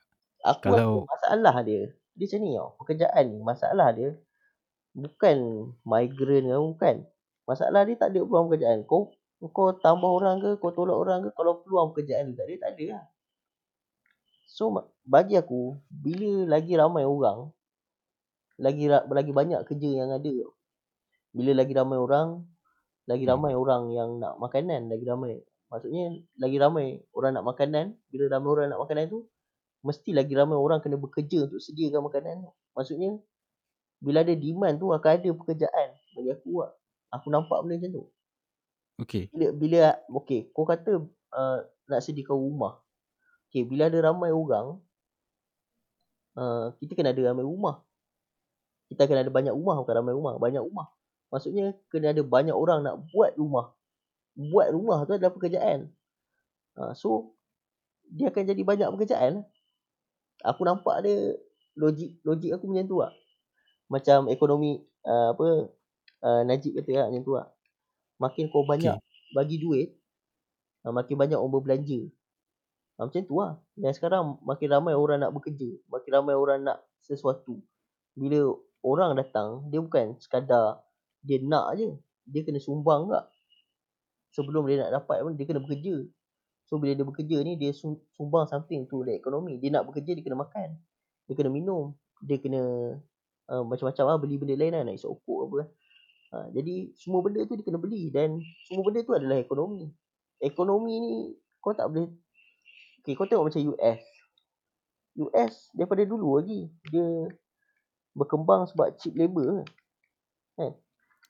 Aku 0.43 0.59
kalau- 0.59 1.05
masalah 1.07 1.55
dia. 1.63 1.93
Dia 2.17 2.25
macam 2.25 2.39
ni 2.41 2.49
tau. 2.57 2.69
Pekerjaan 2.81 3.23
ni 3.29 3.37
masalah 3.45 3.87
dia 3.93 4.09
bukan 4.97 5.37
migran 5.85 6.43
ke 6.49 6.57
bukan. 6.57 6.95
Masalah 7.45 7.85
dia 7.85 7.95
tak 7.95 8.09
ada 8.11 8.19
peluang 8.25 8.49
pekerjaan. 8.49 8.81
Kau 8.89 9.13
kau 9.53 9.69
tambah 9.77 10.09
orang 10.09 10.41
ke, 10.41 10.57
kau 10.57 10.73
tolak 10.73 10.97
orang 10.97 11.19
ke, 11.21 11.29
kalau 11.37 11.61
peluang 11.61 11.93
pekerjaan 11.93 12.33
tak 12.33 12.49
ada, 12.49 12.55
tak 12.57 12.69
ada 12.73 12.83
lah. 12.97 13.03
So 14.47 14.71
bagi 15.05 15.35
aku, 15.37 15.75
bila 15.91 16.57
lagi 16.57 16.73
ramai 16.79 17.03
orang, 17.03 17.51
lagi 18.57 18.85
lagi 18.89 19.31
banyak 19.35 19.61
kerja 19.69 19.89
yang 20.03 20.09
ada. 20.09 20.33
Bila 21.35 21.51
lagi 21.53 21.73
ramai 21.77 21.97
orang, 21.99 22.47
lagi 23.11 23.23
Hmm. 23.27 23.31
ramai 23.35 23.53
orang 23.55 23.83
yang 23.93 24.09
nak 24.23 24.39
makanan, 24.41 24.89
lagi 24.91 25.05
ramai. 25.05 25.33
Maksudnya 25.71 26.05
lagi 26.39 26.57
ramai 26.63 26.85
orang 27.13 27.31
nak 27.37 27.45
makanan, 27.45 27.85
bila 28.11 28.25
ramai 28.31 28.49
orang 28.55 28.67
nak 28.71 28.81
makanan 28.83 29.05
tu, 29.11 29.19
mesti 29.87 30.11
lagi 30.15 30.33
ramai 30.35 30.57
orang 30.57 30.79
kena 30.83 30.97
bekerja 30.99 31.47
untuk 31.47 31.61
sediakan 31.63 32.01
makanan. 32.07 32.37
Maksudnya 32.75 33.19
bila 34.01 34.21
ada 34.25 34.33
demand 34.37 34.75
tu 34.81 34.87
akan 34.93 35.11
ada 35.17 35.29
pekerjaan 35.33 35.87
bagi 36.15 36.31
aku 36.33 36.51
lah. 36.63 36.71
Aku 37.15 37.27
nampak 37.33 37.59
benda 37.65 37.75
macam 37.81 37.91
tu. 37.97 38.03
okey 38.99 39.31
Bila 39.31 39.47
bila 39.55 39.79
okey, 40.23 40.51
kau 40.55 40.63
kata 40.67 41.03
uh, 41.35 41.57
nak 41.91 42.01
sediakan 42.03 42.37
rumah. 42.39 42.79
Okey, 43.47 43.63
bila 43.63 43.87
ada 43.87 43.99
ramai 44.11 44.35
orang 44.35 44.79
uh, 46.37 46.75
kita 46.77 46.93
kena 46.93 47.11
ada 47.11 47.23
ramai 47.33 47.43
rumah. 47.43 47.81
Kita 48.87 49.03
kena 49.03 49.23
ada 49.23 49.33
banyak 49.33 49.51
rumah 49.51 49.75
bukan 49.83 49.95
ramai 49.99 50.13
rumah, 50.15 50.33
banyak 50.39 50.63
rumah. 50.63 50.87
Maksudnya 51.27 51.75
kena 51.91 52.15
ada 52.15 52.23
banyak 52.23 52.55
orang 52.55 52.83
nak 52.87 53.03
buat 53.11 53.35
rumah. 53.35 53.75
Buat 54.37 54.71
rumah 54.71 55.03
tu 55.03 55.17
adalah 55.17 55.33
pekerjaan. 55.33 55.91
Uh, 56.77 56.93
so 56.93 57.35
dia 58.07 58.31
akan 58.31 58.47
jadi 58.47 58.61
banyak 58.63 58.87
pekerjaan. 58.95 59.43
Aku 60.45 60.63
nampak 60.63 61.03
dia 61.03 61.35
logik 61.75 62.21
logik 62.23 62.55
aku 62.55 62.69
macam 62.71 62.85
tu 62.87 62.97
lah. 63.01 63.11
Macam 63.91 64.27
ekonomi 64.31 64.83
uh, 65.03 65.35
apa 65.35 65.47
uh, 66.23 66.41
Najib 66.45 66.79
kata 66.79 66.91
lah 66.95 67.07
macam 67.11 67.23
tu 67.25 67.33
lah. 67.35 67.47
Makin 68.17 68.49
kau 68.49 68.63
banyak 68.63 68.95
okay. 68.95 69.31
bagi 69.35 69.57
duit, 69.59 69.93
uh, 70.87 70.93
makin 70.95 71.15
banyak 71.19 71.37
orang 71.37 71.53
berbelanja. 71.59 72.07
Uh, 72.97 73.05
macam 73.05 73.21
tu 73.23 73.37
lah. 73.37 73.61
Dan 73.77 73.93
sekarang 73.93 74.41
makin 74.41 74.67
ramai 74.73 74.97
orang 74.97 75.21
nak 75.21 75.31
bekerja, 75.31 75.69
makin 75.87 76.11
ramai 76.17 76.33
orang 76.33 76.65
nak 76.65 76.81
sesuatu. 77.05 77.61
Bila 78.17 78.57
orang 78.81 79.13
datang, 79.13 79.69
dia 79.69 79.77
bukan 79.77 80.17
sekadar 80.17 80.81
dia 81.21 81.37
nak 81.45 81.77
je. 81.77 81.93
Dia 82.25 82.41
kena 82.41 82.57
sumbang 82.57 83.07
tak. 83.07 83.29
Sebelum 84.33 84.65
dia 84.65 84.81
nak 84.81 85.01
dapat 85.01 85.21
pun, 85.21 85.37
dia 85.37 85.45
kena 85.45 85.61
bekerja. 85.61 86.03
So 86.67 86.81
bila 86.81 86.91
dia 86.97 87.05
bekerja 87.05 87.37
ni, 87.45 87.55
dia 87.55 87.71
sum- 87.71 88.01
sumbang 88.17 88.49
something 88.49 88.89
to 88.89 89.05
the 89.05 89.15
economy. 89.15 89.61
Dia 89.61 89.71
nak 89.71 89.87
bekerja, 89.87 90.17
dia 90.17 90.23
kena 90.25 90.41
makan. 90.41 90.75
Dia 91.29 91.33
kena 91.37 91.53
minum. 91.53 91.95
Dia 92.19 92.41
kena 92.41 92.61
uh, 93.47 93.63
macam-macam 93.63 94.03
lah, 94.03 94.17
beli 94.19 94.35
benda 94.41 94.57
lain 94.57 94.73
lah. 94.73 94.83
Nak 94.83 94.97
isap 94.97 95.15
okok 95.15 95.39
apa 95.47 95.55
kan. 95.61 95.69
Uh, 96.27 96.47
jadi 96.51 96.91
semua 96.99 97.23
benda 97.23 97.39
tu 97.47 97.55
dia 97.55 97.63
kena 97.63 97.79
beli. 97.79 98.11
Dan 98.11 98.41
semua 98.67 98.83
benda 98.83 98.99
tu 99.05 99.15
adalah 99.15 99.37
ekonomi. 99.39 99.87
Ekonomi 100.41 100.93
ni, 100.97 101.13
kau 101.61 101.71
tak 101.71 101.87
boleh... 101.93 102.11
Okay, 103.07 103.15
kau 103.15 103.23
tengok 103.23 103.47
macam 103.47 103.63
US. 103.71 104.03
US 105.15 105.71
daripada 105.71 106.03
dulu 106.03 106.43
lagi, 106.43 106.67
dia 106.91 107.31
berkembang 108.19 108.67
sebab 108.67 108.99
cheap 108.99 109.15
labour. 109.15 109.63
Kan? 110.59 110.75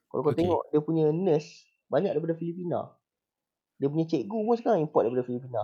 Kalau 0.09 0.21
kau 0.25 0.33
Okay. 0.33 0.41
tengok 0.41 0.61
dia 0.73 0.81
punya 0.81 1.05
nurse, 1.13 1.69
banyak 1.93 2.11
daripada 2.17 2.33
Filipina. 2.33 2.81
Dia 3.77 3.87
punya 3.93 4.05
cikgu 4.09 4.39
pun 4.47 4.55
sekarang 4.57 4.81
import 4.85 5.05
daripada 5.05 5.25
Filipina. 5.29 5.63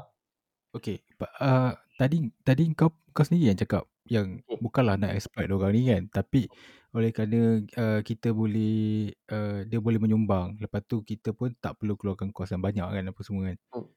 okey 0.78 0.98
Pa- 1.20 1.34
uh, 1.42 1.72
tadi 2.00 2.30
tadi 2.42 2.64
kau 2.74 2.90
kau 3.14 3.24
sendiri 3.26 3.54
yang 3.54 3.60
cakap 3.60 3.84
yang 4.10 4.42
Okey. 4.48 4.58
bukanlah 4.60 5.00
nak 5.00 5.16
exploit 5.16 5.48
orang 5.48 5.72
ni 5.76 5.82
kan 5.88 6.04
tapi 6.12 6.52
oleh 6.94 7.10
kerana 7.16 7.64
uh, 7.80 8.00
kita 8.04 8.36
boleh 8.36 9.10
uh, 9.32 9.64
dia 9.66 9.80
boleh 9.80 10.00
menyumbang 10.02 10.60
lepas 10.60 10.84
tu 10.86 11.02
kita 11.06 11.32
pun 11.34 11.56
tak 11.58 11.80
perlu 11.80 11.96
keluarkan 11.96 12.30
kos 12.36 12.52
yang 12.54 12.62
banyak 12.64 12.84
kan 12.86 13.06
apa 13.10 13.22
semua 13.24 13.50
kan 13.54 13.58
Hmm. 13.74 13.93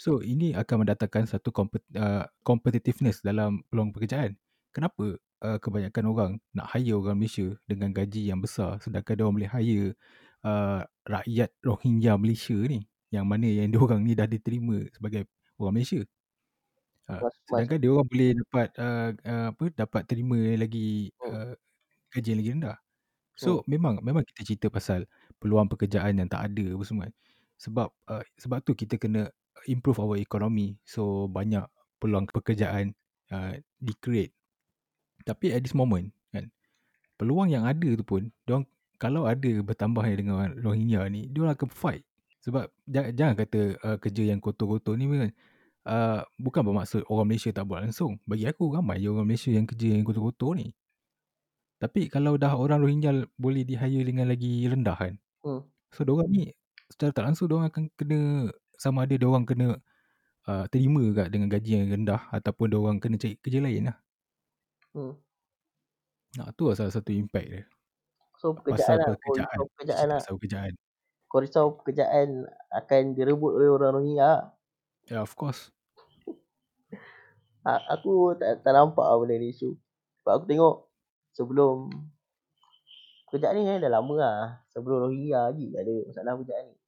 So 0.00 0.24
ini 0.24 0.56
akan 0.56 0.86
mendatangkan 0.86 1.28
satu 1.28 1.52
kompet, 1.52 1.84
uh, 2.00 2.24
competitiveness 2.40 3.20
dalam 3.20 3.60
peluang 3.68 3.92
pekerjaan 3.92 4.32
kenapa 4.72 5.20
uh, 5.44 5.58
kebanyakan 5.60 6.04
orang 6.08 6.32
nak 6.56 6.72
hire 6.72 6.96
orang 6.96 7.20
Malaysia 7.20 7.52
dengan 7.68 7.92
gaji 7.92 8.32
yang 8.32 8.40
besar 8.40 8.80
sedangkan 8.80 9.12
dia 9.20 9.24
orang 9.28 9.36
boleh 9.44 9.52
hire 9.52 9.88
uh, 10.48 10.80
rakyat 11.04 11.50
Rohingya 11.60 12.16
Malaysia 12.16 12.56
ni 12.56 12.88
yang 13.12 13.28
mana 13.28 13.44
yang 13.44 13.68
dia 13.68 13.80
orang 13.82 14.00
ni 14.06 14.16
dah 14.16 14.24
diterima 14.30 14.88
sebagai 14.96 15.28
orang 15.60 15.74
Malaysia 15.76 16.00
Uh, 17.10 17.18
Mas, 17.26 17.34
mas, 17.50 17.66
sedangkan 17.66 17.78
dia 17.82 17.90
orang 17.90 18.06
boleh 18.06 18.30
dapat 18.38 18.68
uh, 18.78 19.10
uh, 19.26 19.46
apa 19.50 19.64
dapat 19.74 20.02
terima 20.06 20.38
lagi 20.54 21.10
Hmm. 21.18 21.34
uh, 21.34 21.52
gaji 22.14 22.28
yang 22.30 22.38
lagi 22.40 22.50
rendah. 22.54 22.76
So 23.34 23.50
memang 23.66 24.04
memang 24.04 24.22
kita 24.28 24.40
cerita 24.46 24.66
pasal 24.68 25.08
peluang 25.40 25.66
pekerjaan 25.72 26.20
yang 26.20 26.28
tak 26.30 26.52
ada 26.52 26.66
apa 26.76 26.84
semua. 26.86 27.06
Sebab 27.58 27.88
uh, 28.10 28.24
sebab 28.38 28.58
tu 28.62 28.72
kita 28.76 28.96
kena 29.00 29.32
improve 29.68 30.00
our 30.00 30.16
economy. 30.16 30.78
So 30.86 31.28
banyak 31.28 31.64
peluang 32.00 32.30
pekerjaan 32.32 32.96
uh, 33.32 33.58
di 33.76 33.92
create. 34.00 34.32
Tapi 35.24 35.52
at 35.52 35.60
this 35.60 35.76
moment 35.76 36.08
kan 36.32 36.48
peluang 37.20 37.52
yang 37.52 37.68
ada 37.68 37.88
tu 37.92 38.04
pun 38.04 38.32
diorang 38.48 38.64
kalau 39.00 39.24
ada 39.24 39.52
bertambahnya 39.64 40.16
dengan 40.20 40.52
Rohingya 40.60 41.04
ni 41.12 41.28
dia 41.28 41.44
orang 41.44 41.56
akan 41.56 41.70
fight. 41.72 42.04
Sebab 42.40 42.72
jangan, 42.88 43.12
jangan 43.12 43.34
kata 43.36 43.60
uh, 43.84 43.96
kerja 44.00 44.22
yang 44.32 44.40
kotor-kotor 44.40 44.96
ni 44.96 45.04
kan 45.08 45.32
uh, 45.88 46.20
bukan 46.40 46.62
bermaksud 46.64 47.04
orang 47.08 47.28
Malaysia 47.28 47.52
tak 47.52 47.68
buat 47.68 47.84
langsung. 47.84 48.16
Bagi 48.24 48.48
aku 48.48 48.72
ramai 48.72 49.00
je 49.00 49.08
orang 49.12 49.28
Malaysia 49.28 49.52
yang 49.52 49.68
kerja 49.68 49.92
yang 49.92 50.04
kotor-kotor 50.04 50.56
ni. 50.56 50.72
Tapi 51.80 52.12
kalau 52.12 52.36
dah 52.36 52.56
orang 52.56 52.80
Rohingya 52.84 53.24
boleh 53.40 53.64
di 53.64 53.76
hire 53.76 54.04
dengan 54.04 54.28
lagi 54.28 54.68
rendah 54.68 54.96
kan. 54.96 55.14
Hmm. 55.44 55.64
So 55.92 56.04
diorang 56.04 56.28
ni 56.28 56.52
secara 56.92 57.10
tak 57.14 57.24
langsung 57.32 57.48
diorang 57.48 57.72
akan 57.72 57.84
kena 57.96 58.52
sama 58.80 59.04
ada 59.04 59.12
diorang 59.12 59.44
kena 59.44 59.76
uh, 60.48 60.64
terima 60.72 61.04
kat 61.12 61.28
dengan 61.28 61.52
gaji 61.52 61.70
yang 61.76 61.92
rendah 61.92 62.32
ataupun 62.32 62.72
diorang 62.72 62.96
kena 62.96 63.20
cari 63.20 63.36
kerja 63.36 63.60
lain 63.60 63.92
lah. 63.92 63.96
Hmm. 64.96 65.14
Nah, 66.40 66.48
tu 66.56 66.72
lah 66.72 66.80
salah 66.80 66.94
satu 66.94 67.12
impact 67.12 67.48
dia. 67.52 67.64
So 68.40 68.56
Pasal 68.56 68.64
pekerjaan 68.64 68.96
lah. 68.96 69.04
Kau 69.04 69.20
pekerjaan. 69.20 69.52
risau 69.52 69.64
pekerjaan 69.76 70.06
lah. 70.08 70.20
Pasal 70.24 70.34
pekerjaan. 70.40 70.72
Kau 71.28 71.40
risau 71.44 71.66
pekerjaan 71.76 72.28
akan 72.72 73.02
direbut 73.12 73.52
oleh 73.60 73.68
orang 73.68 73.92
Rohingya 74.00 74.24
lah. 74.24 74.42
Yeah, 75.12 75.20
of 75.20 75.36
course. 75.36 75.68
Aku 77.68 78.32
tak, 78.40 78.64
tak 78.64 78.72
nampak 78.72 79.04
lah 79.04 79.20
benda 79.20 79.36
ni 79.36 79.52
isu. 79.52 79.76
Sebab 80.24 80.32
aku 80.40 80.44
tengok 80.48 80.88
sebelum 81.36 81.92
pekerjaan 83.28 83.60
ni 83.60 83.68
eh, 83.68 83.76
dah 83.76 83.92
lama 83.92 84.14
lah. 84.16 84.64
Sebelum 84.72 85.04
Rohingya 85.04 85.52
lagi 85.52 85.68
ada 85.76 85.92
masalah 86.08 86.40
pekerjaan 86.40 86.64
ni. 86.72 86.79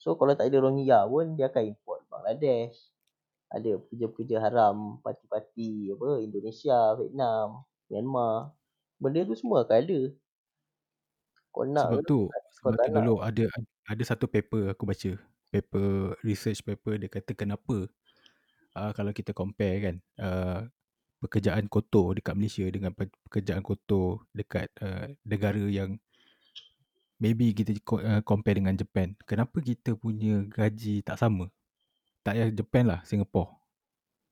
So 0.00 0.16
kalau 0.16 0.32
tak 0.32 0.48
ada 0.48 0.64
Rohingya 0.64 1.04
pun 1.04 1.36
dia 1.36 1.52
akan 1.52 1.76
import 1.76 2.00
Bangladesh. 2.08 2.88
Ada 3.52 3.76
pekerja-pekerja 3.82 4.36
haram, 4.40 4.96
parti-parti 5.04 5.92
apa 5.92 6.24
Indonesia, 6.24 6.96
Vietnam, 6.96 7.66
Myanmar. 7.92 8.56
Benda 8.96 9.26
tu 9.28 9.36
semua 9.36 9.66
akan 9.66 9.76
ada. 9.76 10.00
Kau 11.50 11.66
nak 11.66 11.86
Sebab 11.90 12.02
tu, 12.06 12.20
sebab 12.56 12.72
tu 12.78 12.90
dulu 12.94 13.14
ada 13.20 13.44
ada 13.90 14.02
satu 14.06 14.24
paper 14.30 14.72
aku 14.72 14.88
baca. 14.88 15.12
Paper 15.50 16.14
research 16.22 16.62
paper 16.62 16.94
dia 16.96 17.10
kata 17.10 17.34
kenapa 17.34 17.90
uh, 18.78 18.90
kalau 18.94 19.10
kita 19.10 19.34
compare 19.34 19.76
kan 19.82 19.96
uh, 20.22 20.60
pekerjaan 21.20 21.66
kotor 21.66 22.14
dekat 22.16 22.38
Malaysia 22.38 22.64
dengan 22.70 22.94
pe- 22.94 23.12
pekerjaan 23.28 23.60
kotor 23.60 24.24
dekat 24.30 24.70
uh, 24.78 25.10
negara 25.26 25.66
yang 25.66 25.98
maybe 27.20 27.52
kita 27.52 27.76
uh, 28.00 28.24
compare 28.24 28.56
dengan 28.58 28.74
Japan. 28.74 29.12
Kenapa 29.28 29.60
kita 29.60 29.94
punya 29.94 30.40
gaji 30.48 31.04
tak 31.04 31.20
sama? 31.20 31.52
Tak 32.24 32.34
payah 32.34 32.48
Japan 32.50 32.84
lah, 32.88 33.00
Singapore. 33.04 33.60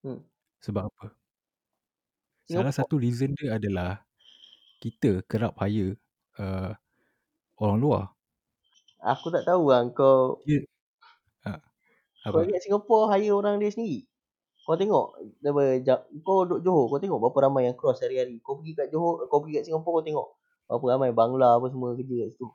Hmm. 0.03 0.25
Sebab 0.65 0.89
apa? 0.89 1.13
Salah 2.49 2.73
Singapore. 2.73 2.73
satu 2.73 2.95
reason 2.97 3.37
dia 3.37 3.61
adalah 3.61 4.03
kita 4.81 5.21
kerap 5.29 5.53
hire 5.61 6.01
uh, 6.41 6.73
orang 7.61 7.79
luar. 7.79 8.05
Aku 8.99 9.31
tak 9.31 9.47
tahu 9.47 9.71
lah 9.71 9.87
kau 9.95 10.43
Dia, 10.43 10.59
uh, 11.47 11.61
Kau 12.27 12.43
ingat 12.43 12.65
Singapore 12.65 13.15
hire 13.15 13.37
orang 13.37 13.61
dia 13.63 13.71
sendiri? 13.71 14.09
Kau 14.65 14.77
tengok 14.77 15.17
kau 16.25 16.45
duduk 16.45 16.61
Johor, 16.61 16.85
kau 16.93 17.01
tengok 17.01 17.21
berapa 17.25 17.39
ramai 17.49 17.69
yang 17.69 17.77
cross 17.77 18.05
hari-hari. 18.05 18.41
Kau 18.45 18.61
pergi 18.61 18.77
kat 18.77 18.89
Johor, 18.93 19.25
kau 19.29 19.41
pergi 19.41 19.61
kat 19.61 19.65
Singapore 19.69 20.01
kau 20.01 20.05
tengok 20.05 20.29
berapa 20.69 20.85
ramai 20.93 21.11
Bangla 21.17 21.57
apa 21.57 21.73
semua 21.73 21.97
kerja 21.97 22.29
kat 22.29 22.29
situ. 22.37 22.49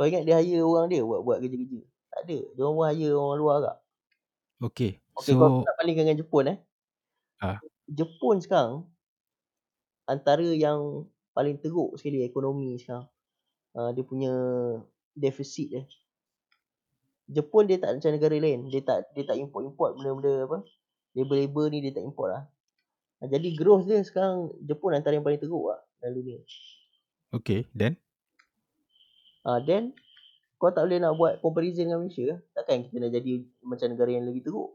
Kau 0.00 0.08
ingat 0.08 0.24
dia 0.24 0.40
hire 0.40 0.64
orang 0.64 0.88
dia 0.88 1.04
buat 1.04 1.20
buat 1.20 1.44
kerja-kerja? 1.44 1.84
Tak 2.08 2.20
ada. 2.24 2.38
Dia 2.56 2.60
orang 2.64 2.76
pun 2.80 2.84
hire 2.88 3.12
orang 3.12 3.36
luar 3.36 3.54
agak. 3.60 3.76
Okay, 4.64 4.92
Okey, 5.12 5.36
kau 5.36 5.60
so 5.60 5.60
nak 5.60 5.76
bandingkan 5.76 6.04
dengan 6.08 6.18
Jepun 6.24 6.44
eh. 6.48 6.58
Ah. 7.44 7.60
Jepun 7.84 8.40
sekarang 8.40 8.88
antara 10.08 10.48
yang 10.56 11.04
paling 11.36 11.60
teruk 11.60 12.00
sekali 12.00 12.24
ekonomi 12.24 12.80
sekarang. 12.80 13.12
Uh, 13.76 13.92
dia 13.92 14.00
punya 14.00 14.32
defisit 15.12 15.68
dia. 15.68 15.82
Jepun 17.28 17.68
dia 17.68 17.76
tak 17.76 18.00
macam 18.00 18.16
negara 18.16 18.40
lain. 18.40 18.72
Dia 18.72 18.80
tak 18.80 19.12
dia 19.12 19.28
tak 19.28 19.36
import-import 19.36 20.00
benda-benda 20.00 20.48
apa. 20.48 20.64
Label-label 21.12 21.76
ni 21.76 21.78
dia 21.84 21.92
tak 21.92 22.08
import 22.08 22.40
lah. 22.40 22.44
Ah, 23.20 23.28
Jadi 23.28 23.52
growth 23.52 23.84
dia 23.84 24.00
sekarang 24.00 24.48
Jepun 24.64 24.96
antara 24.96 25.20
yang 25.20 25.28
paling 25.28 25.44
teruk 25.44 25.76
lah 25.76 25.80
dalam 26.00 26.24
dunia. 26.24 26.40
okay, 27.36 27.68
then 27.76 28.00
Ah 29.44 29.58
then 29.64 29.92
kau 30.60 30.68
tak 30.68 30.84
boleh 30.84 31.00
nak 31.00 31.16
buat 31.16 31.40
comparison 31.40 31.88
dengan 31.88 32.04
Malaysia. 32.04 32.36
Takkan 32.52 32.84
kita 32.84 32.96
nak 33.00 33.12
jadi 33.16 33.32
macam 33.64 33.86
negara 33.88 34.10
yang 34.12 34.28
lebih 34.28 34.44
teruk. 34.44 34.70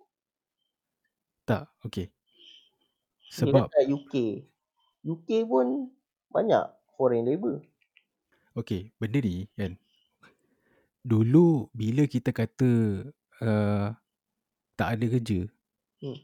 tak, 1.46 1.70
okay. 1.86 2.10
Sebab 3.30 3.70
kata 3.70 3.86
UK. 3.86 4.42
UK 5.06 5.46
pun 5.46 5.94
banyak 6.34 6.66
foreign 6.98 7.30
labour. 7.30 7.62
Okay, 8.58 8.90
benda 8.98 9.22
ni 9.22 9.46
kan. 9.54 9.78
Dulu 11.06 11.70
bila 11.70 12.10
kita 12.10 12.34
kata 12.34 13.06
uh, 13.46 13.94
tak 14.74 14.90
ada 14.98 15.06
kerja, 15.06 15.46
Hmm. 16.02 16.18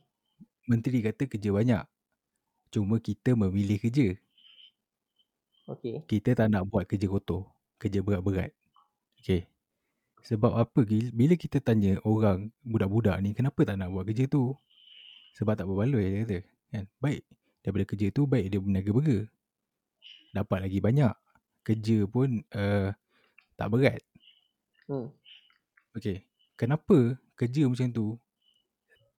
menteri 0.68 1.00
kata 1.06 1.30
kerja 1.30 1.50
banyak. 1.54 1.84
Cuma 2.74 2.98
kita 2.98 3.38
memilih 3.38 3.78
kerja. 3.78 4.18
Okay. 5.70 6.02
Kita 6.10 6.34
tak 6.34 6.50
nak 6.50 6.68
buat 6.68 6.90
kerja 6.90 7.08
kotor, 7.08 7.48
kerja 7.82 8.06
berat-berat. 8.06 8.54
Okay. 9.18 9.50
Sebab 10.22 10.54
apa? 10.54 10.86
Bila 10.86 11.34
kita 11.34 11.58
tanya 11.58 11.98
orang 12.06 12.54
budak-budak 12.62 13.18
ni 13.26 13.34
kenapa 13.34 13.66
tak 13.66 13.82
nak 13.82 13.90
buat 13.90 14.06
kerja 14.06 14.30
tu? 14.30 14.54
Sebab 15.34 15.58
tak 15.58 15.66
berbaloi 15.66 16.06
dia 16.06 16.20
kata. 16.22 16.40
Kan? 16.70 16.86
Baik. 17.02 17.26
Daripada 17.66 17.86
kerja 17.90 18.08
tu 18.14 18.30
baik 18.30 18.46
dia 18.54 18.60
berniaga 18.62 18.92
burger. 18.94 19.22
Dapat 20.30 20.60
lagi 20.70 20.78
banyak. 20.78 21.16
Kerja 21.66 21.98
pun 22.06 22.46
uh, 22.54 22.94
tak 23.58 23.68
berat. 23.74 24.02
Hmm. 24.86 25.10
Okay. 25.98 26.30
Kenapa 26.54 27.18
kerja 27.34 27.66
macam 27.66 27.90
tu 27.90 28.08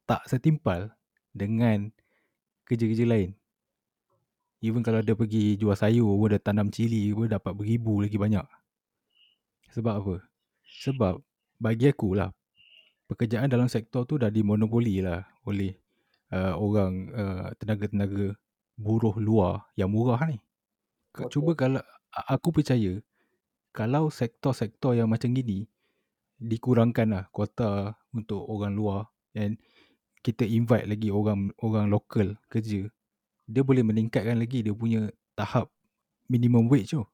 tak 0.07 0.23
setimpal 0.31 0.95
dengan 1.35 1.91
kerja-kerja 2.63 3.03
lain? 3.03 3.35
Even 4.63 4.79
kalau 4.79 5.03
dia 5.03 5.11
pergi 5.11 5.59
jual 5.59 5.75
sayur 5.75 6.07
pun 6.07 6.31
dia 6.31 6.39
tanam 6.39 6.71
cili 6.71 7.11
pun 7.11 7.27
dapat 7.27 7.51
beribu 7.51 7.99
lagi 7.99 8.15
banyak. 8.15 8.47
Sebab 9.75 9.93
apa? 9.99 10.15
Sebab 10.87 11.19
bagi 11.59 11.91
aku 11.91 12.15
lah 12.15 12.31
pekerjaan 13.11 13.51
dalam 13.51 13.67
sektor 13.67 14.07
tu 14.07 14.15
dah 14.15 14.31
dimonopoli 14.31 15.03
lah 15.03 15.19
oleh 15.43 15.75
uh, 16.31 16.55
orang 16.55 17.11
uh, 17.11 17.47
tenaga-tenaga 17.59 18.39
buruh 18.79 19.19
luar 19.19 19.67
yang 19.75 19.91
murah 19.91 20.23
ni. 20.25 20.39
Okey. 21.13 21.29
Cuba 21.29 21.53
kalau 21.59 21.83
aku 22.09 22.49
percaya 22.55 23.03
kalau 23.75 24.07
sektor-sektor 24.07 24.95
yang 24.95 25.11
macam 25.11 25.33
gini 25.35 25.67
dikurangkan 26.39 27.07
lah 27.11 27.23
kuota 27.29 27.99
untuk 28.15 28.47
orang 28.47 28.73
luar 28.73 29.01
dan 29.35 29.59
kita 30.23 30.47
invite 30.47 30.87
lagi 30.87 31.09
orang 31.11 31.51
orang 31.59 31.91
lokal 31.91 32.39
kerja 32.47 32.87
dia 33.53 33.61
boleh 33.61 33.85
meningkatkan 33.85 34.37
lagi 34.41 34.65
dia 34.65 34.73
punya 34.73 35.13
tahap 35.37 35.69
minimum 36.31 36.65
wage 36.71 36.97
tu. 36.97 37.05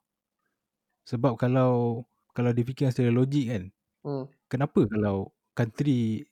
Sebab 1.09 1.35
kalau 1.35 2.05
kalau 2.31 2.51
difikirkan 2.55 2.93
secara 2.95 3.11
logik 3.11 3.47
kan 3.51 3.63
Hmm. 3.99 4.31
kenapa 4.47 4.87
kalau 4.87 5.27
country 5.51 6.23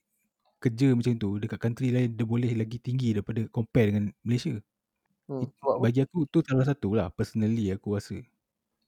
kerja 0.63 0.95
macam 0.95 1.19
tu 1.19 1.35
dekat 1.35 1.59
country 1.59 1.91
lain 1.91 2.15
dia 2.15 2.23
boleh 2.23 2.55
lagi 2.55 2.79
tinggi 2.79 3.11
daripada 3.11 3.43
compare 3.51 3.91
dengan 3.91 4.05
Malaysia. 4.23 4.55
Hmm. 5.27 5.43
It, 5.43 5.51
bagi 5.83 5.99
aku 6.07 6.23
tu 6.31 6.39
salah 6.47 6.63
satu 6.63 6.95
lah 6.95 7.11
personally 7.11 7.67
aku 7.75 7.99
rasa. 7.99 8.17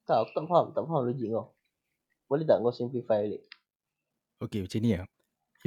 tak, 0.08 0.18
aku 0.26 0.32
tak 0.34 0.46
faham. 0.50 0.66
Tak 0.74 0.84
faham 0.90 1.02
logik 1.06 1.30
kau. 1.30 1.46
Boleh 2.32 2.46
tak 2.48 2.58
kau 2.64 2.74
simplify 2.74 3.22
balik? 3.26 3.44
Okay 4.42 4.60
macam 4.66 4.80
ni 4.82 4.90
lah. 4.98 5.06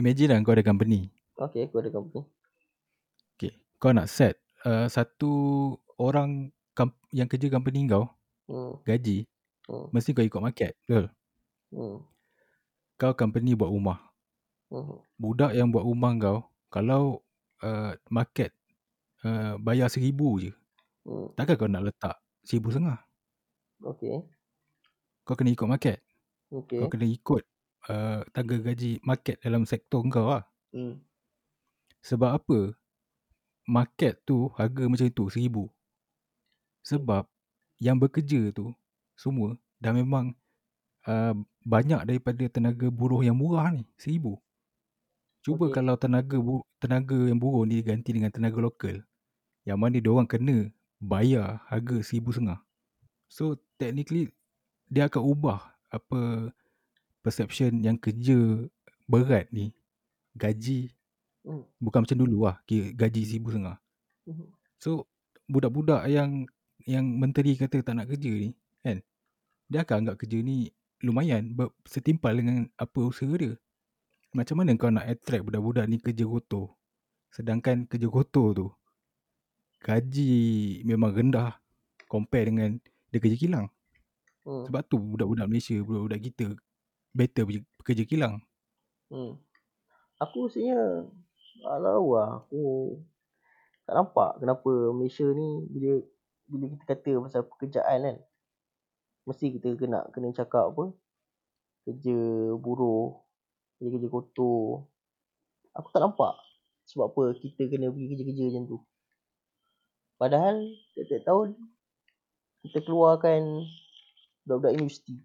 Imagine 0.00 0.28
lah 0.32 0.38
kau 0.42 0.54
ada 0.56 0.64
company. 0.64 1.12
Okay, 1.38 1.68
aku 1.68 1.84
ada 1.84 1.90
company. 1.92 2.24
Okay. 3.36 3.52
Kau 3.78 3.94
nak 3.94 4.10
set 4.10 4.41
uh, 4.66 4.86
satu 4.88 5.32
orang 5.98 6.50
kam- 6.74 6.98
yang 7.14 7.28
kerja 7.30 7.52
company 7.52 7.86
kau 7.86 8.08
Hmm. 8.50 8.74
gaji 8.82 9.24
Hmm. 9.70 9.86
mesti 9.94 10.10
kau 10.12 10.26
ikut 10.26 10.42
market. 10.42 10.74
Betul? 10.84 11.06
Hmm. 11.70 12.02
Kau 12.98 13.12
company 13.14 13.54
buat 13.54 13.70
rumah. 13.70 13.98
Hmm. 14.68 14.98
Budak 15.16 15.54
yang 15.54 15.70
buat 15.70 15.86
rumah 15.86 16.12
kau 16.18 16.38
kalau 16.68 17.22
uh, 17.62 17.94
market 18.10 18.50
uh, 19.22 19.54
bayar 19.62 19.86
seribu 19.86 20.42
je. 20.42 20.50
Hmm. 21.06 21.30
Takkan 21.38 21.54
kau 21.54 21.70
nak 21.70 21.86
letak 21.86 22.18
seribu 22.42 22.74
setengah. 22.74 22.98
Okay. 23.82 24.22
Kau 25.22 25.38
kena 25.38 25.54
ikut 25.54 25.70
market. 25.70 26.02
Okay. 26.50 26.82
Kau 26.82 26.90
kena 26.90 27.06
ikut 27.06 27.42
uh, 27.88 28.26
tangga 28.34 28.56
gaji 28.58 28.98
market 29.06 29.38
dalam 29.38 29.62
sektor 29.64 30.02
kau 30.10 30.26
lah. 30.26 30.44
Hmm. 30.74 30.98
Sebab 32.02 32.42
apa? 32.42 32.74
Market 33.68 34.18
tu 34.26 34.50
harga 34.58 34.88
macam 34.90 35.06
tu 35.12 35.30
seribu. 35.30 35.70
Sebab 36.82 37.26
yang 37.78 37.98
bekerja 37.98 38.50
tu 38.50 38.74
semua 39.14 39.54
dah 39.78 39.94
memang 39.94 40.34
uh, 41.06 41.34
banyak 41.62 42.02
daripada 42.06 42.42
tenaga 42.50 42.90
buruh 42.90 43.22
yang 43.22 43.38
murah 43.38 43.70
ni 43.70 43.86
seribu. 43.98 44.38
Cuba 45.42 45.70
Okey. 45.70 45.74
kalau 45.74 45.94
tenaga 45.98 46.38
bu- 46.38 46.66
tenaga 46.78 47.18
yang 47.18 47.38
buruh 47.38 47.66
ni 47.66 47.82
diganti 47.82 48.14
dengan 48.14 48.30
tenaga 48.30 48.58
lokal 48.62 49.02
yang 49.66 49.78
mana 49.78 49.98
dia 49.98 50.10
orang 50.10 50.26
kena 50.26 50.70
bayar 50.98 51.62
harga 51.70 52.02
seribu 52.02 52.34
setengah. 52.34 52.62
So 53.26 53.58
technically 53.78 54.30
dia 54.90 55.06
akan 55.06 55.22
ubah 55.22 55.60
apa 55.90 56.50
perception 57.22 57.82
yang 57.82 57.98
kerja 57.98 58.66
berat 59.06 59.50
ni 59.54 59.74
gaji 60.34 60.94
Hmm. 61.42 61.66
bukan 61.82 62.06
macam 62.06 62.18
dulu 62.22 62.46
lah 62.46 62.62
kira 62.66 62.94
gaji 62.94 63.22
seribu 63.26 63.50
setengah. 63.50 63.78
Hmm. 64.26 64.48
So 64.78 65.10
budak-budak 65.50 66.06
yang 66.06 66.46
yang 66.86 67.06
menteri 67.06 67.58
kata 67.58 67.82
tak 67.82 67.98
nak 67.98 68.10
kerja 68.10 68.30
ni 68.30 68.54
kan 68.82 69.02
dia 69.66 69.82
akan 69.82 70.06
anggap 70.06 70.16
kerja 70.22 70.38
ni 70.42 70.70
lumayan 71.02 71.50
ber- 71.54 71.74
setimpal 71.86 72.34
dengan 72.38 72.70
apa 72.78 72.98
usaha 73.02 73.30
dia. 73.34 73.58
Macam 74.32 74.62
mana 74.62 74.72
kau 74.78 74.88
nak 74.88 75.06
attract 75.10 75.44
budak-budak 75.44 75.84
ni 75.90 75.98
kerja 75.98 76.24
kotor 76.24 76.72
sedangkan 77.32 77.88
kerja 77.88 78.06
kotor 78.12 78.48
tu 78.52 78.68
gaji 79.82 80.80
memang 80.86 81.10
rendah 81.10 81.58
compare 82.06 82.52
dengan 82.52 82.78
dia 83.10 83.18
kerja 83.18 83.36
kilang. 83.36 83.66
Hmm. 84.46 84.68
Sebab 84.68 84.82
tu 84.86 85.00
budak-budak 85.00 85.46
Malaysia, 85.48 85.76
budak-budak 85.80 86.20
kita 86.22 86.46
better 87.16 87.44
kerja 87.82 88.04
kilang. 88.06 88.44
Hmm. 89.10 89.40
Aku 90.22 90.46
rasanya 90.46 91.08
tak 91.60 91.78
tahu 91.84 92.06
lah. 92.16 92.30
Aku 92.46 92.62
tak 93.82 93.94
nampak 93.98 94.30
kenapa 94.38 94.70
Malaysia 94.94 95.26
ni 95.26 95.66
bila 95.68 96.00
bila 96.48 96.64
kita 96.72 96.84
kata 96.88 97.10
pasal 97.20 97.42
pekerjaan 97.44 97.98
kan. 98.06 98.16
Mesti 99.28 99.46
kita 99.58 99.74
kena 99.76 100.08
kena 100.16 100.32
cakap 100.32 100.72
apa. 100.72 100.96
Kerja 101.84 102.18
buruh. 102.56 103.22
Kerja-kerja 103.78 104.08
kotor. 104.08 104.86
Aku 105.76 105.88
tak 105.92 106.02
nampak. 106.02 106.34
Sebab 106.88 107.10
apa 107.10 107.22
kita 107.38 107.68
kena 107.70 107.90
pergi 107.92 108.06
kerja-kerja 108.16 108.44
macam 108.50 108.64
tu. 108.66 108.78
Padahal 110.18 110.56
tiap-tiap 110.94 111.22
tahun 111.26 111.48
kita 112.62 112.78
keluarkan 112.86 113.66
budak-budak 114.46 114.78
universiti. 114.78 115.18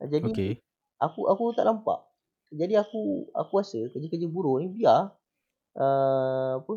Jadi 0.00 0.30
Okay. 0.30 0.52
aku 1.02 1.26
aku 1.26 1.50
tak 1.54 1.66
nampak. 1.66 2.06
Jadi 2.50 2.74
aku 2.78 3.30
aku 3.34 3.52
rasa 3.62 3.78
kerja-kerja 3.90 4.26
buruh 4.26 4.62
ni 4.62 4.70
biar 4.70 5.10
uh, 5.78 6.58
apa 6.62 6.74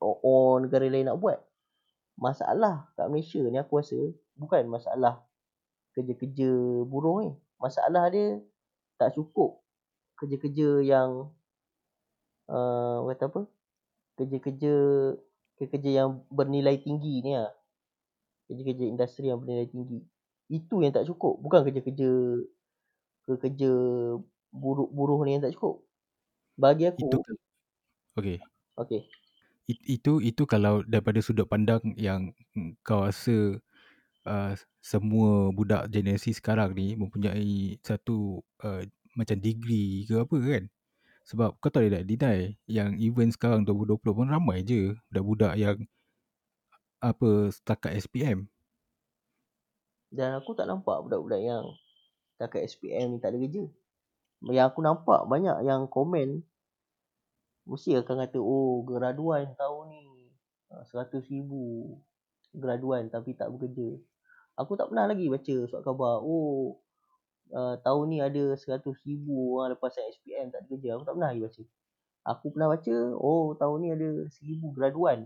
orang 0.00 0.68
negara 0.68 0.86
lain 0.88 1.08
nak 1.08 1.20
buat. 1.20 1.38
Masalah 2.16 2.88
kat 2.96 3.12
Malaysia 3.12 3.40
ni 3.44 3.60
aku 3.60 3.80
rasa 3.80 3.96
bukan 4.36 4.68
masalah 4.68 5.24
kerja-kerja 5.96 6.50
buruh 6.88 7.24
ni. 7.24 7.32
Masalah 7.60 8.08
dia 8.12 8.40
tak 8.96 9.16
cukup 9.16 9.64
kerja-kerja 10.16 10.84
yang 10.84 11.32
uh, 12.48 13.04
kata 13.12 13.24
apa? 13.28 13.42
Kerja-kerja 14.16 14.74
kerja-kerja 15.56 15.90
yang 16.04 16.24
bernilai 16.32 16.80
tinggi 16.80 17.20
ni 17.24 17.36
lah. 17.36 17.52
Kerja-kerja 18.48 18.84
industri 18.88 19.28
yang 19.28 19.40
bernilai 19.40 19.68
tinggi. 19.68 20.00
Itu 20.48 20.80
yang 20.80 20.92
tak 20.96 21.08
cukup. 21.08 21.40
Bukan 21.40 21.68
kerja-kerja 21.68 22.10
kerja 23.26 23.72
buruh-buruh 24.54 25.20
ni 25.26 25.36
yang 25.36 25.44
tak 25.44 25.52
cukup. 25.56 25.84
Bagi 26.56 26.88
aku 26.88 27.04
Itu 27.04 27.18
Okay. 28.16 28.40
okey. 28.80 29.04
It, 29.68 29.78
itu 29.84 30.24
itu 30.24 30.42
kalau 30.48 30.80
daripada 30.88 31.20
sudut 31.20 31.44
pandang 31.44 31.82
yang 32.00 32.32
mm, 32.56 32.80
kau 32.80 33.04
rasa 33.04 33.60
uh, 34.24 34.52
semua 34.80 35.52
budak 35.52 35.92
generasi 35.92 36.32
sekarang 36.32 36.72
ni 36.72 36.96
mempunyai 36.96 37.76
satu 37.84 38.40
uh, 38.64 38.82
macam 39.12 39.36
degree 39.36 40.08
ke 40.08 40.16
apa 40.16 40.36
kan. 40.40 40.64
Sebab 41.26 41.58
kau 41.58 41.68
tak 41.68 41.84
boleh 41.84 41.92
nak 41.98 42.06
deny 42.06 42.38
yang 42.70 42.94
even 43.02 43.28
sekarang 43.34 43.66
2020 43.66 44.00
pun 44.00 44.28
ramai 44.30 44.62
je 44.62 44.94
budak-budak 45.10 45.52
yang 45.58 45.76
apa 47.02 47.50
setakat 47.52 47.98
SPM. 48.00 48.46
Dan 50.08 50.38
aku 50.38 50.54
tak 50.54 50.70
nampak 50.70 51.02
budak-budak 51.02 51.42
yang 51.42 51.64
setakat 52.38 52.70
SPM 52.70 53.16
ni 53.16 53.18
tak 53.18 53.34
ada 53.34 53.38
kerja. 53.42 53.64
Yang 54.46 54.66
aku 54.70 54.80
nampak 54.86 55.20
banyak 55.26 55.66
yang 55.66 55.90
komen 55.90 56.46
mesti 57.66 57.98
akan 57.98 58.16
kata 58.24 58.38
oh 58.38 58.86
graduan 58.86 59.50
tahun 59.58 59.84
ni 59.90 60.02
ah, 60.70 60.86
100 60.86 61.18
ribu 61.26 61.94
graduan 62.54 63.10
tapi 63.10 63.34
tak 63.34 63.50
bekerja. 63.52 63.98
Aku 64.56 64.78
tak 64.78 64.88
pernah 64.88 65.10
lagi 65.10 65.28
baca 65.28 65.54
surat 65.68 65.82
khabar 65.84 66.22
oh 66.24 66.80
uh, 67.52 67.76
tahun 67.84 68.04
ni 68.08 68.18
ada 68.24 68.56
100 68.56 68.80
ribu 69.04 69.58
orang 69.58 69.76
lepas 69.76 69.92
SPM 69.92 70.48
tak 70.54 70.64
ada 70.64 70.66
kerja. 70.70 70.88
Aku 70.96 71.04
tak 71.04 71.14
pernah 71.18 71.30
lagi 71.34 71.42
baca. 71.44 71.62
Aku 72.26 72.44
pernah 72.54 72.68
baca 72.72 72.96
oh 73.20 73.52
tahun 73.58 73.76
ni 73.82 73.88
ada 73.92 74.08
1000 74.30 74.72
graduan. 74.72 75.18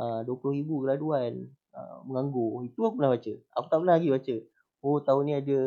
Uh, 0.00 0.24
20 0.24 0.58
ribu 0.64 0.82
graduan 0.82 1.46
uh, 1.76 2.00
menganggur. 2.08 2.64
Itu 2.66 2.88
aku 2.88 2.98
pernah 2.98 3.12
baca. 3.14 3.32
Aku 3.60 3.66
tak 3.68 3.78
pernah 3.84 3.96
lagi 4.00 4.08
baca. 4.10 4.36
Oh 4.82 4.98
tahun 4.98 5.22
ni 5.28 5.32
ada 5.38 5.58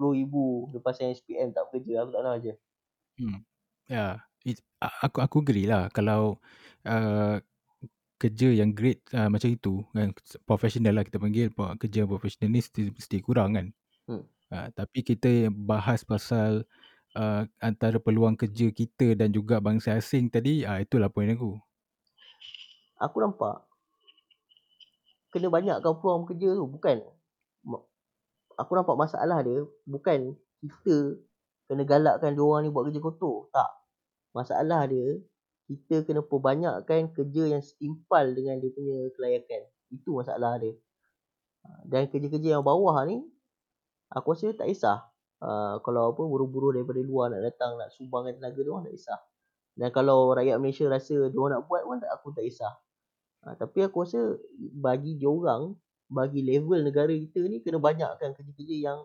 10 0.00 0.20
ribu 0.22 0.70
lepas 0.72 0.96
SPM 0.96 1.52
tak 1.52 1.68
bekerja. 1.68 2.06
Aku 2.06 2.10
tak 2.14 2.20
pernah 2.24 2.34
baca. 2.38 2.52
Hmm. 3.16 3.38
Ya, 3.86 3.94
yeah. 3.94 4.14
Aku 4.80 5.24
aku 5.24 5.36
agree 5.40 5.64
lah 5.64 5.88
kalau 5.88 6.36
uh, 6.84 7.40
kerja 8.16 8.48
yang 8.52 8.72
great 8.72 9.04
uh, 9.12 9.28
macam 9.28 9.52
itu 9.52 9.84
kan 9.92 10.12
profesional 10.44 10.96
lah 10.96 11.04
kita 11.04 11.20
panggil 11.20 11.52
kerja 11.80 12.08
profesional 12.08 12.52
ni 12.52 12.60
mesti, 12.60 12.92
mesti 12.92 13.16
kurang 13.24 13.56
kan. 13.56 13.66
Hmm. 14.08 14.24
Uh, 14.52 14.68
tapi 14.76 15.02
kita 15.02 15.48
bahas 15.52 16.04
pasal 16.04 16.64
uh, 17.16 17.42
antara 17.60 17.96
peluang 17.96 18.36
kerja 18.36 18.68
kita 18.72 19.16
dan 19.16 19.32
juga 19.32 19.58
bangsa 19.58 19.96
asing 19.96 20.28
tadi, 20.28 20.62
uh, 20.64 20.80
itulah 20.80 21.08
poin 21.08 21.32
aku. 21.32 21.56
Aku 23.00 23.16
nampak 23.20 23.64
kena 25.32 25.52
banyakkan 25.52 25.92
peluang 26.00 26.24
kerja 26.24 26.56
tu 26.56 26.64
bukan 26.64 27.04
aku 28.56 28.72
nampak 28.72 28.96
masalah 28.96 29.44
dia 29.44 29.60
bukan 29.84 30.32
kita 30.64 31.20
kena 31.68 31.84
galakkan 31.84 32.32
dia 32.32 32.40
orang 32.42 32.64
ni 32.64 32.68
buat 32.72 32.88
kerja 32.88 33.00
kotor. 33.04 33.52
Tak. 33.52 33.70
Masalah 34.36 34.84
dia, 34.84 35.16
kita 35.64 36.04
kena 36.04 36.20
perbanyakkan 36.20 37.08
kerja 37.16 37.56
yang 37.56 37.62
setimpal 37.64 38.36
dengan 38.36 38.60
dia 38.60 38.68
punya 38.68 39.08
kelayakan. 39.16 39.64
Itu 39.88 40.20
masalah 40.20 40.60
dia. 40.60 40.76
Ha, 41.64 41.88
dan 41.88 42.04
kerja-kerja 42.12 42.60
yang 42.60 42.64
bawah 42.64 43.00
ni, 43.08 43.24
aku 44.12 44.36
rasa 44.36 44.52
tak 44.52 44.68
kisah. 44.68 45.08
Uh, 45.40 45.80
kalau 45.84 46.12
apa 46.12 46.20
buruh-buruh 46.20 46.76
daripada 46.76 47.00
luar 47.00 47.28
nak 47.28 47.44
datang 47.44 47.76
nak 47.76 47.92
sumbangkan 47.92 48.40
tenaga 48.40 48.60
dia 48.60 48.70
orang 48.72 48.84
tak 48.84 48.94
kisah. 49.00 49.20
Dan 49.76 49.88
kalau 49.92 50.32
rakyat 50.32 50.56
Malaysia 50.60 50.84
rasa 50.88 51.16
dia 51.32 51.38
orang 51.40 51.60
nak 51.60 51.62
buat 51.68 51.82
pun 51.84 51.96
tak 52.04 52.12
aku 52.12 52.28
tak 52.36 52.44
kisah. 52.44 52.74
Ha, 53.48 53.56
tapi 53.56 53.88
aku 53.88 54.04
rasa 54.04 54.20
bagi 54.76 55.16
dia 55.16 55.32
orang, 55.32 55.72
bagi 56.12 56.44
level 56.44 56.84
negara 56.84 57.10
kita 57.16 57.40
ni 57.48 57.64
kena 57.64 57.80
banyakkan 57.80 58.36
kerja-kerja 58.36 58.76
yang 58.92 58.98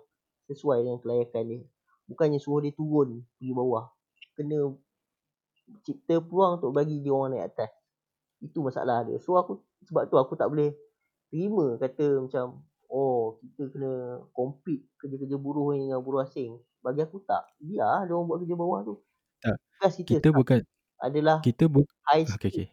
sesuai 0.52 0.84
dengan 0.84 1.00
kelayakan 1.00 1.44
dia. 1.48 1.62
Bukannya 2.06 2.38
suruh 2.44 2.60
dia 2.60 2.76
turun 2.76 3.24
pergi 3.40 3.54
bawah. 3.56 3.88
Kena 4.36 4.76
cipta 5.86 6.20
peluang 6.20 6.60
untuk 6.60 6.72
bagi 6.76 7.00
dia 7.00 7.12
orang 7.14 7.38
naik 7.38 7.56
atas. 7.56 7.72
Itu 8.42 8.66
masalah 8.66 9.06
dia. 9.06 9.18
So 9.22 9.38
aku 9.38 9.62
sebab 9.86 10.10
tu 10.10 10.18
aku 10.18 10.34
tak 10.36 10.50
boleh 10.52 10.74
terima 11.32 11.80
kata 11.80 12.28
macam 12.28 12.66
oh 12.92 13.40
kita 13.40 13.72
kena 13.72 14.20
compete 14.36 14.84
kerja-kerja 15.00 15.38
buruh 15.40 15.74
ni 15.74 15.90
dengan 15.90 16.04
buruh 16.04 16.26
asing. 16.26 16.60
Bagi 16.82 17.06
aku 17.06 17.22
tak. 17.24 17.46
Biar 17.62 18.10
dia 18.10 18.14
orang 18.14 18.28
buat 18.28 18.40
kerja 18.42 18.56
bawah 18.58 18.80
tu. 18.84 18.96
Tak. 19.42 19.58
kita, 20.06 20.22
kita 20.22 20.30
bukan 20.30 20.60
adalah 21.02 21.42
kita 21.42 21.66
bu 21.66 21.82
high 22.10 22.26
skill. 22.30 22.38
Okay, 22.38 22.50
okay. 22.54 22.68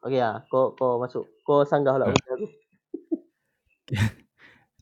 Okay 0.00 0.16
lah, 0.16 0.40
kau, 0.48 0.72
kau 0.72 0.96
masuk. 0.96 1.28
Kau 1.44 1.60
sanggah 1.68 2.00
lah 2.00 2.08
uh. 2.08 2.16
aku. 2.16 2.48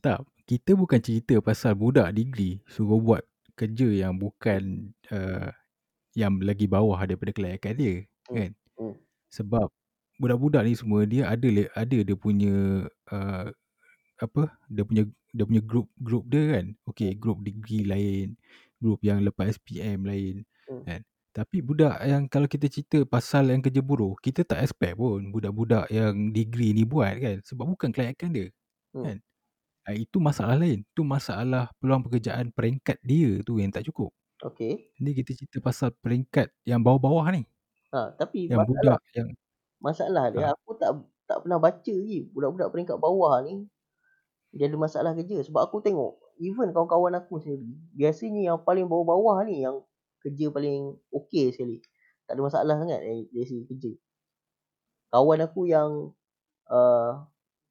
tak, 0.05 0.23
kita 0.47 0.79
bukan 0.79 0.99
cerita 1.03 1.43
pasal 1.43 1.75
budak 1.75 2.07
degree 2.15 2.63
suruh 2.71 3.03
buat 3.03 3.27
kerja 3.59 4.07
yang 4.07 4.15
bukan 4.15 4.95
uh, 5.11 5.51
yang 6.19 6.35
lagi 6.43 6.67
bawah 6.67 6.99
daripada 7.07 7.31
kelayakan 7.31 7.73
dia 7.79 7.95
hmm. 8.27 8.35
kan 8.35 8.51
hmm. 8.75 8.95
sebab 9.31 9.67
budak-budak 10.19 10.67
ni 10.67 10.75
semua 10.75 11.07
dia 11.07 11.31
ada 11.31 11.47
ada 11.79 11.97
dia 12.03 12.15
punya 12.19 12.83
uh, 13.15 13.47
apa 14.19 14.43
dia 14.67 14.83
punya 14.83 15.03
dia 15.31 15.43
punya 15.47 15.63
group 15.63 15.87
group 16.03 16.27
dia 16.27 16.59
kan 16.59 16.65
okey 16.91 17.15
hmm. 17.15 17.19
group 17.23 17.39
degree 17.39 17.87
lain 17.87 18.35
group 18.83 18.99
yang 18.99 19.23
lepas 19.23 19.55
SPM 19.55 20.03
lain 20.03 20.43
hmm. 20.67 20.83
kan 20.83 21.01
tapi 21.29 21.63
budak 21.63 21.95
yang 22.03 22.27
kalau 22.27 22.49
kita 22.51 22.67
cerita 22.67 23.05
pasal 23.07 23.47
yang 23.53 23.63
kerja 23.63 23.79
buruh 23.79 24.17
kita 24.19 24.43
tak 24.43 24.65
expect 24.65 24.99
pun 24.99 25.31
budak-budak 25.31 25.87
yang 25.87 26.35
degree 26.35 26.75
ni 26.75 26.83
buat 26.83 27.15
kan 27.15 27.37
sebab 27.47 27.63
bukan 27.63 27.89
kelayakan 27.95 28.29
dia 28.35 28.47
hmm. 28.91 29.03
kan 29.07 29.17
uh, 29.87 29.95
itu 29.95 30.17
masalah 30.19 30.59
lain 30.59 30.83
tu 30.91 31.07
masalah 31.07 31.71
peluang 31.79 32.03
pekerjaan 32.03 32.51
peringkat 32.51 32.99
dia 32.99 33.39
tu 33.45 33.55
yang 33.61 33.71
tak 33.71 33.87
cukup 33.87 34.11
Okey. 34.39 34.95
Ni 35.03 35.11
kita 35.11 35.35
cerita 35.35 35.59
pasal 35.59 35.91
peringkat 35.99 36.47
yang 36.63 36.79
bawah-bawah 36.79 37.27
ni. 37.35 37.43
Ha, 37.89 38.13
tapi 38.15 38.47
yang 38.47 38.63
masalah, 38.63 39.01
budak 39.01 39.01
yang 39.17 39.29
masalah 39.81 40.25
dia 40.29 40.45
ha. 40.45 40.53
aku 40.53 40.77
tak 40.77 40.91
tak 41.25 41.41
pernah 41.41 41.57
baca 41.57 41.93
lagi 41.93 42.19
budak-budak 42.29 42.69
peringkat 42.69 42.97
bawah 43.01 43.41
ni 43.41 43.65
dia 44.53 44.69
ada 44.69 44.77
masalah 44.77 45.17
kerja 45.17 45.41
sebab 45.41 45.65
aku 45.65 45.81
tengok 45.81 46.21
even 46.37 46.69
kawan-kawan 46.69 47.17
aku 47.17 47.41
sendiri 47.41 47.73
biasanya 47.97 48.53
yang 48.53 48.57
paling 48.61 48.85
bawah-bawah 48.85 49.41
ni 49.49 49.65
yang 49.65 49.81
kerja 50.23 50.51
paling 50.51 50.95
okey 51.15 51.51
sekali. 51.55 51.79
Tak 52.27 52.37
ada 52.37 52.41
masalah 52.45 52.75
sangat 52.77 52.99
dari, 53.01 53.25
dari 53.31 53.45
segi 53.47 53.63
kerja. 53.65 53.91
Kawan 55.09 55.39
aku 55.41 55.61
yang 55.65 56.13
uh, 56.69 57.11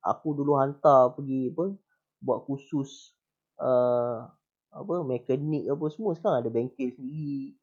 aku 0.03 0.28
dulu 0.35 0.59
hantar 0.59 1.15
pergi 1.15 1.55
apa 1.55 1.78
buat 2.19 2.43
khusus 2.49 3.15
uh, 3.62 4.27
apa 4.78 4.94
mekanik 5.02 5.64
apa 5.66 5.84
semua 5.90 6.12
sekarang 6.14 6.38
ada 6.46 6.50
bengkel 6.50 6.94
sendiri 6.94 7.55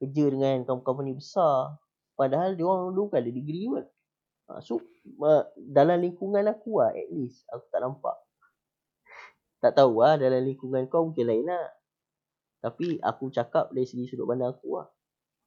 kerja 0.00 0.24
dengan 0.32 0.64
company 0.64 1.12
besar 1.16 1.76
padahal 2.16 2.56
dia 2.56 2.64
orang 2.64 2.92
dulu 2.92 3.12
kan 3.12 3.20
ada 3.20 3.32
degree 3.32 3.68
pun 3.68 3.84
ha, 4.48 4.60
so 4.64 4.80
dalam 5.56 6.00
lingkungan 6.00 6.48
aku 6.48 6.80
lah 6.80 6.92
at 6.92 7.08
least 7.12 7.44
aku 7.52 7.64
tak 7.68 7.80
nampak 7.84 8.16
tak 9.60 9.72
tahu 9.76 10.00
lah 10.00 10.16
dalam 10.16 10.44
lingkungan 10.44 10.88
kau 10.88 11.08
mungkin 11.08 11.28
lain 11.28 11.48
lah 11.48 11.68
tapi 12.60 12.98
aku 13.04 13.28
cakap 13.30 13.70
dari 13.70 13.84
segi 13.84 14.08
sudut 14.08 14.24
pandang 14.26 14.52
aku 14.52 14.80
lah 14.80 14.88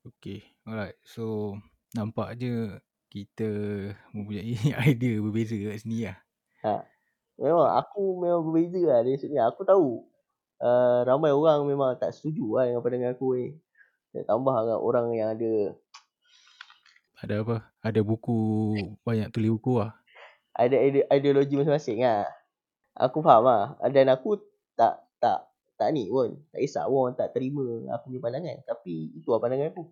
Okay, 0.07 0.41
alright. 0.65 0.95
So, 1.03 1.53
nampak 1.93 2.39
je 2.41 2.81
kita 3.13 3.51
mempunyai 4.15 4.55
idea 4.89 5.19
berbeza 5.21 5.59
kat 5.59 5.83
sini 5.85 6.07
lah. 6.09 6.17
Ha. 6.63 6.81
Memang 7.35 7.67
aku 7.77 8.17
memang 8.17 8.41
berbeza 8.47 8.79
lah 8.89 8.99
dari 9.03 9.19
sudut 9.19 9.35
ni. 9.35 9.39
Aku 9.43 9.61
tahu 9.67 10.08
uh, 10.61 11.03
ramai 11.07 11.31
orang 11.31 11.65
memang 11.65 11.95
tak 11.99 12.15
setuju 12.15 12.59
lah 12.59 12.63
dengan 12.67 12.81
pandangan 12.83 13.11
aku 13.15 13.27
ni. 13.35 13.47
Dan 14.15 14.23
tambah 14.25 14.55
dengan 14.55 14.79
orang 14.79 15.07
yang 15.13 15.29
ada 15.35 15.51
Ada 17.19 17.43
apa? 17.43 17.67
Ada 17.83 17.99
buku, 17.99 18.39
banyak 19.03 19.27
tulis 19.35 19.51
buku 19.59 19.83
lah. 19.83 19.91
ada 20.55 20.75
ide- 20.75 21.07
ideologi 21.07 21.55
masing-masing 21.55 22.03
lah. 22.03 22.27
Aku 22.95 23.23
faham 23.23 23.47
lah. 23.47 23.75
Dan 23.91 24.11
aku 24.11 24.39
tak 24.75 25.03
tak 25.19 25.47
tak 25.79 25.95
ni 25.95 26.11
pun. 26.11 26.35
Tak 26.51 26.59
kisah 26.59 26.87
orang 26.87 27.15
tak 27.15 27.31
terima 27.31 27.63
aku 27.95 28.11
punya 28.11 28.19
pandangan. 28.23 28.57
Tapi 28.67 29.15
itu 29.15 29.27
lah 29.31 29.39
pandangan 29.39 29.71
aku. 29.71 29.83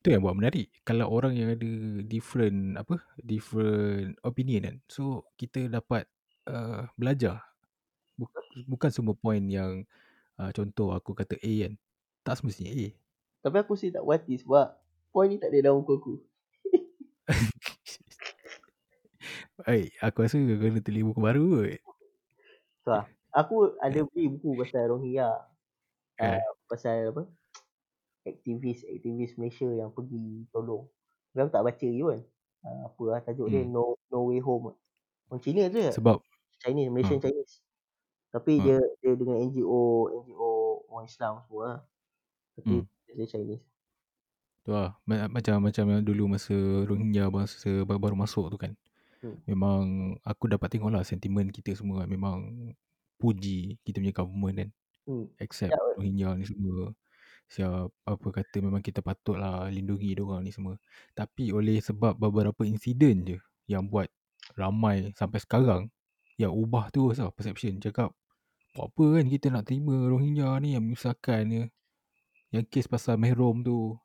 Itu 0.00 0.08
yang 0.12 0.24
buat 0.24 0.36
menarik. 0.36 0.68
Kalau 0.84 1.08
orang 1.12 1.36
yang 1.36 1.52
ada 1.52 1.72
different 2.04 2.76
apa? 2.80 3.00
Different 3.20 4.16
opinion 4.24 4.68
kan. 4.68 4.76
So 4.88 5.28
kita 5.36 5.68
dapat 5.68 6.08
uh, 6.48 6.88
belajar. 6.96 7.40
Buk- 8.16 8.32
bukan 8.64 8.88
semua 8.88 9.12
point 9.12 9.44
yang 9.44 9.84
uh, 10.40 10.50
contoh 10.52 10.92
aku 10.92 11.12
kata 11.12 11.36
A 11.40 11.52
kan. 11.66 11.72
Tak 12.26 12.42
semestinya 12.42 12.72
A. 12.72 12.86
Tapi 13.46 13.56
aku 13.62 13.78
sih 13.78 13.94
tak 13.94 14.02
hati 14.02 14.42
sebab 14.42 14.74
point 15.14 15.30
ni 15.30 15.38
tak 15.38 15.54
ada 15.54 15.70
dalam 15.70 15.82
buku 15.84 15.94
aku. 15.96 16.14
Eh, 19.64 19.88
aku 20.04 20.20
rasa 20.20 20.36
kau 20.36 20.60
kena 20.60 20.84
tulis 20.84 21.00
buku 21.00 21.16
baru 21.16 21.64
kot. 21.64 21.80
Lah. 22.86 23.04
Aku 23.32 23.72
ada 23.80 24.04
beli 24.04 24.28
buku 24.32 24.52
pasal 24.60 24.92
Rohingya. 24.92 25.32
Eh, 26.20 26.40
Uh, 26.40 26.52
pasal 26.68 27.12
apa? 27.12 27.28
Aktivis-aktivis 28.24 29.36
Malaysia 29.36 29.68
yang 29.68 29.92
pergi 29.92 30.48
tolong. 30.52 30.88
Aku 31.36 31.52
tak 31.52 31.64
baca 31.64 31.84
lagi 31.84 32.00
pun. 32.04 32.20
Uh, 32.64 32.80
apa 32.88 33.02
lah 33.08 33.20
tajuk 33.24 33.48
dia? 33.52 33.64
Hmm. 33.64 33.72
No, 33.72 34.00
no 34.08 34.28
Way 34.28 34.40
Home. 34.40 34.76
Orang 35.28 35.40
Cina 35.42 35.68
tu 35.68 35.80
sebab 35.82 36.22
Chinese, 36.62 36.88
Malaysian 36.92 37.20
Ha. 37.20 37.24
Chinese. 37.28 37.54
Tapi 38.36 38.60
Ha. 38.60 38.62
dia 38.62 38.78
dia 39.00 39.12
dengan 39.16 39.40
NGO, 39.40 39.84
NGO 40.12 40.50
orang 40.86 41.08
Islam 41.08 41.40
semua 41.40 41.62
lah. 41.64 41.80
Tapi 42.52 42.74
Hmm. 42.76 42.84
dia 43.10 43.26
Chinese. 43.26 43.64
tu 44.60 44.74
lah. 44.74 44.98
Ma- 45.06 45.30
Macam 45.30 45.62
macam 45.62 45.84
yang 45.86 46.02
dulu 46.02 46.26
masa 46.26 46.50
Rohingya 46.84 47.30
masa 47.30 47.86
baru-baru 47.86 48.18
masuk 48.18 48.50
tu 48.50 48.58
kan. 48.58 48.74
Hmm. 49.22 49.38
Memang 49.46 49.82
aku 50.20 50.50
dapat 50.50 50.68
tengok 50.68 50.90
lah 50.90 51.00
sentimen 51.00 51.48
kita 51.48 51.70
semua 51.72 52.02
kan. 52.02 52.10
Memang 52.10 52.36
puji 53.16 53.78
kita 53.80 54.02
punya 54.02 54.10
government 54.12 54.54
kan. 54.58 54.68
Hmm. 55.06 55.24
Accept 55.38 55.70
Ya, 55.70 55.78
Rohingya 55.96 56.34
ni 56.34 56.44
semua. 56.44 56.90
Siap 57.46 57.94
apa 58.02 58.28
kata 58.34 58.58
memang 58.58 58.82
kita 58.82 58.98
patut 59.00 59.38
lah 59.38 59.70
lindungi 59.70 60.18
diorang 60.18 60.42
ni 60.42 60.50
semua. 60.50 60.74
Tapi 61.14 61.54
oleh 61.54 61.78
sebab 61.78 62.18
beberapa 62.18 62.66
insiden 62.66 63.22
je 63.22 63.38
yang 63.70 63.86
buat 63.86 64.10
ramai 64.58 65.14
sampai 65.14 65.38
sekarang 65.38 65.82
yang 66.36 66.50
ubah 66.50 66.90
terus 66.90 67.22
lah 67.22 67.30
perception. 67.30 67.78
Cakap 67.78 68.10
buat 68.76 68.92
apa 68.92 69.04
kan 69.16 69.26
kita 69.32 69.46
nak 69.48 69.64
terima 69.64 69.96
Rohingya 70.04 70.60
ni 70.60 70.76
yang 70.76 70.84
menyusahkan 70.84 71.48
ni. 71.48 71.64
Yang 72.52 72.64
kes 72.68 72.86
pasal 72.92 73.16
Mehrom 73.16 73.64
tu. 73.64 73.96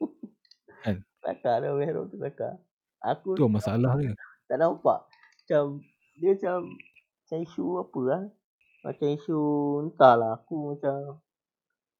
Kelakar 1.20 1.60
dah 1.60 1.76
Mehrom 1.76 2.08
tu 2.08 2.16
kelakar. 2.16 2.56
Aku 3.04 3.36
Tu 3.36 3.44
lah 3.44 3.52
masalah 3.52 3.92
dia. 4.00 4.16
tak 4.48 4.56
nampak. 4.56 5.04
Macam 5.44 5.84
dia 6.16 6.32
macam 6.32 6.56
macam 6.72 7.38
isu 7.44 7.64
apa 7.84 8.00
lah. 8.08 8.22
Macam 8.84 9.08
isu 9.12 9.40
entahlah 9.88 10.40
aku 10.40 10.76
macam 10.76 11.20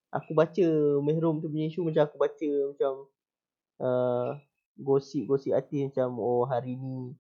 aku 0.08 0.30
baca 0.32 0.68
Mehrom 1.04 1.44
tu 1.44 1.52
punya 1.52 1.68
isu 1.68 1.84
macam 1.84 2.08
aku 2.08 2.16
baca 2.16 2.50
macam 2.72 2.92
uh, 3.84 4.28
gosip-gosip 4.80 5.52
artis 5.52 5.92
macam 5.92 6.16
oh 6.16 6.48
hari 6.48 6.76
ni 6.76 7.12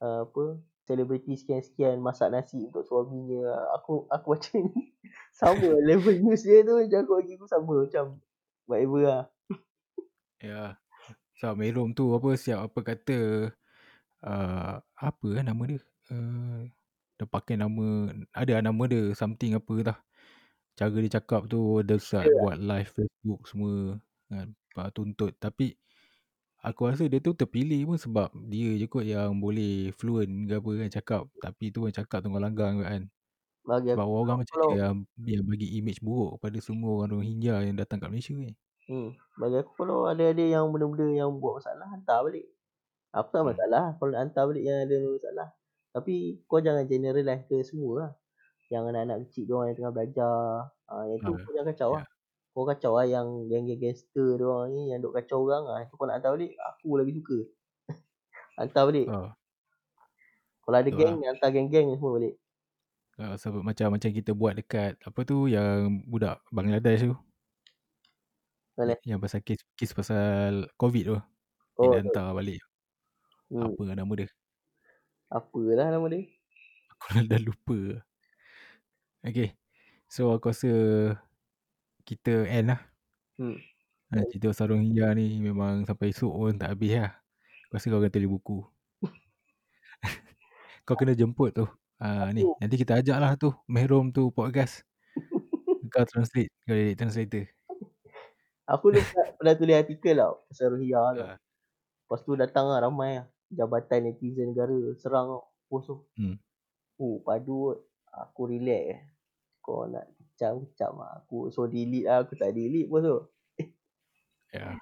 uh, 0.00 0.24
apa 0.24 0.44
selebriti 0.88 1.36
sekian-sekian 1.36 2.00
masak 2.00 2.32
nasi 2.32 2.64
untuk 2.64 2.88
suaminya. 2.88 3.68
Aku 3.76 4.08
aku 4.08 4.26
baca 4.32 4.56
ni 4.56 4.96
sama 5.36 5.68
level 5.84 6.16
news 6.24 6.48
dia 6.48 6.64
tu 6.64 6.80
macam 6.80 6.98
aku 7.04 7.12
bagi 7.20 7.32
aku 7.36 7.46
sama 7.46 7.72
macam 7.84 8.04
whatever 8.64 9.00
lah. 9.04 9.24
Ya. 10.40 10.80
So 11.36 11.52
Mehrom 11.52 11.92
tu 11.92 12.16
apa 12.16 12.34
siap 12.40 12.72
apa 12.72 12.80
kata 12.80 13.18
uh, 14.24 14.74
apa 14.80 15.26
kan 15.36 15.44
nama 15.44 15.62
dia? 15.68 15.80
Uh, 16.08 16.64
dia 17.20 17.26
pakai 17.28 17.60
nama 17.60 18.08
ada 18.32 18.64
nama 18.64 18.82
dia 18.88 19.12
something 19.12 19.52
apa 19.52 19.74
tah. 19.84 19.98
Cara 20.72 20.96
dia 20.96 21.20
cakap 21.20 21.44
tu 21.52 21.84
dia 21.84 22.00
start 22.00 22.32
Ya. 22.32 22.38
buat 22.40 22.56
live 22.56 22.90
Facebook 22.96 23.44
semua 23.44 24.00
kan 24.32 24.56
tuntut 24.94 25.34
tapi 25.42 25.74
aku 26.66 26.80
rasa 26.90 27.04
dia 27.12 27.20
tu 27.26 27.32
terpilih 27.40 27.80
pun 27.88 27.98
sebab 28.04 28.28
dia 28.52 28.66
je 28.80 28.86
kot 28.92 29.04
yang 29.06 29.32
boleh 29.44 29.94
fluent 29.98 30.32
ke 30.48 30.54
apa 30.60 30.70
kan 30.80 30.90
cakap 30.96 31.22
tapi 31.44 31.64
tu 31.74 31.78
kan 31.86 31.92
cakap 31.98 32.18
tengah 32.24 32.40
langgang 32.44 32.74
kot 32.82 32.88
kan. 32.92 33.02
Bagi 33.68 33.90
Sebab 33.92 34.06
aku 34.22 34.22
orang 34.22 34.36
macam 34.44 34.56
kalau 34.56 34.70
dia 34.70 34.74
yang, 34.82 34.96
yang 35.28 35.44
bagi 35.50 35.68
image 35.78 36.00
buruk 36.06 36.40
pada 36.44 36.58
semua 36.64 36.90
orang 37.04 37.10
Rohingya 37.20 37.54
yang 37.66 37.76
datang 37.80 37.98
kat 38.02 38.10
Malaysia 38.12 38.34
ni. 38.36 38.54
hmm, 38.88 39.08
bagi 39.40 39.56
aku 39.62 39.72
kalau 39.84 39.98
ada-ada 40.10 40.44
yang 40.54 40.64
benda-benda 40.72 41.06
yang 41.20 41.30
buat 41.42 41.60
masalah 41.62 41.86
hantar 41.92 42.18
balik. 42.26 42.46
Aku 43.16 43.28
tak 43.34 43.44
Hmm. 43.44 43.56
masalah 43.56 43.84
kalau 43.98 44.10
nak 44.14 44.22
hantar 44.28 44.44
balik 44.50 44.64
yang 44.68 44.78
ada 44.86 44.96
masalah. 45.16 45.48
Tapi 45.94 46.14
kau 46.50 46.60
jangan 46.66 46.84
generalize 46.90 47.44
ke 47.50 47.56
semua 47.66 47.92
lah. 48.02 48.12
Yang 48.72 48.84
anak-anak 48.92 49.18
kecil 49.28 49.44
diorang 49.48 49.68
yang 49.72 49.78
tengah 49.80 49.94
belajar. 49.96 50.38
Ha, 50.90 50.94
yang 51.10 51.20
tu 51.26 51.32
Ah, 51.32 51.38
kau 51.44 51.52
jangan 51.56 51.68
kacau 51.74 51.92
ya. 51.92 52.00
lah. 52.00 52.07
Kau 52.58 52.66
kacau 52.66 52.98
lah 52.98 53.06
yang 53.06 53.46
geng-geng 53.46 53.78
gangster 53.78 54.34
diorang 54.34 54.74
ni 54.74 54.90
yang 54.90 54.98
duk 54.98 55.14
kacau 55.14 55.46
orang 55.46 55.62
lah. 55.62 55.78
Itu 55.86 55.94
kau 55.94 56.10
nak 56.10 56.18
hantar 56.18 56.34
balik, 56.34 56.58
aku 56.58 56.98
lagi 56.98 57.12
suka. 57.14 57.38
hantar 58.58 58.82
balik. 58.90 59.06
Oh, 59.06 59.30
Kalau 60.66 60.76
ada 60.82 60.90
tu 60.90 60.98
geng, 60.98 61.22
lah. 61.22 61.30
hantar 61.30 61.48
geng-geng 61.54 61.94
semua 61.94 62.18
balik. 62.18 62.34
Uh, 63.14 63.34
sebab 63.38 63.62
macam 63.62 63.94
macam 63.94 64.10
kita 64.10 64.34
buat 64.34 64.58
dekat 64.58 64.98
apa 65.06 65.20
tu 65.22 65.46
yang 65.46 66.02
budak 66.06 66.38
Bangladesh 66.54 67.02
tu 67.02 67.18
Mana? 68.78 68.94
yang 69.02 69.18
pasal 69.18 69.42
kes 69.42 69.58
kes 69.74 69.90
pasal 69.90 70.70
COVID 70.78 71.04
tu 71.14 71.18
Oh, 71.78 71.94
dia 71.94 72.02
hantar 72.02 72.34
balik. 72.34 72.58
Hmm. 73.54 73.70
Apa 73.70 73.94
nama 73.94 74.12
dia? 74.18 74.26
Apalah 75.30 75.94
nama 75.94 76.06
dia. 76.10 76.26
Aku 76.90 77.22
dah 77.22 77.38
lupa. 77.38 78.02
Okay. 79.22 79.54
So 80.10 80.34
aku 80.34 80.50
rasa 80.50 80.72
kita 82.08 82.48
end 82.48 82.72
lah. 82.72 82.80
Hmm. 83.36 83.60
Ha, 84.08 84.24
cerita 84.32 84.48
pasal 84.48 84.72
Rohingya 84.72 85.12
ni 85.12 85.36
memang 85.36 85.84
sampai 85.84 86.16
esok 86.16 86.32
pun 86.32 86.56
tak 86.56 86.72
habis 86.72 86.96
lah. 86.96 87.12
Aku 87.68 87.76
rasa 87.76 87.86
kau 87.92 88.00
akan 88.00 88.08
tulis 88.08 88.30
buku. 88.32 88.58
kau 90.88 90.96
kena 90.96 91.12
jemput 91.12 91.52
tu. 91.52 91.68
Ha, 92.00 92.32
ni, 92.32 92.48
Aku 92.48 92.56
nanti 92.56 92.80
kita 92.80 93.04
ajak 93.04 93.18
lah 93.20 93.36
tu. 93.36 93.52
Mehrom 93.68 94.08
tu 94.08 94.32
podcast. 94.32 94.80
Kau 95.92 96.08
translate. 96.08 96.48
Kau 96.64 96.72
jadi 96.72 96.96
translator. 96.96 97.44
aku 98.68 98.92
dulu 98.92 99.04
pernah, 99.40 99.56
tulis 99.56 99.76
artikel 99.76 100.16
tau 100.16 100.48
pasal 100.48 100.72
Rohingya 100.72 101.00
tu. 101.12 101.22
Ha. 101.28 101.36
Lepas 102.08 102.20
tu 102.24 102.32
datang 102.40 102.72
lah 102.72 102.80
ramai 102.80 103.20
lah. 103.20 103.26
Jabatan 103.52 104.08
netizen 104.08 104.56
negara 104.56 104.72
serang 104.96 105.36
tau. 105.36 105.44
Post 105.68 105.92
tu. 105.92 105.96
Hmm. 106.16 106.40
Oh 106.96 107.20
padu. 107.20 107.76
Aku 108.08 108.48
relax 108.48 108.96
eh. 108.96 109.00
Kau 109.60 109.84
nak 109.84 110.08
kecam-kecam 110.38 110.92
lah. 110.94 111.18
Aku 111.26 111.50
so 111.50 111.66
delete 111.66 112.06
lah. 112.06 112.22
Aku 112.22 112.38
tak 112.38 112.54
delete 112.54 112.86
pun 112.86 113.02
tu. 113.02 113.18
Ya. 114.54 114.78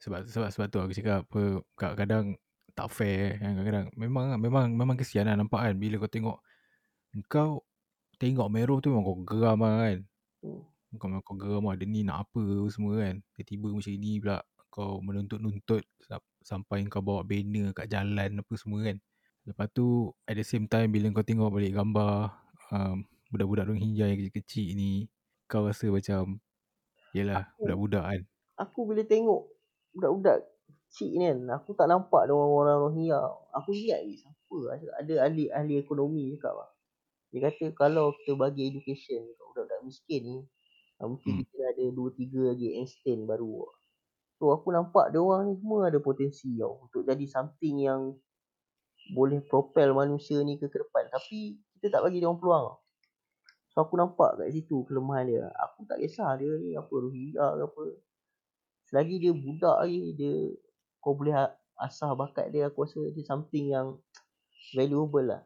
Sebab 0.00 0.24
sebab 0.30 0.48
sebab 0.48 0.66
tu 0.70 0.78
aku 0.78 0.94
cakap 0.94 1.26
apa 1.26 1.60
kadang-kadang 1.76 2.38
tak 2.72 2.88
fair 2.88 3.36
kan 3.42 3.58
kadang-kadang 3.58 3.86
memang 3.98 4.38
memang 4.40 4.64
memang 4.72 4.96
kesian 4.96 5.28
lah 5.28 5.36
nampak 5.36 5.60
kan 5.60 5.74
bila 5.76 6.00
kau 6.00 6.08
tengok 6.08 6.38
kau 7.28 7.66
tengok 8.16 8.48
Mero 8.48 8.78
tu 8.78 8.94
memang 8.94 9.04
kau 9.04 9.18
geram 9.26 9.60
lah 9.60 9.90
kan. 9.90 9.98
Hmm. 10.40 10.62
Kau 10.96 11.06
memang 11.10 11.24
kau 11.26 11.36
geram 11.36 11.68
lah 11.68 11.76
dia 11.76 11.84
ni 11.84 12.00
nak 12.06 12.30
apa 12.30 12.40
semua 12.70 13.02
kan. 13.02 13.20
Tiba-tiba 13.34 13.66
macam 13.74 13.92
ni 13.92 14.12
pula 14.22 14.38
kau 14.70 15.02
menuntut-nuntut 15.02 15.82
sa- 16.06 16.32
sampai 16.40 16.86
kau 16.86 17.02
bawa 17.02 17.26
banner 17.26 17.74
kat 17.74 17.90
jalan 17.90 18.40
apa 18.40 18.52
semua 18.54 18.86
kan. 18.86 18.96
Lepas 19.44 19.66
tu 19.74 20.14
at 20.24 20.38
the 20.38 20.46
same 20.46 20.70
time 20.70 20.88
bila 20.94 21.10
kau 21.10 21.26
tengok 21.26 21.50
balik 21.50 21.74
gambar 21.74 22.30
um, 22.72 23.04
budak-budak 23.30 23.70
Rohingya 23.70 24.10
yang 24.10 24.18
kecil-kecil 24.18 24.66
ni 24.74 25.06
kau 25.46 25.66
rasa 25.66 25.86
macam 25.88 26.38
yelah 27.10 27.46
Aku, 27.46 27.62
budak-budak 27.64 28.04
kan. 28.04 28.20
aku 28.56 28.78
bila 28.86 29.02
tengok 29.02 29.42
budak-budak 29.94 30.36
kecil 30.90 31.10
ni 31.14 31.24
kan. 31.26 31.38
Aku 31.58 31.74
tak 31.74 31.86
nampak 31.86 32.26
ada 32.26 32.32
orang-orang 32.34 32.76
Rohingya. 32.86 33.18
Aku 33.54 33.70
ingat 33.70 34.02
ni 34.04 34.18
siapa. 34.18 34.56
Ada- 34.74 34.94
Ada 35.00 35.14
ahli-ahli 35.30 35.74
ekonomi 35.78 36.34
cakap 36.34 36.54
lah. 36.58 36.70
Dia 37.30 37.46
kata 37.46 37.64
kalau 37.72 38.10
kita 38.12 38.34
bagi 38.34 38.66
education 38.66 39.22
kat 39.22 39.44
budak-budak 39.46 39.80
miskin 39.86 40.22
ni. 40.22 40.36
ah, 40.98 41.06
Mungkin 41.06 41.30
Hmm. 41.32 41.42
kita 41.46 41.62
ada 41.70 41.84
2-3 41.94 42.40
lagi 42.50 42.74
Einstein 42.74 43.22
baru. 43.24 43.70
So 44.36 44.50
aku 44.50 44.72
nampak 44.72 45.12
dia 45.12 45.20
orang 45.20 45.48
ni 45.48 45.54
semua 45.58 45.86
ada 45.86 46.00
potensi 46.00 46.58
tau. 46.58 46.88
Untuk 46.88 47.04
jadi 47.04 47.22
something 47.24 47.76
yang 47.78 48.16
boleh 49.10 49.42
propel 49.42 49.92
manusia 49.92 50.40
ni 50.42 50.56
ke, 50.56 50.66
ke 50.66 50.78
depan. 50.80 51.06
Tapi 51.08 51.58
kita 51.76 51.92
tak 51.92 52.02
bagi 52.06 52.18
dia 52.18 52.26
orang 52.26 52.40
peluang 52.40 52.62
tau. 52.66 52.78
So 53.72 53.76
aku 53.84 53.94
nampak 54.00 54.30
kat 54.38 54.48
situ 54.54 54.76
kelemahan 54.88 55.26
dia. 55.30 55.44
Aku 55.64 55.78
tak 55.88 55.98
kisah 56.02 56.30
dia 56.40 56.52
ni 56.62 56.70
apa 56.80 56.90
Rohingya 57.04 57.46
ke 57.58 57.62
apa. 57.68 57.82
Selagi 58.88 59.16
dia 59.22 59.32
budak 59.44 59.76
lagi 59.82 60.02
dia 60.18 60.34
kau 61.02 61.14
boleh 61.18 61.32
a- 61.42 61.56
asah 61.86 62.12
bakat 62.20 62.46
dia 62.52 62.62
aku 62.68 62.78
rasa 62.84 63.00
dia 63.14 63.24
something 63.30 63.66
yang 63.74 63.88
valuable 64.76 65.24
lah. 65.32 65.42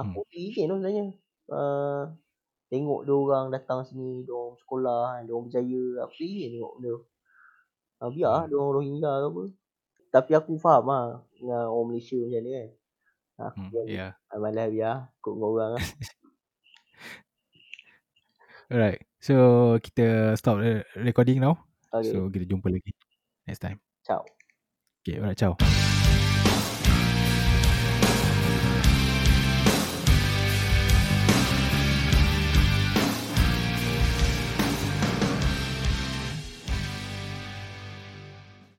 Aku 0.00 0.18
teringin 0.30 0.68
tu 0.70 0.76
sebenarnya. 0.78 1.04
Uh, 1.56 2.02
tengok 2.70 3.00
dia 3.06 3.14
orang 3.24 3.46
datang 3.54 3.80
sini, 3.88 4.24
dia 4.26 4.34
orang 4.34 4.56
sekolah 4.62 5.02
dia 5.24 5.32
orang 5.34 5.46
berjaya. 5.48 5.82
Aku 6.04 6.12
teringin 6.18 6.48
tengok 6.54 6.72
benda 6.78 6.90
tu. 6.94 7.00
Uh, 8.02 8.10
biar 8.14 8.30
lah 8.34 8.42
Hmm. 8.42 8.50
dia 8.50 8.56
orang 8.60 8.74
Rohingya 8.76 9.12
ke 9.22 9.26
apa. 9.30 9.42
Tapi 10.14 10.32
aku 10.40 10.52
faham 10.64 10.84
lah 10.92 11.04
dengan 11.36 11.62
orang 11.72 11.86
Malaysia 11.92 12.16
macam 12.22 12.40
ni 12.46 12.50
kan. 12.58 12.68
Aku 13.48 13.62
Hmm, 13.62 13.70
kan, 13.74 13.86
yeah. 13.86 14.12
ah, 14.32 14.38
malas 14.44 14.68
biar 14.74 14.96
ikut 15.20 15.32
dengan 15.36 15.48
orang 15.54 15.70
lah. 15.76 15.84
Alright. 18.70 19.00
So 19.22 19.78
kita 19.78 20.34
stop 20.38 20.58
recording 20.98 21.40
now. 21.42 21.66
Okay, 21.94 22.10
So 22.12 22.26
kita 22.28 22.44
jumpa 22.50 22.68
lagi 22.70 22.92
next 23.46 23.62
time. 23.62 23.78
ciao. 24.02 24.22
Okay, 25.06 25.22
alright, 25.22 25.38
ciao. 25.38 25.54